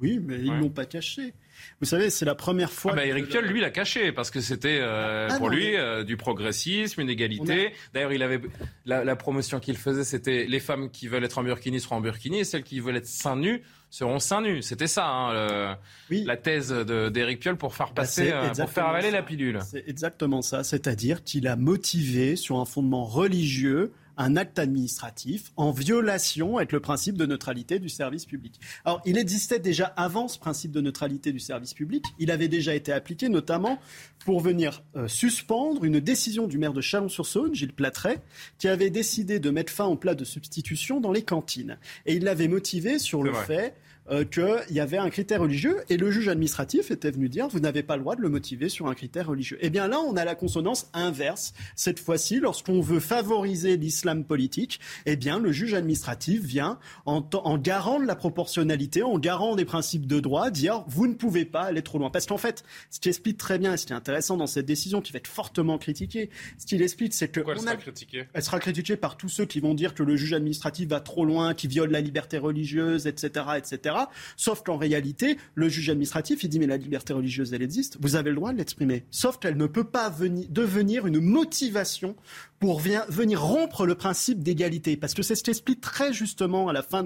Oui, 0.00 0.20
mais 0.22 0.38
ils 0.38 0.52
ne 0.52 0.60
l'ont 0.60 0.70
pas 0.70 0.86
caché. 0.86 1.34
Vous 1.80 1.86
savez, 1.86 2.10
c'est 2.10 2.24
la 2.24 2.34
première 2.34 2.72
fois. 2.72 2.92
Ah 2.92 2.96
bah 2.96 3.06
Eric 3.06 3.28
Piolle, 3.28 3.46
lui, 3.46 3.60
l'a 3.60 3.70
caché 3.70 4.12
parce 4.12 4.30
que 4.30 4.40
c'était 4.40 4.78
euh, 4.80 5.28
ah 5.30 5.38
pour 5.38 5.48
lui 5.48 5.76
euh, 5.76 6.04
du 6.04 6.16
progressisme, 6.16 7.00
une 7.00 7.10
égalité. 7.10 7.72
D'ailleurs, 7.94 8.12
il 8.12 8.22
avait 8.22 8.40
la, 8.86 9.16
promotion 9.16 9.60
qu'il 9.60 9.76
faisait, 9.76 10.04
c'était 10.04 10.46
les 10.46 10.60
femmes 10.60 10.90
qui 10.90 11.08
veulent 11.08 11.24
être 11.24 11.38
en 11.38 11.42
burkini 11.42 11.80
seront 11.80 11.96
en 11.96 12.00
burkini 12.00 12.40
et 12.40 12.44
celles 12.44 12.64
qui 12.64 12.80
veulent 12.80 12.96
être 12.96 13.06
seins 13.06 13.36
nus 13.36 13.62
seront 13.90 14.18
seins 14.18 14.40
nus. 14.40 14.62
C'était 14.62 14.86
ça, 14.86 15.06
hein, 15.06 15.76
la 16.10 16.36
thèse 16.36 16.72
d'Éric 16.72 17.40
Piolle 17.40 17.56
pour 17.56 17.74
faire 17.74 17.88
bah, 17.88 18.02
passer, 18.02 18.30
euh, 18.32 18.48
pour 18.54 18.70
faire 18.70 18.86
avaler 18.86 19.10
la 19.10 19.22
pilule. 19.22 19.60
C'est 19.68 19.84
exactement 19.86 20.42
ça. 20.42 20.64
C'est-à-dire 20.64 21.24
qu'il 21.24 21.46
a 21.48 21.56
motivé 21.56 22.36
sur 22.36 22.58
un 22.58 22.64
fondement 22.64 23.04
religieux 23.04 23.92
un 24.16 24.36
acte 24.36 24.58
administratif 24.58 25.52
en 25.56 25.70
violation 25.70 26.58
avec 26.58 26.72
le 26.72 26.80
principe 26.80 27.16
de 27.16 27.26
neutralité 27.26 27.78
du 27.78 27.88
service 27.88 28.26
public. 28.26 28.60
Alors, 28.84 29.00
il 29.04 29.18
existait 29.18 29.58
déjà 29.58 29.86
avant 29.86 30.28
ce 30.28 30.38
principe 30.38 30.72
de 30.72 30.80
neutralité 30.80 31.32
du 31.32 31.40
service 31.40 31.74
public. 31.74 32.04
Il 32.18 32.30
avait 32.30 32.48
déjà 32.48 32.74
été 32.74 32.92
appliqué 32.92 33.28
notamment 33.28 33.78
pour 34.24 34.40
venir 34.40 34.82
euh, 34.96 35.08
suspendre 35.08 35.84
une 35.84 36.00
décision 36.00 36.46
du 36.46 36.58
maire 36.58 36.72
de 36.72 36.80
Chalon-sur-Saône, 36.80 37.54
Gilles 37.54 37.72
Platret, 37.72 38.20
qui 38.58 38.68
avait 38.68 38.90
décidé 38.90 39.38
de 39.38 39.50
mettre 39.50 39.72
fin 39.72 39.86
au 39.86 39.96
plat 39.96 40.14
de 40.14 40.24
substitution 40.24 41.00
dans 41.00 41.12
les 41.12 41.22
cantines. 41.22 41.78
Et 42.06 42.14
il 42.14 42.24
l'avait 42.24 42.48
motivé 42.48 42.98
sur 42.98 43.22
le 43.22 43.32
fait 43.32 43.74
euh, 44.10 44.24
qu'il 44.24 44.74
y 44.74 44.80
avait 44.80 44.98
un 44.98 45.10
critère 45.10 45.40
religieux 45.40 45.78
et 45.88 45.96
le 45.96 46.10
juge 46.10 46.28
administratif 46.28 46.90
était 46.90 47.10
venu 47.10 47.28
dire 47.28 47.48
vous 47.48 47.60
n'avez 47.60 47.82
pas 47.82 47.96
le 47.96 48.02
droit 48.02 48.16
de 48.16 48.22
le 48.22 48.28
motiver 48.28 48.68
sur 48.68 48.88
un 48.88 48.94
critère 48.94 49.28
religieux. 49.28 49.58
Eh 49.60 49.70
bien 49.70 49.88
là, 49.88 50.00
on 50.00 50.16
a 50.16 50.24
la 50.24 50.34
consonance 50.34 50.88
inverse. 50.92 51.54
Cette 51.76 52.00
fois-ci, 52.00 52.40
lorsqu'on 52.40 52.80
veut 52.80 53.00
favoriser 53.00 53.76
l'islam 53.76 54.24
politique, 54.24 54.80
eh 55.06 55.16
bien 55.16 55.38
le 55.38 55.52
juge 55.52 55.74
administratif 55.74 56.42
vient 56.42 56.78
en, 57.06 57.24
en 57.32 57.58
garant 57.58 58.00
de 58.00 58.06
la 58.06 58.16
proportionnalité, 58.16 59.02
en 59.02 59.18
garant 59.18 59.56
des 59.56 59.64
principes 59.64 60.06
de 60.06 60.20
droit, 60.20 60.50
dire 60.50 60.84
vous 60.88 61.06
ne 61.06 61.14
pouvez 61.14 61.44
pas 61.44 61.62
aller 61.62 61.82
trop 61.82 61.98
loin. 61.98 62.10
Parce 62.10 62.26
qu'en 62.26 62.38
fait, 62.38 62.64
ce 62.90 63.00
qui 63.00 63.08
explique 63.08 63.38
très 63.38 63.58
bien, 63.58 63.74
et 63.74 63.76
ce 63.76 63.86
qui 63.86 63.92
est 63.92 63.96
intéressant 63.96 64.36
dans 64.36 64.46
cette 64.46 64.66
décision, 64.66 65.00
qui 65.00 65.12
va 65.12 65.18
être 65.18 65.26
fortement 65.26 65.78
critiquée, 65.78 66.30
ce 66.58 66.66
qu'il 66.66 66.82
explique, 66.82 67.14
c'est 67.14 67.28
que... 67.28 67.40
Pourquoi 67.40 67.54
elle 67.54 67.60
sera 67.60 67.76
critiquée? 67.76 68.24
Elle 68.32 68.42
sera 68.42 68.58
critiquée 68.58 68.96
par 68.96 69.16
tous 69.16 69.28
ceux 69.28 69.46
qui 69.46 69.60
vont 69.60 69.74
dire 69.74 69.94
que 69.94 70.02
le 70.02 70.16
juge 70.16 70.32
administratif 70.32 70.88
va 70.88 71.00
trop 71.00 71.24
loin, 71.24 71.54
qui 71.54 71.68
viole 71.68 71.90
la 71.90 72.00
liberté 72.00 72.38
religieuse, 72.38 73.06
etc., 73.06 73.44
etc. 73.56 73.94
Sauf 74.36 74.62
qu'en 74.62 74.76
réalité, 74.76 75.36
le 75.54 75.68
juge 75.68 75.90
administratif, 75.90 76.44
il 76.44 76.48
dit 76.48 76.58
mais 76.58 76.66
la 76.66 76.76
liberté 76.76 77.12
religieuse, 77.12 77.52
elle 77.52 77.62
existe, 77.62 77.98
vous 78.00 78.16
avez 78.16 78.30
le 78.30 78.36
droit 78.36 78.52
de 78.52 78.58
l'exprimer. 78.58 79.04
Sauf 79.10 79.38
qu'elle 79.38 79.56
ne 79.56 79.66
peut 79.66 79.84
pas 79.84 80.10
devenir 80.10 81.06
une 81.06 81.20
motivation 81.20 82.16
pour 82.58 82.80
venir 82.80 83.42
rompre 83.42 83.86
le 83.86 83.94
principe 83.94 84.42
d'égalité. 84.42 84.96
Parce 84.96 85.14
que 85.14 85.22
c'est 85.22 85.34
ce 85.34 85.42
qu'explique 85.42 85.80
très 85.80 86.12
justement 86.12 86.68
à 86.68 86.72
la 86.72 86.82
fin 86.82 87.04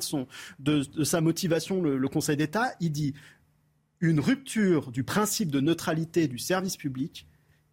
de, 0.59 1.05
sa 1.05 1.21
motivation 1.21 1.83
le 1.83 2.09
Conseil 2.09 2.37
d'État. 2.37 2.75
Il 2.81 2.93
dit 2.93 3.15
une 4.01 4.21
rupture 4.21 4.91
du 4.91 5.05
principe 5.05 5.51
de 5.51 5.61
neutralité 5.61 6.29
du 6.29 6.39
service 6.39 6.77
public 6.77 7.27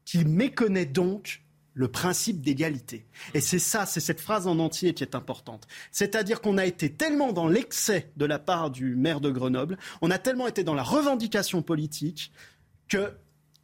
qui 0.05 0.25
méconnaît 0.25 0.85
donc 0.85 1.43
le 1.73 1.87
principe 1.87 2.41
d'égalité. 2.41 3.05
Et 3.33 3.41
c'est 3.41 3.59
ça, 3.59 3.85
c'est 3.85 3.99
cette 3.99 4.19
phrase 4.19 4.47
en 4.47 4.59
entier 4.59 4.93
qui 4.93 5.03
est 5.03 5.15
importante. 5.15 5.67
C'est-à-dire 5.91 6.41
qu'on 6.41 6.57
a 6.57 6.65
été 6.65 6.91
tellement 6.91 7.31
dans 7.31 7.47
l'excès 7.47 8.11
de 8.17 8.25
la 8.25 8.39
part 8.39 8.71
du 8.71 8.95
maire 8.95 9.21
de 9.21 9.31
Grenoble, 9.31 9.77
on 10.01 10.11
a 10.11 10.17
tellement 10.17 10.47
été 10.47 10.63
dans 10.63 10.75
la 10.75 10.83
revendication 10.83 11.61
politique 11.61 12.31
que 12.87 13.13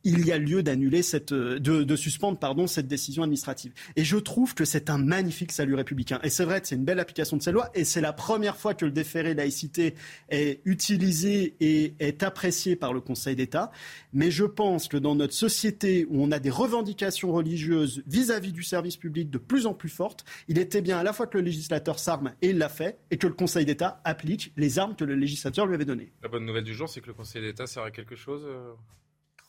il 0.07 0.25
y 0.25 0.31
a 0.31 0.37
lieu 0.37 0.63
d'annuler 0.63 1.03
cette, 1.03 1.33
euh, 1.33 1.59
de, 1.59 1.95
suspendre 1.97 2.39
cette 2.67 2.87
décision 2.87 3.23
administrative. 3.23 3.73
Et 3.97 4.05
je 4.05 4.15
trouve 4.15 4.55
que 4.55 4.63
c'est 4.63 4.89
un 4.89 4.97
magnifique 4.97 5.51
salut 5.51 5.75
républicain. 5.75 6.19
Et 6.23 6.29
c'est 6.29 6.45
vrai 6.45 6.61
c'est 6.63 6.75
une 6.75 6.85
belle 6.85 6.99
application 6.99 7.35
de 7.35 7.41
cette 7.41 7.53
loi. 7.53 7.69
Et 7.75 7.83
c'est 7.83 7.99
la 7.99 8.13
première 8.13 8.55
fois 8.55 8.73
que 8.73 8.85
le 8.85 8.91
déféré 8.91 9.33
laïcité 9.33 9.95
est 10.29 10.61
utilisé 10.63 11.55
et 11.59 11.93
est 11.99 12.23
apprécié 12.23 12.77
par 12.77 12.93
le 12.93 13.01
Conseil 13.01 13.35
d'État. 13.35 13.71
Mais 14.13 14.31
je 14.31 14.45
pense 14.45 14.87
que 14.87 14.95
dans 14.95 15.13
notre 15.13 15.33
société 15.33 16.05
où 16.09 16.23
on 16.23 16.31
a 16.31 16.39
des 16.39 16.49
revendications 16.49 17.33
religieuses 17.33 18.01
vis-à-vis 18.07 18.53
du 18.53 18.63
service 18.63 18.95
public 18.95 19.29
de 19.29 19.37
plus 19.37 19.65
en 19.65 19.73
plus 19.73 19.89
fortes, 19.89 20.23
il 20.47 20.57
était 20.57 20.81
bien 20.81 20.97
à 20.97 21.03
la 21.03 21.11
fois 21.11 21.27
que 21.27 21.37
le 21.37 21.43
législateur 21.43 21.99
s'arme, 21.99 22.33
et 22.41 22.49
il 22.49 22.57
l'a 22.57 22.69
fait, 22.69 22.97
et 23.11 23.17
que 23.17 23.27
le 23.27 23.33
Conseil 23.33 23.65
d'État 23.65 23.99
applique 24.05 24.53
les 24.55 24.79
armes 24.79 24.95
que 24.95 25.03
le 25.03 25.15
législateur 25.15 25.65
lui 25.65 25.75
avait 25.75 25.85
données. 25.85 26.13
La 26.23 26.29
bonne 26.29 26.45
nouvelle 26.45 26.63
du 26.63 26.73
jour, 26.73 26.87
c'est 26.87 27.01
que 27.01 27.07
le 27.07 27.13
Conseil 27.13 27.41
d'État 27.41 27.67
sert 27.67 27.83
à 27.83 27.91
quelque 27.91 28.15
chose 28.15 28.45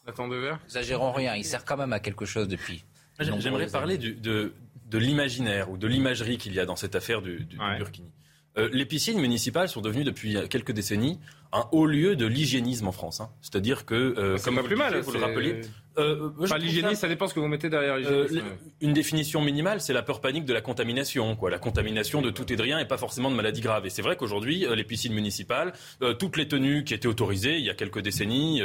Attends 0.08 0.26
de 0.26 0.50
Exagérons 0.64 1.12
rien, 1.12 1.34
il 1.36 1.44
sert 1.44 1.66
quand 1.66 1.76
même 1.76 1.92
à 1.92 2.00
quelque 2.00 2.24
chose 2.24 2.48
depuis. 2.48 2.84
J'aimerais 3.20 3.66
parler 3.66 3.98
de, 3.98 4.52
de 4.86 4.98
l'imaginaire 4.98 5.70
ou 5.70 5.76
de 5.76 5.86
l'imagerie 5.86 6.38
qu'il 6.38 6.54
y 6.54 6.60
a 6.60 6.64
dans 6.64 6.76
cette 6.76 6.94
affaire 6.94 7.20
du, 7.20 7.46
Burkini. 7.78 8.10
Euh, 8.56 8.70
les 8.72 8.86
piscines 8.86 9.20
municipales 9.20 9.68
sont 9.68 9.82
devenues 9.82 10.04
depuis 10.04 10.36
quelques 10.48 10.72
décennies 10.72 11.20
un 11.52 11.66
haut 11.72 11.86
lieu 11.86 12.16
de 12.16 12.26
l'hygiénisme 12.26 12.88
en 12.88 12.92
France. 12.92 13.20
Hein. 13.20 13.28
C'est-à-dire 13.42 13.84
que, 13.84 13.94
euh, 13.94 14.38
comme 14.42 14.62
plus 14.62 14.76
mal, 14.76 14.98
vous 15.00 15.12
le 15.12 15.18
rappelez, 15.18 15.60
euh, 15.98 16.30
l'hygiénisme, 16.58 16.94
ça... 16.94 17.08
dépend 17.08 17.26
ce 17.26 17.34
que 17.34 17.40
vous 17.40 17.48
mettez 17.48 17.68
derrière 17.68 17.96
l'hygiénisme. 17.96 18.38
Euh, 18.38 18.70
une 18.80 18.92
définition 18.92 19.40
minimale, 19.40 19.80
c'est 19.80 19.92
la 19.92 20.02
peur 20.02 20.20
panique 20.20 20.44
de 20.44 20.52
la 20.52 20.60
contamination. 20.60 21.36
Quoi. 21.36 21.50
La 21.50 21.58
contamination 21.58 22.22
de 22.22 22.30
tout 22.30 22.52
et 22.52 22.56
de 22.56 22.62
rien 22.62 22.78
et 22.78 22.86
pas 22.86 22.98
forcément 22.98 23.30
de 23.30 23.36
maladies 23.36 23.60
graves. 23.60 23.86
Et 23.86 23.90
c'est 23.90 24.02
vrai 24.02 24.16
qu'aujourd'hui, 24.16 24.64
euh, 24.64 24.74
les 24.74 24.84
piscines 24.84 25.12
municipales, 25.12 25.72
euh, 26.02 26.14
toutes 26.14 26.36
les 26.36 26.48
tenues 26.48 26.84
qui 26.84 26.94
étaient 26.94 27.08
autorisées 27.08 27.56
il 27.56 27.64
y 27.64 27.70
a 27.70 27.74
quelques 27.74 28.00
décennies, 28.00 28.62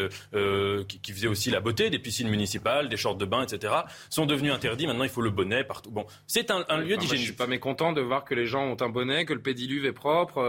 qui, 0.87 0.99
qui, 0.99 1.11
faisaient 1.11 1.27
aussi 1.27 1.49
la 1.49 1.59
beauté 1.59 1.89
des 1.89 1.99
piscines 1.99 2.29
municipales, 2.29 2.89
des 2.89 2.97
shorts 2.97 3.15
de 3.15 3.25
bain, 3.25 3.43
etc., 3.43 3.73
sont 4.09 4.25
devenues 4.25 4.51
interdites. 4.51 4.87
Maintenant, 4.87 5.03
il 5.03 5.09
faut 5.09 5.21
le 5.21 5.29
bonnet 5.29 5.63
partout. 5.63 5.91
Bon, 5.91 6.05
c'est 6.27 6.51
un, 6.51 6.65
un 6.69 6.77
lieu 6.77 6.97
d'hygiénisme. 6.97 7.15
Je 7.15 7.23
suis 7.23 7.33
pas 7.33 7.47
mécontent 7.47 7.93
de 7.93 8.01
voir 8.01 8.23
que 8.25 8.33
les 8.33 8.45
gens 8.45 8.63
ont 8.65 8.77
un 8.79 8.89
bonnet, 8.89 9.25
que 9.25 9.33
le 9.33 9.41
pédiluve 9.41 9.85
est 9.85 9.93
propre 9.93 10.39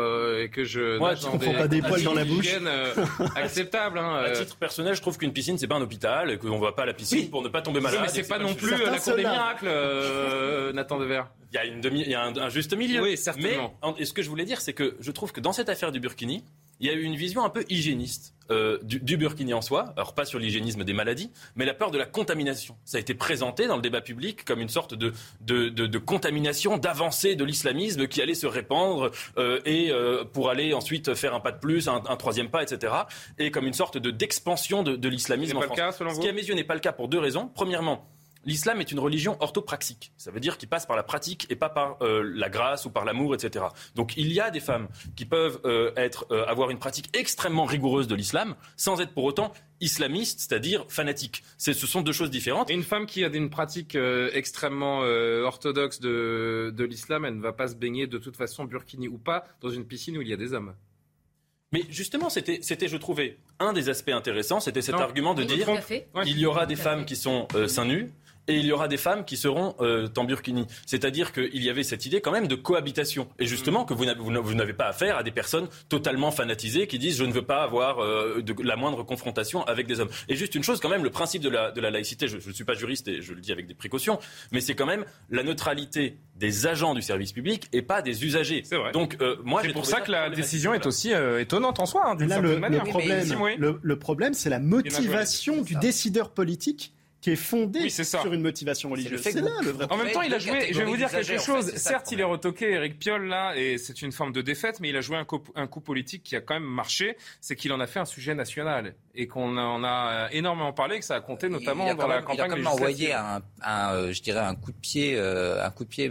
et 0.40 0.50
que 0.50 0.64
je 0.64 0.98
ouais, 0.98 1.14
tu 1.16 1.38
des, 1.38 1.52
pas 1.52 1.68
des 1.68 1.82
poils 1.82 2.02
dans 2.02 2.14
la 2.14 2.24
bouche. 2.24 2.48
acceptable. 3.36 3.98
Hein, 3.98 4.16
à 4.24 4.30
titre 4.30 4.56
personnel, 4.56 4.94
je 4.94 5.00
trouve 5.00 5.18
qu'une 5.18 5.32
piscine 5.32 5.58
c'est 5.58 5.66
pas 5.66 5.76
un 5.76 5.82
hôpital 5.82 6.30
et 6.30 6.38
qu'on 6.38 6.58
va 6.58 6.72
pas 6.74 6.82
à 6.82 6.86
la 6.86 6.94
piscine 6.94 7.30
pour 7.30 7.42
ne 7.42 7.48
pas 7.48 7.62
tomber 7.62 7.80
malade. 7.80 8.00
mais 8.02 8.08
c'est 8.08 8.28
pas 8.28 8.38
non 8.38 8.54
plus 8.54 8.72
euh, 8.72 8.90
la 8.90 8.98
cour 8.98 9.16
des 9.16 9.22
miracles, 9.22 9.66
euh, 9.68 10.72
Nathan 10.72 10.98
Dever. 10.98 11.22
Il 11.52 11.56
y 11.56 11.58
a, 11.58 11.64
une 11.64 11.80
demi, 11.80 12.00
il 12.00 12.10
y 12.10 12.14
a 12.14 12.24
un, 12.24 12.48
juste 12.48 12.76
milieu. 12.76 13.02
Oui, 13.02 13.16
certainement. 13.16 13.78
Mais 13.82 14.02
et 14.02 14.04
ce 14.04 14.12
que 14.12 14.22
je 14.22 14.28
voulais 14.28 14.44
dire, 14.44 14.60
c'est 14.60 14.72
que 14.72 14.96
je 15.00 15.10
trouve 15.12 15.32
que 15.32 15.40
dans 15.40 15.52
cette 15.52 15.68
affaire 15.68 15.92
du 15.92 16.00
Burkini, 16.00 16.44
il 16.80 16.86
y 16.86 16.90
a 16.90 16.92
eu 16.92 17.02
une 17.02 17.16
vision 17.16 17.44
un 17.44 17.50
peu 17.50 17.64
hygiéniste 17.68 18.34
euh, 18.50 18.78
du, 18.82 19.16
Burkini 19.16 19.54
en 19.54 19.62
soi, 19.62 19.94
alors 19.96 20.14
pas 20.14 20.26
sur 20.26 20.38
l'hygiénisme 20.38 20.84
des 20.84 20.92
maladies, 20.92 21.30
mais 21.56 21.64
la 21.64 21.72
peur 21.72 21.90
de 21.90 21.96
la 21.96 22.04
contamination. 22.04 22.76
Ça 22.84 22.98
a 22.98 23.00
été 23.00 23.14
présenté 23.14 23.66
dans 23.66 23.76
le 23.76 23.82
débat 23.82 24.02
public 24.02 24.44
comme 24.44 24.60
une 24.60 24.68
sorte 24.68 24.94
de, 24.94 25.12
de, 25.40 25.70
de, 25.70 25.86
de 25.86 25.98
contamination, 25.98 26.76
d'avancée 26.76 27.36
de 27.36 27.44
l'islamisme 27.44 28.06
qui 28.06 28.20
allait 28.20 28.34
se 28.34 28.46
répandre 28.46 29.10
euh, 29.38 29.60
et 29.64 29.90
euh, 29.90 30.24
pour 30.24 30.50
aller 30.50 30.74
ensuite 30.74 31.14
faire 31.14 31.34
un 31.34 31.40
pas 31.40 31.52
de 31.52 31.58
plus, 31.58 31.88
un, 31.88 32.02
un 32.06 32.16
troisième 32.16 32.50
pas, 32.50 32.62
etc. 32.62 32.92
Et 33.38 33.50
comme 33.50 33.66
une 33.66 33.72
sorte 33.72 33.96
de 33.96 34.10
d'expansion 34.10 34.82
de, 34.82 34.96
de 34.96 35.08
l'islamisme 35.08 35.56
en 35.56 35.62
France. 35.62 35.76
Cas, 35.76 35.92
Ce 35.92 36.20
qui 36.20 36.28
à 36.28 36.32
mes 36.32 36.44
yeux 36.44 36.54
n'est 36.54 36.64
pas 36.64 36.74
le 36.74 36.80
cas 36.80 36.92
pour 36.92 37.08
deux 37.08 37.18
raisons. 37.18 37.50
Premièrement, 37.54 38.06
l'islam 38.46 38.80
est 38.80 38.90
une 38.92 38.98
religion 38.98 39.36
orthopraxique. 39.40 40.12
Ça 40.16 40.30
veut 40.30 40.40
dire 40.40 40.58
qu'il 40.58 40.68
passe 40.68 40.86
par 40.86 40.96
la 40.96 41.02
pratique 41.02 41.46
et 41.50 41.56
pas 41.56 41.68
par 41.68 41.98
euh, 42.02 42.22
la 42.34 42.48
grâce 42.48 42.84
ou 42.84 42.90
par 42.90 43.04
l'amour, 43.04 43.34
etc. 43.34 43.66
Donc 43.94 44.16
il 44.16 44.32
y 44.32 44.40
a 44.40 44.50
des 44.50 44.60
femmes 44.60 44.88
qui 45.16 45.24
peuvent 45.24 45.60
euh, 45.64 45.92
être, 45.96 46.26
euh, 46.30 46.44
avoir 46.46 46.70
une 46.70 46.78
pratique 46.78 47.16
extrêmement 47.16 47.64
rigoureuse 47.64 48.08
de 48.08 48.14
l'islam 48.14 48.54
sans 48.76 49.00
être 49.00 49.12
pour 49.12 49.24
autant 49.24 49.52
islamiste, 49.80 50.40
c'est-à-dire 50.40 50.86
fanatique. 50.88 51.42
Ce 51.58 51.72
sont 51.72 52.00
deux 52.00 52.12
choses 52.12 52.30
différentes. 52.30 52.70
Et 52.70 52.74
une 52.74 52.84
femme 52.84 53.06
qui 53.06 53.24
a 53.24 53.28
une 53.28 53.50
pratique 53.50 53.96
extrêmement 54.32 55.00
orthodoxe 55.00 56.00
de, 56.00 56.72
de 56.74 56.84
l'islam, 56.84 57.24
elle 57.24 57.36
ne 57.36 57.42
va 57.42 57.52
pas 57.52 57.68
se 57.68 57.74
baigner 57.74 58.06
de 58.06 58.16
toute 58.16 58.36
façon, 58.36 58.64
burkini 58.64 59.08
ou 59.08 59.18
pas, 59.18 59.44
dans 59.60 59.68
une 59.68 59.84
piscine 59.84 60.16
où 60.16 60.22
il 60.22 60.28
y 60.28 60.32
a 60.32 60.36
des 60.36 60.54
hommes. 60.54 60.74
Mais 61.72 61.82
justement, 61.90 62.30
c'était, 62.30 62.60
je 62.62 62.96
trouvais, 62.96 63.36
un 63.58 63.72
des 63.72 63.88
aspects 63.88 64.10
intéressants, 64.10 64.60
c'était 64.60 64.80
cet 64.80 64.94
argument 64.94 65.34
de 65.34 65.42
dire 65.42 65.68
qu'il 66.22 66.38
y 66.38 66.46
aura 66.46 66.66
des 66.66 66.76
femmes 66.76 67.04
qui 67.04 67.16
sont 67.16 67.48
seins 67.66 67.84
nus, 67.84 68.12
et 68.48 68.58
il 68.58 68.66
y 68.66 68.72
aura 68.72 68.88
des 68.88 68.96
femmes 68.96 69.24
qui 69.24 69.36
seront 69.36 69.74
euh, 69.80 70.08
en 70.16 70.24
burkini. 70.24 70.66
C'est-à-dire 70.86 71.32
qu'il 71.32 71.62
y 71.62 71.70
avait 71.70 71.82
cette 71.82 72.06
idée 72.06 72.20
quand 72.20 72.32
même 72.32 72.46
de 72.46 72.54
cohabitation. 72.54 73.28
Et 73.38 73.46
justement, 73.46 73.84
que 73.84 73.94
vous 73.94 74.54
n'avez 74.54 74.72
pas 74.72 74.86
affaire 74.86 75.16
à 75.16 75.22
des 75.22 75.30
personnes 75.30 75.68
totalement 75.88 76.30
fanatisées 76.30 76.86
qui 76.86 76.98
disent 76.98 77.18
je 77.18 77.24
ne 77.24 77.32
veux 77.32 77.44
pas 77.44 77.62
avoir 77.62 78.00
euh, 78.00 78.42
de, 78.42 78.54
la 78.62 78.76
moindre 78.76 79.02
confrontation 79.02 79.64
avec 79.64 79.86
des 79.86 80.00
hommes. 80.00 80.10
Et 80.28 80.36
juste 80.36 80.54
une 80.54 80.62
chose, 80.62 80.80
quand 80.80 80.88
même, 80.88 81.04
le 81.04 81.10
principe 81.10 81.42
de 81.42 81.48
la, 81.48 81.70
de 81.70 81.80
la 81.80 81.90
laïcité, 81.90 82.28
je 82.28 82.36
ne 82.36 82.52
suis 82.52 82.64
pas 82.64 82.74
juriste 82.74 83.08
et 83.08 83.22
je 83.22 83.32
le 83.32 83.40
dis 83.40 83.52
avec 83.52 83.66
des 83.66 83.74
précautions, 83.74 84.18
mais 84.52 84.60
c'est 84.60 84.74
quand 84.74 84.86
même 84.86 85.04
la 85.30 85.42
neutralité 85.42 86.18
des 86.36 86.66
agents 86.66 86.94
du 86.94 87.02
service 87.02 87.32
public 87.32 87.68
et 87.72 87.82
pas 87.82 88.02
des 88.02 88.24
usagers. 88.24 88.62
C'est 88.64 88.76
vrai. 88.76 88.92
Donc, 88.92 89.16
euh, 89.20 89.36
moi, 89.44 89.62
c'est 89.62 89.72
pour 89.72 89.86
ça 89.86 90.00
que 90.00 90.10
la 90.10 90.30
décision 90.30 90.74
est 90.74 90.86
aussi 90.86 91.12
euh, 91.12 91.40
étonnante 91.40 91.80
en 91.80 91.86
soi, 91.86 92.02
hein, 92.06 92.14
d'une 92.14 92.28
certaine 92.28 92.50
le, 92.50 92.58
manière. 92.58 92.84
Le 92.84 92.90
problème, 92.90 93.56
le, 93.58 93.78
le 93.80 93.98
problème 93.98 94.34
c'est 94.34 94.50
la 94.50 94.58
motivation 94.58 95.62
du 95.62 95.76
décideur 95.76 96.30
politique 96.30 96.92
qui 97.24 97.30
est 97.30 97.36
fondée 97.36 97.88
sur 97.88 98.34
une 98.34 98.42
motivation 98.42 98.90
religieuse. 98.90 99.22
C'est 99.22 99.40
là 99.40 99.50
le 99.62 99.70
vrai 99.70 99.86
En 99.88 99.96
même 99.96 100.10
temps, 100.10 100.20
il 100.20 100.34
a 100.34 100.38
joué, 100.38 100.74
je 100.74 100.78
vais 100.78 100.84
vous 100.84 100.98
dire 100.98 101.08
quelque 101.08 101.40
chose, 101.40 101.74
certes, 101.74 102.12
il 102.12 102.20
est 102.20 102.24
retoqué, 102.24 102.72
Eric 102.72 102.98
Piolle, 102.98 103.28
là, 103.28 103.56
et 103.56 103.78
c'est 103.78 104.02
une 104.02 104.12
forme 104.12 104.30
de 104.30 104.42
défaite, 104.42 104.78
mais 104.78 104.90
il 104.90 104.96
a 104.98 105.00
joué 105.00 105.16
un 105.16 105.24
coup, 105.24 105.42
un 105.54 105.66
coup 105.66 105.80
politique 105.80 106.22
qui 106.22 106.36
a 106.36 106.42
quand 106.42 106.52
même 106.52 106.68
marché, 106.68 107.16
c'est 107.40 107.56
qu'il 107.56 107.72
en 107.72 107.80
a 107.80 107.86
fait 107.86 107.98
un 107.98 108.04
sujet 108.04 108.34
national, 108.34 108.94
et 109.14 109.26
qu'on 109.26 109.56
en 109.56 109.84
a 109.84 110.28
énormément 110.32 110.74
parlé, 110.74 110.98
que 110.98 111.04
ça 111.06 111.14
a 111.14 111.22
compté 111.22 111.48
notamment 111.48 111.94
dans 111.94 112.06
la 112.06 112.20
campagne 112.20 112.36
Il 112.36 112.40
a 112.42 112.48
quand 112.48 112.56
même 112.56 112.66
envoyé 112.66 113.14
un, 113.14 113.40
un, 113.62 114.12
je 114.12 114.20
dirais, 114.20 114.40
un 114.40 114.54
coup 114.54 114.72
de 114.72 114.76
pied, 114.76 115.18
un 115.18 115.70
coup 115.70 115.84
de 115.84 115.88
pied 115.88 116.10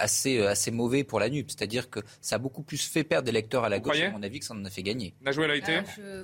assez, 0.00 0.44
assez 0.44 0.72
mauvais 0.72 1.04
pour 1.04 1.20
la 1.20 1.28
NUP, 1.30 1.48
c'est-à-dire 1.50 1.88
que 1.88 2.00
ça 2.20 2.34
a 2.34 2.38
beaucoup 2.38 2.62
plus 2.62 2.84
fait 2.84 3.04
perdre 3.04 3.26
des 3.26 3.30
électeurs 3.30 3.62
à 3.62 3.68
la 3.68 3.78
gauche, 3.78 4.00
à 4.00 4.10
mon 4.10 4.24
avis, 4.24 4.40
que 4.40 4.44
ça 4.44 4.54
en 4.54 4.64
a 4.64 4.70
fait 4.70 4.82
gagner. 4.82 5.14
Najoué 5.22 5.46
l'a 5.46 5.54
été 5.54 5.78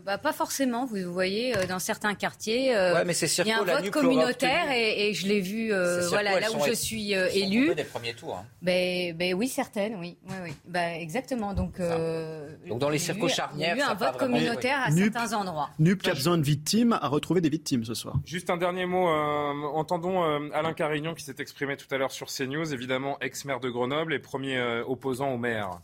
bah, 0.05 0.19
Pas 0.19 0.33
forcément, 0.33 0.87
vous 0.87 1.13
voyez, 1.13 1.55
dans 1.69 1.79
certains 1.79 2.17
quartiers, 2.17 2.75
ouais, 2.75 3.05
mais 3.05 3.15
il 3.15 3.47
y 3.47 3.53
a 3.53 3.61
un 3.61 3.65
vote 3.65 3.91
communautaire 3.91 4.24
et, 4.29 5.15
je 5.15 5.27
l'ai 5.27 5.41
vu 5.41 5.73
euh, 5.73 6.07
voilà, 6.09 6.41
là 6.41 6.49
où 6.53 6.65
je 6.67 6.73
suis 6.73 7.15
euh, 7.15 7.29
élu. 7.33 7.75
des 7.75 7.85
premiers 7.85 8.15
tours. 8.15 8.37
Hein. 8.37 8.47
Ben, 8.63 9.17
ben, 9.17 9.35
oui, 9.35 9.49
certaines, 9.49 9.97
oui. 9.97 10.17
oui, 10.29 10.35
oui. 10.45 10.53
Ben, 10.67 11.01
exactement. 11.01 11.55
Donc, 11.55 11.81
euh, 11.81 12.49
Donc 12.69 12.79
dans 12.79 12.89
les 12.89 12.99
circos 12.99 13.29
charnières, 13.29 13.75
il 13.77 13.79
y 13.79 13.83
a 13.83 13.87
eu 13.87 13.91
un 13.91 13.95
vote 13.95 14.17
communautaire 14.17 14.81
à 14.85 14.91
certains 14.91 15.33
endroits. 15.33 15.71
NUP 15.79 16.03
qui 16.03 16.11
a 16.11 16.15
besoin 16.15 16.39
de 16.39 16.43
victimes 16.43 16.99
a 17.01 17.09
retrouvé 17.09 17.41
des 17.41 17.49
victimes 17.49 17.85
ce 17.85 17.95
soir. 17.95 18.15
Juste 18.25 18.51
un 18.51 18.57
dernier 18.57 18.87
mot. 18.87 19.07
entendons 19.07 20.23
Alain 20.53 20.73
Carignon 20.73 21.15
qui 21.15 21.25
s'est 21.25 21.37
exprimé 21.39 21.77
tout 21.77 21.93
à 21.95 21.99
l'heure 21.99 22.13
sur 22.13 22.29
CNews, 22.29 22.73
évidemment 22.73 23.19
ex-maire 23.21 23.61
de 23.61 23.71
Grenoble 23.71 24.15
et 24.15 24.19
premier 24.19 24.61
opposant 24.87 25.33
au 25.33 25.39
maire. 25.39 25.81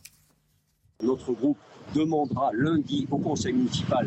Notre 1.03 1.33
groupe 1.33 1.59
demandera 1.95 2.51
lundi 2.53 3.07
au 3.11 3.19
conseil 3.19 3.53
municipal 3.53 4.07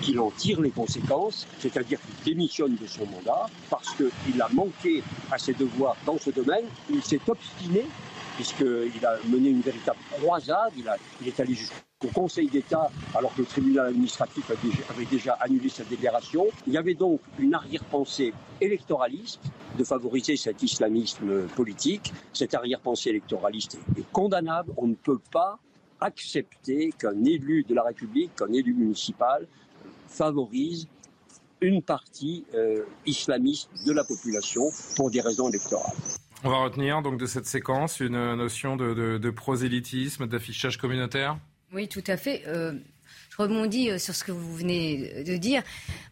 qu'il 0.00 0.18
en 0.20 0.30
tire 0.30 0.60
les 0.60 0.70
conséquences, 0.70 1.46
c'est-à-dire 1.58 1.98
qu'il 2.00 2.34
démissionne 2.34 2.76
de 2.76 2.86
son 2.86 3.06
mandat 3.06 3.46
parce 3.68 3.94
qu'il 3.94 4.40
a 4.40 4.48
manqué 4.52 5.02
à 5.30 5.38
ses 5.38 5.54
devoirs 5.54 5.96
dans 6.06 6.18
ce 6.18 6.30
domaine. 6.30 6.64
Il 6.90 7.02
s'est 7.02 7.20
obstiné 7.28 7.86
puisqu'il 8.36 9.04
a 9.04 9.16
mené 9.28 9.50
une 9.50 9.60
véritable 9.60 9.98
croisade. 10.12 10.72
Il, 10.76 11.28
est 11.28 11.40
allé 11.40 11.54
jusqu'au 11.54 12.08
Conseil 12.14 12.48
d'État 12.48 12.90
alors 13.14 13.34
que 13.34 13.42
le 13.42 13.46
tribunal 13.46 13.88
administratif 13.88 14.50
avait 14.50 15.04
déjà 15.04 15.34
annulé 15.34 15.68
sa 15.68 15.84
délibération. 15.84 16.46
Il 16.66 16.72
y 16.72 16.78
avait 16.78 16.94
donc 16.94 17.20
une 17.38 17.54
arrière-pensée 17.54 18.32
électoraliste 18.60 19.42
de 19.78 19.84
favoriser 19.84 20.36
cet 20.36 20.62
islamisme 20.62 21.48
politique. 21.48 22.12
Cette 22.32 22.54
arrière-pensée 22.54 23.10
électoraliste 23.10 23.78
est 23.98 24.10
condamnable. 24.12 24.72
On 24.78 24.86
ne 24.86 24.94
peut 24.94 25.20
pas 25.30 25.58
accepter 26.00 26.92
qu'un 26.98 27.24
élu 27.24 27.64
de 27.68 27.74
la 27.74 27.82
République, 27.82 28.34
qu'un 28.36 28.52
élu 28.52 28.72
municipal 28.72 29.46
favorise 30.10 30.88
une 31.60 31.82
partie 31.82 32.44
euh, 32.54 32.84
islamiste 33.06 33.70
de 33.86 33.92
la 33.92 34.04
population 34.04 34.70
pour 34.96 35.10
des 35.10 35.20
raisons 35.20 35.48
électorales. 35.48 35.96
On 36.42 36.48
va 36.48 36.58
retenir 36.58 37.02
donc 37.02 37.18
de 37.18 37.26
cette 37.26 37.46
séquence 37.46 38.00
une 38.00 38.34
notion 38.34 38.76
de, 38.76 39.30
prosélytisme, 39.30 40.26
d'affichage 40.26 40.78
communautaire? 40.78 41.38
Oui, 41.72 41.86
tout 41.86 42.02
à 42.06 42.16
fait. 42.16 42.42
Euh, 42.46 42.72
je 43.30 43.36
rebondis 43.36 43.90
euh, 43.90 43.98
sur 43.98 44.14
ce 44.14 44.24
que 44.24 44.32
vous 44.32 44.56
venez 44.56 45.22
de 45.22 45.36
dire 45.36 45.62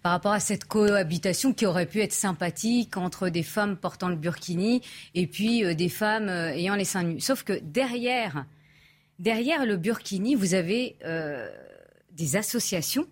par 0.02 0.12
rapport 0.12 0.32
à 0.32 0.40
cette 0.40 0.66
cohabitation 0.66 1.54
qui 1.54 1.64
aurait 1.64 1.86
pu 1.86 2.00
être 2.00 2.12
sympathique 2.12 2.96
entre 2.96 3.30
des 3.30 3.42
femmes 3.42 3.76
portant 3.76 4.08
le 4.08 4.16
burkini 4.16 4.82
et 5.14 5.26
puis 5.26 5.74
des 5.74 5.88
femmes 5.88 6.28
ayant 6.28 6.74
les 6.74 6.84
seins 6.84 7.04
nus. 7.04 7.20
Sauf 7.20 7.42
que 7.42 7.58
derrière, 7.62 8.44
derrière 9.18 9.64
le 9.64 9.78
burkini, 9.78 10.34
vous 10.34 10.54
avez 10.54 10.96
des 12.12 12.36
associations 12.36 13.06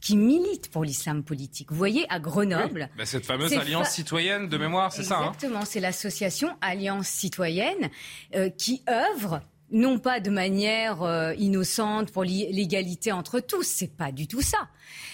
qui 0.00 0.16
milite 0.16 0.70
pour 0.70 0.84
l'islam 0.84 1.22
politique. 1.22 1.70
Vous 1.70 1.76
voyez, 1.76 2.06
à 2.08 2.18
Grenoble. 2.18 2.88
Bah, 2.96 3.06
cette 3.06 3.26
fameuse 3.26 3.52
alliance 3.52 3.90
citoyenne 3.90 4.48
de 4.48 4.56
mémoire, 4.56 4.92
c'est 4.92 5.02
ça 5.02 5.18
hein 5.18 5.32
Exactement, 5.32 5.64
c'est 5.64 5.80
l'association 5.80 6.56
Alliance 6.60 7.08
citoyenne 7.08 7.90
euh, 8.34 8.48
qui 8.50 8.82
œuvre 8.88 9.40
non 9.72 10.00
pas 10.00 10.18
de 10.18 10.30
manière 10.30 11.02
euh, 11.02 11.32
innocente 11.34 12.10
pour 12.10 12.24
l'égalité 12.24 13.12
entre 13.12 13.38
tous, 13.38 13.62
c'est 13.62 13.96
pas 13.96 14.10
du 14.10 14.26
tout 14.26 14.42
ça. 14.42 14.68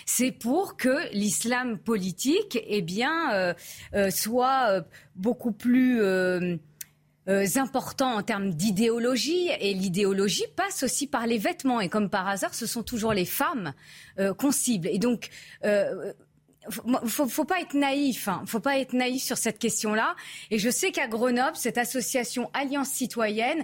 C'est 0.06 0.32
pour 0.32 0.78
que 0.78 1.12
l'islam 1.12 1.78
politique, 1.78 2.58
eh 2.66 2.80
bien, 2.80 3.34
euh, 3.92 4.10
soit 4.10 4.82
beaucoup 5.14 5.52
plus 5.52 6.00
euh, 7.28 7.46
importants 7.56 8.14
en 8.14 8.22
termes 8.22 8.50
d'idéologie 8.50 9.50
et 9.60 9.74
l'idéologie 9.74 10.46
passe 10.54 10.82
aussi 10.82 11.06
par 11.06 11.26
les 11.26 11.38
vêtements 11.38 11.80
et 11.80 11.88
comme 11.88 12.08
par 12.08 12.28
hasard 12.28 12.54
ce 12.54 12.66
sont 12.66 12.82
toujours 12.82 13.12
les 13.12 13.24
femmes 13.24 13.72
euh, 14.18 14.32
qu'on 14.32 14.52
cible 14.52 14.88
et 14.88 14.98
donc 14.98 15.28
euh, 15.64 16.12
faut, 17.04 17.28
faut 17.28 17.44
pas 17.44 17.60
être 17.60 17.74
naïf, 17.74 18.28
hein. 18.28 18.42
faut 18.46 18.60
pas 18.60 18.78
être 18.78 18.92
naïf 18.92 19.22
sur 19.22 19.38
cette 19.38 19.58
question-là. 19.58 20.16
Et 20.50 20.58
je 20.58 20.68
sais 20.68 20.90
qu'à 20.90 21.06
Grenoble, 21.06 21.56
cette 21.56 21.78
association 21.78 22.50
Alliance 22.54 22.88
citoyenne 22.88 23.62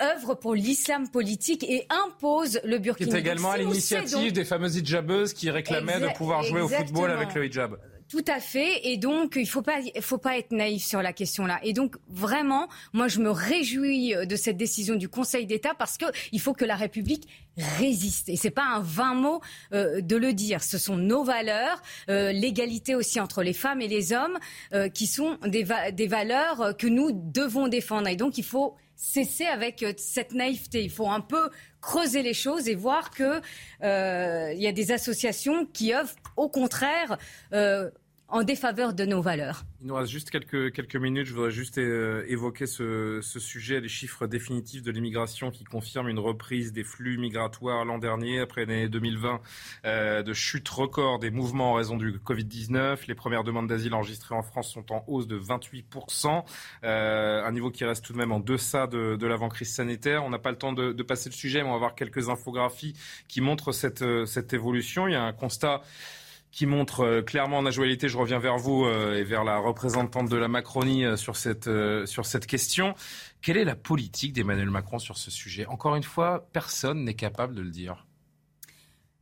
œuvre 0.00 0.34
pour 0.34 0.54
l'islam 0.54 1.08
politique 1.08 1.64
et 1.64 1.86
impose 1.90 2.60
le 2.64 2.78
burkini. 2.78 3.10
Qui 3.10 3.16
est 3.16 3.20
également 3.20 3.50
à 3.50 3.58
l'initiative 3.58 4.32
des 4.32 4.44
fameuses 4.44 4.76
hijabeuses 4.76 5.34
qui 5.34 5.50
réclamaient 5.50 6.00
de 6.00 6.08
pouvoir 6.16 6.42
jouer 6.42 6.60
au 6.60 6.68
football 6.68 7.10
avec 7.10 7.34
le 7.34 7.46
hijab. 7.46 7.76
Tout 8.10 8.24
à 8.26 8.40
fait. 8.40 8.88
Et 8.88 8.96
donc, 8.96 9.36
il 9.36 9.48
faut 9.48 9.62
pas, 9.62 9.78
faut 10.00 10.18
pas 10.18 10.36
être 10.36 10.50
naïf 10.50 10.84
sur 10.84 11.00
la 11.00 11.12
question-là. 11.12 11.60
Et 11.62 11.72
donc, 11.72 11.94
vraiment, 12.08 12.68
moi, 12.92 13.06
je 13.06 13.20
me 13.20 13.30
réjouis 13.30 14.14
de 14.26 14.36
cette 14.36 14.56
décision 14.56 14.96
du 14.96 15.08
Conseil 15.08 15.46
d'État 15.46 15.74
parce 15.78 15.96
que 15.96 16.06
il 16.32 16.40
faut 16.40 16.52
que 16.52 16.64
la 16.64 16.74
République 16.74 17.28
résiste. 17.56 18.28
Et 18.28 18.34
c'est 18.34 18.50
pas 18.50 18.64
un 18.64 18.80
vain 18.80 19.14
mot 19.14 19.40
euh, 19.72 20.00
de 20.00 20.16
le 20.16 20.32
dire. 20.32 20.62
Ce 20.62 20.76
sont 20.76 20.96
nos 20.96 21.22
valeurs, 21.22 21.80
euh, 22.08 22.32
l'égalité 22.32 22.96
aussi 22.96 23.20
entre 23.20 23.44
les 23.44 23.52
femmes 23.52 23.80
et 23.80 23.88
les 23.88 24.12
hommes, 24.12 24.38
euh, 24.72 24.88
qui 24.88 25.06
sont 25.06 25.38
des, 25.46 25.64
des 25.92 26.06
valeurs 26.08 26.76
que 26.76 26.88
nous 26.88 27.12
devons 27.12 27.68
défendre. 27.68 28.08
Et 28.08 28.16
donc, 28.16 28.38
il 28.38 28.44
faut 28.44 28.74
cesser 28.96 29.46
avec 29.46 29.84
cette 29.96 30.34
naïveté. 30.34 30.82
Il 30.82 30.90
faut 30.90 31.08
un 31.08 31.20
peu 31.20 31.48
creuser 31.80 32.22
les 32.22 32.34
choses 32.34 32.68
et 32.68 32.74
voir 32.74 33.10
que 33.10 33.40
il 33.82 34.60
y 34.60 34.66
a 34.66 34.72
des 34.72 34.92
associations 34.92 35.66
qui 35.66 35.94
œuvrent 35.94 36.16
au 36.36 36.48
contraire 36.48 37.18
en 38.30 38.42
défaveur 38.42 38.94
de 38.94 39.04
nos 39.04 39.20
valeurs. 39.20 39.64
Il 39.80 39.88
nous 39.88 39.94
reste 39.94 40.10
juste 40.10 40.30
quelques, 40.30 40.72
quelques 40.72 40.96
minutes. 40.96 41.26
Je 41.26 41.34
voudrais 41.34 41.50
juste 41.50 41.78
euh, 41.78 42.24
évoquer 42.28 42.66
ce, 42.66 43.20
sujet, 43.22 43.80
les 43.80 43.88
chiffres 43.88 44.26
définitifs 44.26 44.82
de 44.82 44.90
l'immigration 44.90 45.50
qui 45.50 45.64
confirment 45.64 46.08
une 46.08 46.18
reprise 46.18 46.72
des 46.72 46.84
flux 46.84 47.18
migratoires 47.18 47.84
l'an 47.84 47.98
dernier, 47.98 48.40
après 48.40 48.66
l'année 48.66 48.88
2020, 48.88 49.40
euh, 49.84 50.22
de 50.22 50.32
chute 50.32 50.68
record 50.68 51.18
des 51.18 51.30
mouvements 51.30 51.72
en 51.72 51.74
raison 51.74 51.96
du 51.96 52.18
Covid-19. 52.18 52.98
Les 53.08 53.14
premières 53.14 53.42
demandes 53.42 53.68
d'asile 53.68 53.94
enregistrées 53.94 54.34
en 54.34 54.42
France 54.42 54.72
sont 54.72 54.92
en 54.92 55.04
hausse 55.08 55.26
de 55.26 55.38
28%, 55.38 56.44
euh, 56.84 57.44
un 57.44 57.52
niveau 57.52 57.70
qui 57.70 57.84
reste 57.84 58.04
tout 58.04 58.12
de 58.12 58.18
même 58.18 58.32
en 58.32 58.40
deçà 58.40 58.86
de, 58.86 59.26
l'avant-crise 59.26 59.72
sanitaire. 59.72 60.24
On 60.24 60.30
n'a 60.30 60.38
pas 60.38 60.50
le 60.50 60.58
temps 60.58 60.72
de, 60.72 60.92
de, 60.92 61.02
passer 61.02 61.28
le 61.30 61.34
sujet, 61.34 61.62
mais 61.62 61.68
on 61.68 61.72
va 61.72 61.78
voir 61.78 61.94
quelques 61.94 62.28
infographies 62.28 62.94
qui 63.28 63.40
montrent 63.40 63.72
cette, 63.72 64.04
cette 64.26 64.52
évolution. 64.52 65.08
Il 65.08 65.12
y 65.12 65.16
a 65.16 65.22
un 65.22 65.32
constat 65.32 65.82
qui 66.50 66.66
montre 66.66 67.00
euh, 67.00 67.22
clairement 67.22 67.58
en 67.58 67.66
actualité, 67.66 68.08
je 68.08 68.18
reviens 68.18 68.38
vers 68.38 68.58
vous 68.58 68.84
euh, 68.84 69.16
et 69.16 69.24
vers 69.24 69.44
la 69.44 69.58
représentante 69.58 70.28
de 70.28 70.36
la 70.36 70.48
Macronie 70.48 71.04
euh, 71.04 71.16
sur 71.16 71.36
cette, 71.36 71.70
sur 72.06 72.26
cette 72.26 72.46
question. 72.46 72.94
Quelle 73.40 73.56
est 73.56 73.64
la 73.64 73.76
politique 73.76 74.32
d'Emmanuel 74.32 74.70
Macron 74.70 74.98
sur 74.98 75.16
ce 75.16 75.30
sujet? 75.30 75.66
Encore 75.66 75.96
une 75.96 76.02
fois, 76.02 76.48
personne 76.52 77.04
n'est 77.04 77.14
capable 77.14 77.54
de 77.54 77.62
le 77.62 77.70
dire. 77.70 78.06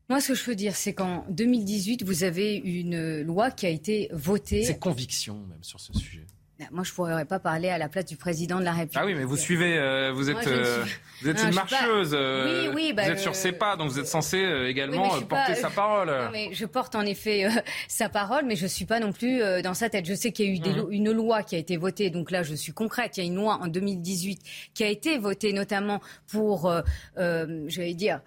Moi, 0.08 0.20
ce 0.20 0.28
que 0.28 0.34
je 0.34 0.44
peux 0.44 0.54
dire, 0.54 0.74
c'est 0.74 0.94
qu'en 0.94 1.26
2018, 1.28 2.02
vous 2.02 2.24
avez 2.24 2.56
une 2.56 3.20
loi 3.20 3.50
qui 3.50 3.66
a 3.66 3.68
été 3.68 4.08
votée. 4.12 4.64
Ses 4.64 4.78
convictions, 4.78 5.44
même, 5.48 5.62
sur 5.62 5.80
ce 5.80 5.92
sujet. 5.92 6.26
Moi, 6.72 6.82
je 6.82 6.90
ne 6.90 6.94
pourrais 6.96 7.24
pas 7.24 7.38
parler 7.38 7.68
à 7.68 7.78
la 7.78 7.88
place 7.88 8.06
du 8.06 8.16
président 8.16 8.58
de 8.58 8.64
la 8.64 8.72
République. 8.72 8.98
Ah 9.00 9.06
oui, 9.06 9.14
mais 9.14 9.22
vous 9.22 9.36
suivez, 9.36 9.78
euh, 9.78 10.10
vous 10.12 10.28
êtes, 10.28 10.44
euh, 10.48 10.84
vous 11.22 11.28
êtes 11.28 11.40
une 11.40 11.54
marcheuse. 11.54 12.10
Euh, 12.12 12.66
oui, 12.68 12.72
oui, 12.74 12.92
bah, 12.92 13.04
vous 13.04 13.10
êtes 13.10 13.20
sur 13.20 13.36
ses 13.36 13.52
pas, 13.52 13.76
donc 13.76 13.90
vous 13.90 14.00
êtes 14.00 14.08
censé 14.08 14.38
également 14.66 15.08
porter 15.20 15.54
sa 15.54 15.70
parole. 15.70 16.08
Non, 16.08 16.30
mais 16.32 16.50
je 16.52 16.66
porte 16.66 16.96
en 16.96 17.02
effet 17.02 17.46
sa 17.88 18.08
parole, 18.08 18.44
mais 18.44 18.56
je 18.56 18.64
ne 18.64 18.68
suis 18.68 18.86
pas 18.86 18.98
non 18.98 19.12
plus 19.12 19.40
dans 19.62 19.74
sa 19.74 19.88
tête. 19.88 20.04
Je 20.04 20.14
sais 20.14 20.32
qu'il 20.32 20.46
y 20.46 20.68
a 20.68 20.72
eu 20.72 20.82
mhm. 20.82 20.86
une 20.90 21.12
loi 21.12 21.44
qui 21.44 21.54
a 21.54 21.58
été 21.58 21.76
votée, 21.76 22.10
donc 22.10 22.32
là, 22.32 22.42
je 22.42 22.56
suis 22.56 22.72
concrète. 22.72 23.16
Il 23.18 23.20
y 23.20 23.22
a 23.22 23.26
une 23.26 23.36
loi 23.36 23.60
en 23.62 23.68
2018 23.68 24.40
qui 24.74 24.82
a 24.82 24.88
été 24.88 25.16
votée 25.16 25.52
notamment 25.52 26.00
pour, 26.26 26.72
je 27.16 27.76
vais 27.76 27.94
dire, 27.94 28.20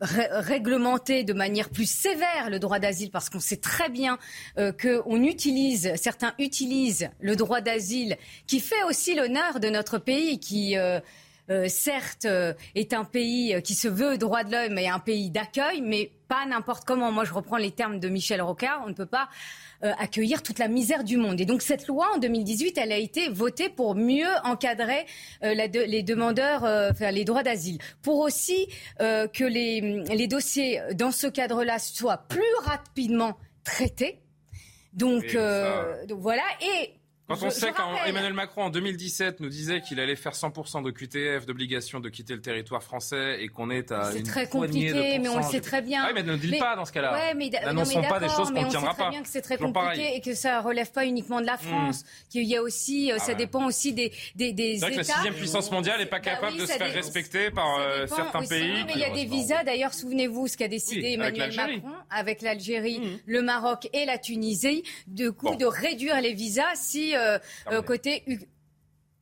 réglementer 0.00 1.24
de 1.24 1.32
manière 1.32 1.70
plus 1.70 1.90
sévère 1.90 2.50
le 2.50 2.58
droit 2.58 2.78
d'asile 2.78 3.10
parce 3.10 3.28
qu'on 3.28 3.40
sait 3.40 3.56
très 3.56 3.88
bien 3.88 4.18
euh, 4.58 4.72
qu'on 4.72 5.22
utilise, 5.22 5.92
certains 5.96 6.34
utilisent 6.38 7.10
le 7.20 7.36
droit 7.36 7.60
d'asile 7.60 8.16
qui 8.46 8.60
fait 8.60 8.82
aussi 8.88 9.14
l'honneur 9.14 9.60
de 9.60 9.68
notre 9.68 9.98
pays, 9.98 10.38
qui 10.38 10.76
euh, 10.76 10.88
euh, 10.88 11.00
certes 11.66 12.26
est 12.74 12.92
un 12.92 13.04
pays 13.04 13.60
qui 13.62 13.74
se 13.74 13.88
veut 13.88 14.18
droit 14.18 14.44
de 14.44 14.52
l'homme 14.52 14.78
et 14.78 14.88
un 14.88 14.98
pays 14.98 15.30
d'accueil, 15.30 15.80
mais 15.80 16.12
pas 16.28 16.46
n'importe 16.46 16.84
comment. 16.84 17.10
Moi, 17.10 17.24
je 17.24 17.32
reprends 17.32 17.56
les 17.56 17.70
termes 17.70 17.98
de 17.98 18.08
Michel 18.08 18.42
Rocard. 18.42 18.82
On 18.84 18.88
ne 18.88 18.94
peut 18.94 19.06
pas 19.06 19.28
euh, 19.84 19.92
accueillir 19.98 20.42
toute 20.42 20.58
la 20.58 20.66
misère 20.66 21.04
du 21.04 21.16
monde. 21.16 21.40
Et 21.40 21.44
donc 21.44 21.62
cette 21.62 21.86
loi 21.86 22.08
en 22.14 22.18
2018, 22.18 22.78
elle 22.78 22.90
a 22.90 22.96
été 22.96 23.28
votée 23.28 23.68
pour 23.68 23.94
mieux 23.94 24.26
encadrer 24.42 25.06
euh, 25.44 25.54
les 25.54 26.02
demandeurs, 26.02 26.64
euh, 26.64 26.90
enfin, 26.90 27.12
les 27.12 27.24
droits 27.24 27.44
d'asile, 27.44 27.78
pour 28.02 28.18
aussi 28.18 28.66
que 28.98 29.44
les, 29.44 30.02
les 30.02 30.26
dossiers 30.26 30.80
dans 30.94 31.12
ce 31.12 31.28
cadre-là 31.28 31.78
soient 31.78 32.24
plus 32.28 32.42
rapidement 32.64 33.38
traités 33.62 34.18
Donc, 34.92 35.36
donc 36.08 36.20
voilà. 36.20 36.42
Et 36.60 36.90
quand 37.28 37.42
on 37.42 37.50
sait 37.50 37.72
qu'Emmanuel 37.72 38.32
Macron 38.32 38.64
en 38.64 38.70
2017 38.70 39.40
nous 39.40 39.48
disait 39.48 39.80
qu'il 39.80 40.00
allait 40.00 40.16
faire 40.16 40.32
100% 40.32 40.82
de 40.82 40.90
QTF, 40.90 41.46
d'obligation 41.46 42.00
de 42.00 42.08
quitter 42.08 42.34
le 42.34 42.40
territoire 42.40 42.82
français 42.82 43.42
et 43.42 43.48
qu'on 43.48 43.70
est 43.70 43.92
à 43.92 44.12
C'est 44.12 44.22
très 44.22 44.48
compliqué, 44.48 45.18
mais 45.18 45.28
on 45.28 45.38
le 45.38 45.42
sait 45.42 45.60
très 45.60 45.82
bien. 45.82 46.06
Oui, 46.06 46.12
mais 46.14 46.22
ne 46.22 46.32
le 46.32 46.38
dites 46.38 46.58
pas 46.58 46.76
dans 46.76 46.84
ce 46.84 46.92
cas-là. 46.92 47.12
Ouais, 47.12 47.34
mais 47.34 47.50
N'annonçons 47.50 48.02
pas 48.02 48.20
des 48.20 48.28
choses 48.28 48.50
qu'on 48.50 48.62
ne 48.64 48.70
tiendra 48.70 48.94
pas. 48.94 49.08
On 49.08 49.10
sait 49.10 49.10
très 49.10 49.10
bien 49.10 49.22
que 49.22 49.28
c'est 49.28 49.42
très 49.42 49.58
compliqué 49.58 50.16
et 50.16 50.20
que 50.20 50.34
ça 50.34 50.60
relève 50.60 50.90
pas 50.90 51.04
uniquement 51.04 51.40
de 51.40 51.46
la 51.46 51.56
hmm. 51.56 51.58
France. 51.58 52.04
Qu'il 52.30 52.44
y 52.44 52.56
a 52.56 52.62
aussi, 52.62 53.12
euh, 53.12 53.16
ah 53.18 53.24
ça 53.24 53.34
dépend 53.34 53.66
aussi 53.66 53.92
des 53.92 54.12
des, 54.34 54.52
des 54.52 54.78
C'est 54.78 54.86
vrai 54.86 54.90
que 54.92 54.96
la 54.98 55.04
sixième 55.04 55.34
puissance 55.34 55.70
mondiale 55.70 55.98
n'est 55.98 56.06
pas 56.06 56.18
bah 56.18 56.30
capable 56.32 56.56
de 56.56 56.66
se 56.66 56.72
faire 56.72 56.92
respecter 56.92 57.50
par 57.50 57.78
euh, 57.78 58.06
certains 58.06 58.44
pays. 58.44 58.84
Mais 58.86 58.92
il 58.94 59.00
y 59.00 59.04
a 59.04 59.10
des 59.10 59.24
visas. 59.24 59.64
D'ailleurs, 59.64 59.94
souvenez-vous 59.94 60.48
ce 60.48 60.56
qu'a 60.56 60.68
décidé 60.68 61.12
Emmanuel 61.12 61.54
Macron 61.54 61.92
avec 62.10 62.42
l'Algérie, 62.42 63.00
hmm. 63.00 63.18
le 63.26 63.42
Maroc 63.42 63.88
et 63.92 64.04
la 64.04 64.18
Tunisie, 64.18 64.82
de 65.06 65.30
coup 65.30 65.54
de 65.56 65.66
réduire 65.66 66.20
les 66.20 66.32
visas 66.32 66.74
si 66.74 67.16
euh, 67.16 67.38
euh, 67.70 67.82
côté 67.82 68.24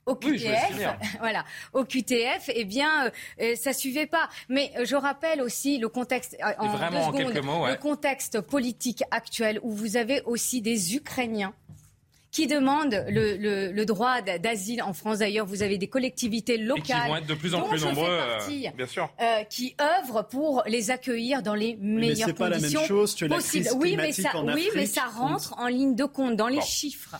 au 0.06 0.14
QTF, 0.14 0.96
voilà, 1.18 1.44
au 1.72 1.84
QTF, 1.84 2.48
eh 2.54 2.64
bien, 2.64 3.10
euh, 3.40 3.56
ça 3.56 3.72
suivait 3.72 4.06
pas. 4.06 4.28
Mais 4.48 4.72
je 4.84 4.94
rappelle 4.94 5.42
aussi 5.42 5.78
le 5.78 5.88
contexte, 5.88 6.36
en, 6.58 6.68
Vraiment, 6.68 7.10
deux 7.10 7.24
secondes, 7.24 7.44
mots, 7.44 7.66
le 7.66 7.76
contexte 7.76 8.40
politique 8.40 9.02
actuel 9.10 9.58
où 9.62 9.72
vous 9.72 9.96
avez 9.96 10.22
aussi 10.22 10.62
des 10.62 10.94
Ukrainiens 10.94 11.52
qui 12.36 12.46
demandent 12.46 13.02
le, 13.08 13.72
le, 13.72 13.86
droit 13.86 14.20
d'asile 14.20 14.82
en 14.82 14.92
France. 14.92 15.20
D'ailleurs, 15.20 15.46
vous 15.46 15.62
avez 15.62 15.78
des 15.78 15.86
collectivités 15.86 16.58
locales 16.58 16.80
Et 16.80 16.82
qui 16.82 17.08
vont 17.08 17.16
être 17.16 17.26
de 17.26 17.34
plus 17.34 17.54
en 17.54 17.62
plus 17.62 17.82
nombreux, 17.82 18.18
bien 18.76 18.86
sûr, 18.86 19.08
qui 19.48 19.74
œuvrent 19.80 20.28
pour 20.28 20.62
les 20.66 20.90
accueillir 20.90 21.42
dans 21.42 21.54
les 21.54 21.78
meilleures 21.80 22.34
conditions 22.34 22.34
pas 22.34 22.50
la 22.50 22.58
même 22.58 22.86
chose 22.86 23.14
que 23.14 23.24
la 23.24 23.36
possibles. 23.36 23.70
oui, 23.78 23.96
mais 23.96 24.12
ça, 24.12 24.32
oui, 24.54 24.68
mais 24.74 24.84
ça 24.84 25.06
rentre 25.06 25.54
en 25.58 25.68
ligne 25.68 25.94
de 25.94 26.04
compte 26.04 26.36
dans 26.36 26.48
les 26.48 26.60
chiffres. 26.60 27.16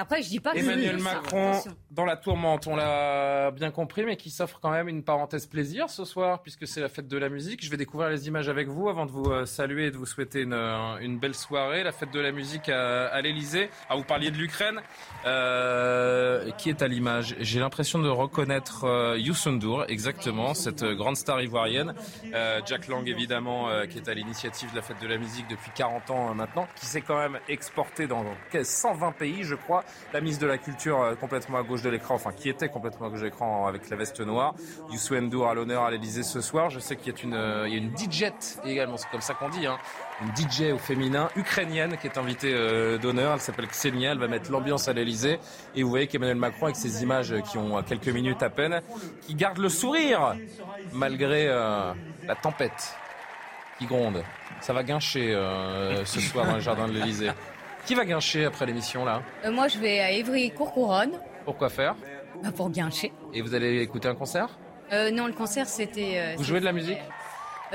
Après, 0.00 0.22
je 0.22 0.28
dis 0.28 0.38
pas 0.38 0.52
que 0.52 0.58
Emmanuel 0.58 0.98
Macron 0.98 1.60
dans 1.90 2.04
la 2.04 2.16
tourmente, 2.16 2.68
on 2.68 2.76
l'a 2.76 3.50
bien 3.50 3.72
compris, 3.72 4.04
mais 4.04 4.16
qui 4.16 4.30
s'offre 4.30 4.60
quand 4.62 4.70
même 4.70 4.88
une 4.88 5.02
parenthèse 5.02 5.46
plaisir 5.46 5.90
ce 5.90 6.04
soir, 6.04 6.40
puisque 6.40 6.68
c'est 6.68 6.80
la 6.80 6.88
fête 6.88 7.08
de 7.08 7.18
la 7.18 7.28
musique. 7.28 7.64
Je 7.64 7.68
vais 7.68 7.76
découvrir 7.76 8.08
les 8.08 8.28
images 8.28 8.48
avec 8.48 8.68
vous 8.68 8.88
avant 8.88 9.06
de 9.06 9.10
vous 9.10 9.28
euh, 9.28 9.44
saluer 9.44 9.86
et 9.86 9.90
de 9.90 9.96
vous 9.96 10.06
souhaiter 10.06 10.42
une, 10.42 10.52
euh, 10.52 10.98
une 11.00 11.18
belle 11.18 11.34
soirée. 11.34 11.82
La 11.82 11.90
fête 11.90 12.12
de 12.12 12.20
la 12.20 12.30
musique 12.30 12.68
à, 12.68 13.08
à 13.08 13.20
l'Elysée. 13.20 13.70
Ah, 13.88 13.96
vous 13.96 14.04
parliez 14.04 14.30
de 14.30 14.36
l'Ukraine. 14.36 14.80
Euh, 15.26 16.48
qui 16.58 16.70
est 16.70 16.80
à 16.80 16.86
l'image? 16.86 17.34
J'ai 17.40 17.58
l'impression 17.58 17.98
de 17.98 18.08
reconnaître 18.08 18.84
euh, 18.84 19.18
Youssou 19.18 19.58
exactement, 19.88 20.54
cette 20.54 20.84
grande 20.84 21.16
star 21.16 21.42
ivoirienne. 21.42 21.94
Euh, 22.32 22.60
Jack 22.66 22.86
Lang, 22.86 23.08
évidemment, 23.08 23.68
qui 23.90 23.98
est 23.98 24.08
à 24.08 24.14
l'initiative 24.14 24.70
de 24.70 24.76
la 24.76 24.82
fête 24.82 25.00
de 25.02 25.08
la 25.08 25.18
musique 25.18 25.48
depuis 25.48 25.72
40 25.74 26.10
ans 26.10 26.34
maintenant, 26.34 26.68
qui 26.76 26.86
s'est 26.86 27.00
quand 27.00 27.18
même 27.18 27.40
exporté 27.48 28.06
dans 28.06 28.24
120 28.62 29.12
pays, 29.12 29.42
je 29.42 29.56
crois 29.56 29.84
la 30.12 30.20
ministre 30.20 30.42
de 30.42 30.46
la 30.46 30.58
Culture 30.58 31.00
euh, 31.00 31.14
complètement 31.14 31.58
à 31.58 31.62
gauche 31.62 31.82
de 31.82 31.90
l'écran, 31.90 32.14
enfin 32.14 32.32
qui 32.32 32.48
était 32.48 32.68
complètement 32.68 33.06
à 33.06 33.10
gauche 33.10 33.20
de 33.20 33.26
l'écran 33.26 33.66
avec 33.66 33.88
la 33.90 33.96
veste 33.96 34.20
noire. 34.20 34.54
Youssou 34.90 35.14
N'Dour 35.16 35.48
à 35.48 35.54
l'honneur 35.54 35.84
à 35.84 35.90
l'Elysée 35.90 36.22
ce 36.22 36.40
soir. 36.40 36.70
Je 36.70 36.78
sais 36.78 36.96
qu'il 36.96 37.12
y 37.12 37.16
a 37.16 37.22
une, 37.22 37.34
euh, 37.34 37.96
DJ 37.96 38.32
également, 38.64 38.96
c'est 38.96 39.08
comme 39.10 39.20
ça 39.20 39.34
qu'on 39.34 39.48
dit, 39.48 39.66
hein. 39.66 39.78
une 40.22 40.34
DJ 40.34 40.72
au 40.72 40.78
féminin 40.78 41.28
ukrainienne 41.36 41.96
qui 41.98 42.06
est 42.06 42.18
invitée 42.18 42.52
euh, 42.52 42.98
d'honneur. 42.98 43.34
Elle 43.34 43.40
s'appelle 43.40 43.68
Ksenia, 43.68 44.12
elle 44.12 44.18
va 44.18 44.28
mettre 44.28 44.50
l'ambiance 44.50 44.88
à 44.88 44.92
l'Elysée. 44.92 45.38
Et 45.74 45.82
vous 45.82 45.90
voyez 45.90 46.06
qu'Emmanuel 46.06 46.36
Macron, 46.36 46.66
avec 46.66 46.76
ses 46.76 47.02
images 47.02 47.34
qui 47.50 47.58
ont 47.58 47.82
quelques 47.82 48.08
minutes 48.08 48.42
à 48.42 48.50
peine, 48.50 48.80
qui 49.22 49.34
garde 49.34 49.58
le 49.58 49.68
sourire 49.68 50.36
malgré 50.92 51.46
la 51.46 52.34
tempête 52.40 52.96
qui 53.78 53.86
gronde. 53.86 54.22
Ça 54.60 54.72
va 54.72 54.82
guincher 54.82 55.36
ce 56.04 56.20
soir 56.20 56.46
dans 56.46 56.54
le 56.54 56.60
jardin 56.60 56.88
de 56.88 56.92
l'Elysée. 56.92 57.30
Qui 57.88 57.94
va 57.94 58.04
guincher 58.04 58.44
après 58.44 58.66
l'émission 58.66 59.02
là 59.06 59.22
euh, 59.46 59.50
Moi 59.50 59.66
je 59.68 59.78
vais 59.78 59.98
à 60.00 60.10
Évry-Courcouronne. 60.10 61.12
Pourquoi 61.46 61.70
faire 61.70 61.96
bah, 62.42 62.50
Pour 62.54 62.68
guincher. 62.68 63.14
Et 63.32 63.40
vous 63.40 63.54
allez 63.54 63.80
écouter 63.80 64.08
un 64.08 64.14
concert 64.14 64.58
euh, 64.92 65.10
Non, 65.10 65.26
le 65.26 65.32
concert 65.32 65.66
c'était. 65.66 66.18
Euh, 66.18 66.34
vous 66.36 66.44
jouez 66.44 66.60
de 66.60 66.66
la 66.66 66.72
musique 66.72 66.98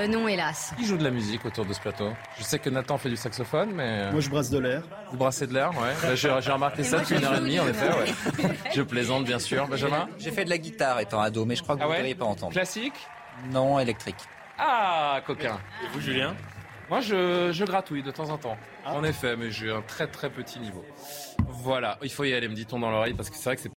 Non, 0.08 0.28
hélas. 0.28 0.72
Qui 0.76 0.86
joue 0.86 0.96
de 0.96 1.02
la 1.02 1.10
musique 1.10 1.44
autour 1.44 1.66
de 1.66 1.72
ce 1.72 1.80
plateau 1.80 2.10
Je 2.38 2.44
sais 2.44 2.60
que 2.60 2.70
Nathan 2.70 2.96
fait 2.96 3.08
du 3.08 3.16
saxophone, 3.16 3.72
mais. 3.74 4.12
Moi 4.12 4.20
je 4.20 4.30
brasse 4.30 4.50
de 4.50 4.58
l'air. 4.60 4.84
Vous 5.10 5.16
brassez 5.16 5.48
de 5.48 5.52
l'air, 5.52 5.70
ouais. 5.70 5.94
Bah, 6.02 6.14
j'ai 6.14 6.52
remarqué 6.52 6.84
ça 6.84 7.00
depuis 7.00 7.16
une 7.16 7.24
heure 7.24 7.34
et 7.34 7.40
demie 7.40 7.58
en 7.58 7.66
effet, 7.66 7.88
ouais. 7.88 8.54
je 8.72 8.82
plaisante 8.82 9.24
bien 9.24 9.40
sûr. 9.40 9.66
Benjamin 9.66 10.08
J'ai 10.20 10.30
fait 10.30 10.44
de 10.44 10.50
la 10.50 10.58
guitare 10.58 11.00
étant 11.00 11.20
ado, 11.20 11.44
mais 11.44 11.56
je 11.56 11.64
crois 11.64 11.76
que 11.76 11.82
vous 11.82 11.90
ne 11.90 12.12
ah 12.12 12.14
pas 12.16 12.24
entendre. 12.24 12.52
Classique 12.52 12.94
Non, 13.50 13.80
électrique. 13.80 14.14
Ah, 14.60 15.20
coquin. 15.26 15.58
Et 15.82 15.88
vous, 15.92 16.00
Julien 16.00 16.36
moi, 16.94 17.00
je, 17.00 17.64
gratouille 17.64 18.04
de 18.04 18.12
temps 18.12 18.30
en 18.30 18.38
temps. 18.38 18.56
Ah. 18.84 18.94
En 18.94 19.02
effet, 19.02 19.34
mais 19.36 19.50
j'ai 19.50 19.68
un 19.68 19.82
très 19.82 20.06
très 20.06 20.30
petit 20.30 20.60
niveau. 20.60 20.84
Voilà, 21.48 21.98
il 22.02 22.10
faut 22.10 22.22
y 22.22 22.32
aller, 22.32 22.46
me 22.46 22.54
dit-on 22.54 22.78
dans 22.78 22.90
l'oreille, 22.92 23.14
parce 23.14 23.30
que 23.30 23.36
c'est 23.36 23.46
vrai 23.46 23.56
que 23.56 23.62
c'est 23.62 23.74